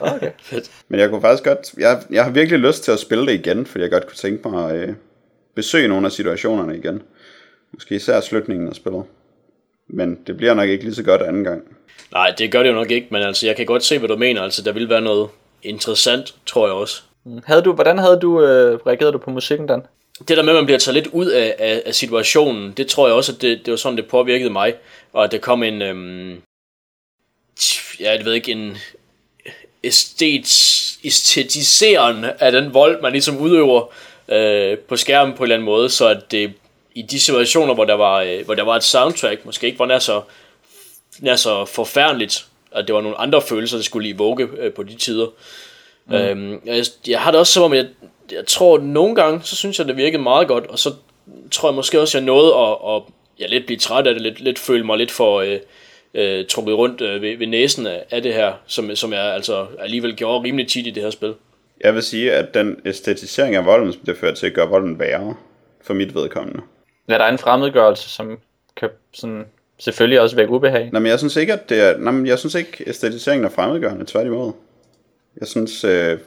Okay. 0.00 0.30
Fedt. 0.42 0.70
Men 0.88 1.00
jeg 1.00 1.10
kunne 1.10 1.20
faktisk 1.20 1.44
godt, 1.44 1.72
jeg, 1.78 2.02
jeg 2.10 2.24
har 2.24 2.30
virkelig 2.30 2.58
lyst 2.60 2.84
til 2.84 2.92
at 2.92 2.98
spille 2.98 3.26
det 3.26 3.32
igen, 3.32 3.66
fordi 3.66 3.82
jeg 3.82 3.90
godt 3.90 4.06
kunne 4.06 4.16
tænke 4.16 4.48
mig 4.48 4.70
at 4.70 4.88
øh, 4.88 4.94
besøge 5.54 5.88
nogle 5.88 6.06
af 6.06 6.12
situationerne 6.12 6.76
igen. 6.76 7.02
Måske 7.72 7.94
især 7.94 8.20
slutningen 8.20 8.68
af 8.68 8.74
spillet. 8.74 9.02
Men 9.88 10.18
det 10.26 10.36
bliver 10.36 10.54
nok 10.54 10.68
ikke 10.68 10.84
lige 10.84 10.94
så 10.94 11.02
godt 11.02 11.22
anden 11.22 11.44
gang. 11.44 11.62
Nej, 12.12 12.34
det 12.38 12.52
gør 12.52 12.62
det 12.62 12.70
jo 12.70 12.74
nok 12.74 12.90
ikke, 12.90 13.06
men 13.10 13.22
altså, 13.22 13.46
jeg 13.46 13.56
kan 13.56 13.66
godt 13.66 13.84
se, 13.84 13.98
hvad 13.98 14.08
du 14.08 14.16
mener. 14.16 14.42
Altså, 14.42 14.62
der 14.62 14.72
vil 14.72 14.88
være 14.88 15.00
noget 15.00 15.28
interessant, 15.62 16.34
tror 16.46 16.66
jeg 16.66 16.74
også. 16.74 17.02
Havde 17.44 17.62
du, 17.62 17.72
hvordan 17.72 17.98
havde 17.98 18.18
du 18.22 18.42
øh, 18.42 18.78
reageret 18.86 19.12
du 19.12 19.18
på 19.18 19.30
musikken, 19.30 19.66
Dan? 19.66 19.82
Det 20.18 20.36
der 20.36 20.42
med, 20.42 20.52
at 20.52 20.56
man 20.56 20.64
bliver 20.66 20.78
taget 20.78 20.94
lidt 20.94 21.06
ud 21.06 21.26
af, 21.26 21.54
af, 21.58 21.82
af 21.86 21.94
situationen, 21.94 22.72
det 22.72 22.86
tror 22.86 23.06
jeg 23.06 23.16
også, 23.16 23.32
at 23.32 23.42
det, 23.42 23.60
det 23.64 23.70
var 23.70 23.76
sådan, 23.76 23.96
det 23.96 24.06
påvirkede 24.06 24.50
mig. 24.50 24.74
Og 25.12 25.24
at 25.24 25.32
der 25.32 25.38
kom 25.38 25.62
en, 25.62 25.82
øhm, 25.82 26.42
ja, 28.00 28.12
jeg 28.12 28.24
ved 28.24 28.34
ikke, 28.34 28.52
en 28.52 28.76
æstet, 29.84 30.46
æstetiseren 31.04 32.24
af 32.38 32.52
den 32.52 32.74
vold, 32.74 33.02
man 33.02 33.12
ligesom 33.12 33.36
udøver 33.38 33.92
øh, 34.28 34.78
på 34.78 34.96
skærmen 34.96 35.36
på 35.36 35.42
en 35.42 35.44
eller 35.44 35.56
anden 35.56 35.66
måde, 35.66 35.90
så 35.90 36.08
at 36.08 36.30
det 36.30 36.52
i 36.94 37.02
de 37.02 37.20
situationer, 37.20 37.74
hvor 37.74 37.84
der 37.84 37.94
var, 37.94 38.20
øh, 38.20 38.44
hvor 38.44 38.54
der 38.54 38.62
var 38.62 38.76
et 38.76 38.84
soundtrack, 38.84 39.44
måske 39.44 39.66
ikke 39.66 39.78
var 39.78 39.86
nær 39.86 39.98
så, 39.98 40.22
nær 41.18 41.36
så 41.36 41.64
forfærdeligt, 41.64 42.46
at 42.72 42.86
det 42.86 42.94
var 42.94 43.00
nogle 43.00 43.18
andre 43.18 43.42
følelser, 43.42 43.76
der 43.76 43.84
skulle 43.84 44.08
evoke 44.08 44.48
øh, 44.58 44.72
på 44.72 44.82
de 44.82 44.94
tider. 44.94 45.26
Mm. 46.06 46.14
Øhm, 46.14 46.60
jeg, 46.64 46.84
jeg 47.06 47.20
har 47.20 47.30
det 47.30 47.40
også 47.40 47.52
som 47.52 47.62
om, 47.62 47.74
jeg, 47.74 47.86
jeg 48.32 48.46
tror 48.46 48.76
at 48.76 48.82
nogle 48.82 49.14
gange, 49.14 49.40
så 49.42 49.56
synes 49.56 49.78
jeg, 49.78 49.88
det 49.88 49.96
virkede 49.96 50.22
meget 50.22 50.48
godt, 50.48 50.66
og 50.66 50.78
så 50.78 50.90
tror 51.50 51.68
jeg 51.68 51.74
måske 51.74 52.00
også, 52.00 52.18
jeg 52.18 52.24
nåede 52.24 52.54
at, 52.54 52.94
at 52.94 53.02
ja, 53.40 53.46
lidt 53.46 53.66
blive 53.66 53.78
træt 53.78 54.06
af 54.06 54.14
det, 54.14 54.22
lidt, 54.22 54.40
lidt 54.40 54.58
føle 54.58 54.86
mig 54.86 54.98
lidt 54.98 55.10
for 55.10 55.40
øh, 55.40 55.58
øh, 56.14 56.46
trukket 56.46 56.74
rundt 56.74 57.00
øh, 57.00 57.22
ved, 57.22 57.38
ved 57.38 57.46
næsen 57.46 57.86
af, 57.86 58.04
af 58.10 58.22
det 58.22 58.34
her, 58.34 58.52
som, 58.66 58.96
som 58.96 59.12
jeg 59.12 59.34
altså 59.34 59.66
alligevel 59.78 60.16
gjorde 60.16 60.44
rimelig 60.44 60.68
tit 60.68 60.86
i 60.86 60.90
det 60.90 61.02
her 61.02 61.10
spil. 61.10 61.34
Jeg 61.80 61.94
vil 61.94 62.02
sige, 62.02 62.32
at 62.32 62.54
den 62.54 62.80
æstetisering 62.84 63.56
af 63.56 63.66
volden, 63.66 63.92
som 63.92 64.02
det 64.06 64.16
fører 64.16 64.34
til, 64.34 64.52
gør 64.52 64.66
volden 64.66 64.98
værre 64.98 65.34
for 65.82 65.94
mit 65.94 66.14
vedkommende. 66.14 66.60
Ja, 67.08 67.14
der 67.14 67.24
er 67.24 67.32
en 67.32 67.38
fremmedgørelse, 67.38 68.08
som 68.08 68.38
kan 68.76 68.88
sådan, 69.14 69.44
selvfølgelig 69.78 70.20
også 70.20 70.36
vække 70.36 70.52
ubehag. 70.52 70.90
Nå, 70.92 70.98
men 70.98 71.10
jeg 71.10 71.18
synes 71.18 71.36
ikke, 71.36 71.52
at 71.52 71.68
det 71.68 71.80
er, 71.80 71.98
nej, 71.98 72.12
men 72.12 72.26
jeg 72.26 72.38
synes 72.38 72.54
ikke, 72.54 72.84
æstetiseringen 72.86 73.44
er 73.44 73.48
fremmedgørende, 73.50 74.04
tværtimod. 74.06 74.52
Jeg 75.40 75.48
synes, 75.48 75.84
øh, 75.84 76.18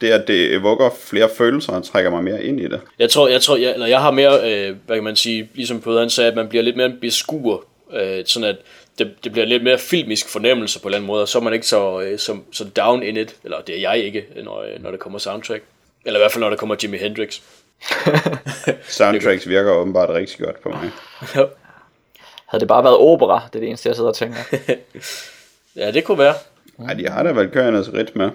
det 0.00 0.10
at 0.10 0.28
det 0.28 0.54
evoker 0.54 0.90
flere 1.00 1.28
følelser 1.36 1.72
og 1.72 1.84
trækker 1.84 2.10
mig 2.10 2.24
mere 2.24 2.44
ind 2.44 2.60
i 2.60 2.64
det. 2.64 2.80
Jeg 2.98 3.10
tror, 3.10 3.28
jeg, 3.28 3.42
tror, 3.42 3.56
jeg, 3.56 3.72
eller 3.72 3.86
jeg 3.86 4.00
har 4.00 4.10
mere, 4.10 4.52
øh, 4.52 4.76
hvad 4.86 4.96
kan 4.96 5.04
man 5.04 5.16
sige, 5.16 5.48
ligesom 5.54 5.80
på 5.80 5.98
han 5.98 6.10
sagde, 6.10 6.30
at 6.30 6.36
man 6.36 6.48
bliver 6.48 6.62
lidt 6.62 6.76
mere 6.76 6.86
en 6.86 6.98
beskuer, 7.00 7.58
øh, 7.92 8.22
sådan 8.26 8.48
at 8.48 8.56
det, 8.98 9.24
det 9.24 9.32
bliver 9.32 9.46
lidt 9.46 9.64
mere 9.64 9.78
filmisk 9.78 10.28
fornemmelse 10.28 10.80
på 10.80 10.82
en 10.82 10.88
eller 10.88 10.98
anden 10.98 11.06
måde, 11.06 11.22
og 11.22 11.28
så 11.28 11.38
er 11.38 11.42
man 11.42 11.52
ikke 11.52 11.66
så, 11.66 12.00
øh, 12.00 12.18
så, 12.18 12.36
så 12.52 12.64
down 12.64 13.02
in 13.02 13.16
it, 13.16 13.36
eller 13.44 13.60
det 13.60 13.76
er 13.76 13.80
jeg 13.80 13.98
ikke, 13.98 14.24
når, 14.44 14.62
øh, 14.62 14.82
når 14.82 14.90
der 14.90 14.98
kommer 14.98 15.18
soundtrack. 15.18 15.62
Eller 16.04 16.20
i 16.20 16.22
hvert 16.22 16.32
fald, 16.32 16.40
når 16.40 16.50
der 16.50 16.56
kommer 16.56 16.76
Jimi 16.82 16.96
Hendrix. 16.96 17.40
Soundtracks 18.88 19.48
virker 19.48 19.72
åbenbart 19.72 20.10
rigtig 20.10 20.38
godt 20.38 20.62
på 20.62 20.68
mig. 20.68 20.90
Havde 22.46 22.60
det 22.60 22.68
bare 22.68 22.84
været 22.84 22.96
opera, 22.96 23.42
det 23.52 23.56
er 23.56 23.60
det 23.60 23.68
eneste, 23.68 23.88
jeg 23.88 23.96
sidder 23.96 24.10
og 24.10 24.16
tænker. 24.16 24.38
ja, 25.76 25.90
det 25.90 26.04
kunne 26.04 26.18
være. 26.18 26.34
Nej, 26.78 26.94
de 26.94 27.08
har 27.08 27.22
da 27.22 27.32
vel 27.32 27.50
kørendes 27.50 27.92
rytme. 27.92 28.32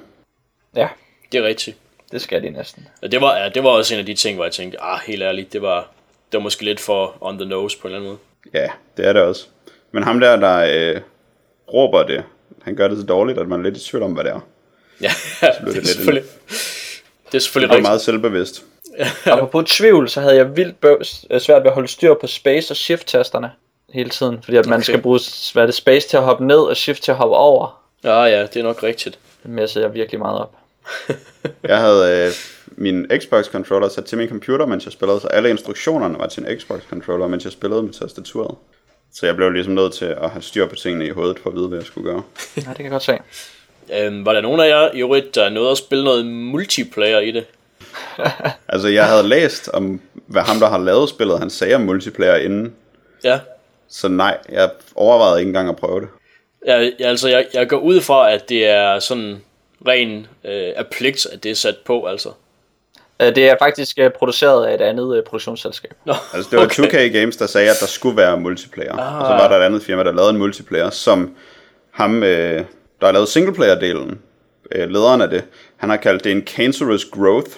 Ja, 0.76 0.88
Det 1.32 1.38
er 1.40 1.44
rigtigt. 1.44 1.78
det 2.12 2.22
skal 2.22 2.44
de 2.44 2.50
næsten. 2.50 2.88
Ja, 3.02 3.08
det, 3.08 3.22
var, 3.22 3.38
ja, 3.38 3.50
det 3.50 3.64
var 3.64 3.70
også 3.70 3.94
en 3.94 4.00
af 4.00 4.06
de 4.06 4.14
ting, 4.14 4.36
hvor 4.36 4.46
jeg 4.46 4.52
tænkte, 4.54 4.82
ah, 4.84 5.00
helt 5.06 5.22
ærligt, 5.24 5.54
det 5.54 5.62
var, 5.62 5.80
det 6.32 6.38
var 6.38 6.40
måske 6.40 6.66
lidt 6.66 6.80
for 6.80 7.18
on 7.22 7.38
the 7.40 7.48
nose 7.50 7.78
på 7.80 7.88
en 7.88 7.94
eller 7.94 8.00
anden 8.10 8.20
måde. 8.54 8.64
Ja, 8.64 8.70
det 8.98 9.08
er 9.08 9.14
det 9.14 9.22
også. 9.22 9.46
Men 9.92 10.04
ham 10.04 10.20
der, 10.20 10.36
der 10.36 10.58
øh, 10.96 11.02
råber 11.74 12.04
det, 12.04 12.24
han 12.62 12.76
gør 12.76 12.88
det 12.88 12.98
så 12.98 13.04
dårligt, 13.06 13.40
at 13.40 13.48
man 13.48 13.60
er 13.60 13.64
lidt 13.64 13.78
i 13.78 13.90
tvivl 13.90 14.04
om, 14.04 14.12
hvad 14.14 14.24
det 14.24 14.32
er. 14.32 14.40
Ja, 15.02 15.12
det, 15.42 15.58
det 15.62 15.68
er 15.68 15.74
lidt 15.74 15.88
selvfølgelig, 15.88 16.24
det 17.32 17.36
er 17.36 17.40
selvfølgelig 17.40 17.70
Det 17.70 17.74
er 17.74 17.78
rigtigt. 17.78 17.90
meget 17.90 18.02
selvbevidst. 18.02 18.64
Apropos 19.26 19.72
tvivl, 19.78 20.10
så 20.10 20.22
havde 20.22 20.36
jeg 20.36 20.56
vildt 20.58 20.82
bøvs, 20.82 21.26
øh, 21.32 21.40
svært 21.42 21.64
ved 21.64 21.70
at 21.70 21.74
holde 21.74 21.88
styr 21.88 22.14
på 22.22 22.28
space 22.28 22.72
og 22.74 22.78
shift-tasterne 22.78 23.52
hele 23.94 24.10
tiden. 24.10 24.40
Fordi 24.44 24.58
at 24.58 24.66
man 24.66 24.74
Okay. 24.74 24.84
skal 24.84 25.02
bruge 25.02 25.20
hvad 25.54 25.64
er 25.64 25.68
det, 25.68 25.76
space 25.76 26.08
til 26.08 26.18
at 26.18 26.24
hoppe 26.24 26.46
ned 26.48 26.58
og 26.60 26.78
shift 26.78 27.04
til 27.04 27.12
at 27.12 27.18
hoppe 27.18 27.36
over. 27.36 27.82
Ja, 28.04 28.24
ja, 28.24 28.42
det 28.42 28.56
er 28.56 28.64
nok 28.64 28.84
rigtigt. 28.84 29.20
Det 29.44 29.52
messede 29.52 29.86
jeg 29.86 29.94
virkelig 29.94 30.20
meget 30.20 30.40
op. 30.40 30.52
Jeg 31.64 31.78
havde 31.78 32.26
øh, 32.28 32.32
min 32.68 33.06
Xbox-controller 33.18 33.90
sat 33.90 34.06
til 34.06 34.18
min 34.18 34.30
computer, 34.30 34.66
mens 34.66 34.86
jeg 34.86 34.94
spillede, 34.94 35.20
så 35.20 35.28
alle 35.28 35.50
instruktionerne 35.50 36.20
var 36.20 36.28
til 36.28 36.44
en 36.46 36.58
Xbox-controller, 36.60 37.28
mens 37.28 37.44
jeg 37.44 37.52
spillede 37.52 37.84
med 37.84 37.94
tastaturet. 37.94 38.56
Så 39.14 39.26
jeg 39.26 39.36
blev 39.36 39.50
ligesom 39.52 39.74
nødt 39.74 39.94
til 39.94 40.06
at 40.06 40.30
have 40.30 40.42
styr 40.42 40.68
på 40.68 40.76
tingene 40.76 41.06
i 41.08 41.10
hovedet, 41.10 41.40
for 41.40 41.50
at 41.50 41.56
vide, 41.56 41.68
hvad 41.68 41.78
jeg 41.78 41.86
skulle 41.88 42.12
gøre. 42.12 42.22
Ja, 42.58 42.62
det 42.62 42.76
kan 42.76 42.84
jeg 42.86 42.92
godt 42.92 43.04
se. 43.04 43.18
Øhm, 43.94 44.26
var 44.26 44.34
der 44.34 44.42
nogen 44.42 44.60
af 44.62 44.68
jer 44.68 44.90
i 44.94 45.00
øvrigt, 45.00 45.36
der 45.36 45.50
nåede 45.50 45.72
at 45.72 45.78
spille 45.78 46.04
noget 46.04 46.26
multiplayer 46.26 47.20
i 47.20 47.32
det? 47.32 47.46
Altså, 48.68 48.88
jeg 48.88 49.06
havde 49.08 49.24
læst 49.28 49.70
om, 49.74 50.02
hvad 50.14 50.42
ham, 50.42 50.60
der 50.60 50.68
har 50.70 50.78
lavet 50.78 51.10
spillet, 51.10 51.40
han 51.40 51.50
sagde 51.50 51.76
om 51.76 51.82
multiplayer 51.82 52.36
inden. 52.36 52.74
Ja, 53.24 53.40
Så 53.90 54.08
nej, 54.08 54.38
jeg 54.52 54.70
overvejede 54.96 55.40
ikke 55.40 55.50
engang 55.50 55.70
at 55.70 55.76
prøve 55.76 56.02
det. 56.02 56.08
jeg, 56.66 56.92
jeg, 57.00 57.10
altså, 57.10 57.30
jeg, 57.30 57.46
jeg 57.54 57.70
går 57.70 57.78
ud 57.78 58.02
fra, 58.02 58.32
at 58.32 58.50
det 58.50 58.68
er 58.68 59.00
sådan 59.00 59.42
ren 59.88 60.28
øh, 60.46 60.72
af 60.76 60.88
pligt, 60.92 61.26
at 61.34 61.44
det 61.44 61.52
er 61.52 61.56
sat 61.56 61.76
på, 61.86 62.06
altså. 62.06 62.30
Øh, 63.22 63.36
Det 63.36 63.50
er 63.50 63.56
faktisk 63.62 64.00
øh, 64.00 64.12
produceret 64.12 64.66
af 64.66 64.74
et 64.74 64.82
andet 64.82 65.18
øh, 65.18 65.24
produktionsselskab. 65.24 65.94
Nå, 66.06 66.14
Altså, 66.34 66.50
det 66.52 66.60
var 66.60 66.66
okay. 66.66 66.84
2K 66.84 66.98
Games, 67.20 67.38
der 67.38 67.48
sagde, 67.48 67.70
at 67.70 67.76
der 67.80 67.86
skulle 67.88 68.18
være 68.18 68.40
multiplayer. 68.40 68.94
Ah. 68.98 69.20
Og 69.20 69.26
så 69.26 69.32
var 69.34 69.48
der 69.48 69.58
et 69.58 69.64
andet 69.66 69.82
firma, 69.84 70.04
der 70.04 70.12
lavede 70.12 70.30
en 70.30 70.38
multiplayer, 70.38 70.90
som 70.90 71.36
ham, 71.92 72.24
øh, 72.24 72.66
der 73.00 73.06
har 73.06 73.12
lavet 73.12 73.28
singleplayer-delen, 73.30 74.18
øh, 74.72 74.90
lederen 74.90 75.22
af 75.22 75.30
det, 75.30 75.44
han 75.78 75.90
har 75.90 75.98
kaldt 75.98 76.24
det 76.24 76.32
en 76.32 76.42
cancerous 76.48 77.06
growth, 77.06 77.52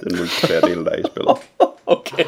den 0.00 0.16
multiplayer-del, 0.18 0.84
der 0.84 0.90
er 0.90 0.96
i 0.96 1.02
spillet. 1.06 1.36
okay. 1.86 2.24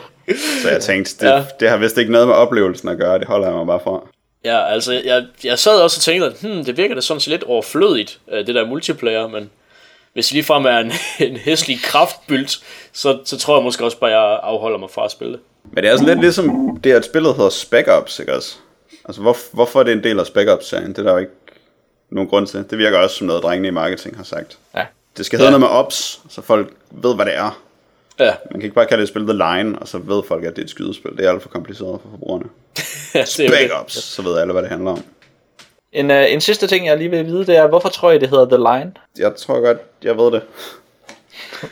Så 0.62 0.70
jeg 0.70 0.80
tænkte, 0.82 1.14
det, 1.26 1.30
Ja. 1.32 1.37
ja. 1.37 1.45
det 1.61 1.68
har 1.70 1.76
vist 1.76 1.99
ikke 1.99 2.12
noget 2.12 2.26
med 2.28 2.34
oplevelsen 2.34 2.89
at 2.89 2.99
gøre, 2.99 3.18
det 3.18 3.26
holder 3.26 3.47
jeg 3.47 3.57
mig 3.57 3.66
bare 3.66 3.80
fra. 3.84 4.07
Ja, 4.47 4.72
altså, 4.72 4.92
jeg, 5.05 5.26
jeg 5.44 5.59
sad 5.59 5.80
også 5.80 5.99
og 5.99 6.03
tænkte, 6.03 6.26
at 6.26 6.36
hmm, 6.42 6.64
det 6.64 6.76
virker 6.76 6.94
da 6.94 7.01
sådan 7.01 7.20
set 7.20 7.30
lidt 7.30 7.42
overflødigt, 7.42 8.20
øh, 8.32 8.47
det 8.47 8.55
der 8.55 8.66
multiplayer, 8.66 9.28
men 9.28 9.51
hvis 10.12 10.26
det 10.26 10.32
ligefrem 10.32 10.64
er 10.64 10.78
en, 10.78 10.92
en 11.28 11.36
hæslig 11.36 11.78
kraftbylt, 11.82 12.59
så, 12.92 13.18
så 13.24 13.38
tror 13.38 13.57
jeg 13.57 13.64
måske 13.64 13.84
også 13.84 13.99
bare, 13.99 14.11
at 14.11 14.16
jeg 14.16 14.40
afholder 14.42 14.78
mig 14.78 14.90
fra 14.90 15.05
at 15.05 15.11
spille 15.11 15.32
det. 15.32 15.40
Men 15.64 15.84
det 15.84 15.90
er 15.90 15.97
sådan 15.97 16.09
lidt 16.09 16.20
ligesom 16.20 16.76
det, 16.84 16.92
at 16.92 17.05
spillet 17.05 17.36
hedder 17.36 17.51
Spec 17.51 17.88
Ops, 17.88 18.18
ikke 18.18 18.34
også? 18.34 18.57
Altså, 19.05 19.22
hvor, 19.22 19.36
hvorfor 19.53 19.80
er 19.80 19.84
det 19.84 19.92
en 19.92 20.05
del 20.05 20.20
af 20.20 20.26
Spec 20.26 20.49
Ops-serien? 20.49 20.88
Det 20.88 20.99
er 20.99 21.03
der 21.03 21.12
jo 21.12 21.18
ikke 21.18 21.32
nogen 22.11 22.28
grund 22.28 22.47
til. 22.47 22.64
Det 22.70 22.78
virker 22.78 22.99
også 22.99 23.16
som 23.16 23.26
noget, 23.26 23.42
drengene 23.42 23.68
i 23.68 23.70
marketing 23.70 24.16
har 24.16 24.24
sagt. 24.24 24.59
Ja. 24.74 24.84
Det 25.16 25.26
skal 25.26 25.38
hedde 25.38 25.53
ja. 25.53 25.59
noget 25.59 25.72
med 25.72 25.78
Ops, 25.78 26.20
så 26.28 26.42
folk 26.42 26.72
ved, 26.90 27.14
hvad 27.14 27.26
det 27.26 27.36
er. 27.36 27.62
Ja, 28.18 28.34
Man 28.50 28.60
kan 28.60 28.62
ikke 28.62 28.74
bare 28.74 28.86
kalde 28.86 29.00
det 29.00 29.04
et 29.04 29.08
spil 29.08 29.22
The 29.26 29.32
Line, 29.32 29.78
og 29.78 29.88
så 29.88 29.98
ved 29.98 30.22
folk, 30.28 30.44
at 30.44 30.50
det 30.56 30.58
er 30.62 30.64
et 30.64 30.70
skydespil. 30.70 31.10
Det 31.16 31.26
er 31.26 31.30
alt 31.30 31.42
for 31.42 31.48
kompliceret 31.48 32.00
for 32.02 32.10
forbrugerne. 32.10 32.44
det 33.12 33.14
er 33.14 33.20
jo 33.20 33.26
Spec 33.26 33.50
det. 33.62 33.72
Ops, 33.72 33.94
så 33.94 34.22
ved 34.22 34.38
alle, 34.38 34.52
hvad 34.52 34.62
det 34.62 34.70
handler 34.70 34.90
om. 34.90 35.04
En, 35.92 36.10
øh, 36.10 36.32
en 36.32 36.40
sidste 36.40 36.66
ting, 36.66 36.86
jeg 36.86 36.98
lige 36.98 37.10
vil 37.10 37.26
vide, 37.26 37.46
det 37.46 37.56
er, 37.56 37.66
hvorfor 37.66 37.88
tror 37.88 38.10
I, 38.10 38.18
det 38.18 38.28
hedder 38.28 38.44
The 38.46 38.56
Line? 38.56 38.92
Jeg 39.18 39.36
tror 39.36 39.60
godt, 39.60 39.78
jeg 40.02 40.16
ved 40.16 40.32
det. 40.32 40.42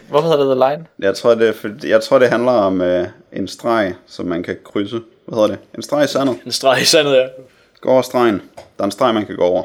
Hvorfor 0.08 0.28
hedder 0.28 0.44
det 0.44 0.56
The 0.56 0.68
Line? 0.70 0.86
Jeg 0.98 1.14
tror, 1.16 1.34
det, 1.34 1.54
for- 1.54 1.86
jeg 1.86 2.02
tror, 2.02 2.18
det 2.18 2.28
handler 2.28 2.52
om 2.52 2.80
øh, 2.80 3.06
en 3.32 3.48
streg, 3.48 3.94
som 4.06 4.26
man 4.26 4.42
kan 4.42 4.56
krydse. 4.64 5.00
Hvad 5.26 5.36
hedder 5.38 5.48
det? 5.48 5.58
En 5.74 5.82
streg 5.82 6.04
i 6.04 6.08
sandet. 6.08 6.38
En 6.46 6.52
streg 6.52 6.82
i 6.82 6.84
sandet, 6.84 7.14
ja. 7.14 7.26
Gå 7.80 7.88
over 7.90 8.02
stregen. 8.02 8.42
Der 8.56 8.60
er 8.78 8.84
en 8.84 8.90
streg, 8.90 9.14
man 9.14 9.26
kan 9.26 9.36
gå 9.36 9.42
over. 9.42 9.62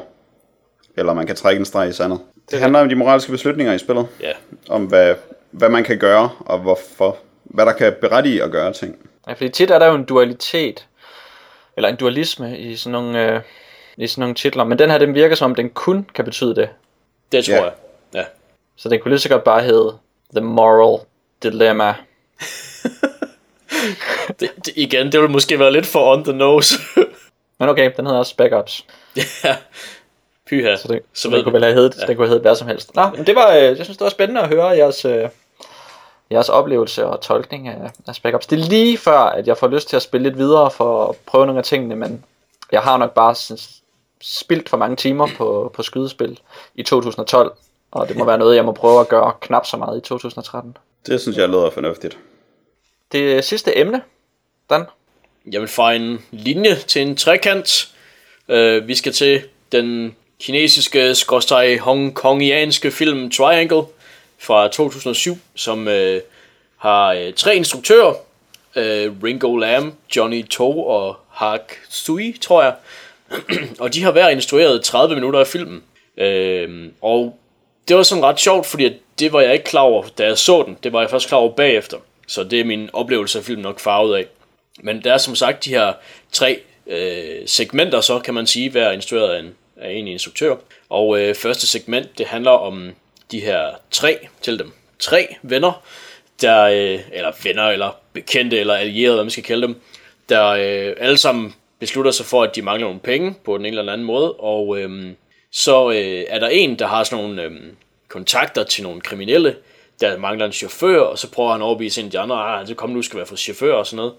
Eller 0.96 1.14
man 1.14 1.26
kan 1.26 1.36
trække 1.36 1.58
en 1.58 1.64
streg 1.64 1.88
i 1.88 1.92
sandet. 1.92 2.18
Det 2.50 2.58
handler 2.60 2.80
om 2.80 2.88
de 2.88 2.94
moralske 2.94 3.30
beslutninger 3.32 3.72
i 3.72 3.78
spillet. 3.78 4.06
Ja, 4.20 4.32
Om 4.68 4.84
hvad, 4.84 5.14
hvad 5.50 5.68
man 5.68 5.84
kan 5.84 5.98
gøre, 5.98 6.30
og 6.40 6.58
hvorfor. 6.58 7.16
Hvad 7.44 7.66
der 7.66 7.72
kan 7.72 7.94
berettige 8.00 8.42
at 8.42 8.50
gøre 8.50 8.72
ting. 8.72 8.96
Ja, 9.28 9.32
fordi 9.32 9.48
tit 9.48 9.70
er 9.70 9.78
der 9.78 9.86
jo 9.86 9.94
en 9.94 10.04
dualitet, 10.04 10.86
eller 11.76 11.88
en 11.88 11.96
dualisme 11.96 12.58
i 12.58 12.76
sådan 12.76 12.92
nogle, 12.92 13.32
øh, 13.34 13.40
i 13.96 14.06
sådan 14.06 14.20
nogle 14.20 14.34
titler, 14.34 14.64
men 14.64 14.78
den 14.78 14.90
her, 14.90 14.98
den 14.98 15.14
virker 15.14 15.34
som 15.36 15.50
om, 15.50 15.54
den 15.54 15.70
kun 15.70 16.06
kan 16.14 16.24
betyde 16.24 16.54
det. 16.54 16.68
det 17.32 17.44
tror 17.44 17.54
Ja. 17.54 17.62
jeg. 17.62 17.72
Ja. 18.14 18.24
Så 18.76 18.88
den 18.88 19.00
kunne 19.00 19.10
lige 19.10 19.20
så 19.20 19.28
godt 19.28 19.44
bare 19.44 19.62
hedde 19.62 19.98
The 20.36 20.44
Moral 20.44 21.00
Dilemma. 21.42 21.94
Det, 24.40 24.50
det, 24.66 24.72
igen, 24.76 25.12
det 25.12 25.20
ville 25.20 25.32
måske 25.32 25.58
være 25.58 25.72
lidt 25.72 25.86
for 25.86 26.12
on 26.16 26.24
the 26.24 26.32
nose. 26.32 26.74
Men 27.58 27.68
okay, 27.68 27.92
den 27.96 28.06
hedder 28.06 28.18
også 28.18 28.36
Backups. 28.36 28.86
ja. 29.16 29.56
Pyha. 30.50 30.76
Så, 30.76 30.88
det, 30.88 31.00
så 31.14 31.28
ved 31.28 31.36
den 31.36 31.44
kunne 31.44 31.52
vel 31.52 31.62
have 31.62 31.74
heddet, 31.74 31.96
ja. 32.00 32.06
den 32.06 32.16
kunne 32.16 32.26
have 32.26 32.28
heddet 32.28 32.44
hvad 32.44 32.56
som 32.56 32.68
helst. 32.68 32.94
Nå, 32.94 33.10
men 33.16 33.26
det 33.26 33.34
var, 33.34 33.56
øh, 33.56 33.62
jeg 33.62 33.84
synes, 33.84 33.96
det 33.96 34.04
var 34.04 34.10
spændende 34.10 34.40
at 34.40 34.48
høre 34.48 34.66
jeres, 34.66 35.04
øh, 35.04 35.28
jeres 36.30 36.48
oplevelse 36.48 37.06
og 37.06 37.20
tolkning 37.20 37.68
af, 37.68 37.90
af 38.06 38.14
Backups. 38.22 38.46
Det 38.46 38.58
er 38.58 38.64
lige 38.64 38.98
før, 38.98 39.18
at 39.18 39.46
jeg 39.46 39.56
får 39.56 39.68
lyst 39.68 39.88
til 39.88 39.96
at 39.96 40.02
spille 40.02 40.28
lidt 40.28 40.38
videre 40.38 40.70
for 40.70 41.06
at 41.06 41.16
prøve 41.26 41.46
nogle 41.46 41.58
af 41.58 41.64
tingene, 41.64 41.96
men 41.96 42.24
jeg 42.72 42.80
har 42.80 42.96
nok 42.96 43.14
bare 43.14 43.34
sådan 43.34 43.60
spildt 44.22 44.68
for 44.68 44.76
mange 44.76 44.96
timer 44.96 45.28
på, 45.36 45.72
på 45.74 45.82
skydespil 45.82 46.40
i 46.74 46.82
2012, 46.82 47.52
og 47.90 48.08
det 48.08 48.16
må 48.16 48.24
være 48.24 48.38
noget, 48.38 48.56
jeg 48.56 48.64
må 48.64 48.72
prøve 48.72 49.00
at 49.00 49.08
gøre 49.08 49.32
knap 49.40 49.66
så 49.66 49.76
meget 49.76 49.98
i 49.98 50.00
2013. 50.00 50.76
Det 51.06 51.20
synes 51.20 51.36
jeg 51.36 51.48
lyder 51.48 51.70
fornuftigt. 51.70 52.18
Det 53.12 53.44
sidste 53.44 53.78
emne, 53.78 54.02
Dan. 54.70 54.84
Jeg 55.52 55.60
vil 55.60 55.68
fra 55.68 55.92
en 55.92 56.24
linje 56.30 56.74
til 56.74 57.02
en 57.02 57.16
trekant. 57.16 57.94
Uh, 58.48 58.88
vi 58.88 58.94
skal 58.94 59.12
til 59.12 59.42
den 59.72 60.16
kinesiske, 60.40 61.14
skorstræk 61.14 61.80
hongkongianske 61.80 62.90
film 62.90 63.30
Triangle 63.30 63.82
fra 64.38 64.68
2007, 64.68 65.38
som 65.54 65.88
øh, 65.88 66.20
har 66.76 67.12
øh, 67.12 67.32
tre 67.32 67.56
instruktører. 67.56 68.14
øh, 68.76 69.12
Ringo 69.24 69.56
Lam, 69.56 69.94
Johnny 70.16 70.48
To 70.48 70.86
og 70.86 71.16
Hark 71.30 71.78
Sui, 71.88 72.36
tror 72.40 72.62
jeg. 72.62 72.74
og 73.80 73.94
de 73.94 74.02
har 74.02 74.12
hver 74.12 74.28
instrueret 74.28 74.84
30 74.84 75.14
minutter 75.14 75.40
af 75.40 75.46
filmen. 75.46 75.82
Øh, 76.16 76.88
og 77.02 77.38
det 77.88 77.96
var 77.96 78.02
sådan 78.02 78.24
ret 78.24 78.40
sjovt, 78.40 78.66
fordi 78.66 78.92
det 79.18 79.32
var 79.32 79.40
jeg 79.40 79.52
ikke 79.52 79.64
klar 79.64 79.80
over, 79.80 80.04
da 80.18 80.24
jeg 80.24 80.38
så 80.38 80.62
den. 80.66 80.78
Det 80.82 80.92
var 80.92 81.00
jeg 81.00 81.10
først 81.10 81.28
klar 81.28 81.38
over 81.38 81.52
bagefter. 81.52 81.96
Så 82.26 82.44
det 82.44 82.60
er 82.60 82.64
min 82.64 82.90
oplevelse 82.92 83.38
af 83.38 83.44
filmen 83.44 83.62
nok 83.62 83.80
farvet 83.80 84.16
af. 84.16 84.26
Men 84.82 85.04
der 85.04 85.12
er 85.12 85.18
som 85.18 85.34
sagt 85.34 85.64
de 85.64 85.70
her 85.70 85.92
tre 86.32 86.60
øh, 86.86 87.42
segmenter, 87.46 88.00
så 88.00 88.18
kan 88.18 88.34
man 88.34 88.46
sige, 88.46 88.70
hver 88.70 88.92
instrueret 88.92 89.34
af 89.34 89.40
en, 89.40 89.54
af 89.80 89.92
en 89.92 90.08
instruktør. 90.08 90.56
Og 90.88 91.20
øh, 91.20 91.34
første 91.34 91.66
segment, 91.66 92.18
det 92.18 92.26
handler 92.26 92.50
om 92.50 92.90
de 93.30 93.40
her 93.40 93.70
tre, 93.90 94.18
til 94.42 94.58
dem, 94.58 94.72
tre 94.98 95.36
venner, 95.42 95.82
der, 96.40 96.62
øh, 96.62 97.00
eller 97.12 97.32
venner, 97.42 97.68
eller 97.68 97.96
bekendte, 98.12 98.58
eller 98.58 98.74
allierede, 98.74 99.14
hvad 99.14 99.24
man 99.24 99.30
skal 99.30 99.44
kalde 99.44 99.66
dem, 99.66 99.80
der 100.28 100.46
øh, 100.46 100.96
alle 100.98 101.18
sammen 101.18 101.54
beslutter 101.78 102.10
sig 102.10 102.26
for, 102.26 102.42
at 102.42 102.56
de 102.56 102.62
mangler 102.62 102.86
nogle 102.86 103.00
penge 103.00 103.34
på 103.44 103.58
den 103.58 103.66
ene 103.66 103.78
eller 103.78 103.92
anden 103.92 104.06
måde, 104.06 104.32
og 104.32 104.78
øh, 104.78 105.12
så 105.52 105.90
øh, 105.90 106.24
er 106.28 106.38
der 106.38 106.48
en, 106.48 106.78
der 106.78 106.86
har 106.86 107.04
sådan 107.04 107.24
nogle 107.24 107.42
øh, 107.42 107.50
kontakter 108.08 108.64
til 108.64 108.82
nogle 108.82 109.00
kriminelle, 109.00 109.56
der 110.00 110.18
mangler 110.18 110.46
en 110.46 110.52
chauffør, 110.52 111.00
og 111.00 111.18
så 111.18 111.30
prøver 111.30 111.52
han 111.52 111.60
at 111.60 111.64
overbevise 111.64 112.00
en 112.00 112.06
af 112.06 112.10
de 112.10 112.18
andre, 112.18 112.36
ah, 112.36 112.66
så 112.66 112.74
kom 112.74 112.90
nu 112.90 113.02
skal 113.02 113.16
være 113.16 113.26
for 113.26 113.36
chauffør 113.36 113.74
og 113.74 113.86
sådan 113.86 113.96
noget. 113.96 114.14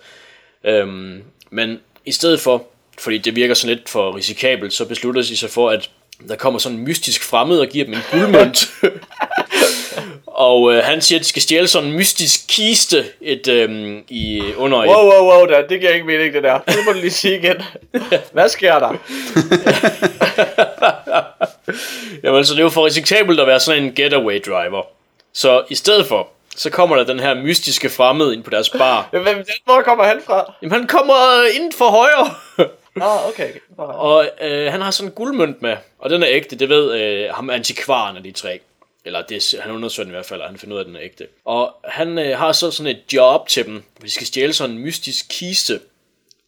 Øhm, 0.63 1.23
men 1.49 1.79
i 2.05 2.11
stedet 2.11 2.39
for, 2.39 2.65
fordi 3.01 3.17
det 3.17 3.35
virker 3.35 3.53
sådan 3.53 3.75
lidt 3.75 3.89
for 3.89 4.15
risikabelt, 4.15 4.73
så 4.73 4.85
beslutter 4.85 5.21
de 5.21 5.37
sig 5.37 5.49
for, 5.49 5.69
at 5.69 5.89
der 6.27 6.35
kommer 6.35 6.59
sådan 6.59 6.77
en 6.77 6.83
mystisk 6.83 7.23
fremmed 7.23 7.59
og 7.59 7.67
giver 7.67 7.85
dem 7.85 7.93
en 7.93 8.01
guldmønt. 8.11 8.71
og 10.25 10.73
øh, 10.73 10.83
han 10.83 11.01
siger, 11.01 11.19
at 11.19 11.23
de 11.23 11.29
skal 11.29 11.41
stjæle 11.41 11.67
sådan 11.67 11.89
en 11.89 11.95
mystisk 11.95 12.39
kiste 12.47 13.05
et, 13.21 13.47
øhm, 13.47 14.03
i, 14.09 14.41
under 14.57 14.77
wow, 14.77 15.11
wow, 15.11 15.31
wow, 15.31 15.45
der, 15.45 15.67
det 15.67 15.79
giver 15.79 15.91
ikke 15.91 16.05
mening 16.05 16.33
det 16.33 16.43
der. 16.43 16.59
Det 16.59 16.75
må 16.85 16.91
du 16.91 16.99
lige 16.99 17.11
sige 17.11 17.37
igen. 17.37 17.55
Hvad 18.33 18.49
sker 18.49 18.79
der? 18.79 18.93
Jamen, 22.23 22.45
så 22.45 22.53
det 22.53 22.59
er 22.59 22.63
jo 22.63 22.69
for 22.69 22.85
risikabelt 22.85 23.39
at 23.39 23.47
være 23.47 23.59
sådan 23.59 23.83
en 23.83 23.93
getaway 23.95 24.41
driver. 24.45 24.85
Så 25.33 25.63
i 25.69 25.75
stedet 25.75 26.07
for, 26.07 26.27
så 26.55 26.69
kommer 26.69 26.95
der 26.95 27.03
den 27.03 27.19
her 27.19 27.33
mystiske 27.33 27.89
fremmed 27.89 28.33
ind 28.33 28.43
på 28.43 28.49
deres 28.49 28.69
bar. 28.69 29.07
Hvem, 29.11 29.45
hvor 29.65 29.81
kommer 29.81 30.03
han 30.03 30.21
fra? 30.25 30.53
Jamen, 30.61 30.71
han 30.71 30.87
kommer 30.87 31.43
ind 31.61 31.73
for 31.73 31.89
højre. 31.89 32.69
Ah, 33.01 33.27
okay. 33.27 33.49
okay. 33.77 33.93
og 33.93 34.25
øh, 34.41 34.71
han 34.71 34.81
har 34.81 34.91
sådan 34.91 35.09
en 35.09 35.15
guldmønt 35.15 35.61
med, 35.61 35.77
og 35.99 36.09
den 36.09 36.23
er 36.23 36.27
ægte, 36.29 36.55
det 36.55 36.69
ved 36.69 37.01
øh, 37.01 37.29
ham 37.33 37.49
antikvaren 37.49 38.17
af 38.17 38.23
de 38.23 38.31
tre. 38.31 38.59
Eller 39.05 39.21
det, 39.21 39.55
han 39.59 39.71
undersøger 39.71 40.05
den 40.05 40.11
i 40.11 40.15
hvert 40.15 40.25
fald, 40.25 40.41
og 40.41 40.47
han 40.47 40.57
finder 40.57 40.75
ud 40.75 40.79
af, 40.79 40.83
at 40.83 40.87
den 40.87 40.95
er 40.95 41.01
ægte. 41.03 41.27
Og 41.45 41.75
han 41.83 42.19
øh, 42.19 42.37
har 42.37 42.51
så 42.51 42.71
sådan 42.71 42.91
et 42.91 43.13
job 43.13 43.47
til 43.47 43.65
dem, 43.65 43.73
hvor 43.73 44.05
de 44.05 44.11
skal 44.11 44.27
stjæle 44.27 44.53
sådan 44.53 44.75
en 44.75 44.81
mystisk 44.81 45.25
kiste. 45.29 45.79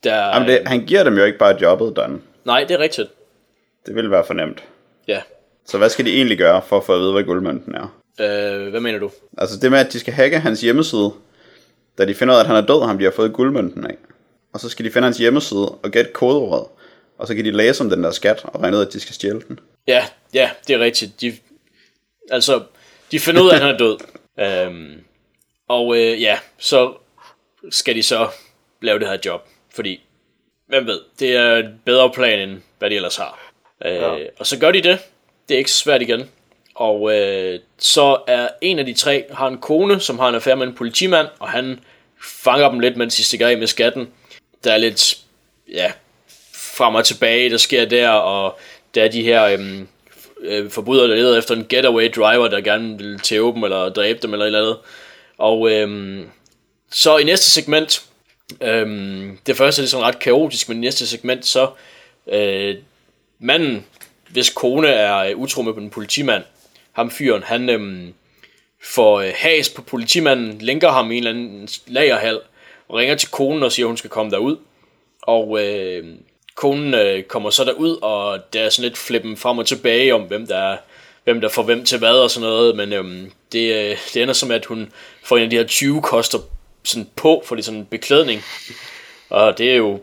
Der, 0.03 0.15
Jamen 0.15 0.47
det, 0.47 0.67
han 0.67 0.85
giver 0.85 1.03
dem 1.03 1.17
jo 1.17 1.23
ikke 1.23 1.37
bare 1.37 1.57
jobbet, 1.61 1.95
Dan. 1.95 2.21
Nej, 2.45 2.63
det 2.63 2.71
er 2.71 2.79
rigtigt. 2.79 3.09
Det 3.85 3.95
vil 3.95 4.11
være 4.11 4.25
fornemt. 4.25 4.63
Ja. 5.07 5.21
Så 5.65 5.77
hvad 5.77 5.89
skal 5.89 6.05
de 6.05 6.15
egentlig 6.15 6.37
gøre 6.37 6.61
for 6.67 6.77
at 6.77 6.83
få 6.83 6.93
at 6.93 6.99
vide, 6.99 7.11
hvad 7.11 7.23
guldmønten 7.23 7.75
er? 7.75 7.99
Øh, 8.19 8.69
hvad 8.69 8.79
mener 8.79 8.99
du? 8.99 9.11
Altså 9.37 9.59
det 9.59 9.71
med, 9.71 9.79
at 9.79 9.93
de 9.93 9.99
skal 9.99 10.13
hacke 10.13 10.39
hans 10.39 10.61
hjemmeside, 10.61 11.11
da 11.97 12.05
de 12.05 12.13
finder 12.15 12.33
ud 12.33 12.37
af, 12.37 12.41
at 12.41 12.47
han 12.47 12.55
er 12.55 12.61
død, 12.61 12.85
ham 12.85 12.97
de 12.97 13.03
har 13.03 13.11
fået 13.11 13.33
guldmønten 13.33 13.85
af. 13.85 13.95
Og 14.53 14.59
så 14.59 14.69
skal 14.69 14.85
de 14.85 14.91
finde 14.91 15.05
hans 15.05 15.17
hjemmeside 15.17 15.69
og 15.69 15.91
gætte 15.91 16.11
kodeordet. 16.11 16.67
Og 17.17 17.27
så 17.27 17.35
kan 17.35 17.45
de 17.45 17.51
læse 17.51 17.83
om 17.83 17.89
den 17.89 18.03
der 18.03 18.11
skat 18.11 18.41
og 18.43 18.61
regne 18.61 18.77
ud, 18.77 18.81
at 18.85 18.93
de 18.93 18.99
skal 18.99 19.15
stjæle 19.15 19.41
den. 19.47 19.59
Ja, 19.87 20.05
ja, 20.33 20.51
det 20.67 20.73
er 20.73 20.79
rigtigt. 20.79 21.21
De, 21.21 21.37
altså, 22.31 22.63
de 23.11 23.19
finder 23.19 23.41
ud 23.41 23.49
af, 23.49 23.55
at 23.55 23.61
han 23.61 23.73
er 23.73 23.77
død. 23.77 23.97
øhm, 24.67 25.03
og 25.67 25.97
øh, 25.97 26.21
ja, 26.21 26.39
så 26.57 26.93
skal 27.71 27.95
de 27.95 28.03
så 28.03 28.29
lave 28.81 28.99
det 28.99 29.07
her 29.07 29.17
job. 29.25 29.47
Fordi, 29.75 30.01
hvem 30.67 30.87
ved, 30.87 31.01
det 31.19 31.35
er 31.35 31.55
en 31.55 31.81
bedre 31.85 32.11
plan, 32.11 32.49
end 32.49 32.61
hvad 32.79 32.89
de 32.89 32.95
ellers 32.95 33.15
har. 33.15 33.51
Øh, 33.85 33.93
ja. 33.93 34.15
Og 34.39 34.47
så 34.47 34.59
gør 34.59 34.71
de 34.71 34.81
det. 34.81 34.99
Det 35.49 35.55
er 35.55 35.57
ikke 35.57 35.71
så 35.71 35.77
svært 35.77 36.01
igen. 36.01 36.29
Og 36.75 37.17
øh, 37.17 37.59
så 37.79 38.17
er 38.27 38.47
en 38.61 38.79
af 38.79 38.85
de 38.85 38.93
tre, 38.93 39.25
har 39.31 39.47
en 39.47 39.57
kone, 39.57 39.99
som 39.99 40.19
har 40.19 40.29
en 40.29 40.35
affære 40.35 40.55
med 40.55 40.67
en 40.67 40.75
politimand, 40.75 41.27
og 41.39 41.49
han 41.49 41.79
fanger 42.23 42.69
dem 42.69 42.79
lidt, 42.79 42.97
mens 42.97 43.15
de 43.15 43.23
stikker 43.23 43.47
af 43.47 43.57
med 43.57 43.67
skatten. 43.67 44.07
Der 44.63 44.73
er 44.73 44.77
lidt, 44.77 45.17
ja, 45.73 45.91
frem 46.53 46.95
og 46.95 47.05
tilbage, 47.05 47.49
der 47.49 47.57
sker 47.57 47.85
der, 47.85 48.09
og 48.09 48.59
der 48.95 49.03
er 49.03 49.07
de 49.07 49.23
her 49.23 49.43
øhm, 49.43 49.87
øh, 50.41 50.69
forbrydere, 50.69 51.07
der 51.07 51.15
leder 51.15 51.37
efter 51.37 51.55
en 51.55 51.65
getaway 51.69 52.11
driver, 52.15 52.47
der 52.47 52.61
gerne 52.61 52.97
vil 52.97 53.19
tæve 53.19 53.53
dem, 53.53 53.63
eller 53.63 53.89
dræbe 53.89 54.19
dem, 54.21 54.33
eller 54.33 54.45
et 54.45 54.47
eller 54.47 54.59
andet. 54.59 54.77
Og 55.37 55.71
øhm, 55.71 56.29
så 56.91 57.17
i 57.17 57.23
næste 57.23 57.49
segment, 57.49 58.03
øhm, 58.61 59.39
det 59.45 59.57
første 59.57 59.83
er 59.83 59.85
sådan 59.85 60.05
ret 60.05 60.19
kaotisk, 60.19 60.69
men 60.69 60.77
i 60.77 60.81
næste 60.81 61.07
segment, 61.07 61.45
så 61.45 61.69
øh, 62.31 62.75
manden, 63.39 63.85
hvis 64.29 64.49
kone 64.49 64.87
er 64.87 65.17
øh, 65.17 65.37
utro 65.37 65.61
med 65.61 65.73
en 65.73 65.89
politimand, 65.89 66.43
ham 66.91 67.11
fyren, 67.11 67.43
han 67.43 67.69
øhm, 67.69 68.13
får 68.83 69.21
øh, 69.21 69.33
has 69.35 69.69
på 69.69 69.81
politimanden, 69.81 70.57
lænker 70.61 70.91
ham 70.91 71.11
i 71.11 71.17
en 71.17 71.27
eller 71.27 71.31
anden 71.31 71.69
lagerhal, 71.87 72.39
og 72.89 72.97
ringer 72.97 73.15
til 73.15 73.29
konen 73.29 73.63
og 73.63 73.71
siger, 73.71 73.85
at 73.85 73.89
hun 73.89 73.97
skal 73.97 74.09
komme 74.09 74.31
derud. 74.31 74.57
Og 75.21 75.63
øh, 75.63 76.05
konen 76.55 76.93
øh, 76.93 77.23
kommer 77.23 77.49
så 77.49 77.63
derud, 77.63 77.97
og 78.01 78.53
der 78.53 78.61
er 78.61 78.69
sådan 78.69 78.89
lidt 78.89 78.97
flippen 78.97 79.37
frem 79.37 79.57
og 79.57 79.67
tilbage 79.67 80.15
om, 80.15 80.21
hvem 80.21 80.47
der 80.47 80.57
er, 80.57 80.77
hvem 81.23 81.41
der 81.41 81.49
får 81.49 81.63
hvem 81.63 81.85
til 81.85 81.97
hvad 81.97 82.15
og 82.15 82.31
sådan 82.31 82.49
noget, 82.49 82.75
men 82.75 82.93
øhm, 82.93 83.31
det, 83.51 83.73
øh, 83.73 83.97
det 84.13 84.21
ender 84.21 84.33
som, 84.33 84.51
at 84.51 84.65
hun 84.65 84.91
får 85.23 85.37
en 85.37 85.43
af 85.43 85.49
de 85.49 85.55
her 85.55 85.67
20 85.67 86.01
koster 86.01 86.39
sådan 86.83 87.09
på, 87.15 87.43
for 87.45 87.55
det 87.55 87.65
sådan 87.65 87.79
en 87.79 87.85
beklædning. 87.85 88.43
Og 89.29 89.57
det 89.57 89.71
er 89.71 89.75
jo, 89.75 89.99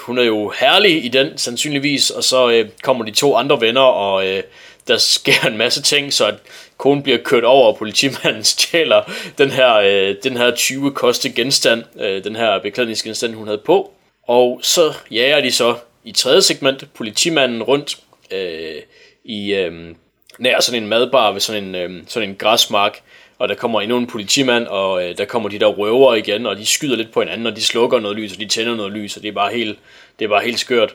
hun 0.00 0.18
er 0.18 0.22
jo 0.22 0.52
herlig 0.60 1.04
i 1.04 1.08
den, 1.08 1.38
sandsynligvis, 1.38 2.10
og 2.10 2.24
så 2.24 2.50
øh, 2.50 2.68
kommer 2.82 3.04
de 3.04 3.10
to 3.10 3.36
andre 3.36 3.60
venner, 3.60 3.80
og 3.80 4.28
øh, 4.28 4.42
der 4.88 4.98
sker 4.98 5.46
en 5.46 5.56
masse 5.56 5.82
ting, 5.82 6.12
så 6.12 6.26
at 6.26 6.34
konen 6.82 7.02
bliver 7.02 7.18
kørt 7.18 7.44
over, 7.44 7.66
og 7.66 7.76
politimanden 7.76 8.44
stjæler 8.54 9.02
den 9.38 9.50
her, 9.50 9.74
øh, 9.74 10.16
den 10.22 10.36
her 10.36 10.50
20 10.50 10.94
koste 10.94 11.30
genstand, 11.30 11.84
øh, 12.00 12.24
den 12.24 12.36
her 12.36 12.58
beklædningsgenstand, 12.58 13.34
hun 13.34 13.46
havde 13.46 13.62
på. 13.64 13.92
Og 14.28 14.60
så 14.62 14.94
jager 15.10 15.40
de 15.40 15.52
så 15.52 15.76
i 16.04 16.12
tredje 16.12 16.42
segment 16.42 16.94
politimanden 16.94 17.62
rundt 17.62 17.98
øh, 18.30 18.82
i 19.24 19.54
øh, 19.54 19.94
nær 20.38 20.60
sådan 20.60 20.82
en 20.82 20.88
madbar 20.88 21.32
ved 21.32 21.40
sådan 21.40 21.64
en, 21.64 21.74
øh, 21.74 22.02
sådan 22.06 22.28
en 22.28 22.36
græsmark, 22.36 23.00
og 23.38 23.48
der 23.48 23.54
kommer 23.54 23.80
endnu 23.80 23.98
en 23.98 24.06
politimand, 24.06 24.66
og 24.66 25.04
øh, 25.04 25.18
der 25.18 25.24
kommer 25.24 25.48
de 25.48 25.58
der 25.58 25.66
røver 25.66 26.14
igen, 26.14 26.46
og 26.46 26.56
de 26.56 26.66
skyder 26.66 26.96
lidt 26.96 27.12
på 27.12 27.20
hinanden, 27.20 27.46
og 27.46 27.56
de 27.56 27.64
slukker 27.64 28.00
noget 28.00 28.16
lys, 28.16 28.32
og 28.32 28.40
de 28.40 28.46
tænder 28.46 28.74
noget 28.74 28.92
lys, 28.92 29.16
og 29.16 29.22
det 29.22 29.28
er 29.28 29.32
bare 29.32 29.52
helt, 29.52 29.78
det 30.18 30.24
er 30.24 30.28
bare 30.28 30.44
helt 30.44 30.58
skørt. 30.58 30.94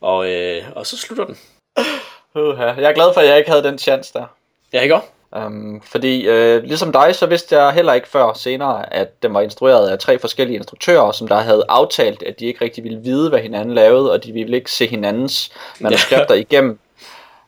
Og, 0.00 0.30
øh, 0.30 0.62
og 0.74 0.86
så 0.86 0.96
slutter 0.96 1.24
den. 1.24 1.36
Uh, 2.34 2.58
Jeg 2.58 2.90
er 2.90 2.92
glad 2.92 3.14
for, 3.14 3.20
at 3.20 3.26
jeg 3.26 3.38
ikke 3.38 3.50
havde 3.50 3.62
den 3.62 3.78
chance 3.78 4.12
der. 4.12 4.39
Ja, 4.72 4.80
ikke 4.80 4.94
også? 4.94 5.08
Um, 5.36 5.82
fordi 5.84 6.28
øh, 6.28 6.62
ligesom 6.62 6.92
dig, 6.92 7.14
så 7.14 7.26
vidste 7.26 7.56
jeg 7.56 7.72
heller 7.72 7.92
ikke 7.92 8.08
før 8.08 8.32
senere, 8.32 8.94
at 8.94 9.22
den 9.22 9.34
var 9.34 9.40
instrueret 9.40 9.88
af 9.88 9.98
tre 9.98 10.18
forskellige 10.18 10.56
instruktører, 10.56 11.12
som 11.12 11.28
der 11.28 11.36
havde 11.36 11.64
aftalt, 11.68 12.22
at 12.22 12.40
de 12.40 12.46
ikke 12.46 12.64
rigtig 12.64 12.84
ville 12.84 13.00
vide, 13.00 13.28
hvad 13.28 13.38
hinanden 13.38 13.74
lavede, 13.74 14.12
og 14.12 14.24
de 14.24 14.32
ville 14.32 14.56
ikke 14.56 14.70
se 14.70 14.86
hinandens 14.86 15.52
manuskripter 15.80 16.34
ja. 16.34 16.40
igennem. 16.50 16.78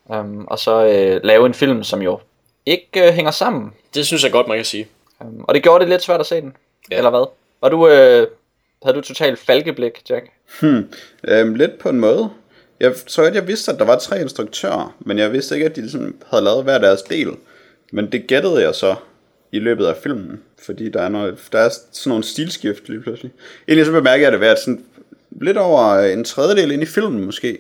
Um, 0.04 0.46
og 0.50 0.58
så 0.58 0.84
øh, 0.84 1.20
lave 1.24 1.46
en 1.46 1.54
film, 1.54 1.84
som 1.84 2.02
jo 2.02 2.20
ikke 2.66 3.06
øh, 3.06 3.12
hænger 3.12 3.30
sammen. 3.30 3.72
Det 3.94 4.06
synes 4.06 4.24
jeg 4.24 4.32
godt, 4.32 4.48
man 4.48 4.56
kan 4.56 4.64
sige. 4.64 4.88
Um, 5.20 5.44
og 5.48 5.55
det 5.55 5.62
gjorde 5.62 5.80
det 5.80 5.88
lidt 5.88 6.02
svært 6.02 6.20
at 6.20 6.26
se 6.26 6.40
den, 6.40 6.56
ja. 6.90 6.97
eller 6.97 7.10
hvad? 7.10 7.26
Og 7.60 7.70
du, 7.70 7.88
øh, 7.88 8.26
havde 8.82 8.97
du 8.97 9.01
totalt 9.01 9.38
falkeblik, 9.38 10.10
Jack? 10.10 10.26
Hmm, 10.60 10.92
øhm, 11.28 11.55
lidt 11.55 11.78
på 11.78 11.88
en 11.88 12.01
måde. 12.01 12.30
Jeg 12.82 12.92
tror 13.06 13.26
ikke, 13.26 13.38
jeg 13.38 13.48
vidste, 13.48 13.72
at 13.72 13.78
der 13.78 13.84
var 13.84 13.98
tre 13.98 14.20
instruktører, 14.20 14.96
men 15.00 15.18
jeg 15.18 15.32
vidste 15.32 15.54
ikke, 15.54 15.66
at 15.66 15.76
de 15.76 15.80
ligesom 15.80 16.16
havde 16.26 16.44
lavet 16.44 16.64
hver 16.64 16.78
deres 16.78 17.02
del. 17.02 17.28
Men 17.92 18.12
det 18.12 18.26
gættede 18.26 18.62
jeg 18.62 18.74
så 18.74 18.94
i 19.52 19.59
løbet 19.59 19.86
af 19.86 19.96
filmen, 20.02 20.40
fordi 20.62 20.88
der 20.88 21.02
er, 21.02 21.09
noget, 21.09 21.38
der 21.52 21.59
er 21.59 21.68
sådan 21.68 22.10
nogle 22.10 22.24
stilskift 22.24 22.88
lige 22.88 23.00
pludselig. 23.00 23.32
Egentlig 23.68 23.86
så 23.86 23.92
bemærker 23.92 24.24
jeg 24.24 24.32
det 24.32 24.40
ved, 24.40 24.48
at 24.48 24.59
sådan 24.59 24.84
lidt 25.30 25.56
over 25.56 25.98
en 25.98 26.24
tredjedel 26.24 26.70
ind 26.70 26.82
i 26.82 26.86
filmen 26.86 27.24
måske, 27.24 27.59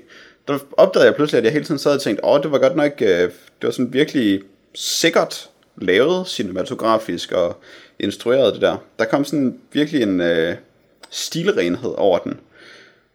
der 0.48 0.58
opdagede 0.72 1.06
jeg 1.06 1.14
pludselig, 1.14 1.38
at 1.38 1.44
jeg 1.44 1.52
hele 1.52 1.64
tiden 1.64 1.78
sad 1.78 1.94
og 1.94 2.00
tænkte, 2.00 2.24
åh, 2.24 2.42
det 2.42 2.52
var 2.52 2.58
godt 2.58 2.76
nok, 2.76 2.92
øh, 3.00 3.08
det 3.08 3.30
var 3.62 3.70
sådan 3.70 3.92
virkelig 3.92 4.40
sikkert 4.74 5.50
lavet 5.76 6.28
cinematografisk 6.28 7.32
og 7.32 7.56
instrueret 7.98 8.54
det 8.54 8.62
der. 8.62 8.76
Der 8.98 9.04
kom 9.04 9.24
sådan 9.24 9.58
virkelig 9.72 10.02
en 10.02 10.20
øh, 10.20 10.54
stilrenhed 11.10 11.94
over 11.96 12.18
den, 12.18 12.40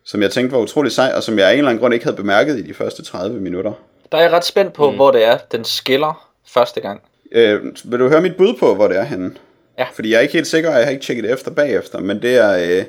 som 0.08 0.22
jeg 0.22 0.32
tænkte 0.32 0.56
var 0.56 0.62
utrolig 0.62 0.92
sej, 0.92 1.12
og 1.16 1.24
som 1.24 1.40
jeg 1.40 1.48
af 1.48 1.52
en 1.52 1.58
eller 1.58 1.70
anden 1.70 1.82
grund 1.82 1.94
ikke 1.94 2.06
havde 2.06 2.18
bemærket 2.18 2.60
i 2.60 2.62
de 2.62 2.74
første 2.74 3.04
30 3.04 3.40
minutter. 3.40 3.74
Der 4.12 4.18
er 4.18 4.22
jeg 4.22 4.32
ret 4.32 4.46
spændt 4.46 4.74
på, 4.74 4.90
mm. 4.90 4.96
hvor 4.96 5.12
det 5.12 5.26
er, 5.26 5.38
den 5.52 5.66
skiller 5.66 6.30
første 6.48 6.82
gang. 6.82 7.02
Øh, 7.32 7.62
vil 7.84 8.00
du 8.00 8.10
høre 8.10 8.22
mit 8.22 8.36
bud 8.36 8.54
på, 8.60 8.76
hvor 8.76 8.88
det 8.88 8.98
er 8.98 9.04
henne? 9.04 9.32
Ja. 9.80 9.86
Fordi 9.94 10.12
jeg 10.12 10.18
er 10.18 10.22
ikke 10.22 10.34
helt 10.34 10.48
sikker, 10.48 10.70
og 10.70 10.76
jeg 10.76 10.86
har 10.86 10.92
ikke 10.92 11.04
tjekket 11.04 11.24
det 11.24 11.34
efter 11.34 11.52
bagefter, 11.52 12.00
men 12.00 12.22
det 12.22 12.38
er 12.38 12.80
øh, 12.80 12.86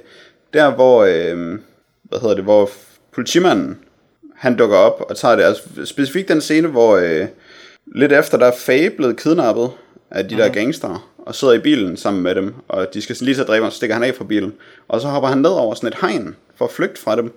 der, 0.55 0.71
hvor, 0.71 1.05
øh, 1.05 1.59
hvad 2.03 2.21
hedder 2.21 2.35
det, 2.35 2.45
hvor 2.45 2.71
politimanden, 3.15 3.79
han 4.37 4.57
dukker 4.57 4.77
op 4.77 5.05
og 5.11 5.17
tager 5.17 5.37
det. 5.37 5.43
Altså 5.43 5.63
specifikt 5.85 6.29
den 6.29 6.41
scene, 6.41 6.69
hvor 6.69 6.97
øh, 6.97 7.27
lidt 7.95 8.13
efter, 8.13 8.39
der 8.39 8.47
er 8.47 8.57
Faye 8.59 8.91
blevet 8.91 9.17
kidnappet 9.17 9.71
af 10.11 10.29
de 10.29 10.35
mm. 10.35 10.41
der 10.41 10.49
gangster, 10.49 11.08
og 11.29 11.35
sidder 11.35 11.55
i 11.55 11.59
bilen 11.59 11.97
sammen 11.97 12.23
med 12.23 12.35
dem, 12.35 12.55
og 12.69 12.95
de 12.95 13.03
skal 13.03 13.17
lige 13.21 13.37
så 13.37 13.45
dræbe 13.45 13.63
ham, 13.63 13.71
så 13.71 13.77
stikker 13.77 13.95
han 13.95 14.05
af 14.05 14.15
fra 14.15 14.25
bilen. 14.25 14.55
Og 14.89 15.01
så 15.01 15.09
hopper 15.09 15.29
han 15.29 15.39
ned 15.39 15.51
over 15.51 15.75
sådan 15.75 15.89
et 15.89 15.99
hegn 16.01 16.37
for 16.57 16.65
at 16.65 16.71
flygte 16.71 17.01
fra 17.01 17.17
dem, 17.17 17.33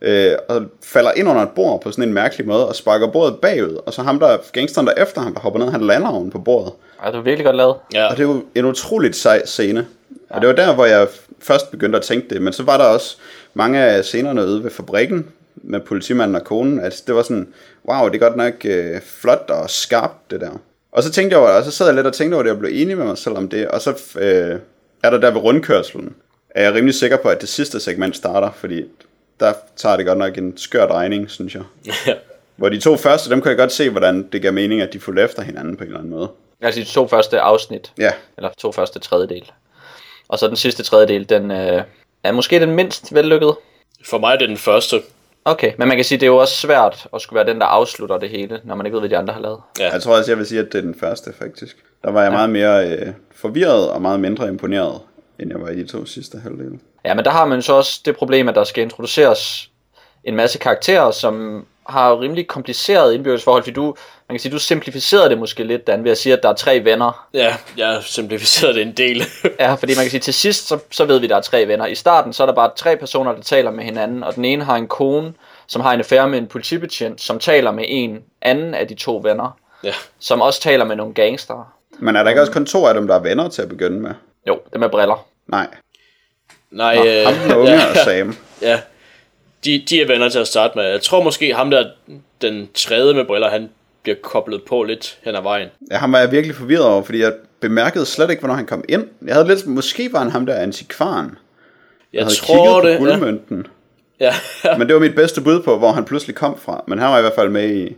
øh, 0.00 0.32
og 0.48 0.62
falder 0.82 1.12
ind 1.16 1.28
under 1.28 1.42
et 1.42 1.50
bord 1.54 1.82
på 1.82 1.90
sådan 1.90 2.04
en 2.04 2.14
mærkelig 2.14 2.46
måde, 2.46 2.68
og 2.68 2.76
sparker 2.76 3.06
bordet 3.06 3.36
bagud, 3.40 3.80
og 3.86 3.92
så 3.92 4.02
ham 4.02 4.18
der, 4.18 4.38
gangsteren 4.52 4.86
der 4.86 4.92
efter 5.02 5.20
ham, 5.20 5.34
der 5.34 5.40
hopper 5.40 5.60
ned, 5.60 5.70
han 5.70 5.80
lander 5.80 6.08
oven 6.08 6.30
på 6.30 6.38
bordet. 6.38 6.72
Ej, 7.02 7.10
det 7.10 7.16
var 7.16 7.22
virkelig 7.22 7.44
godt 7.44 7.56
lavet. 7.56 7.76
Ja. 7.94 8.06
Og 8.06 8.16
det 8.16 8.22
er 8.22 8.28
jo 8.28 8.44
en 8.54 8.64
utroligt 8.64 9.16
sej 9.16 9.46
scene. 9.46 9.86
Og 10.30 10.40
det 10.40 10.48
var 10.48 10.54
der, 10.54 10.74
hvor 10.74 10.84
jeg 10.84 11.08
først 11.40 11.70
begyndte 11.70 11.98
at 11.98 12.04
tænke 12.04 12.34
det. 12.34 12.42
Men 12.42 12.52
så 12.52 12.62
var 12.62 12.76
der 12.76 12.84
også 12.84 13.16
mange 13.54 13.78
af 13.78 14.04
scenerne 14.04 14.46
ude 14.46 14.64
ved 14.64 14.70
fabrikken 14.70 15.26
med 15.54 15.80
politimanden 15.80 16.34
og 16.34 16.44
konen. 16.44 16.80
At 16.80 17.02
det 17.06 17.14
var 17.14 17.22
sådan, 17.22 17.48
wow, 17.88 18.08
det 18.08 18.14
er 18.14 18.28
godt 18.28 18.36
nok 18.36 18.54
øh, 18.64 19.00
flot 19.20 19.50
og 19.50 19.70
skarpt, 19.70 20.30
det 20.30 20.40
der. 20.40 20.50
Og 20.96 21.02
så 21.02 21.10
tænkte 21.10 21.34
jeg 21.34 21.40
over 21.40 21.48
det, 21.48 21.58
og 21.58 21.64
så 21.64 21.70
sad 21.70 21.86
jeg 21.86 21.94
lidt 21.94 22.06
og 22.06 22.14
tænkte 22.14 22.34
over 22.34 22.42
det, 22.42 22.52
og 22.52 22.58
blev 22.58 22.70
enig 22.74 22.96
med 22.96 23.04
mig 23.04 23.18
selv 23.18 23.36
om 23.36 23.48
det. 23.48 23.68
Og 23.68 23.80
så 23.80 23.90
øh, 24.18 24.58
er 25.02 25.10
der 25.10 25.18
der 25.18 25.30
ved 25.30 25.40
rundkørselen, 25.40 26.14
er 26.50 26.62
jeg 26.62 26.74
rimelig 26.74 26.94
sikker 26.94 27.16
på, 27.16 27.28
at 27.28 27.40
det 27.40 27.48
sidste 27.48 27.80
segment 27.80 28.16
starter, 28.16 28.50
fordi 28.50 28.84
der 29.40 29.52
tager 29.76 29.96
det 29.96 30.06
godt 30.06 30.18
nok 30.18 30.38
en 30.38 30.56
skør 30.56 30.86
drejning, 30.86 31.30
synes 31.30 31.54
jeg. 31.54 31.62
Ja. 32.06 32.14
Hvor 32.56 32.68
de 32.68 32.80
to 32.80 32.96
første, 32.96 33.30
dem 33.30 33.42
kan 33.42 33.48
jeg 33.48 33.58
godt 33.58 33.72
se, 33.72 33.90
hvordan 33.90 34.28
det 34.32 34.42
gav 34.42 34.52
mening, 34.52 34.80
at 34.80 34.92
de 34.92 35.00
fulgte 35.00 35.22
efter 35.22 35.42
hinanden 35.42 35.76
på 35.76 35.84
en 35.84 35.88
eller 35.88 35.98
anden 35.98 36.12
måde. 36.12 36.28
Altså 36.60 36.80
de 36.80 36.86
to 36.86 37.08
første 37.08 37.40
afsnit, 37.40 37.92
Ja, 37.98 38.12
eller 38.36 38.50
to 38.58 38.72
første 38.72 38.98
tredjedel. 38.98 39.52
Og 40.28 40.38
så 40.38 40.48
den 40.48 40.56
sidste 40.56 40.82
tredjedel, 40.82 41.28
den 41.28 41.50
øh, 41.50 41.82
er 42.22 42.32
måske 42.32 42.60
den 42.60 42.70
mindst 42.70 43.14
vellykkede. 43.14 43.58
For 44.04 44.18
mig 44.18 44.34
er 44.34 44.38
det 44.38 44.48
den 44.48 44.56
første. 44.56 45.02
Okay, 45.48 45.72
men 45.78 45.88
man 45.88 45.96
kan 45.96 46.04
sige, 46.04 46.18
det 46.18 46.26
er 46.26 46.30
jo 46.30 46.36
også 46.36 46.56
svært 46.56 47.06
at 47.14 47.20
skulle 47.20 47.36
være 47.36 47.52
den, 47.52 47.60
der 47.60 47.66
afslutter 47.66 48.18
det 48.18 48.28
hele, 48.28 48.60
når 48.64 48.74
man 48.74 48.86
ikke 48.86 48.94
ved, 48.94 49.00
hvad 49.00 49.10
de 49.10 49.16
andre 49.16 49.34
har 49.34 49.40
lavet. 49.40 49.60
Ja. 49.78 49.92
Jeg 49.92 50.02
tror 50.02 50.16
også, 50.16 50.30
jeg 50.30 50.38
vil 50.38 50.46
sige, 50.46 50.60
at 50.60 50.72
det 50.72 50.78
er 50.78 50.82
den 50.82 50.94
første, 51.00 51.32
faktisk. 51.38 51.76
Der 52.04 52.10
var 52.10 52.22
jeg 52.22 52.32
meget 52.32 52.50
mere 52.50 52.88
øh, 52.88 53.12
forvirret 53.34 53.90
og 53.90 54.02
meget 54.02 54.20
mindre 54.20 54.48
imponeret, 54.48 55.00
end 55.38 55.50
jeg 55.50 55.60
var 55.60 55.68
i 55.68 55.76
de 55.76 55.86
to 55.86 56.04
sidste 56.04 56.38
halvdele. 56.38 56.78
Ja, 57.04 57.14
men 57.14 57.24
der 57.24 57.30
har 57.30 57.44
man 57.44 57.62
så 57.62 57.72
også 57.72 58.00
det 58.04 58.16
problem, 58.16 58.48
at 58.48 58.54
der 58.54 58.64
skal 58.64 58.82
introduceres 58.82 59.70
en 60.24 60.36
masse 60.36 60.58
karakterer, 60.58 61.10
som 61.10 61.66
har 61.88 62.20
rimelig 62.20 62.46
kompliceret 62.46 63.14
indbyrdes 63.14 63.44
forhold, 63.44 63.62
fordi 63.62 63.74
du, 63.74 63.94
man 64.28 64.34
kan 64.34 64.40
sige, 64.40 64.52
du 64.52 64.58
simplificerede 64.58 65.30
det 65.30 65.38
måske 65.38 65.64
lidt, 65.64 65.86
Dan, 65.86 66.04
ved 66.04 66.10
at 66.10 66.18
sige, 66.18 66.32
at 66.32 66.42
der 66.42 66.48
er 66.48 66.54
tre 66.54 66.84
venner. 66.84 67.26
Ja, 67.34 67.56
jeg 67.76 67.88
har 67.88 68.00
simplificeret 68.00 68.74
det 68.74 68.82
en 68.82 68.92
del. 68.92 69.24
Ja, 69.60 69.74
fordi 69.74 69.94
man 69.94 70.04
kan 70.04 70.10
sige, 70.10 70.20
til 70.20 70.34
sidst, 70.34 70.68
så, 70.68 70.78
så 70.90 71.04
ved 71.04 71.18
vi, 71.18 71.26
at 71.26 71.30
der 71.30 71.36
er 71.36 71.40
tre 71.40 71.68
venner. 71.68 71.86
I 71.86 71.94
starten, 71.94 72.32
så 72.32 72.42
er 72.42 72.46
der 72.46 72.54
bare 72.54 72.70
tre 72.76 72.96
personer, 72.96 73.32
der 73.32 73.42
taler 73.42 73.70
med 73.70 73.84
hinanden, 73.84 74.24
og 74.24 74.34
den 74.34 74.44
ene 74.44 74.64
har 74.64 74.76
en 74.76 74.88
kone, 74.88 75.32
som 75.66 75.82
har 75.82 75.92
en 75.92 76.00
affære 76.00 76.28
med 76.28 76.38
en 76.38 76.46
politibetjent, 76.46 77.20
som 77.20 77.38
taler 77.38 77.70
med 77.70 77.84
en 77.88 78.22
anden 78.42 78.74
af 78.74 78.88
de 78.88 78.94
to 78.94 79.20
venner, 79.24 79.58
ja. 79.84 79.92
som 80.18 80.40
også 80.40 80.60
taler 80.60 80.84
med 80.84 80.96
nogle 80.96 81.14
gangster. 81.14 81.72
Men 81.98 82.16
er 82.16 82.22
der 82.22 82.30
ikke 82.30 82.40
også 82.40 82.52
kun 82.52 82.66
to 82.66 82.86
af 82.86 82.94
dem, 82.94 83.06
der 83.06 83.14
er 83.14 83.20
venner 83.20 83.48
til 83.48 83.62
at 83.62 83.68
begynde 83.68 84.00
med? 84.00 84.10
Jo, 84.48 84.60
det 84.72 84.80
med 84.80 84.88
briller. 84.88 85.26
Nej. 85.46 85.66
Nej, 86.70 86.96
Nå, 86.96 87.04
øh, 87.04 87.26
ham 87.26 87.34
den 87.34 87.52
unge 87.52 87.72
ja, 87.72 87.90
og 87.90 87.96
Sam. 87.96 88.36
ja. 88.62 88.80
De, 89.64 89.84
de 89.90 90.00
er 90.00 90.06
venner 90.06 90.28
til 90.28 90.38
at 90.38 90.46
starte 90.46 90.78
med. 90.78 90.84
Jeg 90.84 91.02
tror 91.02 91.22
måske, 91.22 91.54
ham 91.54 91.70
der, 91.70 91.90
den 92.42 92.68
tredje 92.74 93.14
med 93.14 93.24
briller, 93.24 93.50
han 93.50 93.70
bliver 94.06 94.16
koblet 94.22 94.62
på 94.68 94.82
lidt 94.82 95.18
hen 95.22 95.34
ad 95.34 95.42
vejen. 95.42 95.68
Ja, 95.90 95.96
ham 95.96 96.12
var 96.12 96.18
jeg 96.18 96.32
virkelig 96.32 96.56
forvirret 96.56 96.84
over, 96.84 97.02
fordi 97.02 97.20
jeg 97.20 97.32
bemærkede 97.60 98.06
slet 98.06 98.30
ikke, 98.30 98.40
hvornår 98.40 98.54
han 98.54 98.66
kom 98.66 98.84
ind. 98.88 99.04
Jeg 99.26 99.34
havde 99.34 99.48
lidt, 99.48 99.66
måske 99.66 100.12
var 100.12 100.18
han 100.18 100.30
ham 100.30 100.46
der 100.46 100.54
antikvaren. 100.54 101.38
Jeg 102.12 102.22
havde 102.24 102.34
tror 102.34 102.80
det. 102.80 102.98
på 102.98 103.04
Ja. 103.04 103.10
guldmønten. 103.10 103.66
Ja. 104.20 104.32
Men 104.78 104.86
det 104.86 104.94
var 104.94 105.00
mit 105.00 105.14
bedste 105.14 105.40
bud 105.40 105.62
på, 105.62 105.78
hvor 105.78 105.92
han 105.92 106.04
pludselig 106.04 106.36
kom 106.36 106.58
fra. 106.58 106.84
Men 106.88 106.98
han 106.98 107.10
var 107.10 107.18
i 107.18 107.20
hvert 107.20 107.34
fald 107.34 107.48
med 107.48 107.74
i 107.76 107.96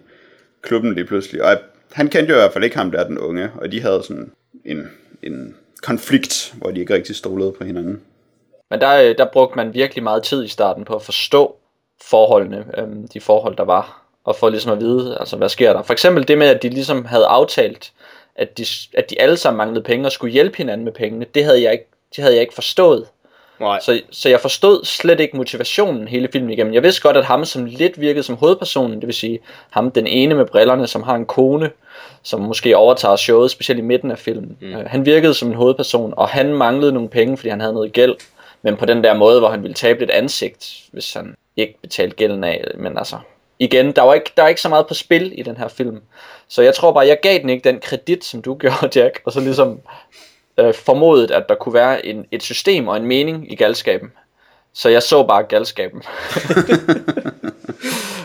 klubben 0.63 0.95
lige 0.95 1.05
pludselig. 1.05 1.43
Og 1.43 1.49
jeg, 1.51 1.59
han 1.93 2.09
kendte 2.09 2.31
jo 2.33 2.39
i 2.39 2.41
hvert 2.41 2.53
fald 2.53 2.65
ikke 2.65 2.77
ham 2.77 2.91
der, 2.91 3.05
den 3.07 3.19
unge. 3.19 3.51
Og 3.61 3.73
de 3.73 3.81
havde 3.81 4.03
sådan 4.03 4.33
en, 4.65 4.91
en 5.23 5.55
konflikt, 5.83 6.55
hvor 6.57 6.71
de 6.71 6.81
ikke 6.81 6.95
rigtig 6.95 7.17
stolede 7.17 7.53
på 7.53 7.65
hinanden. 7.65 8.01
Men 8.71 8.81
der, 8.81 9.03
øh, 9.03 9.19
der 9.19 9.25
brugte 9.33 9.57
man 9.57 9.75
virkelig 9.75 10.03
meget 10.05 10.23
tid 10.23 10.45
i 10.45 10.49
starten 10.49 10.85
på 10.85 10.95
at 10.95 11.03
forstå 11.03 11.57
forholdene, 12.03 12.65
øhm, 12.79 13.09
de 13.09 13.21
forhold, 13.21 13.57
der 13.57 13.65
var, 13.65 14.03
og 14.29 14.37
for 14.37 14.49
ligesom 14.49 14.73
at 14.73 14.81
vide, 14.81 15.17
altså 15.21 15.37
hvad 15.37 15.49
sker 15.49 15.73
der. 15.73 15.83
For 15.83 15.93
eksempel 15.93 16.29
det 16.29 16.39
med, 16.39 16.47
at 16.47 16.63
de 16.63 16.69
ligesom 16.69 17.05
havde 17.05 17.27
aftalt, 17.27 17.93
at 18.37 18.59
de, 18.59 18.65
at 18.95 19.11
de 19.11 19.21
alle 19.21 19.37
sammen 19.37 19.59
manglede 19.59 19.85
penge 19.85 20.07
og 20.07 20.13
skulle 20.13 20.33
hjælpe 20.33 20.57
hinanden 20.57 20.85
med 20.85 20.93
pengene, 20.93 21.27
det 21.35 21.45
havde 21.45 21.63
jeg 21.63 21.73
ikke, 21.73 21.87
det 22.17 22.23
havde 22.23 22.35
jeg 22.35 22.41
ikke 22.41 22.55
forstået. 22.55 23.07
Nej. 23.61 23.81
Så, 23.81 24.01
så 24.11 24.29
jeg 24.29 24.41
forstod 24.41 24.85
slet 24.85 25.21
ikke 25.21 25.37
motivationen 25.37 26.09
hele 26.09 26.29
filmen 26.33 26.51
igennem. 26.51 26.75
Jeg 26.75 26.83
vidste 26.83 27.03
godt, 27.03 27.17
at 27.17 27.25
ham 27.25 27.45
som 27.45 27.65
lidt 27.65 28.01
virkede 28.01 28.23
som 28.23 28.37
hovedpersonen, 28.37 29.01
det 29.01 29.07
vil 29.07 29.15
sige 29.15 29.39
ham 29.71 29.91
den 29.91 30.07
ene 30.07 30.35
med 30.35 30.47
brillerne, 30.47 30.87
som 30.87 31.03
har 31.03 31.15
en 31.15 31.27
kone, 31.27 31.71
som 32.23 32.41
måske 32.41 32.77
overtager 32.77 33.17
showet, 33.17 33.51
specielt 33.51 33.79
i 33.79 33.83
midten 33.83 34.11
af 34.11 34.19
filmen. 34.19 34.57
Mm. 34.61 34.75
Øh, 34.75 34.87
han 34.87 35.07
virkede 35.07 35.35
som 35.35 35.49
en 35.49 35.55
hovedperson, 35.55 36.15
og 36.17 36.29
han 36.29 36.55
manglede 36.55 36.93
nogle 36.93 37.09
penge, 37.09 37.37
fordi 37.37 37.49
han 37.49 37.61
havde 37.61 37.75
noget 37.75 37.93
gæld. 37.93 38.17
Men 38.63 38.77
på 38.77 38.87
den 38.87 39.05
der 39.05 39.15
måde, 39.15 39.39
hvor 39.39 39.49
han 39.49 39.63
ville 39.63 39.75
tabe 39.75 39.99
lidt 39.99 40.11
ansigt, 40.11 40.85
hvis 40.93 41.13
han 41.13 41.35
ikke 41.57 41.79
betalte 41.83 42.17
gælden 42.17 42.45
af. 42.45 42.65
Men 42.79 42.99
altså, 42.99 43.17
igen, 43.59 43.93
der 43.93 44.03
var 44.03 44.15
ikke, 44.15 44.33
der 44.37 44.43
er 44.43 44.49
ikke 44.49 44.61
så 44.61 44.69
meget 44.69 44.87
på 44.87 44.95
spil 44.95 45.39
i 45.39 45.43
den 45.43 45.57
her 45.57 45.69
film. 45.69 46.01
Så 46.49 46.63
jeg 46.63 46.75
tror 46.75 46.93
bare, 46.93 47.07
jeg 47.07 47.19
gav 47.23 47.39
den 47.39 47.51
ikke 47.51 47.69
den 47.69 47.81
kredit, 47.81 48.25
som 48.25 48.43
du 48.43 48.55
gjorde, 48.61 49.01
Jack, 49.01 49.21
og 49.25 49.33
så 49.33 49.41
ligesom 49.41 49.81
øh, 50.59 50.75
formodet, 50.75 51.31
at 51.31 51.49
der 51.49 51.55
kunne 51.55 51.75
være 51.75 52.07
en, 52.07 52.27
et 52.31 52.43
system 52.43 52.89
og 52.89 52.97
en 52.97 53.07
mening 53.07 53.53
i 53.53 53.55
galskaben. 53.55 54.13
Så 54.73 54.89
jeg 54.89 55.03
så 55.03 55.23
bare 55.23 55.43
galskaben. 55.43 56.03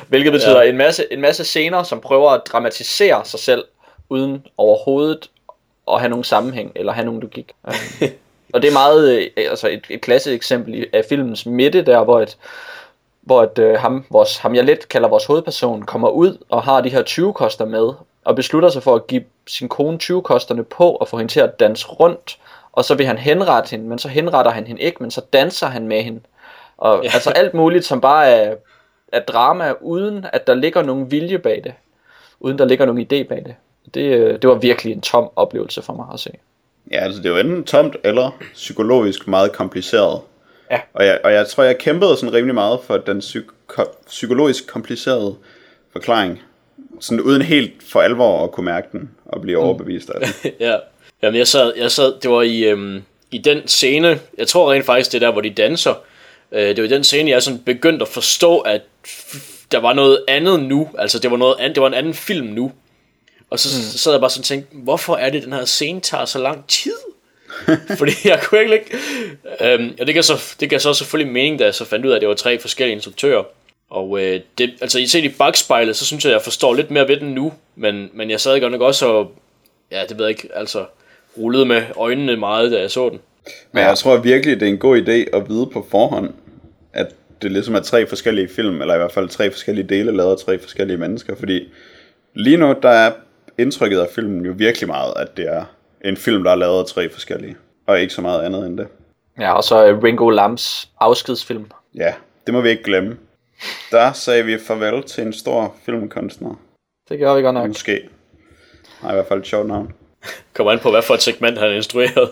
Hvilket 0.10 0.31
betyder 0.31 0.61
ja. 0.61 0.69
en, 0.69 0.77
masse, 0.77 1.05
en 1.11 1.22
masse 1.22 1.43
scener, 1.43 1.84
som 1.84 2.01
prøver 2.01 2.31
at 2.31 2.41
dramatisere 2.45 3.26
sig 3.26 3.39
selv, 3.39 3.64
uden 4.10 4.45
overhovedet 4.57 5.30
at 5.91 5.99
have 5.99 6.10
nogen 6.10 6.23
sammenhæng, 6.23 6.72
eller 6.76 6.93
have 6.93 7.05
nogen 7.05 7.22
logik. 7.22 7.51
Og 8.53 8.61
det 8.61 8.68
er 8.68 8.73
meget, 8.73 9.18
øh, 9.18 9.49
altså 9.49 9.68
et, 9.68 9.85
et 9.89 10.01
klassisk 10.01 10.35
eksempel 10.35 10.88
af 10.93 11.05
filmens 11.10 11.45
midte, 11.45 11.81
der 11.81 12.03
hvor 12.03 12.22
et, 12.22 12.38
hvor 13.24 13.44
et, 13.44 13.60
øh, 13.60 13.80
ham, 13.80 14.06
vores, 14.10 14.38
ham 14.38 14.56
jeg 14.56 14.64
lidt 14.64 14.90
kalder 14.90 15.10
vores 15.10 15.26
hovedperson, 15.26 15.82
kommer 15.84 16.10
ud 16.10 16.38
og 16.50 16.64
har 16.64 16.82
de 16.82 16.90
her 16.90 17.04
20-koster 17.04 17.66
med, 17.66 17.94
og 18.26 18.36
beslutter 18.36 18.70
sig 18.70 18.84
for 18.84 18.95
at 18.95 19.08
give 19.08 19.24
sin 19.48 19.70
kone 19.70 20.00
20-kosterne 20.04 20.64
på, 20.64 20.90
og 20.90 21.08
få 21.08 21.18
hende 21.18 21.32
til 21.32 21.40
at 21.40 21.60
danse 21.60 21.88
rundt, 21.88 22.38
og 22.72 22.86
så 22.86 22.95
vil 22.95 23.06
han 23.06 23.18
henrette 23.18 23.72
hende, 23.72 23.86
men 23.86 24.00
så 24.00 24.08
henretter 24.08 24.52
han 24.52 24.68
hende 24.68 24.82
ikke, 24.82 24.98
men 25.04 25.12
så 25.12 25.22
danser 25.34 25.68
han 25.68 25.88
med 25.88 26.02
hende. 26.02 26.20
Og 26.78 27.04
ja. 27.04 27.10
altså 27.14 27.30
alt 27.30 27.54
muligt, 27.54 27.86
som 27.86 28.02
bare 28.02 28.28
er, 28.28 28.56
er 29.12 29.20
drama, 29.20 29.74
uden 29.82 30.26
at 30.34 30.48
der 30.48 30.54
ligger 30.54 30.82
nogen 30.82 31.12
vilje 31.12 31.40
bag 31.40 31.62
det. 31.64 31.74
Uden 32.40 32.58
der 32.58 32.66
ligger 32.66 32.86
nogen 32.86 33.02
idé 33.02 33.28
bag 33.28 33.44
det. 33.45 33.56
Det, 33.94 34.02
øh, 34.02 34.41
det 34.41 34.50
var 34.50 34.56
virkelig 34.56 34.94
en 34.94 35.02
tom 35.02 35.30
oplevelse 35.36 35.82
for 35.82 35.94
mig 35.94 36.06
at 36.14 36.20
se. 36.20 36.32
Ja, 36.91 36.98
altså 36.98 37.22
det 37.22 37.30
jo 37.30 37.38
enten 37.38 37.64
tomt 37.64 37.95
eller 38.04 38.32
psykologisk 38.54 39.28
meget 39.28 39.52
kompliceret. 39.52 40.22
Ja. 40.74 40.80
Og 40.94 41.06
jeg, 41.06 41.20
og 41.24 41.34
jeg 41.34 41.48
tror, 41.48 41.64
jeg 41.64 41.78
kæmpede 41.78 42.18
sådan 42.18 42.34
rimelig 42.34 42.56
meget 42.56 42.80
for 42.88 42.98
den 42.98 43.18
psyko- 43.20 44.06
psykologisk 44.08 44.68
komplicerede 44.68 45.36
forklaring. 45.91 46.41
Sådan 47.00 47.22
uden 47.22 47.41
helt 47.41 47.74
for 47.88 48.02
alvor 48.02 48.44
at 48.44 48.52
kunne 48.52 48.66
mærke 48.66 48.88
den 48.91 49.10
og 49.26 49.41
blive 49.41 49.58
overbevist 49.58 50.10
af 50.10 50.20
den. 50.22 50.52
ja. 50.68 50.76
Jamen, 51.22 51.38
jeg 51.38 51.48
sad, 51.48 51.74
jeg 51.78 51.91
sad, 51.91 52.14
det 52.22 52.32
var 52.32 52.41
i, 52.41 52.64
øhm, 52.64 53.04
i 53.32 53.38
den 53.38 53.68
scene, 53.68 54.20
jeg 54.38 54.48
tror 54.48 54.72
rent 54.74 54.86
faktisk, 54.86 55.12
det 55.12 55.24
er 55.24 55.26
der, 55.28 55.32
hvor 55.32 55.41
de 55.41 55.50
danser, 55.50 55.94
øh, 56.52 56.68
det 56.68 56.78
var 56.78 56.84
i 56.84 56.88
den 56.88 57.04
scene, 57.04 57.32
jeg 57.32 57.44
sådan 57.44 57.60
begyndte 57.60 58.04
at 58.04 58.08
forstå, 58.10 58.60
at 58.60 58.82
f- 59.08 59.66
der 59.72 59.80
var 59.80 59.94
noget 59.94 60.24
andet 60.28 60.60
nu, 60.60 60.90
altså 60.98 61.20
det 61.20 61.32
var, 61.32 61.38
noget 61.38 61.56
andet, 61.60 61.76
det 61.76 61.82
var 61.82 61.88
en 61.88 61.94
anden 61.94 62.14
film 62.14 62.48
nu. 62.48 62.72
Og 63.50 63.60
så, 63.60 63.78
mm. 63.78 63.84
så 63.84 63.98
sad 63.98 64.12
jeg 64.12 64.22
bare 64.22 64.30
sådan 64.30 64.41
og 64.41 64.45
tænkte, 64.45 64.76
hvorfor 64.76 65.16
er 65.16 65.30
det, 65.30 65.44
den 65.44 65.54
her 65.54 65.66
scene 65.66 66.00
tager 66.02 66.26
så 66.26 66.40
lang 66.40 66.68
tid? 66.68 66.94
Fordi 68.00 68.12
jeg 68.26 68.40
kunne 68.44 68.60
ikke 68.60 68.72
lægge... 68.72 68.86
Øhm, 69.62 69.96
og 70.00 70.08
det 70.08 70.16
gav, 70.16 70.24
så, 70.24 70.56
det 70.60 70.70
gav 70.70 70.80
så 70.80 70.94
selvfølgelig 70.94 71.34
mening, 71.34 71.60
da 71.60 71.66
jeg 71.66 71.76
så 71.76 71.86
fandt 71.86 72.06
ud 72.06 72.12
af, 72.12 72.16
at 72.16 72.22
det 72.22 72.30
var 72.30 72.36
tre 72.36 72.60
forskellige 72.60 72.96
instruktører. 72.96 73.44
Og 73.90 74.22
øh, 74.22 74.40
det, 74.58 74.74
altså 74.82 75.00
i 75.00 75.06
set 75.06 75.24
i 75.24 75.30
bagspejlet, 75.30 75.96
så 75.96 76.06
synes 76.06 76.26
jeg, 76.26 76.32
at 76.32 76.34
jeg 76.34 76.42
forstår 76.42 76.74
lidt 76.74 76.92
mere 76.92 77.08
ved 77.08 77.18
den 77.18 77.34
nu. 77.34 77.54
Men, 77.76 78.10
men 78.14 78.30
jeg 78.30 78.40
sad 78.40 78.60
godt 78.60 78.72
nok 78.72 78.82
også 78.82 79.06
og, 79.06 79.32
ja, 79.92 80.04
det 80.10 80.18
ved 80.18 80.26
jeg 80.26 80.30
ikke, 80.30 80.50
altså 80.56 80.86
rullede 81.38 81.66
med 81.66 81.82
øjnene 81.96 82.38
meget, 82.38 82.72
da 82.72 82.80
jeg 82.80 82.92
så 82.92 83.10
den. 83.10 83.20
Men 83.72 83.84
jeg 83.84 83.98
tror 83.98 84.18
virkelig, 84.18 84.60
det 84.60 84.66
er 84.66 84.70
en 84.70 84.78
god 84.78 84.98
idé 84.98 85.38
at 85.38 85.50
vide 85.50 85.70
på 85.74 85.88
forhånd, 85.92 86.34
at 86.94 87.08
det 87.42 87.52
ligesom 87.52 87.76
er 87.76 87.80
tre 87.80 88.08
forskellige 88.08 88.48
film, 88.48 88.82
eller 88.82 88.94
i 88.94 88.98
hvert 88.98 89.12
fald 89.12 89.30
tre 89.30 89.52
forskellige 89.52 89.90
dele 89.90 90.18
lavet 90.18 90.32
af 90.32 90.38
tre 90.38 90.60
forskellige 90.60 90.98
mennesker, 90.98 91.36
fordi 91.36 91.70
lige 92.34 92.58
nu, 92.58 92.76
der 92.84 92.90
er 92.90 93.12
indtrykket 93.58 94.00
af 94.00 94.08
filmen 94.16 94.46
jo 94.46 94.54
virkelig 94.58 94.88
meget, 94.88 95.14
at 95.18 95.38
det 95.38 95.48
er 95.50 95.66
en 96.04 96.18
film, 96.18 96.44
der 96.44 96.52
er 96.52 96.56
lavet 96.56 96.80
af 96.80 96.86
tre 96.86 97.10
forskellige, 97.10 97.58
og 97.88 98.00
ikke 98.00 98.14
så 98.14 98.22
meget 98.22 98.42
andet 98.42 98.66
end 98.66 98.78
det. 98.78 98.88
Ja, 99.40 99.54
og 99.54 99.64
så 99.64 99.86
øh, 99.86 100.04
Ringo 100.04 100.30
Lams 100.30 100.90
afskedsfilm. 101.00 101.72
Ja, 101.96 102.14
det 102.46 102.54
må 102.54 102.62
vi 102.62 102.70
ikke 102.70 102.84
glemme. 102.84 103.18
Der 103.92 104.14
sagde 104.14 104.46
vi 104.46 104.58
farvel 104.60 105.04
til 105.04 105.24
en 105.24 105.34
stor 105.34 105.76
filmkunstner. 105.86 106.56
Det 107.10 107.20
gør 107.20 107.36
vi 107.36 107.42
godt 107.42 107.54
nok. 107.54 107.68
Måske. 107.68 108.10
Nej, 109.02 109.12
i 109.12 109.14
hvert 109.14 109.28
fald 109.28 109.40
et 109.40 109.48
sjovt 109.48 109.68
navn. 109.68 109.94
Kommer 110.54 110.72
an 110.72 110.80
på, 110.80 110.92
hvad 110.92 111.02
for 111.02 111.14
et 111.14 111.22
segment 111.22 111.58
han 111.58 111.74
instrueret. 111.76 112.32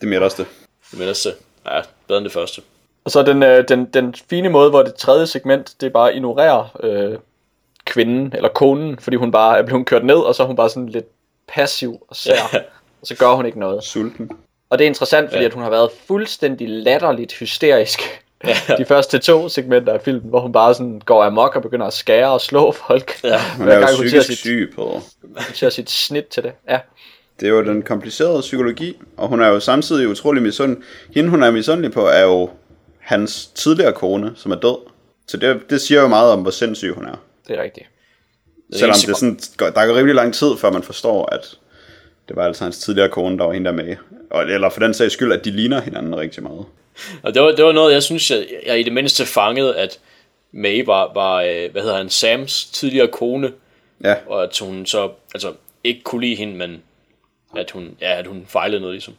Det 0.00 0.08
midterste. 0.08 0.46
Det 0.90 0.98
mindste. 0.98 1.28
Ja, 1.66 1.80
bedre 2.08 2.18
end 2.18 2.24
det 2.24 2.32
første. 2.32 2.62
Og 3.04 3.10
så 3.10 3.22
den, 3.22 3.42
øh, 3.42 3.68
den, 3.68 3.84
den 3.84 4.14
fine 4.30 4.48
måde, 4.48 4.70
hvor 4.70 4.82
det 4.82 4.94
tredje 4.94 5.26
segment, 5.26 5.74
det 5.80 5.86
er 5.86 5.90
bare 5.90 6.10
at 6.10 6.16
ignorere 6.16 6.68
øh, 6.82 7.18
kvinden 7.84 8.32
eller 8.36 8.48
konen, 8.48 8.98
fordi 8.98 9.16
hun 9.16 9.30
bare 9.30 9.58
er 9.58 9.62
blevet 9.62 9.86
kørt 9.86 10.04
ned, 10.04 10.16
og 10.16 10.34
så 10.34 10.42
er 10.42 10.46
hun 10.46 10.56
bare 10.56 10.70
sådan 10.70 10.88
lidt 10.88 11.06
passiv 11.48 11.98
og 12.08 12.16
sær. 12.16 12.34
Ja. 12.52 12.58
og 13.00 13.06
så 13.06 13.16
gør 13.16 13.28
hun 13.34 13.46
ikke 13.46 13.60
noget. 13.60 13.84
Sulten. 13.84 14.30
Og 14.70 14.78
det 14.78 14.84
er 14.84 14.88
interessant, 14.88 15.30
fordi 15.30 15.40
Ja. 15.40 15.46
at 15.46 15.54
hun 15.54 15.62
har 15.62 15.70
været 15.70 15.90
fuldstændig 16.06 16.68
latterligt 16.68 17.32
hysterisk 17.32 18.00
Ja. 18.44 18.56
de 18.78 18.84
første 18.84 19.18
to 19.18 19.48
segmenter 19.48 19.92
af 19.92 20.00
filmen, 20.00 20.28
hvor 20.30 20.40
hun 20.40 20.52
bare 20.52 20.74
sådan 20.74 21.02
går 21.04 21.24
amok 21.24 21.56
og 21.56 21.62
begynder 21.62 21.86
at 21.86 21.92
skære 21.92 22.30
og 22.32 22.40
slå 22.40 22.72
folk. 22.72 23.24
Ja. 23.24 23.40
Hun 23.56 23.68
er 23.68 23.78
jo 23.78 23.86
psykisk 23.86 24.26
sit, 24.26 24.38
syg 24.38 24.72
på. 24.74 25.00
hun 25.62 25.70
sit 25.70 25.90
snit 25.90 26.24
til 26.26 26.42
det. 26.42 26.52
Ja. 26.68 26.78
Det 27.40 27.46
er 27.46 27.50
jo 27.50 27.64
den 27.64 27.82
komplicerede 27.82 28.40
psykologi, 28.40 28.96
og 29.16 29.28
hun 29.28 29.42
er 29.42 29.48
jo 29.48 29.60
samtidig 29.60 30.08
utrolig 30.08 30.42
misundelig. 30.42 30.82
Hende, 31.14 31.30
hun 31.30 31.42
er 31.42 31.50
misundelig 31.50 31.92
på, 31.92 32.06
er 32.06 32.22
jo 32.22 32.50
hans 32.98 33.46
tidligere 33.46 33.92
kone, 33.92 34.32
som 34.36 34.52
er 34.52 34.56
død. 34.56 34.76
Så 35.28 35.36
det, 35.36 35.70
det 35.70 35.80
siger 35.80 36.00
jo 36.00 36.08
meget 36.08 36.30
om, 36.32 36.42
hvor 36.42 36.50
sindssyg 36.50 36.92
hun 36.94 37.04
er. 37.04 37.16
Det 37.48 37.58
er 37.58 37.62
rigtigt. 37.62 37.86
Selvom 38.78 38.94
det 39.00 39.08
er 39.08 39.14
sådan, 39.14 39.38
går- 39.56 39.70
der 39.70 39.86
går 39.86 39.94
rimelig 39.96 40.14
lang 40.14 40.34
tid, 40.34 40.56
før 40.56 40.70
man 40.70 40.82
forstår, 40.82 41.26
at 41.26 41.54
det 42.28 42.36
var 42.36 42.44
altså 42.44 42.64
hans 42.64 42.78
tidligere 42.78 43.08
kone, 43.08 43.38
der 43.38 43.44
var 43.44 43.52
hende 43.52 43.66
der 43.70 43.76
med. 43.76 43.96
Og, 44.30 44.42
eller 44.42 44.70
for 44.70 44.80
den 44.80 44.94
sags 44.94 45.12
skyld, 45.14 45.32
at 45.32 45.44
de 45.44 45.50
ligner 45.50 45.80
hinanden 45.80 46.16
rigtig 46.16 46.42
meget. 46.42 46.64
Og 47.22 47.34
det 47.34 47.42
var, 47.42 47.48
det 47.52 47.64
var 47.64 47.72
noget, 47.72 47.92
jeg 47.94 48.02
synes, 48.02 48.30
jeg, 48.30 48.46
jeg 48.66 48.80
i 48.80 48.82
det 48.82 48.92
mindste 48.92 49.26
fangede, 49.26 49.76
at 49.76 49.98
May 50.52 50.84
var, 50.84 51.12
var 51.14 51.40
øh, 51.42 51.72
hvad 51.72 51.82
hedder 51.82 51.96
han, 51.96 52.10
Sams 52.10 52.64
tidligere 52.64 53.08
kone, 53.08 53.52
Ja, 54.04 54.14
og 54.26 54.42
at 54.42 54.58
hun 54.58 54.86
så 54.86 55.10
altså, 55.34 55.52
ikke 55.84 56.02
kunne 56.02 56.20
lide 56.20 56.34
hende, 56.36 56.56
men 56.56 56.82
at 57.56 57.70
hun, 57.70 57.96
ja, 58.00 58.18
at 58.18 58.26
hun 58.26 58.44
fejlede 58.48 58.80
noget 58.80 58.94
ligesom. 58.94 59.14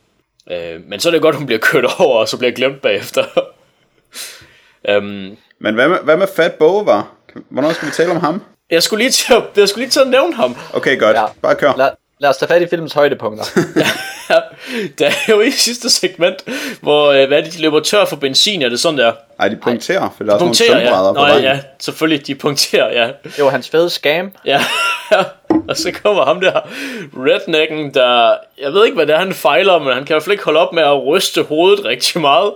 Øh, 0.52 0.82
men 0.88 1.00
så 1.00 1.10
er 1.10 1.12
det 1.12 1.22
godt, 1.22 1.36
hun 1.36 1.46
bliver 1.46 1.60
kørt 1.60 1.86
over, 2.00 2.20
og 2.20 2.28
så 2.28 2.38
bliver 2.38 2.52
glemt 2.52 2.82
bagefter. 2.82 3.24
um, 4.98 5.04
men 5.60 5.76
hvad 5.76 5.90
med, 5.90 5.98
hvad 6.04 6.18
med 6.18 6.28
Fat 6.36 6.54
Bove? 6.54 7.04
Hvornår 7.50 7.72
skal 7.74 7.88
vi 7.88 7.94
tale 7.94 8.12
om 8.12 8.18
ham? 8.18 8.42
Jeg, 8.72 8.84
skulle 8.84 9.04
lige 9.04 9.12
til 9.12 9.34
at, 9.34 9.44
jeg 9.58 9.70
skulle 9.70 9.84
lige 9.84 9.92
til 9.92 10.00
at 10.00 10.08
nævne 10.08 10.34
ham. 10.36 10.58
Okay, 10.74 11.00
godt. 11.00 11.18
Ja. 11.18 11.26
Bare 11.42 11.56
kør. 11.56 11.74
Lad, 11.78 11.90
lad 12.20 12.30
os 12.30 12.38
tage 12.38 12.48
fat 12.50 12.62
i 12.62 12.68
filmens 12.68 12.94
højdepunkter. 12.94 13.46
Ja, 14.30 14.36
der 15.00 15.06
er 15.08 15.12
jo 15.30 15.42
i 15.42 15.52
sidste 15.52 15.90
segment, 15.90 16.36
hvor 16.82 17.12
øh, 17.12 17.28
hvad 17.28 17.38
er 17.38 17.44
det, 17.44 17.54
de 17.54 17.62
løber 17.62 17.80
tør 17.80 18.06
for 18.06 18.16
benzin, 18.16 18.62
er 18.62 18.70
det 18.70 18.80
sådan 18.80 18.98
der? 18.98 19.14
Ej, 19.40 19.48
de 19.48 19.56
punkterer, 19.56 20.10
for 20.18 20.24
der 20.24 20.34
er 20.34 20.38
sådan 20.38 20.40
nogle 20.40 20.46
Punkterer, 20.48 20.80
ja. 20.80 20.86
sømbrædder 20.86 21.14
på 21.14 21.20
Nå, 21.20 21.26
ja, 21.26 21.32
vejen. 21.32 21.44
ja, 21.44 21.60
selvfølgelig, 21.80 22.28
de 22.28 22.36
punkterer, 22.36 23.02
ja. 23.02 23.12
Det 23.24 23.44
var 23.44 23.50
hans 23.50 23.70
fede 23.70 23.90
scam. 23.90 24.32
Ja, 24.46 24.60
og 25.70 25.78
så 25.78 25.92
kommer 26.04 26.26
ham 26.26 26.42
der 26.42 26.52
rednecken, 27.18 27.94
der, 27.94 28.34
jeg 28.62 28.74
ved 28.74 28.86
ikke 28.86 28.96
hvad 28.96 29.08
det 29.08 29.16
er 29.16 29.20
han 29.20 29.34
fejler, 29.34 29.80
men 29.80 29.94
han 29.94 30.06
kan 30.06 30.14
i 30.14 30.14
hvert 30.14 30.24
fald 30.24 30.32
ikke 30.34 30.44
holde 30.44 30.60
op 30.60 30.74
med 30.74 30.84
at 30.84 31.06
ryste 31.06 31.44
hovedet 31.44 31.86
rigtig 31.86 32.22
meget. 32.22 32.52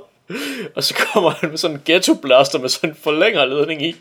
Og 0.76 0.84
så 0.84 0.94
kommer 0.94 1.30
han 1.30 1.50
med 1.50 1.58
sådan 1.58 1.76
en 1.76 1.82
ghetto 1.86 2.14
blaster 2.14 2.60
med 2.60 2.70
sådan 2.70 2.90
en 2.90 2.96
forlængerledning 3.04 3.82
i. 3.82 3.96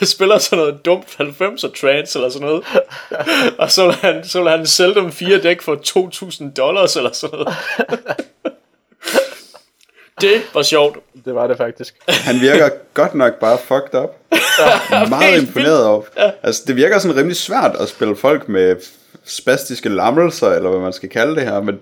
Der 0.00 0.06
spiller 0.06 0.38
sådan 0.38 0.58
noget 0.58 0.84
dumt 0.84 1.06
90'er 1.20 1.80
trance 1.80 2.18
eller 2.18 2.28
sådan 2.28 2.46
noget. 2.48 2.64
Og 3.58 3.70
så 3.70 3.84
vil 3.86 3.94
han, 3.94 4.24
så 4.24 4.42
vil 4.42 4.50
han 4.50 4.66
sælge 4.66 4.94
dem 4.94 5.12
fire 5.12 5.38
dæk 5.38 5.62
for 5.62 5.76
2.000 6.46 6.52
dollars 6.52 6.96
eller 6.96 7.12
sådan 7.12 7.38
noget. 7.38 7.54
Det 10.20 10.42
var 10.54 10.62
sjovt. 10.62 10.98
Det 11.24 11.34
var 11.34 11.46
det 11.46 11.56
faktisk. 11.56 11.94
Han 12.08 12.40
virker 12.40 12.68
godt 12.94 13.14
nok 13.14 13.34
bare 13.34 13.58
fucked 13.58 13.94
up. 13.94 14.10
Meget 15.08 15.32
helt 15.32 15.46
imponeret 15.46 15.86
over. 15.86 16.02
Altså, 16.42 16.62
det 16.66 16.76
virker 16.76 16.98
sådan 16.98 17.16
rimelig 17.16 17.36
svært 17.36 17.76
at 17.80 17.88
spille 17.88 18.16
folk 18.16 18.48
med 18.48 18.76
spastiske 19.24 19.88
lammelser, 19.88 20.48
eller 20.52 20.70
hvad 20.70 20.80
man 20.80 20.92
skal 20.92 21.08
kalde 21.08 21.34
det 21.34 21.42
her, 21.42 21.60
men 21.60 21.78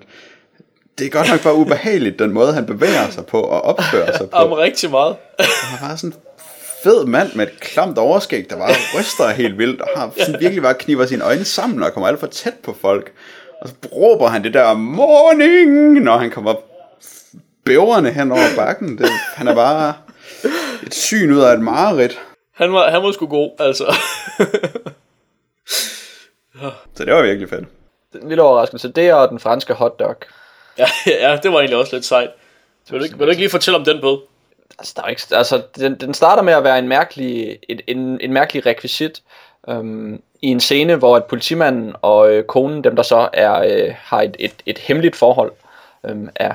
det 0.99 1.07
er 1.07 1.11
godt 1.11 1.31
nok 1.31 1.43
bare 1.43 1.55
ubehageligt, 1.55 2.19
den 2.19 2.33
måde, 2.33 2.53
han 2.53 2.67
bevæger 2.67 3.11
sig 3.11 3.27
på 3.27 3.41
og 3.41 3.61
opfører 3.63 4.17
sig 4.17 4.35
Om 4.35 4.49
på. 4.49 4.59
rigtig 4.59 4.91
meget. 4.91 5.17
Han 5.39 5.89
var 5.89 5.97
sådan 5.97 6.11
en 6.11 6.17
fed 6.85 7.05
mand 7.07 7.35
med 7.35 7.47
et 7.47 7.61
klamt 7.61 7.99
overskæg, 7.99 8.51
der 8.51 8.57
bare 8.57 8.75
ryster 8.99 9.29
helt 9.29 9.59
vildt, 9.59 9.81
og 9.81 9.89
har 9.97 10.11
sådan 10.19 10.41
virkelig 10.41 10.63
bare 10.63 10.75
kniver 10.75 11.07
sine 11.07 11.25
øjne 11.25 11.45
sammen 11.45 11.83
og 11.83 11.93
kommer 11.93 12.09
alt 12.09 12.21
for 12.21 12.27
tæt 12.27 12.55
på 12.65 12.77
folk. 12.81 13.13
Og 13.61 13.69
så 13.69 13.75
råber 13.93 14.29
han 14.29 14.45
det 14.45 14.55
der 14.55 14.75
morning, 14.75 15.93
når 15.93 16.17
han 16.17 16.31
kommer 16.31 16.55
bævrende 17.65 18.11
hen 18.11 18.33
over 18.33 18.57
bakken. 18.57 18.99
Det, 18.99 19.09
han 19.35 19.49
er 19.49 19.55
bare 19.55 19.95
et 20.87 20.95
syn 20.95 21.33
ud 21.33 21.41
af 21.41 21.53
et 21.53 21.61
mareridt. 21.61 22.21
Han 22.55 22.73
var, 22.73 22.91
han 22.91 23.03
var 23.03 23.13
sgu 23.13 23.27
god, 23.27 23.51
altså. 23.59 23.95
Så 26.95 27.05
det 27.05 27.15
var 27.15 27.23
virkelig 27.23 27.49
fedt. 27.49 27.65
En 28.23 28.29
lille 28.29 28.43
overraskelse. 28.43 28.93
Det 28.93 29.15
og 29.15 29.29
den 29.29 29.41
franske 29.41 29.75
hotdog. 29.75 30.17
ja, 30.79 30.87
ja, 31.07 31.37
det 31.43 31.53
var 31.53 31.59
egentlig 31.59 31.79
også 31.79 31.97
lidt 31.97 32.05
sejt. 32.05 32.31
Vil 32.91 33.01
du, 33.01 33.05
ikke, 33.05 33.19
vil 33.19 33.27
du 33.27 33.31
ikke 33.31 33.43
lige 33.43 33.51
fortælle 33.51 33.79
om 33.79 33.85
den 33.85 34.01
bøde? 34.01 34.21
Altså, 34.79 34.93
der 34.97 35.03
er 35.03 35.09
ikke, 35.09 35.23
altså 35.31 35.63
den, 35.77 35.95
den 35.95 36.15
starter 36.15 36.43
med 36.43 36.53
at 36.53 36.65
være 36.65 36.79
en 36.79 36.89
mærkelig, 36.89 37.59
et, 37.69 37.83
en, 37.87 38.21
en 38.21 38.33
mærkelig 38.33 38.67
rekvisit 38.67 39.23
øhm, 39.69 40.23
i 40.43 40.47
en 40.47 40.61
scene, 40.61 40.97
hvor 40.97 41.17
at 41.17 41.25
politimanden 41.25 41.95
og 42.03 42.31
øh, 42.33 42.45
konen, 42.45 42.85
dem 42.85 42.97
der 42.97 43.03
så 43.03 43.29
er, 43.33 43.55
øh, 43.55 43.95
har 43.99 44.23
et, 44.23 44.37
et, 44.39 44.55
et 44.67 44.79
hemmeligt 44.79 45.17
forhold, 45.17 45.53
øhm, 46.05 46.29
er, 46.37 46.55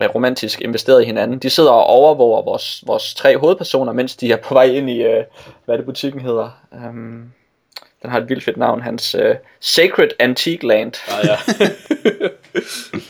er 0.00 0.08
romantisk 0.08 0.60
investeret 0.60 1.02
i 1.02 1.06
hinanden. 1.06 1.38
De 1.38 1.50
sidder 1.50 1.70
og 1.70 1.84
overvåger 1.84 2.42
vores, 2.42 2.84
vores 2.86 3.14
tre 3.14 3.38
hovedpersoner, 3.38 3.92
mens 3.92 4.16
de 4.16 4.32
er 4.32 4.36
på 4.36 4.54
vej 4.54 4.64
ind 4.64 4.90
i, 4.90 5.02
øh, 5.02 5.24
hvad 5.64 5.78
det 5.78 5.84
butikken 5.84 6.20
hedder. 6.20 6.50
Øhm, 6.74 7.32
den 8.06 8.12
har 8.12 8.20
et 8.20 8.28
vildt 8.28 8.44
fedt 8.44 8.56
navn, 8.56 8.82
hans 8.82 9.14
øh, 9.14 9.34
Sacred 9.60 10.08
Antique 10.18 10.68
Land. 10.68 10.92
Ah, 11.08 11.26
ja. 11.26 11.36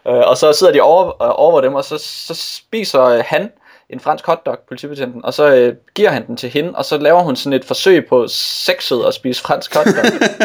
Øh, 0.09 0.23
og 0.27 0.37
så 0.37 0.53
sidder 0.53 0.73
de 0.73 0.81
over, 0.81 1.07
øh, 1.07 1.33
over 1.35 1.61
dem, 1.61 1.75
og 1.75 1.85
så, 1.85 1.99
så 1.99 2.35
spiser 2.35 3.03
øh, 3.03 3.25
han 3.27 3.51
en 3.91 4.01
fransk 4.01 4.27
hotdog, 4.27 4.59
politibetjenten, 4.69 5.25
og 5.25 5.35
så 5.35 5.55
øh, 5.55 5.75
giver 5.95 6.11
han 6.11 6.27
den 6.27 6.37
til 6.37 6.49
hende, 6.49 6.71
og 6.75 6.85
så 6.85 6.99
laver 6.99 7.23
hun 7.23 7.37
sådan 7.37 7.53
et 7.53 7.65
forsøg 7.65 8.07
på 8.07 8.29
sexet 8.29 9.05
at 9.07 9.15
spise 9.15 9.43
fransk 9.43 9.75
hotdog, 9.75 10.05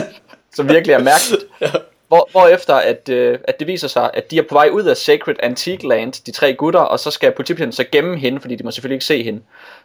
som 0.56 0.70
virkelig 0.70 0.94
er 0.94 1.00
mærkeligt. 1.00 1.44
Hvor, 2.12 2.28
hvorefter 2.32 2.76
at, 2.76 3.10
øh, 3.10 3.40
at 3.44 3.60
det 3.60 3.68
viser 3.68 3.88
sig, 3.88 4.12
at 4.14 4.32
de 4.32 4.38
er 4.38 4.42
på 4.50 4.56
vej 4.56 4.70
ud 4.72 4.84
af 4.84 4.98
Sacred 4.98 5.36
Antique 5.44 5.88
Land, 5.88 6.14
de 6.26 6.32
tre 6.32 6.54
gutter, 6.54 6.80
og 6.80 7.00
så 7.00 7.12
skal 7.12 7.32
politibetjenten 7.32 7.76
så 7.76 7.84
gemme 7.92 8.18
hende, 8.18 8.40
fordi 8.40 8.56
de 8.56 8.64
må 8.64 8.72
selvfølgelig 8.72 8.96
ikke 8.96 9.06
se 9.06 9.24
hende, 9.24 9.42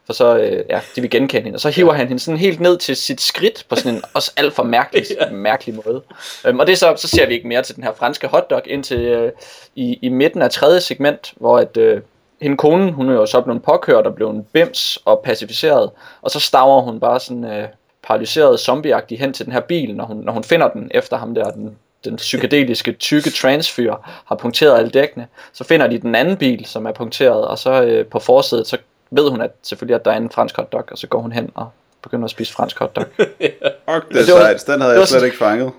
for 0.07 0.13
så, 0.13 0.37
øh, 0.37 0.65
ja, 0.71 0.81
de 0.97 1.01
vil 1.01 1.11
genkende 1.11 1.45
hende. 1.45 1.57
Og 1.57 1.61
så 1.61 1.71
hiver 1.71 1.93
han 1.93 2.09
hende 2.09 2.23
sådan 2.23 2.39
helt 2.39 2.61
ned 2.61 2.79
til 2.79 2.97
sit 2.97 3.21
skridt, 3.21 3.67
på 3.69 3.77
sådan 3.77 3.95
en 3.95 4.03
også 4.15 4.33
alt 4.37 4.53
for 4.53 4.63
mærkelig, 4.63 5.05
mærkelig 5.33 5.75
måde. 5.87 6.03
Øhm, 6.47 6.59
og 6.59 6.67
det 6.67 6.73
er 6.73 6.77
så, 6.77 6.95
så 6.97 7.09
ser 7.09 7.27
vi 7.27 7.35
ikke 7.35 7.49
mere 7.49 7.63
til 7.63 7.77
den 7.77 7.85
her 7.85 7.93
franske 7.93 8.27
hotdog, 8.27 8.63
indtil 8.67 9.01
øh, 9.01 9.33
i, 9.75 9.99
i 10.03 10.09
midten 10.09 10.43
af 10.43 10.51
tredje 10.51 10.81
segment, 10.81 11.33
hvor 11.37 11.59
at, 11.59 11.77
øh, 11.77 12.01
hende 12.43 12.57
konen, 12.57 12.93
hun 12.93 13.09
er 13.09 13.15
jo 13.15 13.27
så 13.27 13.41
blevet 13.41 13.63
påkørt 13.63 14.07
og 14.07 14.15
blevet 14.15 14.47
bims 14.53 14.99
og 15.05 15.23
pacificeret, 15.25 15.91
og 16.23 16.31
så 16.31 16.41
staver 16.41 16.81
hun 16.83 17.01
bare 17.01 17.21
sådan 17.21 17.45
øh, 17.45 17.69
paralyseret 18.03 18.61
zombieagtig 18.61 19.19
hen 19.19 19.33
til 19.33 19.45
den 19.45 19.53
her 19.53 19.61
bil, 19.61 19.95
når 19.95 20.05
hun, 20.05 20.17
når 20.17 20.33
hun 20.33 20.45
finder 20.45 20.69
den 20.69 20.91
efter 20.95 21.17
ham 21.17 21.35
der, 21.35 21.51
den, 21.51 21.77
den 22.11 22.17
psykedeliske 22.17 22.93
tykke 22.93 23.31
transfyr 23.31 23.95
har 24.25 24.35
punkteret 24.37 24.79
alle 24.79 24.91
dækkene. 24.91 25.27
Så 25.53 25.65
finder 25.65 25.87
de 25.87 25.99
den 25.99 26.15
anden 26.15 26.37
bil, 26.37 26.65
som 26.67 26.87
er 26.87 26.93
punkteret, 26.93 27.45
og 27.49 27.59
så 27.59 27.83
øh, 27.83 28.07
på 28.07 28.19
forsædet, 28.19 28.67
så 28.67 28.77
ved 29.11 29.31
hun 29.31 29.41
at 29.41 29.51
selvfølgelig, 29.63 29.95
at 29.95 30.05
der 30.05 30.11
er 30.13 30.17
en 30.17 30.31
fransk 30.31 30.57
hotdog, 30.57 30.85
og 30.91 30.99
så 30.99 31.07
går 31.07 31.21
hun 31.21 31.33
hen 31.33 31.51
og 31.55 31.69
begynder 32.03 32.25
at 32.25 32.31
spise 32.31 32.53
fransk 32.53 32.79
hotdog. 32.79 33.05
Fuck, 33.17 33.19
det 33.19 33.51
er 33.91 34.25
det 34.25 34.35
var- 34.35 34.41
sejt. 34.41 34.65
Den 34.67 34.81
havde 34.81 34.93
jeg 34.95 34.99
slet 34.99 35.09
sådan- 35.09 35.25
ikke 35.25 35.37
fanget. 35.39 35.73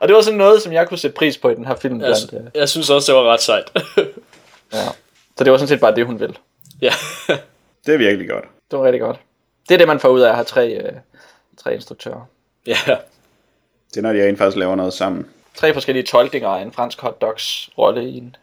og 0.00 0.08
det 0.08 0.16
var 0.16 0.22
sådan 0.22 0.38
noget, 0.38 0.62
som 0.62 0.72
jeg 0.72 0.88
kunne 0.88 0.98
sætte 0.98 1.14
pris 1.16 1.38
på 1.38 1.48
i 1.48 1.54
den 1.54 1.64
her 1.64 1.74
film. 1.74 2.00
Jeg, 2.00 2.14
Blandt, 2.30 2.46
øh, 2.54 2.60
jeg 2.60 2.68
synes 2.68 2.90
også, 2.90 3.12
det 3.12 3.18
var 3.18 3.32
ret 3.32 3.42
sejt. 3.42 3.72
ja. 4.72 4.78
Så 5.38 5.44
det 5.44 5.52
var 5.52 5.58
sådan 5.58 5.68
set 5.68 5.80
bare 5.80 5.94
det, 5.94 6.06
hun 6.06 6.20
ville. 6.20 6.34
ja. 6.82 6.92
Det 7.86 7.94
er 7.94 7.98
virkelig 7.98 8.28
godt. 8.28 8.44
Det 8.70 8.78
var 8.78 8.84
rigtig 8.84 9.00
godt. 9.00 9.20
Det 9.68 9.74
er 9.74 9.78
det, 9.78 9.88
man 9.88 10.00
får 10.00 10.08
ud 10.08 10.20
af 10.20 10.28
at 10.28 10.34
have 10.34 10.44
tre, 10.44 10.68
øh, 10.68 10.92
tre 11.62 11.74
instruktører. 11.74 12.28
ja. 12.66 12.76
Det 13.90 13.96
er, 13.96 14.02
når 14.02 14.12
de 14.12 14.26
rent 14.26 14.38
faktisk 14.38 14.56
laver 14.56 14.74
noget 14.76 14.92
sammen. 14.92 15.26
Tre 15.56 15.74
forskellige 15.74 16.04
tolkninger 16.04 16.48
af 16.48 16.62
en 16.62 16.72
fransk 16.72 17.00
hotdogs 17.00 17.70
rolle 17.78 18.08
i 18.08 18.16
en 18.18 18.36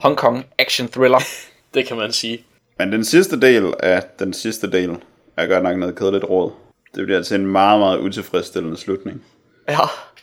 Hong 0.00 0.16
Kong 0.16 0.46
action 0.58 0.88
thriller. 0.88 1.20
Det 1.74 1.86
kan 1.86 1.96
man 1.96 2.12
sige. 2.12 2.44
Men 2.78 2.92
den 2.92 3.04
sidste 3.04 3.40
del 3.40 3.74
af 3.80 4.02
den 4.18 4.32
sidste 4.32 4.70
del 4.72 4.90
er 5.36 5.46
godt 5.46 5.62
nok 5.62 5.76
noget 5.78 5.96
kedeligt 5.98 6.24
råd. 6.24 6.52
Det 6.94 7.04
bliver 7.06 7.16
altså 7.18 7.34
en 7.34 7.46
meget, 7.46 7.80
meget 7.80 7.98
utilfredsstillende 7.98 8.76
slutning. 8.76 9.24
ja. 9.68 9.78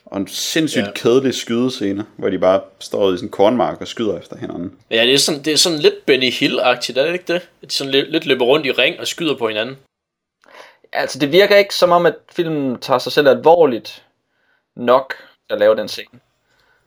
Og 0.05 0.17
en 0.19 0.27
sindssygt 0.27 0.85
Ja. 0.85 0.91
kedelig 0.95 1.33
skydescene, 1.33 2.05
hvor 2.17 2.29
de 2.29 2.39
bare 2.39 2.61
står 2.79 3.13
i 3.13 3.17
sådan 3.17 3.27
en 3.27 3.31
kornmark 3.31 3.81
og 3.81 3.87
skyder 3.87 4.19
efter 4.19 4.37
hinanden. 4.37 4.73
Ja, 4.91 5.01
det 5.05 5.13
er 5.13 5.17
sådan, 5.17 5.43
det 5.43 5.53
er 5.53 5.57
sådan 5.57 5.79
lidt 5.79 6.05
Benny 6.05 6.29
Hill-agtigt, 6.31 6.99
er 6.99 7.05
det 7.05 7.13
ikke 7.13 7.33
det? 7.33 7.49
At 7.61 7.69
de 7.69 7.71
sådan 7.71 7.91
lidt, 7.91 8.11
lidt 8.11 8.25
løber 8.25 8.45
rundt 8.45 8.65
i 8.65 8.71
ring 8.71 8.99
og 8.99 9.07
skyder 9.07 9.37
på 9.37 9.47
hinanden. 9.47 9.77
Altså, 10.93 11.19
det 11.19 11.31
virker 11.31 11.55
ikke 11.55 11.75
som 11.75 11.91
om, 11.91 12.05
at 12.05 12.15
filmen 12.31 12.79
tager 12.79 12.97
sig 12.99 13.11
selv 13.11 13.27
alvorligt 13.27 14.03
nok 14.75 15.13
at 15.51 15.59
lave 15.59 15.75
den 15.75 15.87
scene. 15.87 16.19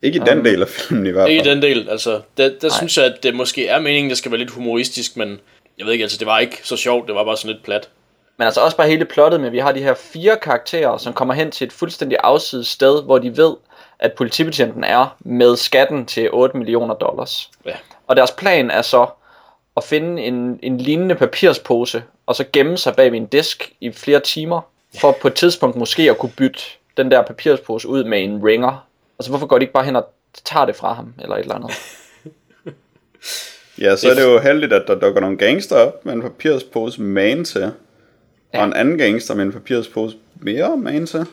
Ikke 0.02 0.16
i 0.16 0.22
den 0.26 0.44
del 0.44 0.62
af 0.62 0.68
filmen 0.68 1.06
i 1.06 1.10
hvert 1.10 1.28
Ikke 1.28 1.40
i 1.40 1.44
fald. 1.44 1.54
den 1.54 1.62
del, 1.62 1.88
altså. 1.88 2.20
Der, 2.36 2.50
der 2.62 2.68
synes 2.68 2.96
jeg, 2.96 3.04
at 3.04 3.22
det 3.22 3.34
måske 3.34 3.68
er 3.68 3.80
meningen, 3.80 4.10
det 4.10 4.18
skal 4.18 4.30
være 4.30 4.38
lidt 4.38 4.50
humoristisk, 4.50 5.16
men 5.16 5.40
jeg 5.78 5.86
ved 5.86 5.92
ikke, 5.92 6.02
altså 6.02 6.18
det 6.18 6.26
var 6.26 6.38
ikke 6.38 6.60
så 6.62 6.76
sjovt, 6.76 7.06
det 7.06 7.14
var 7.14 7.24
bare 7.24 7.36
sådan 7.36 7.52
lidt 7.54 7.64
plat. 7.64 7.88
Men 8.36 8.44
altså 8.44 8.60
også 8.60 8.76
bare 8.76 8.88
hele 8.88 9.04
plottet 9.04 9.40
med, 9.40 9.46
at 9.46 9.52
vi 9.52 9.58
har 9.58 9.72
de 9.72 9.82
her 9.82 9.94
fire 9.94 10.36
karakterer, 10.42 10.96
som 10.98 11.12
kommer 11.12 11.34
hen 11.34 11.50
til 11.50 11.66
et 11.66 11.72
fuldstændig 11.72 12.18
afsides 12.22 12.66
sted, 12.66 13.02
hvor 13.02 13.18
de 13.18 13.36
ved, 13.36 13.54
at 13.98 14.12
politibetjenten 14.12 14.84
er 14.84 15.16
med 15.20 15.56
skatten 15.56 16.06
til 16.06 16.28
8 16.32 16.56
millioner 16.56 16.94
dollars. 16.94 17.50
Ja. 17.66 17.74
Og 18.06 18.16
deres 18.16 18.30
plan 18.30 18.70
er 18.70 18.82
så 18.82 19.06
at 19.76 19.84
finde 19.84 20.22
en, 20.22 20.58
en 20.62 20.78
lignende 20.78 21.14
papirspose, 21.14 22.02
og 22.26 22.34
så 22.36 22.44
gemme 22.52 22.78
sig 22.78 22.94
bag 22.96 23.12
ved 23.12 23.18
en 23.18 23.26
disk 23.26 23.72
i 23.80 23.92
flere 23.92 24.20
timer, 24.20 24.60
for 25.00 25.16
på 25.22 25.28
et 25.28 25.34
tidspunkt 25.34 25.76
måske 25.76 26.10
at 26.10 26.18
kunne 26.18 26.32
bytte 26.36 26.60
den 26.96 27.10
der 27.10 27.22
papirspose 27.22 27.88
ud 27.88 28.04
med 28.04 28.24
en 28.24 28.44
ringer. 28.44 28.86
Altså 29.18 29.30
hvorfor 29.30 29.46
går 29.46 29.58
de 29.58 29.62
ikke 29.62 29.72
bare 29.72 29.84
hen 29.84 29.96
og 29.96 30.08
tager 30.44 30.66
det 30.66 30.76
fra 30.76 30.92
ham, 30.92 31.14
eller 31.22 31.36
et 31.36 31.40
eller 31.40 31.54
andet. 31.54 31.70
Ja, 33.80 33.96
så 33.96 34.10
er 34.10 34.14
det 34.14 34.22
jo 34.22 34.38
heldigt, 34.38 34.72
at 34.72 34.82
der 34.86 34.94
dukker 34.94 35.20
nogle 35.20 35.36
gangster 35.38 35.76
op 35.76 36.04
med 36.06 36.14
en 36.14 36.22
papirspose 36.22 37.02
man 37.02 37.44
til. 37.44 37.72
Ja. 38.54 38.60
Og 38.60 38.64
en 38.66 38.72
anden 38.72 38.98
gangster 38.98 39.34
med 39.34 39.44
en 39.44 39.52
papirspose 39.52 40.16
mere 40.34 40.76
man 40.76 41.06
til. 41.06 41.26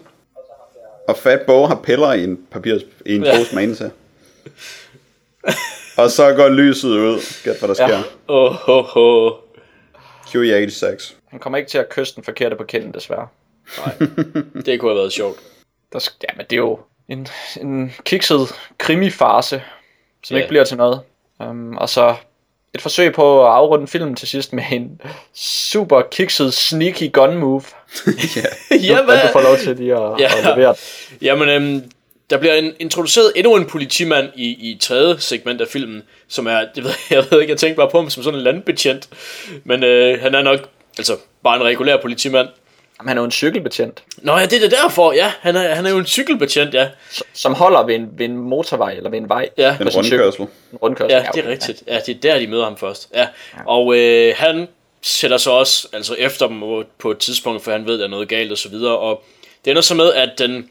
Og 1.07 1.17
Fat 1.17 1.41
Bo 1.47 1.65
har 1.65 1.75
piller 1.75 2.13
i 2.13 2.23
en, 2.23 2.39
papirs, 2.51 2.81
i 3.05 3.15
en 3.15 3.23
Ja. 3.23 3.37
pose 3.37 3.55
man 3.55 3.75
til. 3.75 3.91
Og 5.97 6.11
så 6.11 6.33
går 6.35 6.49
lyset 6.49 6.89
ud. 6.89 7.43
Gæt, 7.43 7.59
hvad 7.59 7.67
der 7.69 7.73
sker. 7.75 7.87
Ja. 7.87 7.97
Ja. 7.97 8.03
Åh, 8.27 8.51
ho, 8.53 8.81
ho. 8.81 9.29
QE86. 10.27 11.13
Han 11.27 11.39
kommer 11.39 11.57
ikke 11.57 11.69
til 11.69 11.77
at 11.77 11.89
kysse 11.89 12.15
den 12.15 12.23
forkerte 12.23 12.55
på 12.55 12.63
kinden, 12.63 12.93
desværre. 12.93 13.27
Det 14.65 14.79
kunne 14.79 14.91
have 14.91 14.97
været 14.99 15.13
sjovt. 15.13 15.39
Der 15.93 15.99
sk- 15.99 16.17
ja, 16.23 16.27
men 16.37 16.45
det 16.49 16.55
er 16.55 16.57
jo 16.59 16.79
en, 17.09 17.27
en 17.61 17.93
kikset 18.05 18.47
krimifarse, 18.77 19.61
som 20.23 20.35
Ja. 20.35 20.41
ikke 20.41 20.49
bliver 20.49 20.63
til 20.63 20.77
noget. 20.77 20.99
Um, 21.39 21.77
og 21.77 21.89
så 21.89 22.15
et 22.73 22.81
forsøg 22.81 23.13
på 23.13 23.45
at 23.45 23.51
afrunde 23.53 23.87
filmen 23.87 24.15
til 24.15 24.27
sidst 24.27 24.53
med 24.53 24.63
en 24.71 25.01
super 25.33 26.01
kikset 26.11 26.53
sneaky 26.53 27.11
gun 27.13 27.37
move. 27.37 27.61
ja. 28.71 28.77
ja, 28.77 28.97
du 29.01 29.27
får 29.33 29.41
lov 29.41 29.57
til 29.57 29.75
lige 29.77 29.95
at, 29.95 30.19
Ja. 30.19 30.25
at 30.37 30.57
levere. 30.57 30.75
Jamen, 31.21 31.49
øhm, 31.49 31.91
der 32.29 32.37
bliver 32.37 32.53
en, 32.53 32.73
introduceret 32.79 33.31
endnu 33.35 33.55
en 33.55 33.65
politimand 33.65 34.29
i, 34.35 34.45
i 34.71 34.77
tredje 34.81 35.19
segment 35.19 35.61
af 35.61 35.67
filmen, 35.67 36.03
som 36.27 36.47
er, 36.47 36.65
det 36.75 36.83
ved, 36.83 36.91
jeg 37.09 37.25
ved 37.31 37.41
ikke, 37.41 37.51
jeg 37.51 37.59
tænkte 37.59 37.77
bare 37.77 37.89
på 37.89 37.97
ham 37.97 38.09
som 38.09 38.23
sådan 38.23 38.39
en 38.39 38.43
landbetjent, 38.43 39.09
men 39.63 39.83
øh, 39.83 40.21
han 40.21 40.35
er 40.35 40.41
nok, 40.41 40.59
altså, 40.97 41.17
bare 41.43 41.55
en 41.55 41.63
regulær 41.63 41.97
politimand. 42.01 42.47
Jamen, 43.01 43.09
han 43.09 43.17
er 43.17 43.21
jo 43.21 43.25
en 43.25 43.31
cykelbetjent, 43.31 44.03
Nå 44.17 44.37
ja, 44.37 44.45
det 44.45 44.53
er 44.53 44.59
det 44.59 44.71
derfor, 44.71 45.13
ja, 45.13 45.31
han 45.39 45.55
er, 45.55 45.75
han 45.75 45.85
er 45.85 45.89
jo 45.89 45.97
en 45.97 46.05
cykelbetjent, 46.05 46.73
ja. 46.73 46.89
som 47.33 47.53
holder 47.53 47.85
ved 47.85 47.95
en, 47.95 48.09
ved 48.17 48.25
en 48.25 48.37
motorvej 48.37 48.91
eller 48.91 49.09
ved 49.09 49.17
en 49.17 49.29
vej. 49.29 49.49
Ja, 49.57 49.77
En 49.81 49.89
rundkørsel. 49.89 50.41
En 50.41 50.77
rundkørsel. 50.77 51.15
Ja, 51.15 51.25
det 51.33 51.45
er 51.45 51.49
rigtigt. 51.49 51.83
Ja, 51.87 51.99
det 52.05 52.15
er 52.15 52.19
der, 52.19 52.39
de 52.39 52.47
møder 52.47 52.63
ham 52.63 52.77
først. 52.77 53.09
Ja. 53.13 53.27
Og 53.65 53.97
øh, 53.97 54.33
han 54.37 54.67
sætter 55.01 55.37
så 55.37 55.51
også 55.51 55.87
altså 55.93 56.15
efter 56.15 56.47
dem 56.47 56.61
på 56.97 57.11
et 57.11 57.17
tidspunkt, 57.17 57.63
for 57.63 57.71
han 57.71 57.85
ved, 57.85 57.93
at 57.93 57.99
der 57.99 58.05
er 58.05 58.09
noget 58.09 58.29
galt 58.29 58.51
og 58.51 58.57
så 58.57 58.69
videre. 58.69 58.97
Og 58.97 59.23
det 59.65 59.71
ender 59.71 59.81
så 59.81 59.95
med, 59.95 60.13
at 60.13 60.29
den, 60.37 60.69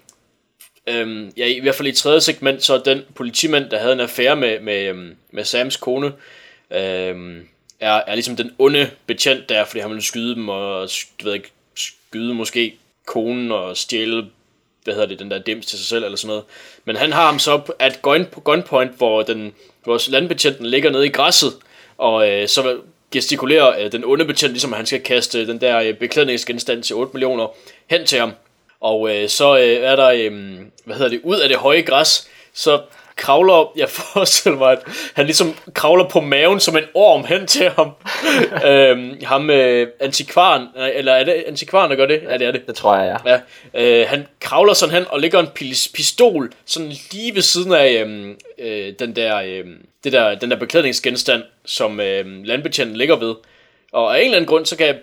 øhm, 0.87 1.33
ja, 1.37 1.47
i 1.47 1.61
hvert 1.61 1.75
fald 1.75 1.89
i 1.89 1.93
tredje 1.93 2.21
segment, 2.21 2.63
så 2.63 2.79
den 2.85 3.03
politimand, 3.15 3.71
der 3.71 3.79
havde 3.79 3.93
en 3.93 4.01
affære 4.01 4.37
med, 4.37 4.61
med, 4.61 4.89
øhm, 4.89 5.17
med 5.31 5.45
Sams 5.45 5.77
kone, 5.77 6.13
øhm, 6.71 7.47
er, 7.81 8.03
er 8.07 8.15
ligesom 8.15 8.37
den 8.37 8.53
onde 8.59 8.91
betjent 9.07 9.49
der, 9.49 9.65
fordi 9.65 9.81
han 9.81 9.91
vil 9.91 10.03
skyde 10.03 10.35
dem 10.35 10.49
og 10.49 10.89
du 11.21 11.25
ved 11.25 11.35
ikke, 11.35 11.53
skyde 12.11 12.35
måske 12.35 12.79
konen 13.07 13.53
og 13.53 13.77
stjæle 13.77 14.27
hvad 14.85 14.95
hedder 14.95 15.09
det, 15.09 15.19
den 15.19 15.31
der 15.31 15.39
dims 15.39 15.67
til 15.67 15.79
sig 15.79 15.87
selv 15.87 16.05
eller 16.05 16.17
sådan 16.17 16.29
noget. 16.29 16.45
Men 16.85 16.97
han 16.97 17.13
har 17.13 17.27
ham 17.27 17.39
så 17.39 17.53
op 17.53 17.71
at 17.79 18.03
gun, 18.03 18.27
gunpoint, 18.45 18.97
hvor 18.97 19.23
den, 19.23 19.53
vores 19.87 20.09
landbetjenten 20.09 20.67
ligger 20.67 20.91
nede 20.91 21.07
i 21.07 21.09
græsset, 21.09 21.53
og 21.99 22.31
øh, 22.31 22.49
så 22.49 22.79
gestikulerer 23.13 23.85
øh, 23.85 23.93
den 23.93 24.05
onde 24.05 24.25
betjent, 24.25 24.53
ligesom 24.53 24.73
at 24.73 24.77
han 24.77 24.87
skal 24.87 25.01
kaste 25.03 25.47
den 25.47 25.61
der 25.61 25.81
øh, 25.81 25.95
beklædningsgenstand 25.95 26.83
til 26.83 26.97
8 26.97 27.13
millioner 27.13 27.47
hen 27.91 28.07
til 28.07 28.19
ham. 28.19 28.33
Og 28.81 29.17
øh, 29.17 29.29
så 29.29 29.59
øh, 29.59 29.63
er 29.63 29.97
der, 29.97 30.09
øh, 30.09 30.59
hvad 30.85 30.97
hedder 30.97 31.11
det, 31.11 31.21
ud 31.25 31.37
af 31.37 31.49
det 31.49 31.59
høje 31.59 31.81
græs, 31.81 32.29
så 32.53 32.81
kravler, 33.21 33.73
jeg 33.77 33.89
forestiller 34.13 34.59
mig, 34.59 34.73
at 34.73 34.79
han 35.15 35.25
ligesom 35.27 35.55
kravler 35.75 36.09
på 36.09 36.21
maven 36.21 36.61
som 36.61 36.77
en 36.77 36.85
orm 36.95 37.25
hen 37.25 37.47
til 37.47 37.71
ham. 37.71 37.91
øhm, 38.71 39.25
ham 39.25 39.51
øh, 39.51 39.89
antikvaren, 40.01 40.67
eller 40.77 41.13
er 41.13 41.25
det 41.25 41.45
antikvaren, 41.47 41.91
der 41.91 41.97
gør 41.97 42.07
det? 42.07 42.23
Ja, 42.29 42.39
det 42.39 42.47
er 42.47 42.53
det. 42.53 42.67
Det 42.67 42.75
tror 42.75 42.97
jeg, 42.97 43.21
ja. 43.25 43.33
Ja, 43.33 44.01
øh, 44.01 44.09
han 44.09 44.27
kravler 44.41 44.75
sådan 44.75 44.95
hen 44.95 45.05
og 45.09 45.21
lægger 45.21 45.41
en 45.41 45.47
pis- 45.47 45.93
pistol 45.95 46.53
sådan 46.67 46.93
lige 47.13 47.35
ved 47.35 47.43
siden 47.43 47.73
af 47.73 48.03
øhm, 48.03 48.37
øh, 48.59 48.93
den 48.99 49.17
der, 49.17 49.37
øh, 49.37 49.65
det 50.05 50.13
der, 50.13 50.35
den 50.35 50.51
der 50.51 50.57
beklædningsgenstand, 50.57 51.43
som 51.65 52.01
øh, 52.01 52.45
landbetjenten 52.45 52.97
ligger 52.97 53.17
ved. 53.17 53.35
Og 53.93 54.17
af 54.17 54.21
en 54.21 54.25
eller 54.25 54.37
anden 54.37 54.49
grund, 54.49 54.67
så 54.67 54.77
kan 54.77 54.95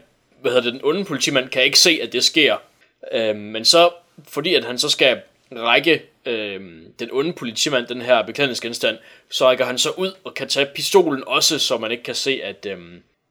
hvad 0.41 0.51
hedder 0.51 0.63
det, 0.63 0.73
den 0.73 0.81
onde 0.83 1.05
politimand 1.05 1.49
kan 1.49 1.63
ikke 1.63 1.79
se, 1.79 1.99
at 2.03 2.13
det 2.13 2.23
sker. 2.23 2.55
Øh, 3.11 3.35
men 3.35 3.65
så, 3.65 3.89
fordi 4.27 4.55
at 4.55 4.65
han 4.65 4.77
så 4.77 4.89
skal 4.89 5.17
række 5.51 6.01
øh, 6.27 6.61
den 6.99 7.09
onde 7.11 7.33
politimand, 7.33 7.87
den 7.87 8.01
her 8.01 8.21
beklædningsgenstand, 8.21 8.97
så 9.29 9.45
rækker 9.45 9.65
han 9.65 9.77
så 9.77 9.89
ud 9.89 10.11
og 10.23 10.33
kan 10.33 10.47
tage 10.47 10.65
pistolen 10.75 11.23
også, 11.27 11.59
så 11.59 11.77
man 11.77 11.91
ikke 11.91 12.03
kan 12.03 12.15
se, 12.15 12.39
at... 12.43 12.65
Øh, 12.69 12.77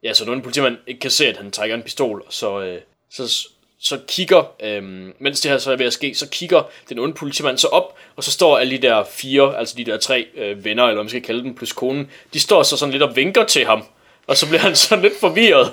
ja, 0.02 0.14
så 0.14 0.24
den 0.24 0.32
onde 0.32 0.42
politimand 0.42 0.76
ikke 0.86 1.00
kan 1.00 1.10
se, 1.10 1.26
at 1.26 1.36
han 1.36 1.50
trækker 1.50 1.76
en 1.76 1.82
pistol, 1.82 2.24
så, 2.28 2.60
øh, 2.60 2.80
så, 3.10 3.48
så 3.80 3.98
kigger, 4.08 4.54
øhm, 4.62 5.14
mens 5.18 5.40
det 5.40 5.50
her 5.50 5.58
så 5.58 5.72
er 5.72 5.76
ved 5.76 5.86
at 5.86 5.92
ske, 5.92 6.14
så 6.14 6.28
kigger 6.28 6.62
den 6.88 6.98
onde 6.98 7.14
politimand 7.14 7.58
så 7.58 7.68
op, 7.68 7.96
og 8.16 8.24
så 8.24 8.30
står 8.30 8.58
alle 8.58 8.76
de 8.76 8.82
der 8.82 9.04
fire, 9.04 9.58
altså 9.58 9.74
de 9.76 9.84
der 9.84 9.96
tre 9.96 10.26
øh, 10.36 10.64
venner, 10.64 10.82
eller 10.82 10.94
hvad 10.94 11.04
man 11.04 11.08
skal 11.08 11.22
kalde 11.22 11.42
dem, 11.42 11.54
plus 11.54 11.72
konen, 11.72 12.10
de 12.34 12.40
står 12.40 12.62
så 12.62 12.76
sådan 12.76 12.92
lidt 12.92 13.02
og 13.02 13.16
vinker 13.16 13.44
til 13.44 13.64
ham, 13.64 13.84
og 14.26 14.36
så 14.36 14.46
bliver 14.48 14.60
han 14.60 14.76
sådan 14.76 15.02
lidt 15.02 15.20
forvirret. 15.20 15.72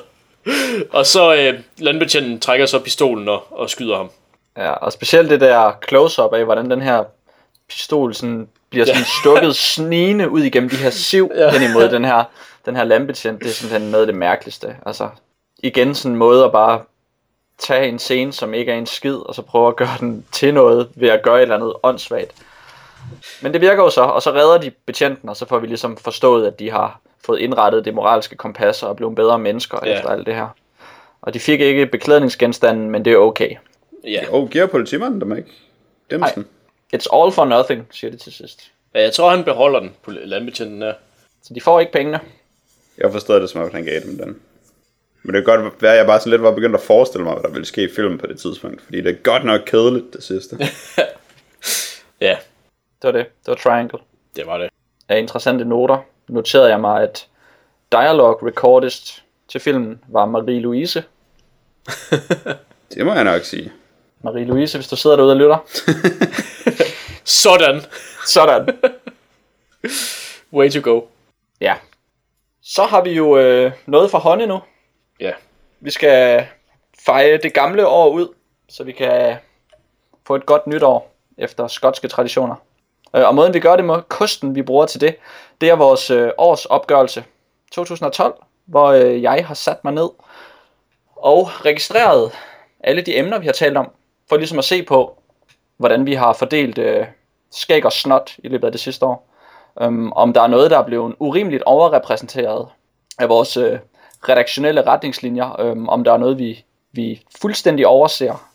Og 0.90 1.06
så 1.06 1.36
øh, 1.36 1.60
landbetjenten 1.78 2.40
trækker 2.40 2.66
så 2.66 2.80
pistolen 2.80 3.28
og, 3.28 3.60
og 3.60 3.70
skyder 3.70 3.98
ham. 3.98 4.12
Ja, 4.58 4.72
og 4.72 4.94
specielt 4.94 5.30
det 5.30 5.42
der 5.42 5.72
close-up 5.88 6.34
af, 6.34 6.46
hvordan 6.46 6.72
den 6.72 6.82
her 6.82 7.04
pistol 7.70 8.14
sådan 8.14 8.48
bliver 8.70 8.86
sådan 8.86 9.04
stukket 9.22 9.56
snigende 9.56 10.30
ud 10.30 10.42
igennem 10.42 10.70
de 10.70 10.76
her 10.76 10.90
siv 10.90 11.32
ja. 11.36 11.52
hen 11.52 11.70
imod 11.70 11.90
den 11.90 12.06
her, 12.06 12.24
den 12.66 12.76
her 12.76 12.84
landbetjent. 12.84 13.40
Det 13.40 13.50
er 13.50 13.54
simpelthen 13.54 13.92
noget 13.92 14.04
af 14.04 14.08
det 14.08 14.16
mærkeligste. 14.16 14.76
Altså, 14.86 15.10
igen 15.58 15.96
sådan 15.96 16.12
en 16.12 16.18
måde 16.18 16.46
at 16.46 16.52
bare 16.52 16.82
tage 17.58 17.88
en 17.88 18.00
scene, 18.00 18.34
som 18.34 18.54
ikke 18.54 18.72
er 18.72 18.76
en 18.76 18.86
skid, 18.86 19.16
og 19.16 19.36
så 19.36 19.42
prøve 19.42 19.68
at 19.68 19.76
gøre 19.76 19.98
den 20.00 20.26
til 20.32 20.54
noget 20.54 20.90
ved 20.96 21.10
at 21.10 21.24
gøre 21.24 21.38
et 21.38 21.42
eller 21.42 21.56
andet 21.56 21.74
åndssvagt. 21.84 22.32
Men 23.42 23.54
det 23.54 23.62
virker 23.62 23.84
jo 23.84 23.90
så, 23.90 24.02
og 24.02 24.22
så 24.22 24.32
redder 24.32 24.58
de 24.58 24.72
betjenten, 24.86 25.30
og 25.30 25.38
så 25.38 25.46
får 25.46 25.60
vi 25.60 25.68
ligesom 25.68 25.98
forstået, 25.98 26.48
at 26.48 26.60
de 26.60 26.72
har 26.72 27.00
fået 27.26 27.40
indrettet 27.40 27.86
det 27.86 27.94
moralske 27.94 28.36
kompas 28.36 28.84
og 28.84 28.90
er 28.90 28.94
blevet 28.94 29.16
bedre 29.16 29.40
mennesker 29.40 29.78
Ja. 29.84 29.90
ja. 29.90 29.96
efter 29.96 30.10
alt 30.10 30.26
det 30.26 30.36
her. 30.36 30.48
Og 31.22 31.34
de 31.34 31.40
fik 31.40 31.62
ikke 31.62 31.86
beklædningsgenstanden, 31.86 32.90
men 32.90 33.06
det 33.06 33.14
er 33.14 33.18
okay. 33.18 33.56
Ja. 34.04 34.32
Og 34.32 34.50
giver 34.50 34.66
politimanden 34.66 35.22
dem 35.22 35.38
ikke? 35.38 35.50
Demsen. 36.10 36.48
It's 36.96 37.08
all 37.16 37.32
for 37.32 37.46
nothing, 37.46 37.88
siger 37.92 38.12
de 38.12 38.18
til 38.18 38.34
sidst. 38.34 38.72
ja, 38.96 39.02
jeg 39.02 39.14
tror 39.14 39.30
han 39.30 39.44
beholder 39.44 39.80
den, 39.80 39.96
landbetjenten 40.08 40.82
der. 40.82 40.94
Så 41.44 41.54
de 41.54 41.62
får 41.62 41.80
ikke 41.80 41.92
pengene. 41.92 42.20
Jeg 42.98 43.12
forstod 43.12 43.42
det 43.42 43.50
som 43.50 43.62
om, 43.62 43.68
at 43.68 43.74
han 43.74 43.86
gav 43.86 44.00
dem 44.00 44.18
den. 44.18 44.40
Men 45.24 45.36
det 45.36 45.46
kan 45.46 45.58
godt 45.58 45.82
være, 45.82 45.92
at 45.92 45.98
jeg 45.98 46.06
bare 46.06 46.20
sådan 46.20 46.32
lidt 46.32 46.42
var 46.42 46.52
begyndt 46.52 46.76
at 46.76 46.82
forestille 46.82 47.24
mig, 47.24 47.34
hvad 47.34 47.44
der 47.44 47.50
ville 47.50 47.66
ske 47.66 47.84
i 47.84 47.90
filmen 47.96 48.18
på 48.18 48.28
det 48.28 48.40
tidspunkt. 48.40 48.82
Fordi 48.82 49.02
det 49.02 49.10
er 49.12 49.24
godt 49.24 49.46
nok 49.46 49.62
kedeligt, 49.66 50.14
det 50.14 50.24
sidste. 50.24 50.58
Ja, 52.22 52.38
Det 53.02 53.08
var 53.08 53.12
det. 53.12 53.26
Det 53.26 53.48
var 53.48 53.56
Triangle. 53.56 54.00
det 54.36 54.48
var 54.48 54.58
det. 54.58 54.70
Af 55.10 55.20
interessante 55.20 55.66
noter 55.66 55.98
noterede 56.28 56.70
jeg 56.70 56.80
mig, 56.82 57.04
at 57.04 57.28
dialogue 57.92 58.48
recordist 58.50 59.24
til 59.48 59.62
filmen 59.62 60.00
var 60.08 60.26
Marie-Louise. 60.26 61.02
Det 62.96 63.06
må 63.06 63.14
jeg 63.14 63.24
nok 63.24 63.44
sige. 63.44 63.72
Marie-Louise, 64.24 64.78
hvis 64.78 64.88
du 64.88 64.95
sidder 64.95 65.16
derude 65.16 65.34
og 65.34 65.38
lytter. 65.38 65.58
Sådan. 67.24 67.82
Sådan. 68.28 68.68
Way 70.54 70.72
to 70.72 70.91
go. 70.91 71.02
Ja. 71.62 71.76
Så 72.62 72.84
har 72.84 73.02
vi 73.02 73.12
jo 73.12 73.38
øh, 73.38 73.72
noget 73.86 74.12
for 74.12 74.18
hånden 74.18 74.48
nu. 74.50 74.60
Ja. 75.20 75.32
Vi 75.80 75.91
skal 75.91 76.45
feje 77.06 77.38
det 77.38 77.54
gamle 77.54 77.88
år 77.88 78.10
ud, 78.10 78.28
så 78.70 78.84
vi 78.84 78.91
kan 78.91 79.36
få 80.28 80.36
et 80.36 80.45
godt 80.45 80.68
nytår 80.68 81.14
efter 81.38 81.68
skotske 81.68 82.08
traditioner. 82.08 82.56
Øh, 83.16 83.28
Og 83.28 83.36
måden 83.36 83.54
vi 83.54 83.60
gør 83.60 83.76
det 83.76 83.86
med 83.86 84.02
kosten, 84.08 84.56
vi 84.56 84.62
bruger 84.62 84.86
til 84.86 85.02
det, 85.02 85.16
det 85.62 85.70
er 85.70 85.76
vores 85.76 86.10
øh, 86.10 86.32
års 86.38 86.66
opgørelse 86.66 87.24
2012, 87.72 88.34
hvor 88.66 88.88
øh, 88.88 89.22
jeg 89.22 89.48
har 89.48 89.54
sat 89.54 89.84
mig 89.84 89.94
ned 89.94 90.10
og 91.16 91.66
registreret 91.66 92.32
alle 92.80 93.02
de 93.02 93.18
emner, 93.18 93.40
vi 93.40 93.45
har 93.45 93.54
talt 93.54 93.78
om, 93.78 93.91
for 94.30 94.38
ligesom 94.38 94.60
at 94.60 94.66
se 94.66 94.84
på, 94.84 95.18
hvordan 95.78 96.06
vi 96.06 96.14
har 96.14 96.34
fordelt 96.34 96.78
øh, 96.78 97.06
skæg 97.52 97.86
og 97.86 97.91
snot 97.91 98.32
i 98.38 98.48
løbet 98.48 98.66
af 98.66 98.72
det 98.72 98.82
sidste 98.82 99.06
år. 99.06 99.30
Um, 99.82 100.14
om 100.16 100.34
der 100.34 100.41
er 100.41 100.48
noget, 100.48 100.72
der 100.72 100.80
er 100.80 100.84
blevet 100.84 101.16
urimeligt 101.20 101.64
overrepræsenteret 101.64 102.68
af 103.20 103.30
vores 103.30 103.58
øh, 103.58 103.80
redaktionelle 104.30 104.82
retningslinjer, 104.88 105.62
øhm, 105.62 105.90
om 105.90 106.04
der 106.04 106.14
er 106.14 106.18
noget, 106.18 106.40
vi, 106.40 106.66
vi 106.91 107.22
fuldstændig 107.41 107.88
overser, 107.88 108.50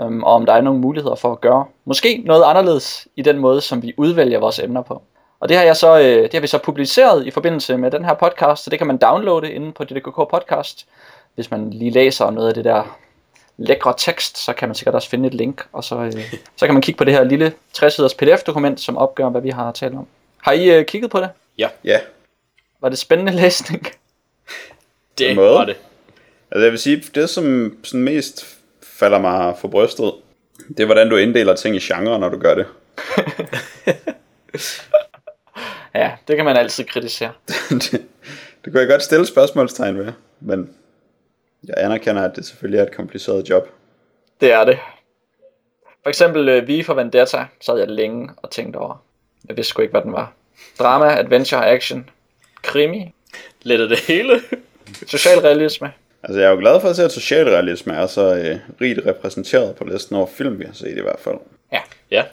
øhm, 0.00 0.22
og 0.22 0.32
om 0.32 0.46
der 0.46 0.52
er 0.52 0.60
nogle 0.60 0.80
muligheder 0.80 1.14
for 1.14 1.32
at 1.32 1.40
gøre 1.40 1.66
måske 1.84 2.22
noget 2.26 2.44
anderledes 2.44 3.08
i 3.16 3.22
den 3.22 3.38
måde, 3.38 3.60
som 3.60 3.82
vi 3.82 3.94
udvælger 3.96 4.38
vores 4.38 4.58
emner 4.58 4.82
på. 4.82 5.02
Og 5.40 5.48
det 5.48 5.56
har, 5.56 5.64
jeg 5.64 5.76
så, 5.76 5.98
øh, 5.98 6.22
det 6.22 6.32
har 6.32 6.40
vi 6.40 6.46
så 6.46 6.58
publiceret 6.58 7.26
i 7.26 7.30
forbindelse 7.30 7.76
med 7.76 7.90
den 7.90 8.04
her 8.04 8.14
podcast, 8.14 8.64
så 8.64 8.70
det 8.70 8.78
kan 8.78 8.86
man 8.86 8.96
downloade 8.96 9.52
inde 9.52 9.72
på 9.72 9.84
DDKK 9.84 10.16
Podcast. 10.30 10.86
Hvis 11.34 11.50
man 11.50 11.70
lige 11.70 11.90
læser 11.90 12.30
noget 12.30 12.48
af 12.48 12.54
det 12.54 12.64
der 12.64 12.98
lækre 13.56 13.94
tekst, 13.98 14.38
så 14.38 14.52
kan 14.52 14.68
man 14.68 14.74
sikkert 14.74 14.94
også 14.94 15.08
finde 15.08 15.26
et 15.26 15.34
link, 15.34 15.66
og 15.72 15.84
så, 15.84 15.96
øh, 15.96 16.12
så 16.56 16.66
kan 16.66 16.74
man 16.74 16.82
kigge 16.82 16.98
på 16.98 17.04
det 17.04 17.14
her 17.14 17.24
lille 17.24 17.52
60-siders 17.78 18.14
pdf-dokument, 18.14 18.80
som 18.80 18.96
opgør, 18.96 19.28
hvad 19.28 19.40
vi 19.40 19.50
har 19.50 19.72
talt 19.72 19.94
om. 19.94 20.06
Har 20.42 20.52
I 20.52 20.70
øh, 20.70 20.86
kigget 20.86 21.10
på 21.10 21.20
det? 21.20 21.30
Ja, 21.58 21.68
Ja. 21.84 22.00
Var 22.80 22.88
det 22.88 22.98
spændende 22.98 23.32
læsning? 23.42 23.88
det 25.18 25.36
måde. 25.36 25.54
var 25.54 25.64
det. 25.64 25.76
Altså 26.50 26.64
jeg 26.64 26.70
vil 26.72 26.78
sige, 26.78 27.04
det 27.14 27.30
som 27.30 27.76
sådan 27.82 28.04
mest 28.04 28.58
falder 28.82 29.18
mig 29.18 29.54
for 29.58 29.68
brystet, 29.68 30.12
det 30.68 30.80
er 30.80 30.84
hvordan 30.84 31.10
du 31.10 31.16
inddeler 31.16 31.54
ting 31.56 31.76
i 31.76 31.78
genre, 31.78 32.18
når 32.18 32.28
du 32.28 32.38
gør 32.38 32.54
det. 32.54 32.66
det 36.28 36.36
kan 36.36 36.44
man 36.44 36.56
altid 36.56 36.84
kritisere. 36.84 37.32
det, 37.70 37.92
det 38.64 38.72
kunne 38.72 38.80
jeg 38.80 38.88
godt 38.88 39.02
stille 39.02 39.26
spørgsmålstegn 39.26 39.98
ved, 39.98 40.12
men 40.40 40.70
jeg 41.68 41.74
anerkender, 41.76 42.22
at 42.22 42.36
det 42.36 42.46
selvfølgelig 42.46 42.78
er 42.78 42.82
et 42.82 42.96
kompliceret 42.96 43.50
job. 43.50 43.68
Det 44.40 44.52
er 44.52 44.64
det. 44.64 44.78
For 46.02 46.08
eksempel 46.08 46.48
øh, 46.48 46.68
V 46.68 46.84
for 46.84 46.94
Vendetta 46.94 47.46
sad 47.60 47.78
jeg 47.78 47.88
længe 47.88 48.30
og 48.36 48.50
tænkte 48.50 48.76
over. 48.76 49.04
Jeg 49.48 49.56
vidste 49.56 49.70
sgu 49.70 49.82
ikke, 49.82 49.92
hvad 49.92 50.02
den 50.02 50.12
var. 50.12 50.32
Drama, 50.78 51.18
adventure, 51.18 51.66
action, 51.66 52.10
krimi, 52.62 53.14
Lidt 53.62 53.80
af 53.80 53.88
det 53.88 53.98
hele. 54.00 54.40
socialrealisme. 55.06 55.92
Altså, 56.22 56.40
jeg 56.40 56.46
er 56.46 56.50
jo 56.50 56.58
glad 56.58 56.80
for 56.80 56.88
at 56.88 56.96
se, 56.96 57.04
at 57.04 57.12
socialrealisme 57.12 57.92
er 57.94 58.06
så 58.06 58.34
øh, 58.36 58.58
rigt 58.80 59.00
repræsenteret 59.06 59.76
på 59.76 59.84
listen 59.84 60.16
over 60.16 60.26
film, 60.26 60.58
vi 60.58 60.64
har 60.64 60.72
set 60.72 60.98
i 60.98 61.00
hvert 61.00 61.20
fald. 61.20 61.36
Ja. 61.72 61.80
Ja, 62.10 62.24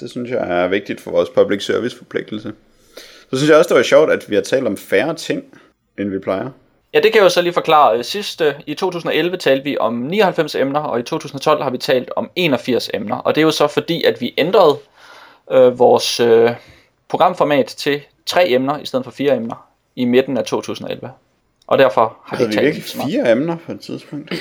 Det 0.00 0.10
synes 0.10 0.30
jeg 0.30 0.62
er 0.62 0.68
vigtigt 0.68 1.00
for 1.00 1.10
vores 1.10 1.28
public 1.28 1.64
service 1.64 1.96
forpligtelse. 1.96 2.52
Så 3.30 3.36
synes 3.36 3.48
jeg 3.50 3.58
også, 3.58 3.68
det 3.68 3.76
var 3.76 3.82
sjovt, 3.82 4.10
at 4.12 4.30
vi 4.30 4.34
har 4.34 4.42
talt 4.42 4.66
om 4.66 4.76
færre 4.76 5.14
ting, 5.14 5.60
end 5.98 6.10
vi 6.10 6.18
plejer. 6.18 6.50
Ja, 6.96 7.00
det 7.00 7.12
kan 7.12 7.18
jeg 7.18 7.24
jo 7.24 7.28
så 7.28 7.42
lige 7.42 7.52
forklare. 7.52 8.04
Sidst 8.04 8.40
øh, 8.40 8.54
i 8.66 8.74
2011 8.74 9.36
talte 9.36 9.64
vi 9.64 9.78
om 9.78 9.94
99 9.94 10.54
emner, 10.54 10.80
og 10.80 11.00
i 11.00 11.02
2012 11.02 11.62
har 11.62 11.70
vi 11.70 11.78
talt 11.78 12.10
om 12.16 12.30
81 12.36 12.90
emner. 12.94 13.16
Og 13.16 13.34
det 13.34 13.40
er 13.40 13.42
jo 13.42 13.50
så 13.50 13.66
fordi, 13.66 14.04
at 14.04 14.20
vi 14.20 14.34
ændrede 14.38 14.78
øh, 15.50 15.78
vores 15.78 16.20
øh, 16.20 16.50
programformat 17.08 17.66
til 17.66 18.00
tre 18.26 18.48
emner 18.48 18.78
i 18.78 18.86
stedet 18.86 19.04
for 19.04 19.10
fire 19.10 19.36
emner 19.36 19.68
i 19.96 20.04
midten 20.04 20.36
af 20.36 20.44
2011. 20.44 21.10
Og 21.66 21.78
derfor 21.78 22.16
har 22.24 22.36
vi 22.36 22.44
Havde 22.44 22.66
ikke 22.66 22.76
vi 22.76 22.80
talt 22.80 22.98
virkelig 22.98 23.22
fire 23.22 23.32
emner 23.32 23.56
på 23.66 23.72
et 23.72 23.80
tidspunkt? 23.80 24.32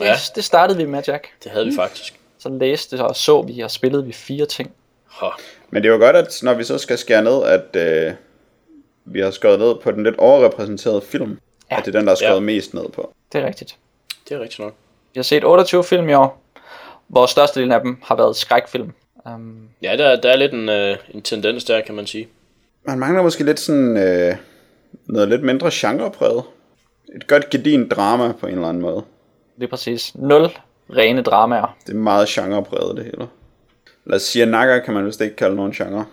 Ja. 0.00 0.04
Ja. 0.06 0.14
Det 0.34 0.44
startede 0.44 0.78
vi 0.78 0.84
med, 0.84 1.02
Jack. 1.08 1.28
det 1.44 1.52
havde 1.52 1.66
vi 1.66 1.72
faktisk. 1.76 2.14
Så 2.38 2.48
læste 2.48 3.04
og 3.04 3.16
så 3.16 3.42
vi 3.42 3.60
og 3.60 3.70
spillede 3.70 4.04
vi 4.04 4.12
fire 4.12 4.46
ting. 4.46 4.70
Ha. 5.10 5.26
Men 5.70 5.82
det 5.82 5.88
er 5.88 5.92
jo 5.92 5.98
godt, 5.98 6.16
at 6.16 6.38
når 6.42 6.54
vi 6.54 6.64
så 6.64 6.78
skal 6.78 6.98
skære 6.98 7.22
ned, 7.22 7.42
at 7.44 7.76
øh, 7.76 8.14
vi 9.04 9.20
har 9.20 9.30
skåret 9.30 9.58
ned 9.58 9.74
på 9.82 9.90
den 9.90 10.04
lidt 10.04 10.16
overrepræsenterede 10.16 11.02
film. 11.02 11.38
Ja. 11.72 11.78
At 11.78 11.84
det 11.86 11.94
er 11.94 11.98
den, 11.98 12.06
der 12.06 12.12
er 12.12 12.16
skåret 12.16 12.34
Ja. 12.34 12.40
mest 12.40 12.74
ned 12.74 12.88
på. 12.88 13.12
Det 13.32 13.40
er 13.42 13.46
rigtigt. 13.46 13.76
Det 14.28 14.34
er 14.34 14.40
rigtigt 14.40 14.58
nok. 14.58 14.74
Vi 15.14 15.18
har 15.18 15.22
set 15.22 15.44
28 15.44 15.84
film 15.84 16.08
i 16.08 16.14
år, 16.14 16.42
hvor 17.08 17.26
størstedelen 17.26 17.72
af 17.72 17.80
dem 17.80 17.98
har 18.04 18.16
været 18.16 18.36
skrækfilm. 18.36 18.92
Um, 19.26 19.68
Ja, 19.82 19.96
der, 19.96 20.20
der 20.20 20.30
er 20.32 20.36
lidt 20.36 20.52
en, 20.52 20.68
øh, 20.68 20.96
en 21.10 21.22
tendens 21.22 21.64
der, 21.64 21.80
kan 21.80 21.94
man 21.94 22.06
sige. 22.06 22.28
Man 22.86 22.98
mangler 22.98 23.22
måske 23.22 23.44
lidt 23.44 23.60
sådan 23.60 23.96
øh, 23.96 24.36
noget 25.06 25.28
lidt 25.28 25.42
mindre 25.42 25.70
genrepræget. 25.72 26.42
Et 27.16 27.26
godt 27.26 27.50
gedin 27.50 27.88
drama 27.88 28.32
på 28.32 28.46
en 28.46 28.54
eller 28.54 28.68
anden 28.68 28.82
måde. 28.82 29.02
det 29.56 29.64
er 29.64 29.68
præcis. 29.68 30.14
Nul 30.14 30.48
rene 30.96 31.22
dramaer. 31.22 31.76
Det 31.86 31.92
er 31.92 31.96
meget 31.98 32.28
genrepræget 32.28 32.96
det 32.96 33.04
hele. 33.04 33.28
Lad 34.04 34.16
os 34.16 34.22
sige, 34.22 34.42
at 34.42 34.48
Naga 34.48 34.78
kan 34.78 34.94
man 34.94 35.06
vist 35.06 35.20
ikke 35.20 35.36
kalde 35.36 35.56
nogen 35.56 35.72
genre. 35.72 36.04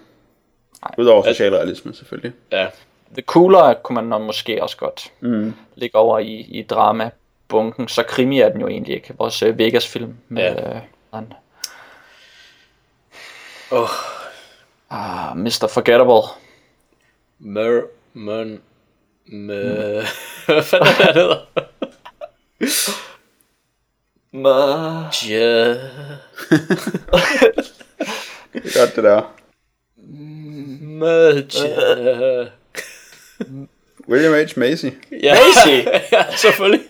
Udover 0.97 1.23
socialrealisme 1.23 1.93
selvfølgelig. 1.93 2.31
Ja, 2.51 2.67
The 3.13 3.21
Cooler 3.21 3.73
kunne 3.73 3.95
man 3.95 4.03
nok 4.03 4.21
måske 4.21 4.63
også 4.63 4.77
godt 4.77 5.11
mm. 5.19 5.53
ligge 5.75 5.97
over 5.97 6.19
i, 6.19 6.33
i 6.33 6.63
drama-bunken. 6.63 7.87
Så 7.87 8.03
krimi 8.03 8.39
er 8.39 8.49
den 8.49 8.61
jo 8.61 8.67
egentlig 8.67 8.95
ikke. 8.95 9.13
Vores 9.17 9.43
uh, 9.43 9.57
Vegas-film 9.57 10.15
med... 10.27 10.43
Ja. 10.43 10.79
Ja. 11.13 11.19
Uh, 13.71 13.79
Åh, 13.79 13.89
ah, 14.89 15.37
Mr. 15.37 15.67
Forgettable. 15.69 16.21
Mer... 17.39 17.81
Men... 18.13 18.61
Med... 19.25 20.03
Hvad 20.45 20.63
fanden 20.63 20.87
er 20.87 20.95
det, 20.95 21.05
han 21.05 21.15
hedder? 21.15 21.45
Ma- 24.33 25.29
Ja... 25.29 25.73
Det 28.53 28.75
er 28.75 28.79
godt 28.79 28.95
det 28.95 29.03
der. 29.03 29.33
Med... 30.81 32.49
William 34.09 34.33
H. 34.33 34.59
Macy. 34.59 34.85
Ja, 35.11 35.37
ja, 36.11 36.25
selvfølgelig. 36.37 36.85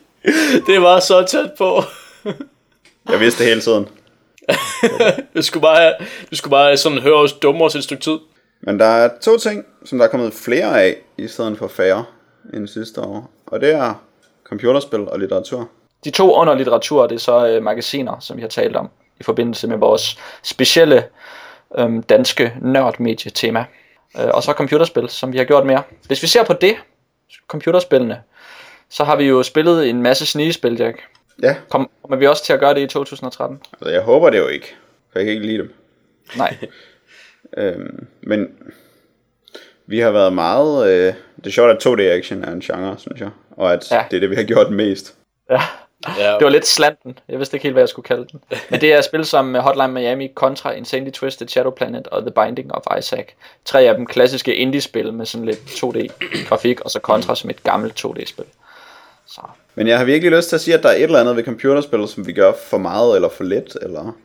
Det 0.68 0.82
var 0.82 1.00
så 1.00 1.26
tæt 1.26 1.52
på. 1.58 1.84
Jeg 3.10 3.20
vidste 3.20 3.44
det 3.44 3.50
hele 3.50 3.62
tiden. 3.62 3.88
Du 5.36 5.42
skulle 5.42 5.62
bare, 5.62 5.94
du 6.32 6.36
skulle 6.36 6.52
bare 6.52 6.78
sådan 6.78 6.98
høre 6.98 7.16
os 7.16 7.34
dumme 7.34 7.66
os 7.66 7.76
et 7.76 7.84
stykke 7.84 8.04
tid. 8.04 8.18
Men 8.62 8.80
der 8.80 8.86
er 8.86 9.10
to 9.22 9.38
ting, 9.38 9.66
som 9.86 9.98
der 9.98 10.06
er 10.06 10.10
kommet 10.10 10.34
flere 10.34 10.84
af, 10.84 10.96
i 11.18 11.28
stedet 11.28 11.58
for 11.58 11.68
færre 11.68 12.06
end 12.54 12.68
sidste 12.68 13.02
år. 13.02 13.32
Og 13.48 13.62
det 13.62 13.74
er 13.74 13.94
computerspil 14.44 15.00
og 15.00 15.20
litteratur. 15.20 15.70
De 16.04 16.10
to 16.10 16.34
under 16.34 16.56
litteratur, 16.56 17.08
det 17.08 17.16
er 17.16 17.20
så 17.20 17.58
uh, 17.58 17.64
magasiner, 17.64 18.20
som 18.20 18.38
vi 18.38 18.42
har 18.42 18.50
talt 18.50 18.76
om 18.76 18.90
i 19.20 19.24
forbindelse 19.24 19.68
med 19.68 19.78
vores 19.78 20.18
specielle 20.44 21.04
um, 21.70 22.04
danske 22.04 22.54
nørdmedie-tema. 22.62 23.66
Uh, 24.16 24.28
og 24.34 24.44
så 24.44 24.52
computerspil, 24.52 25.10
som 25.10 25.34
vi 25.34 25.38
har 25.38 25.46
gjort 25.46 25.66
mere. 25.66 25.84
Hvis 26.08 26.22
vi 26.22 26.28
ser 26.28 26.44
på 26.44 26.54
det, 26.54 26.76
computerspillene, 27.48 28.22
så 28.90 29.04
har 29.04 29.16
vi 29.16 29.24
jo 29.24 29.44
spillet 29.44 29.90
en 29.90 30.02
masse 30.04 30.26
snigespil, 30.26 30.78
Jack. 30.78 31.00
Ja, 31.44 31.56
Kom- 31.70 31.90
Kommer 32.02 32.18
vi 32.18 32.28
også 32.28 32.46
til 32.46 32.54
at 32.54 32.60
gøre 32.60 32.74
det 32.74 32.82
i 32.82 32.88
2013? 32.88 33.60
altså 33.74 33.90
jeg 33.90 34.02
håber 34.02 34.30
det 34.30 34.38
jo 34.38 34.48
ikke, 34.48 34.76
for 35.12 35.20
jeg 35.20 35.26
kan 35.26 35.34
ikke 35.34 35.46
lide 35.48 35.58
dem. 35.58 35.74
Nej. 36.38 36.58
Øhm, 37.58 38.08
men 38.22 38.48
vi 39.88 40.00
har 40.00 40.12
været 40.12 40.34
meget... 40.34 40.90
Øh, 40.92 41.14
det 41.38 41.48
er 41.48 41.52
sjovt, 41.52 41.72
at 41.72 41.86
2D-action 41.88 42.44
er 42.48 42.52
en 42.52 42.60
genre, 42.60 42.96
synes 42.98 43.22
jeg. 43.22 43.30
Og 43.52 43.74
at 43.74 43.92
Ja. 43.92 44.04
det 44.12 44.16
er 44.16 44.20
det, 44.20 44.30
vi 44.30 44.36
har 44.36 44.44
gjort 44.44 44.72
mest. 44.72 45.16
Ja. 45.50 45.62
Ja, 46.08 46.34
Det 46.34 46.44
var 46.44 46.50
lidt 46.50 46.68
slanten. 46.68 47.20
Jeg 47.30 47.38
vidste 47.40 47.56
ikke 47.56 47.64
helt, 47.64 47.74
hvad 47.74 47.82
jeg 47.82 47.90
skulle 47.90 48.04
kalde 48.04 48.26
den. 48.32 48.42
Men 48.70 48.82
det 48.82 48.94
er 48.94 49.02
spil 49.02 49.26
som 49.26 49.56
Hotline 49.56 49.94
Miami, 49.94 50.32
Contra, 50.36 50.72
Insanely 50.72 51.12
Twisted, 51.12 51.48
Shadow 51.48 51.72
Planet 51.72 52.08
og 52.08 52.22
The 52.22 52.32
Binding 52.32 52.74
of 52.74 52.98
Isaac. 53.00 53.26
Tre 53.66 53.82
af 53.82 53.96
dem 53.96 54.06
klassiske 54.06 54.56
indie-spil 54.56 55.14
med 55.14 55.26
sådan 55.26 55.46
lidt 55.46 55.60
2D-grafik, 55.60 56.82
og 56.82 56.92
så 56.92 57.00
Contra 57.00 57.36
som 57.36 57.50
et 57.50 57.64
gammelt 57.64 58.06
2D-spil. 58.06 58.46
Så 59.26 59.42
Men 59.76 59.88
jeg 59.88 59.98
har 59.98 60.06
virkelig 60.06 60.32
lyst 60.32 60.50
til 60.50 60.56
at 60.56 60.62
sige, 60.62 60.78
at 60.78 60.84
der 60.84 60.90
er 60.90 60.96
et 60.96 61.04
eller 61.04 61.20
andet 61.20 61.36
ved 61.36 61.44
computerspil, 61.44 62.08
som 62.08 62.28
vi 62.28 62.34
gør 62.34 62.54
for 62.70 62.78
meget 62.78 63.16
eller 63.16 63.30
for 63.30 63.44
lidt. 63.44 63.78
Eller... 63.82 64.16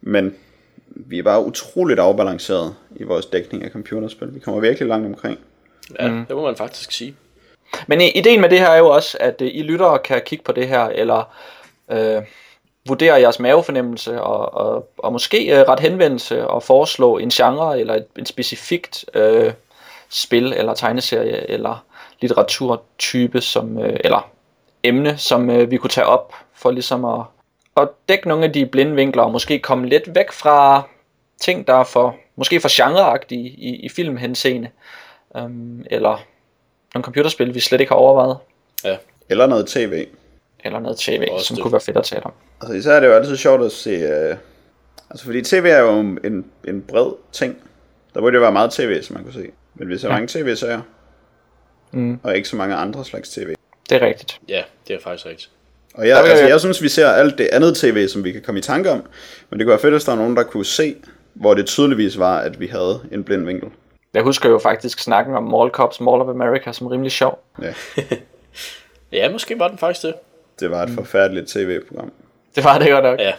Men 0.00 0.34
vi 0.86 1.18
er 1.18 1.22
bare 1.22 1.44
utroligt 1.44 2.00
afbalanceret 2.00 2.74
i 2.96 3.02
vores 3.02 3.26
dækning 3.26 3.64
af 3.64 3.70
computerspil. 3.70 4.34
Vi 4.34 4.40
kommer 4.40 4.60
virkelig 4.60 4.88
langt 4.88 5.06
omkring. 5.06 5.38
ja 6.00 6.04
det 6.04 6.36
må 6.36 6.42
man 6.42 6.56
faktisk 6.56 6.92
sige. 6.92 7.16
Men 7.86 8.00
ideen 8.00 8.40
med 8.40 8.48
det 8.48 8.58
her 8.58 8.68
er 8.68 8.78
jo 8.78 8.88
også, 8.88 9.18
at 9.20 9.42
øh, 9.42 9.50
I 9.52 9.62
lyttere 9.62 9.98
kan 9.98 10.22
kigge 10.26 10.44
på 10.44 10.52
det 10.52 10.68
her, 10.68 10.84
eller 10.84 11.34
øh, 11.90 12.22
vurdere 12.88 13.20
jeres 13.20 13.40
mavefornemmelse, 13.40 14.22
og, 14.22 14.54
og, 14.54 14.88
og 14.98 15.12
måske 15.12 15.58
øh, 15.58 15.68
ret 15.68 15.80
henvendelse 15.80 16.46
og 16.46 16.62
foreslå 16.62 17.18
en 17.18 17.28
genre, 17.30 17.80
eller 17.80 17.94
et, 17.94 18.06
en 18.18 18.26
specifikt 18.26 19.04
øh, 19.14 19.52
spil, 20.08 20.52
eller 20.52 20.74
tegneserie, 20.74 21.50
eller 21.50 21.84
litteraturtype, 22.20 23.40
som, 23.40 23.78
øh, 23.78 23.96
eller 24.04 24.30
emne, 24.82 25.16
som 25.16 25.50
øh, 25.50 25.70
vi 25.70 25.76
kunne 25.76 25.90
tage 25.90 26.06
op, 26.06 26.34
for 26.54 26.70
ligesom 26.70 27.04
at, 27.04 27.20
at 27.76 27.88
dække 28.08 28.28
nogle 28.28 28.44
af 28.44 28.52
de 28.52 28.66
blinde 28.66 28.94
vinkler, 28.94 29.22
og 29.22 29.32
måske 29.32 29.58
komme 29.58 29.88
lidt 29.88 30.14
væk 30.14 30.32
fra 30.32 30.82
ting, 31.40 31.66
der 31.66 31.74
er 31.74 31.84
for, 31.84 32.16
måske 32.36 32.60
for 32.60 32.76
genreagtige 32.76 33.48
i, 33.48 33.76
i 33.76 33.88
filmhenseende, 33.88 34.68
øhm, 35.36 35.84
eller 35.90 36.18
nogle 36.94 37.04
computerspil, 37.04 37.54
vi 37.54 37.60
slet 37.60 37.80
ikke 37.80 37.90
har 37.90 37.96
overvejet, 37.96 38.36
Ja, 38.84 38.96
Eller 39.28 39.46
noget 39.46 39.66
tv. 39.66 40.06
eller 40.64 40.78
noget 40.78 40.98
tv, 40.98 41.28
Også 41.30 41.46
som 41.46 41.54
det. 41.56 41.62
kunne 41.62 41.72
være 41.72 41.80
fedt 41.80 41.96
at 41.96 42.04
tale 42.04 42.22
om. 42.26 42.32
Altså 42.60 42.74
især 42.76 42.92
er 42.92 43.00
det 43.00 43.06
jo 43.06 43.12
altid 43.14 43.36
sjovt 43.36 43.62
at 43.64 43.72
se... 43.72 43.90
Øh... 43.90 44.36
Altså 45.10 45.24
fordi 45.24 45.42
tv 45.42 45.66
er 45.70 45.78
jo 45.78 46.00
en, 46.00 46.44
en 46.68 46.82
bred 46.82 47.12
ting. 47.32 47.56
Der 48.14 48.20
burde 48.20 48.34
jo 48.34 48.40
være 48.40 48.52
meget 48.52 48.70
tv, 48.70 49.02
som 49.02 49.14
man 49.16 49.24
kunne 49.24 49.32
se. 49.34 49.46
Men 49.74 49.88
vi 49.88 49.98
ser 49.98 50.08
ja. 50.08 50.14
mange 50.14 50.28
tv-serier. 50.28 50.80
Mm. 51.92 52.20
Og 52.22 52.36
ikke 52.36 52.48
så 52.48 52.56
mange 52.56 52.74
andre 52.74 53.04
slags 53.04 53.28
tv. 53.28 53.54
Det 53.90 54.02
er 54.02 54.06
rigtigt. 54.06 54.40
ja 54.48 54.62
det 54.88 54.96
er 54.96 55.00
faktisk 55.00 55.26
rigtigt. 55.26 55.50
Og 55.94 56.08
jeg, 56.08 56.22
vil 56.22 56.28
altså, 56.30 56.44
jeg- 56.44 56.50
jeg 56.50 56.60
synes, 56.60 56.82
vi 56.82 56.88
ser 56.88 57.08
alt 57.08 57.38
det 57.38 57.48
andet 57.52 57.76
tv, 57.76 58.08
som 58.08 58.24
vi 58.24 58.32
kan 58.32 58.42
komme 58.42 58.58
i 58.58 58.62
tanke 58.62 58.90
om. 58.90 59.02
Men 59.50 59.58
det 59.58 59.64
kunne 59.66 59.70
være 59.70 59.78
fedt, 59.80 59.94
hvis 59.94 60.04
der 60.04 60.12
var 60.12 60.18
nogen, 60.18 60.36
der 60.36 60.42
kunne 60.42 60.64
se, 60.64 60.96
hvor 61.34 61.54
det 61.54 61.66
tydeligvis 61.66 62.18
var, 62.18 62.38
at 62.38 62.60
vi 62.60 62.66
havde 62.66 63.00
en 63.12 63.24
blind 63.24 63.46
vinkel. 63.46 63.68
Jeg 64.14 64.22
husker 64.22 64.48
jo 64.48 64.58
faktisk 64.58 64.98
snakken 64.98 65.34
om 65.34 65.42
Mall 65.42 65.70
Cops 65.70 66.00
Mall 66.00 66.20
of 66.22 66.28
America 66.28 66.72
som 66.72 66.86
rimelig 66.86 67.12
sjov. 67.12 67.44
Ja, 67.62 67.74
Ja, 69.12 69.30
måske 69.32 69.58
var 69.58 69.68
den 69.68 69.78
faktisk 69.78 70.02
det. 70.02 70.14
det 70.60 70.70
var 70.70 70.82
et 70.82 70.90
forfærdeligt 70.90 71.46
tv-program. 71.48 72.12
Det 72.56 72.64
var 72.64 72.78
det 72.78 72.90
godt 72.90 73.04
nok. 73.04 73.18
Ja, 73.20 73.32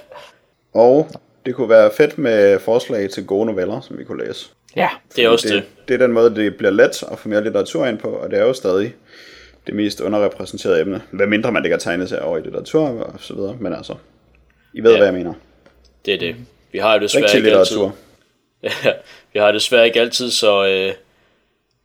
Og 0.74 1.08
det 1.46 1.56
kunne 1.56 1.70
være 1.70 1.92
fedt 1.98 2.18
med 2.18 2.60
forslag 2.60 3.10
til 3.10 3.26
gode 3.26 3.46
noveller, 3.46 3.82
som 3.82 3.98
vi 3.98 4.04
kunne 4.04 4.26
læse. 4.28 4.50
Ja, 4.76 4.90
det 5.16 5.26
er 5.26 5.30
også 5.30 5.48
det, 5.48 5.56
det. 5.56 5.88
det 5.88 5.94
er 5.94 5.98
den 5.98 6.12
måde, 6.12 6.36
det 6.36 6.56
bliver 6.56 6.72
let 6.72 7.04
at 7.12 7.20
få 7.20 7.30
mere 7.30 7.44
litteratur 7.44 7.86
ind 7.86 7.98
på, 7.98 8.08
og 8.10 8.32
det 8.32 8.40
er 8.40 8.44
jo 8.46 8.54
stadig 8.54 8.96
det 9.68 9.76
mest 9.76 10.02
underrepræsenterede 10.02 10.82
emne. 10.82 11.02
Hvad 11.12 11.28
mindre 11.28 11.52
man 11.52 11.80
tegnet 11.80 12.10
sig 12.10 12.22
over 12.22 12.38
i 12.38 12.42
litteratur 12.42 12.88
og 12.88 13.14
så 13.20 13.34
videre, 13.36 13.56
men 13.60 13.74
altså, 13.74 13.96
I 14.74 14.82
ved, 14.82 14.92
Ja. 14.92 14.98
hvad 14.98 15.08
jeg 15.08 15.14
mener. 15.14 15.34
Det 16.06 16.14
er 16.14 16.20
det. 16.20 16.36
Vi 16.72 16.78
har 16.78 16.94
jo 16.94 17.00
desværre 17.02 17.24
Rigtig 17.24 17.38
ikke 17.38 17.58
altid... 17.58 17.76
litteratur. 17.76 17.96
Ja, 18.64 18.92
vi 19.34 19.40
har 19.40 19.52
desværre 19.52 19.86
ikke 19.86 20.00
altid 20.00 20.32
så, 20.32 20.66
øh, 20.68 20.94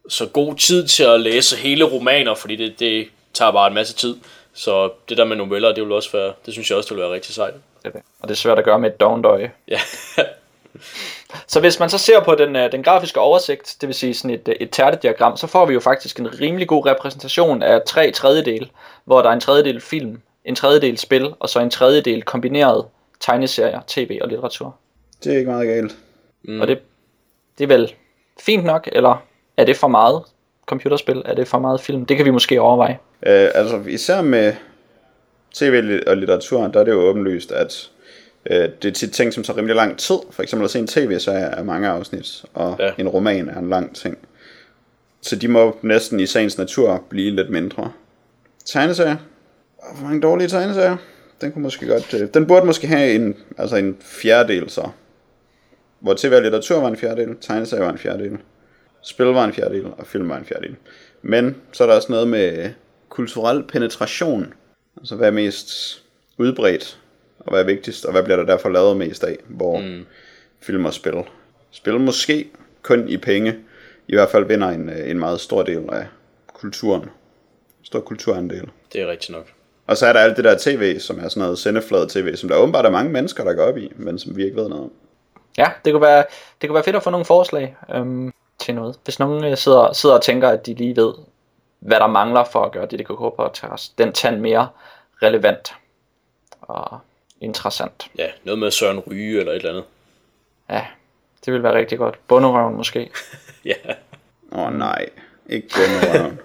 så 0.08 0.26
god 0.26 0.54
tid 0.54 0.86
til 0.86 1.04
at 1.04 1.20
læse 1.20 1.56
hele 1.56 1.84
romaner, 1.84 2.34
fordi 2.34 2.56
det, 2.56 2.78
det 2.78 3.08
tager 3.34 3.52
bare 3.52 3.68
en 3.68 3.74
masse 3.74 3.94
tid. 3.94 4.16
Så 4.54 4.90
det 5.08 5.16
der 5.16 5.24
med 5.24 5.36
noveller, 5.36 5.74
det 5.74 5.84
vil 5.84 5.92
også 5.92 6.12
være, 6.12 6.32
det 6.46 6.52
synes 6.54 6.70
jeg 6.70 6.78
også, 6.78 6.88
det 6.88 6.96
vil 6.96 7.02
være 7.02 7.12
rigtig 7.12 7.34
sejt. 7.34 7.54
det 7.84 7.92
det. 7.92 8.02
Og 8.20 8.28
det 8.28 8.34
er 8.34 8.38
svært 8.38 8.58
at 8.58 8.64
gøre 8.64 8.78
med 8.78 8.90
et 8.90 9.00
dovent 9.00 9.26
øje. 9.26 9.52
Ja, 9.68 9.80
Så 11.46 11.60
hvis 11.60 11.80
man 11.80 11.90
så 11.90 11.98
ser 11.98 12.20
på 12.20 12.34
den, 12.34 12.56
øh, 12.56 12.72
den 12.72 12.82
grafiske 12.82 13.20
oversigt, 13.20 13.76
det 13.80 13.86
vil 13.86 13.94
sige 13.94 14.14
sådan 14.14 14.30
et, 14.30 14.48
øh, 14.48 14.54
et 14.60 14.70
tærtediagram, 14.70 15.36
så 15.36 15.46
får 15.46 15.66
vi 15.66 15.74
jo 15.74 15.80
faktisk 15.80 16.20
en 16.20 16.40
rimelig 16.40 16.68
god 16.68 16.86
repræsentation 16.86 17.62
af 17.62 17.82
tre 17.86 18.10
tredjedel, 18.10 18.70
hvor 19.04 19.22
der 19.22 19.28
er 19.28 19.32
en 19.32 19.40
tredjedel 19.40 19.80
film, 19.80 20.20
en 20.44 20.54
tredjedel 20.54 20.98
spil, 20.98 21.34
og 21.38 21.48
så 21.48 21.60
en 21.60 21.70
tredjedel 21.70 22.22
kombineret 22.22 22.84
tegneserier, 23.20 23.80
tv 23.86 24.18
og 24.22 24.28
litteratur. 24.28 24.76
Det 25.24 25.32
er 25.32 25.38
ikke 25.38 25.50
meget 25.50 25.68
galt. 25.68 25.96
Mm. 26.42 26.60
Og 26.60 26.68
det, 26.68 26.78
det 27.58 27.64
er 27.64 27.68
vel 27.68 27.94
fint 28.40 28.64
nok, 28.64 28.88
eller 28.92 29.22
er 29.56 29.64
det 29.64 29.76
for 29.76 29.88
meget 29.88 30.22
computerspil? 30.66 31.22
Er 31.24 31.34
det 31.34 31.48
for 31.48 31.58
meget 31.58 31.80
film? 31.80 32.06
Det 32.06 32.16
kan 32.16 32.26
vi 32.26 32.30
måske 32.30 32.60
overveje. 32.60 32.98
Øh, 33.26 33.48
altså 33.54 33.82
især 33.88 34.22
med 34.22 34.52
tv 35.54 36.00
og 36.06 36.16
litteratur, 36.16 36.66
der 36.66 36.80
er 36.80 36.84
det 36.84 36.92
jo 36.92 37.00
åbenlyst, 37.00 37.52
at 37.52 37.90
øh, 38.50 38.68
det 38.82 38.88
er 38.88 38.92
tit 38.92 39.12
ting, 39.12 39.32
som 39.32 39.42
tager 39.42 39.56
rimelig 39.56 39.76
lang 39.76 39.98
tid. 39.98 40.16
For 40.30 40.42
eksempel 40.42 40.64
at 40.64 40.70
se 40.70 40.78
en 40.78 40.86
tv-serie 40.86 41.44
er 41.44 41.62
mange 41.62 41.88
afsnit, 41.88 42.44
og 42.54 42.76
ja. 42.78 42.90
en 42.98 43.08
roman 43.08 43.48
er 43.48 43.58
en 43.58 43.70
lang 43.70 43.96
ting. 43.96 44.18
Så 45.22 45.36
de 45.36 45.48
må 45.48 45.76
næsten 45.82 46.20
i 46.20 46.26
sagens 46.26 46.58
natur 46.58 47.04
blive 47.08 47.30
lidt 47.30 47.50
mindre. 47.50 47.92
Tegneserier. 48.64 49.16
Hvor 49.98 50.08
mange 50.08 50.20
dårlige 50.20 50.48
tegneserier? 50.48 50.96
Den 51.40 51.52
kunne 51.52 51.62
måske 51.62 51.86
godt... 51.86 52.14
Øh, 52.14 52.28
den 52.34 52.46
burde 52.46 52.66
måske 52.66 52.86
have 52.86 53.14
en, 53.14 53.36
altså 53.58 53.76
en 53.76 53.96
fjerdedel 54.00 54.70
så. 54.70 54.88
Hvor 56.04 56.14
tv 56.14 56.32
og 56.36 56.42
litteratur 56.42 56.80
var 56.80 56.88
en 56.88 56.96
fjerdedel, 56.96 57.36
tegneserier 57.40 57.84
var 57.84 57.92
en 57.92 57.98
fjerdedel, 57.98 58.38
spil 59.02 59.26
var 59.26 59.44
en 59.44 59.52
fjerdedel, 59.52 59.86
og 59.98 60.06
film 60.06 60.28
var 60.28 60.36
en 60.36 60.44
fjerdedel. 60.44 60.76
Men 61.22 61.56
så 61.72 61.84
er 61.84 61.88
der 61.88 61.94
også 61.94 62.12
noget 62.12 62.28
med 62.28 62.70
kulturel 63.08 63.62
penetration. 63.62 64.54
Altså 64.96 65.16
hvad 65.16 65.28
er 65.28 65.32
mest 65.32 66.02
udbredt, 66.38 67.00
og 67.38 67.52
hvad 67.52 67.60
er 67.60 67.64
vigtigst, 67.64 68.04
og 68.04 68.12
hvad 68.12 68.22
bliver 68.22 68.36
der 68.36 68.44
derfor 68.44 68.68
lavet 68.68 68.96
mest 68.96 69.24
af, 69.24 69.36
hvor 69.48 69.78
mm. 69.78 70.06
film 70.60 70.84
og 70.84 70.94
spil. 70.94 71.22
Spil 71.70 72.00
måske 72.00 72.50
kun 72.82 73.08
i 73.08 73.16
penge, 73.16 73.56
i 74.08 74.14
hvert 74.14 74.28
fald 74.28 74.44
vinder 74.44 74.68
en, 74.68 74.88
en 74.88 75.18
meget 75.18 75.40
stor 75.40 75.62
del 75.62 75.82
af 75.92 76.06
kulturen. 76.54 77.08
Stor 77.82 78.00
kulturandel. 78.00 78.68
Det 78.92 79.02
er 79.02 79.10
rigtigt 79.10 79.30
nok. 79.30 79.46
Og 79.86 79.96
så 79.96 80.06
er 80.06 80.12
der 80.12 80.20
alt 80.20 80.36
det 80.36 80.44
der 80.44 80.56
tv, 80.60 80.98
som 80.98 81.18
er 81.18 81.28
sådan 81.28 81.40
noget 81.40 81.58
sendeflade 81.58 82.06
tv, 82.08 82.36
som 82.36 82.48
der 82.48 82.56
åbenbart 82.56 82.86
er 82.86 82.90
mange 82.90 83.12
mennesker, 83.12 83.44
der 83.44 83.54
går 83.54 83.62
op 83.62 83.78
i, 83.78 83.92
men 83.96 84.18
som 84.18 84.36
vi 84.36 84.44
ikke 84.44 84.56
ved 84.56 84.68
noget 84.68 84.84
om. 84.84 84.92
Ja, 85.58 85.70
det 85.84 85.92
kunne 85.92 86.02
være, 86.02 86.24
det 86.60 86.68
kunne 86.68 86.74
være 86.74 86.84
fedt 86.84 86.96
at 86.96 87.02
få 87.02 87.10
nogle 87.10 87.24
forslag 87.24 87.76
øhm, 87.94 88.32
til 88.58 88.74
noget. 88.74 88.98
Hvis 89.04 89.18
nogen 89.18 89.44
øh, 89.44 89.56
sidder, 89.56 89.92
sidder 89.92 90.14
og 90.14 90.22
tænker, 90.22 90.48
at 90.48 90.66
de 90.66 90.74
lige 90.74 90.96
ved, 90.96 91.14
hvad 91.80 92.00
der 92.00 92.06
mangler 92.06 92.44
for 92.44 92.64
at 92.64 92.72
gøre 92.72 92.86
DDKK 92.86 93.36
podcast, 93.36 93.98
den 93.98 94.12
tand 94.12 94.40
mere 94.40 94.68
relevant 95.22 95.74
og 96.60 96.98
interessant. 97.40 98.10
Ja, 98.18 98.26
noget 98.44 98.58
med 98.58 98.70
Søren 98.70 98.98
Ryge 98.98 99.40
eller 99.40 99.52
et 99.52 99.56
eller 99.56 99.70
andet. 99.70 99.84
Ja, 100.70 100.86
det 101.44 101.52
vil 101.52 101.62
være 101.62 101.74
rigtig 101.74 101.98
godt. 101.98 102.18
Bunderøven 102.28 102.76
måske. 102.76 103.10
ja. 103.64 103.74
Åh 104.52 104.66
oh, 104.66 104.78
nej, 104.78 105.08
ikke 105.46 105.68
bunderøven. 105.74 106.40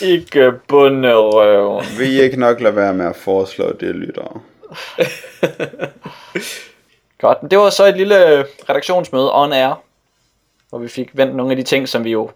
ikke 0.12 0.52
bunderøven. 0.68 1.84
Vil 1.98 2.12
I 2.12 2.20
ikke 2.22 2.40
nok 2.40 2.60
lade 2.60 2.76
være 2.76 2.94
med 2.94 3.06
at 3.06 3.16
foreslå 3.16 3.72
det, 3.72 3.94
lyttere? 3.94 4.40
Godt, 7.22 7.42
men 7.42 7.50
det 7.50 7.58
var 7.58 7.70
så 7.70 7.84
et 7.84 7.96
lille 7.96 8.44
redaktionsmøde 8.68 9.34
on 9.34 9.52
air, 9.52 9.82
hvor 10.68 10.78
vi 10.78 10.88
fik 10.88 11.10
vendt 11.12 11.36
nogle 11.36 11.52
af 11.52 11.56
de 11.56 11.62
ting, 11.62 11.88
som 11.88 12.04
vi 12.04 12.10
jo 12.10 12.30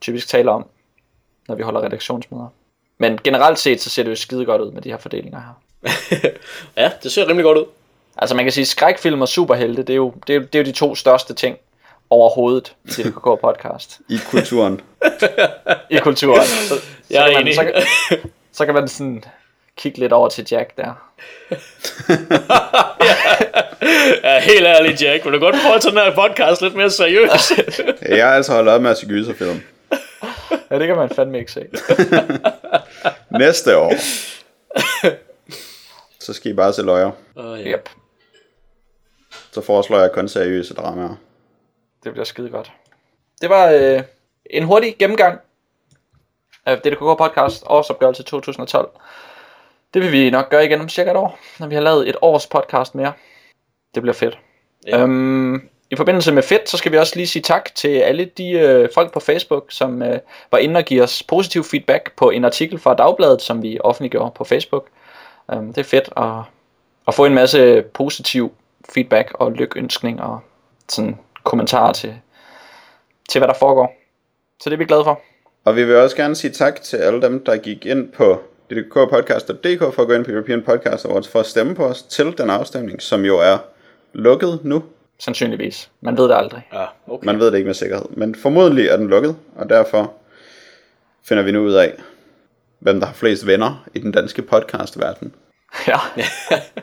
typisk 0.00 0.28
taler 0.28 0.52
om, 0.52 0.66
når 1.48 1.54
vi 1.54 1.62
holder 1.62 1.80
redaktionsmøder. 1.80 2.46
Men 2.98 3.18
generelt 3.24 3.58
set, 3.58 3.80
så 3.80 3.90
ser 3.90 4.02
det 4.02 4.10
jo 4.10 4.16
skide 4.16 4.44
godt 4.44 4.62
ud 4.62 4.70
med 4.70 4.82
de 4.82 4.90
her 4.90 4.96
fordelinger 4.96 5.40
her. 5.40 5.90
ja, 6.82 6.90
det 7.02 7.12
ser 7.12 7.28
rimelig 7.28 7.44
godt 7.44 7.58
ud. 7.58 7.64
Altså 8.16 8.34
man 8.34 8.44
kan 8.44 8.52
sige, 8.52 8.66
skrækfilm 8.66 9.22
og 9.22 9.28
superhelte, 9.28 9.82
det 9.82 9.92
er 9.92 9.96
jo, 9.96 10.14
det 10.26 10.36
er, 10.36 10.40
det 10.40 10.54
er 10.54 10.58
jo 10.58 10.64
de 10.64 10.72
to 10.72 10.94
største 10.94 11.34
ting 11.34 11.58
overhovedet 12.10 12.76
i 12.84 12.88
det 12.88 13.06
DKK 13.06 13.22
podcast. 13.22 14.00
I 14.08 14.18
kulturen. 14.30 14.80
I 15.90 15.96
kulturen. 15.96 16.46
Så, 16.46 16.68
så, 16.68 16.74
jeg 17.10 17.32
er 17.32 17.44
man, 17.44 17.54
så, 17.54 17.62
kan, 17.62 17.74
så 18.52 18.64
kan 18.64 18.74
man 18.74 18.88
sådan 18.88 19.24
kigge 19.76 19.98
lidt 19.98 20.12
over 20.12 20.28
til 20.28 20.46
Jack 20.50 20.76
der. 20.76 21.10
ja, 24.24 24.40
helt 24.40 24.66
ærligt 24.66 25.02
Jack, 25.02 25.24
vil 25.24 25.32
du 25.32 25.38
godt 25.38 25.54
prøve 25.62 25.74
at 25.74 25.82
tage 25.82 25.94
den 25.94 26.00
her 26.00 26.14
podcast 26.14 26.62
lidt 26.62 26.74
mere 26.74 26.90
seriøst? 26.90 27.52
jeg 28.16 28.26
har 28.26 28.34
altså 28.34 28.52
holdt 28.52 28.68
op 28.68 28.82
med 28.82 28.90
at 28.90 28.98
se 28.98 29.06
gyserfilm. 29.06 29.62
ja, 30.70 30.78
det 30.78 30.86
kan 30.86 30.96
man 30.96 31.10
fandme 31.10 31.38
ikke 31.38 31.52
se. 31.52 31.66
Næste 33.38 33.78
år. 33.78 33.92
Så 36.20 36.32
skal 36.32 36.50
I 36.50 36.54
bare 36.54 36.72
se 36.72 36.82
løjer. 36.82 37.10
Uh, 37.36 37.60
ja. 37.60 37.70
Yep. 37.70 37.88
Så 39.52 39.60
foreslår 39.60 39.98
jeg 39.98 40.12
kun 40.12 40.28
seriøse 40.28 40.74
dramaer. 40.74 41.16
Det 42.04 42.12
bliver 42.12 42.24
skide 42.24 42.50
godt. 42.50 42.72
Det 43.40 43.50
var 43.50 43.70
øh, 43.70 44.02
en 44.50 44.62
hurtig 44.62 44.96
gennemgang 44.98 45.40
af 46.66 46.78
DDKK 46.78 46.98
podcast 46.98 47.62
årsopgørelse 47.66 48.22
2012. 48.22 48.90
Det 49.94 50.02
vil 50.02 50.12
vi 50.12 50.30
nok 50.30 50.50
gøre 50.50 50.64
igen 50.64 50.80
om 50.80 50.88
cirka 50.88 51.10
et 51.10 51.16
år, 51.16 51.38
når 51.58 51.66
vi 51.66 51.74
har 51.74 51.82
lavet 51.82 52.08
et 52.08 52.16
års 52.22 52.46
podcast 52.46 52.94
mere. 52.94 53.12
Det 53.94 54.02
bliver 54.02 54.14
fedt. 54.14 54.38
Ja. 54.86 55.02
Øhm, 55.02 55.68
I 55.90 55.96
forbindelse 55.96 56.32
med 56.32 56.42
fedt, 56.42 56.68
så 56.68 56.76
skal 56.76 56.92
vi 56.92 56.98
også 56.98 57.16
lige 57.16 57.26
sige 57.26 57.42
tak 57.42 57.74
til 57.74 57.88
alle 57.88 58.24
de 58.24 58.50
øh, 58.50 58.88
folk 58.94 59.12
på 59.12 59.20
Facebook, 59.20 59.64
som 59.68 60.02
øh, 60.02 60.18
var 60.50 60.58
inde 60.58 60.78
og 60.78 60.84
give 60.84 61.02
os 61.02 61.22
positiv 61.22 61.64
feedback 61.64 62.12
på 62.16 62.30
en 62.30 62.44
artikel 62.44 62.78
fra 62.78 62.94
Dagbladet, 62.94 63.42
som 63.42 63.62
vi 63.62 63.78
offentliggjorde 63.80 64.30
på 64.36 64.44
Facebook. 64.44 64.86
Øhm, 65.52 65.72
det 65.72 65.78
er 65.78 65.84
fedt 65.84 66.10
at, 66.16 66.42
at 67.08 67.14
få 67.14 67.24
en 67.24 67.34
masse 67.34 67.82
positiv 67.82 68.52
feedback 68.94 69.32
og 69.34 69.52
lykønskning 69.52 70.22
og 70.22 70.40
sådan 70.88 71.18
kommentarer 71.44 71.92
til, 71.92 72.14
til, 73.28 73.38
hvad 73.38 73.48
der 73.48 73.54
foregår. 73.54 73.94
Så 74.60 74.70
det 74.70 74.74
er 74.74 74.78
vi 74.78 74.84
glade 74.84 75.04
for. 75.04 75.20
Og 75.64 75.76
vi 75.76 75.84
vil 75.84 75.96
også 75.96 76.16
gerne 76.16 76.34
sige 76.34 76.50
tak 76.50 76.82
til 76.82 76.96
alle 76.96 77.22
dem, 77.22 77.44
der 77.44 77.56
gik 77.56 77.86
ind 77.86 78.12
på 78.12 78.40
ddkpodcast.dk 78.70 79.94
for 79.94 80.02
at 80.02 80.08
gå 80.08 80.14
ind 80.14 80.24
på 80.24 80.30
European 80.30 80.62
Podcast 80.62 81.04
Awards 81.04 81.28
for 81.28 81.40
at 81.40 81.46
stemme 81.46 81.74
på 81.74 81.84
os 81.84 82.02
til 82.02 82.38
den 82.38 82.50
afstemning, 82.50 83.02
som 83.02 83.24
jo 83.24 83.38
er 83.38 83.58
lukket 84.12 84.60
nu. 84.62 84.84
Sandsynligvis. 85.18 85.90
Man 86.00 86.16
ved 86.16 86.28
det 86.28 86.34
aldrig. 86.34 86.68
Ja, 86.72 86.84
okay. 87.06 87.26
Man 87.26 87.38
ved 87.38 87.46
det 87.46 87.54
ikke 87.54 87.66
med 87.66 87.74
sikkerhed. 87.74 88.06
Men 88.10 88.34
formodentlig 88.34 88.86
er 88.86 88.96
den 88.96 89.08
lukket, 89.08 89.36
og 89.56 89.68
derfor 89.68 90.12
finder 91.24 91.42
vi 91.42 91.52
nu 91.52 91.60
ud 91.60 91.72
af, 91.72 91.94
hvem 92.78 93.00
der 93.00 93.06
har 93.06 93.14
flest 93.14 93.46
venner 93.46 93.86
i 93.94 93.98
den 93.98 94.12
danske 94.12 94.42
podcastverden. 94.42 95.34
Ja. 95.86 95.98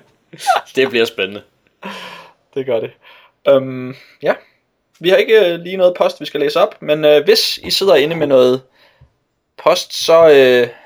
det 0.76 0.90
bliver 0.90 1.06
spændende. 1.06 1.42
Det 2.54 2.66
gør 2.66 2.80
det. 2.80 2.92
Um, 3.52 3.96
ja, 4.22 4.34
vi 5.00 5.10
har 5.10 5.16
ikke 5.18 5.54
uh, 5.54 5.60
lige 5.60 5.78
noget 5.78 5.94
post, 5.98 6.22
vi 6.22 6.26
skal 6.26 6.40
læse 6.40 6.60
op, 6.60 6.82
men 6.82 7.06
uh, 7.06 7.24
hvis 7.24 7.58
I 7.58 7.72
sidder 7.72 7.96
inde 7.96 8.16
med 8.16 8.28
noget 8.28 8.62
post, 9.64 9.94
så 9.94 10.26
uh, 10.26 10.81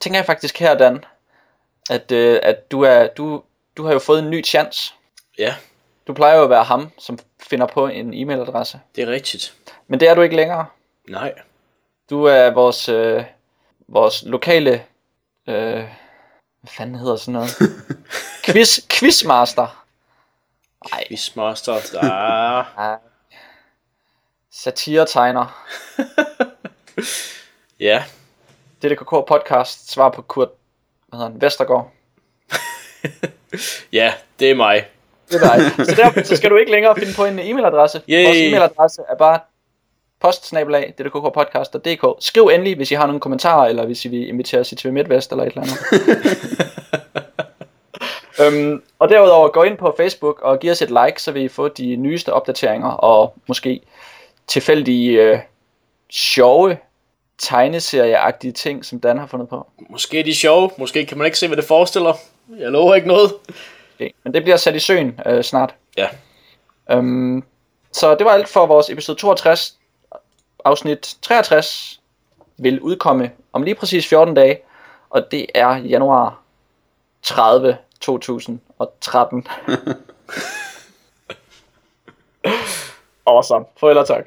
tænker 0.00 0.18
jeg 0.18 0.26
faktisk 0.26 0.58
her, 0.58 0.74
Dan, 0.74 1.04
at, 1.90 2.12
uh, 2.12 2.38
at 2.42 2.70
du, 2.70 2.82
er, 2.82 3.06
du, 3.06 3.42
du 3.76 3.84
har 3.84 3.92
jo 3.92 3.98
fået 3.98 4.18
en 4.18 4.30
ny 4.30 4.44
chance. 4.44 4.94
Ja. 5.38 5.54
Du 6.06 6.14
plejer 6.14 6.36
jo 6.36 6.44
at 6.44 6.50
være 6.50 6.64
ham, 6.64 6.90
som 6.98 7.18
finder 7.40 7.66
på 7.66 7.86
en 7.86 8.14
e-mailadresse. 8.14 8.78
Det 8.96 9.04
er 9.04 9.06
rigtigt. 9.06 9.54
Men 9.88 10.00
det 10.00 10.08
er 10.08 10.14
du 10.14 10.22
ikke 10.22 10.36
længere. 10.36 10.66
Nej. 11.08 11.32
Du 12.10 12.24
er 12.24 12.50
vores, 12.50 12.88
uh, 12.88 13.22
vores 13.88 14.22
lokale... 14.26 14.84
Uh, 15.46 15.54
hvad 16.64 16.70
fanden 16.70 16.94
hedder 16.94 17.16
sådan 17.16 17.32
noget? 17.32 17.50
Quiz, 18.44 18.80
quizmaster. 18.88 19.84
Ej. 20.92 21.04
Quizmaster, 21.08 21.80
der... 21.92 22.98
Satiretegner. 24.50 25.66
ja. 27.80 28.04
DDKK 28.84 29.10
podcast, 29.28 29.92
svar 29.92 30.08
på 30.08 30.22
Kurt 30.22 30.48
hvad 31.14 31.18
hedder 31.18 31.32
han, 31.32 31.40
Vestergaard. 31.40 31.90
ja, 33.98 34.12
det 34.40 34.50
er 34.50 34.54
mig. 34.54 34.86
Det 35.30 35.42
er 35.42 35.56
dig. 35.56 35.86
Så 35.86 35.94
derfor 35.94 36.22
så 36.24 36.36
skal 36.36 36.50
du 36.50 36.56
ikke 36.56 36.72
længere 36.72 36.96
finde 36.98 37.12
på 37.16 37.24
en 37.24 37.38
e-mailadresse. 37.38 38.00
Yay. 38.08 38.24
Vores 38.24 38.38
e-mailadresse 38.38 39.02
er 39.08 39.16
bare 39.18 39.38
postsnabelag, 40.20 40.94
ddkkpodcast.dk. 40.98 42.24
Skriv 42.24 42.46
endelig, 42.46 42.76
hvis 42.76 42.90
I 42.90 42.94
har 42.94 43.06
nogle 43.06 43.20
kommentarer, 43.20 43.68
eller 43.68 43.86
hvis 43.86 44.04
I 44.04 44.08
vil 44.08 44.28
invitere 44.28 44.60
os 44.60 44.68
til 44.68 44.76
TV 44.76 44.92
MidtVest, 44.92 45.32
eller 45.32 45.44
et 45.44 45.52
eller 45.56 45.62
andet. 45.62 45.78
øhm, 48.62 48.82
og 48.98 49.08
derudover, 49.08 49.48
gå 49.48 49.62
ind 49.62 49.78
på 49.78 49.94
Facebook 49.96 50.40
og 50.40 50.58
giv 50.60 50.70
os 50.70 50.82
et 50.82 50.90
like, 50.90 51.22
så 51.22 51.32
vil 51.32 51.42
I 51.42 51.48
få 51.48 51.68
de 51.68 51.96
nyeste 51.96 52.32
opdateringer, 52.32 52.88
og 52.90 53.34
måske 53.46 53.80
tilfældige, 54.46 55.22
øh, 55.22 55.38
sjove, 56.10 56.76
tegneserieagtige 57.44 58.52
ting, 58.52 58.84
som 58.84 59.00
Dan 59.00 59.18
har 59.18 59.26
fundet 59.26 59.48
på. 59.48 59.66
Måske 59.90 60.20
er 60.20 60.24
de 60.24 60.34
sjove, 60.34 60.70
måske 60.78 61.06
kan 61.06 61.18
man 61.18 61.24
ikke 61.24 61.38
se, 61.38 61.46
hvad 61.46 61.56
det 61.56 61.64
forestiller. 61.64 62.14
Jeg 62.58 62.70
lover 62.70 62.94
ikke 62.94 63.08
noget. 63.08 63.32
Okay. 63.94 64.10
Men 64.24 64.34
det 64.34 64.42
bliver 64.42 64.56
sat 64.56 64.74
i 64.74 64.78
søen 64.78 65.20
øh, 65.26 65.44
snart. 65.44 65.74
Ja. 65.96 66.08
Øhm, 66.90 67.44
så 67.92 68.14
det 68.14 68.24
var 68.24 68.32
alt 68.32 68.48
for 68.48 68.66
vores 68.66 68.90
episode 68.90 69.18
62. 69.18 69.78
Afsnit 70.64 71.16
63 71.22 72.00
vil 72.56 72.80
udkomme 72.80 73.30
om 73.52 73.62
lige 73.62 73.74
præcis 73.74 74.06
14 74.06 74.34
dage, 74.34 74.58
og 75.10 75.30
det 75.30 75.46
er 75.54 75.76
januar 75.76 76.40
30 77.22 77.76
2013. 78.00 79.46
Awesome. 83.26 83.64
Farvel 83.76 83.98
og 83.98 84.06
tak. 84.06 84.24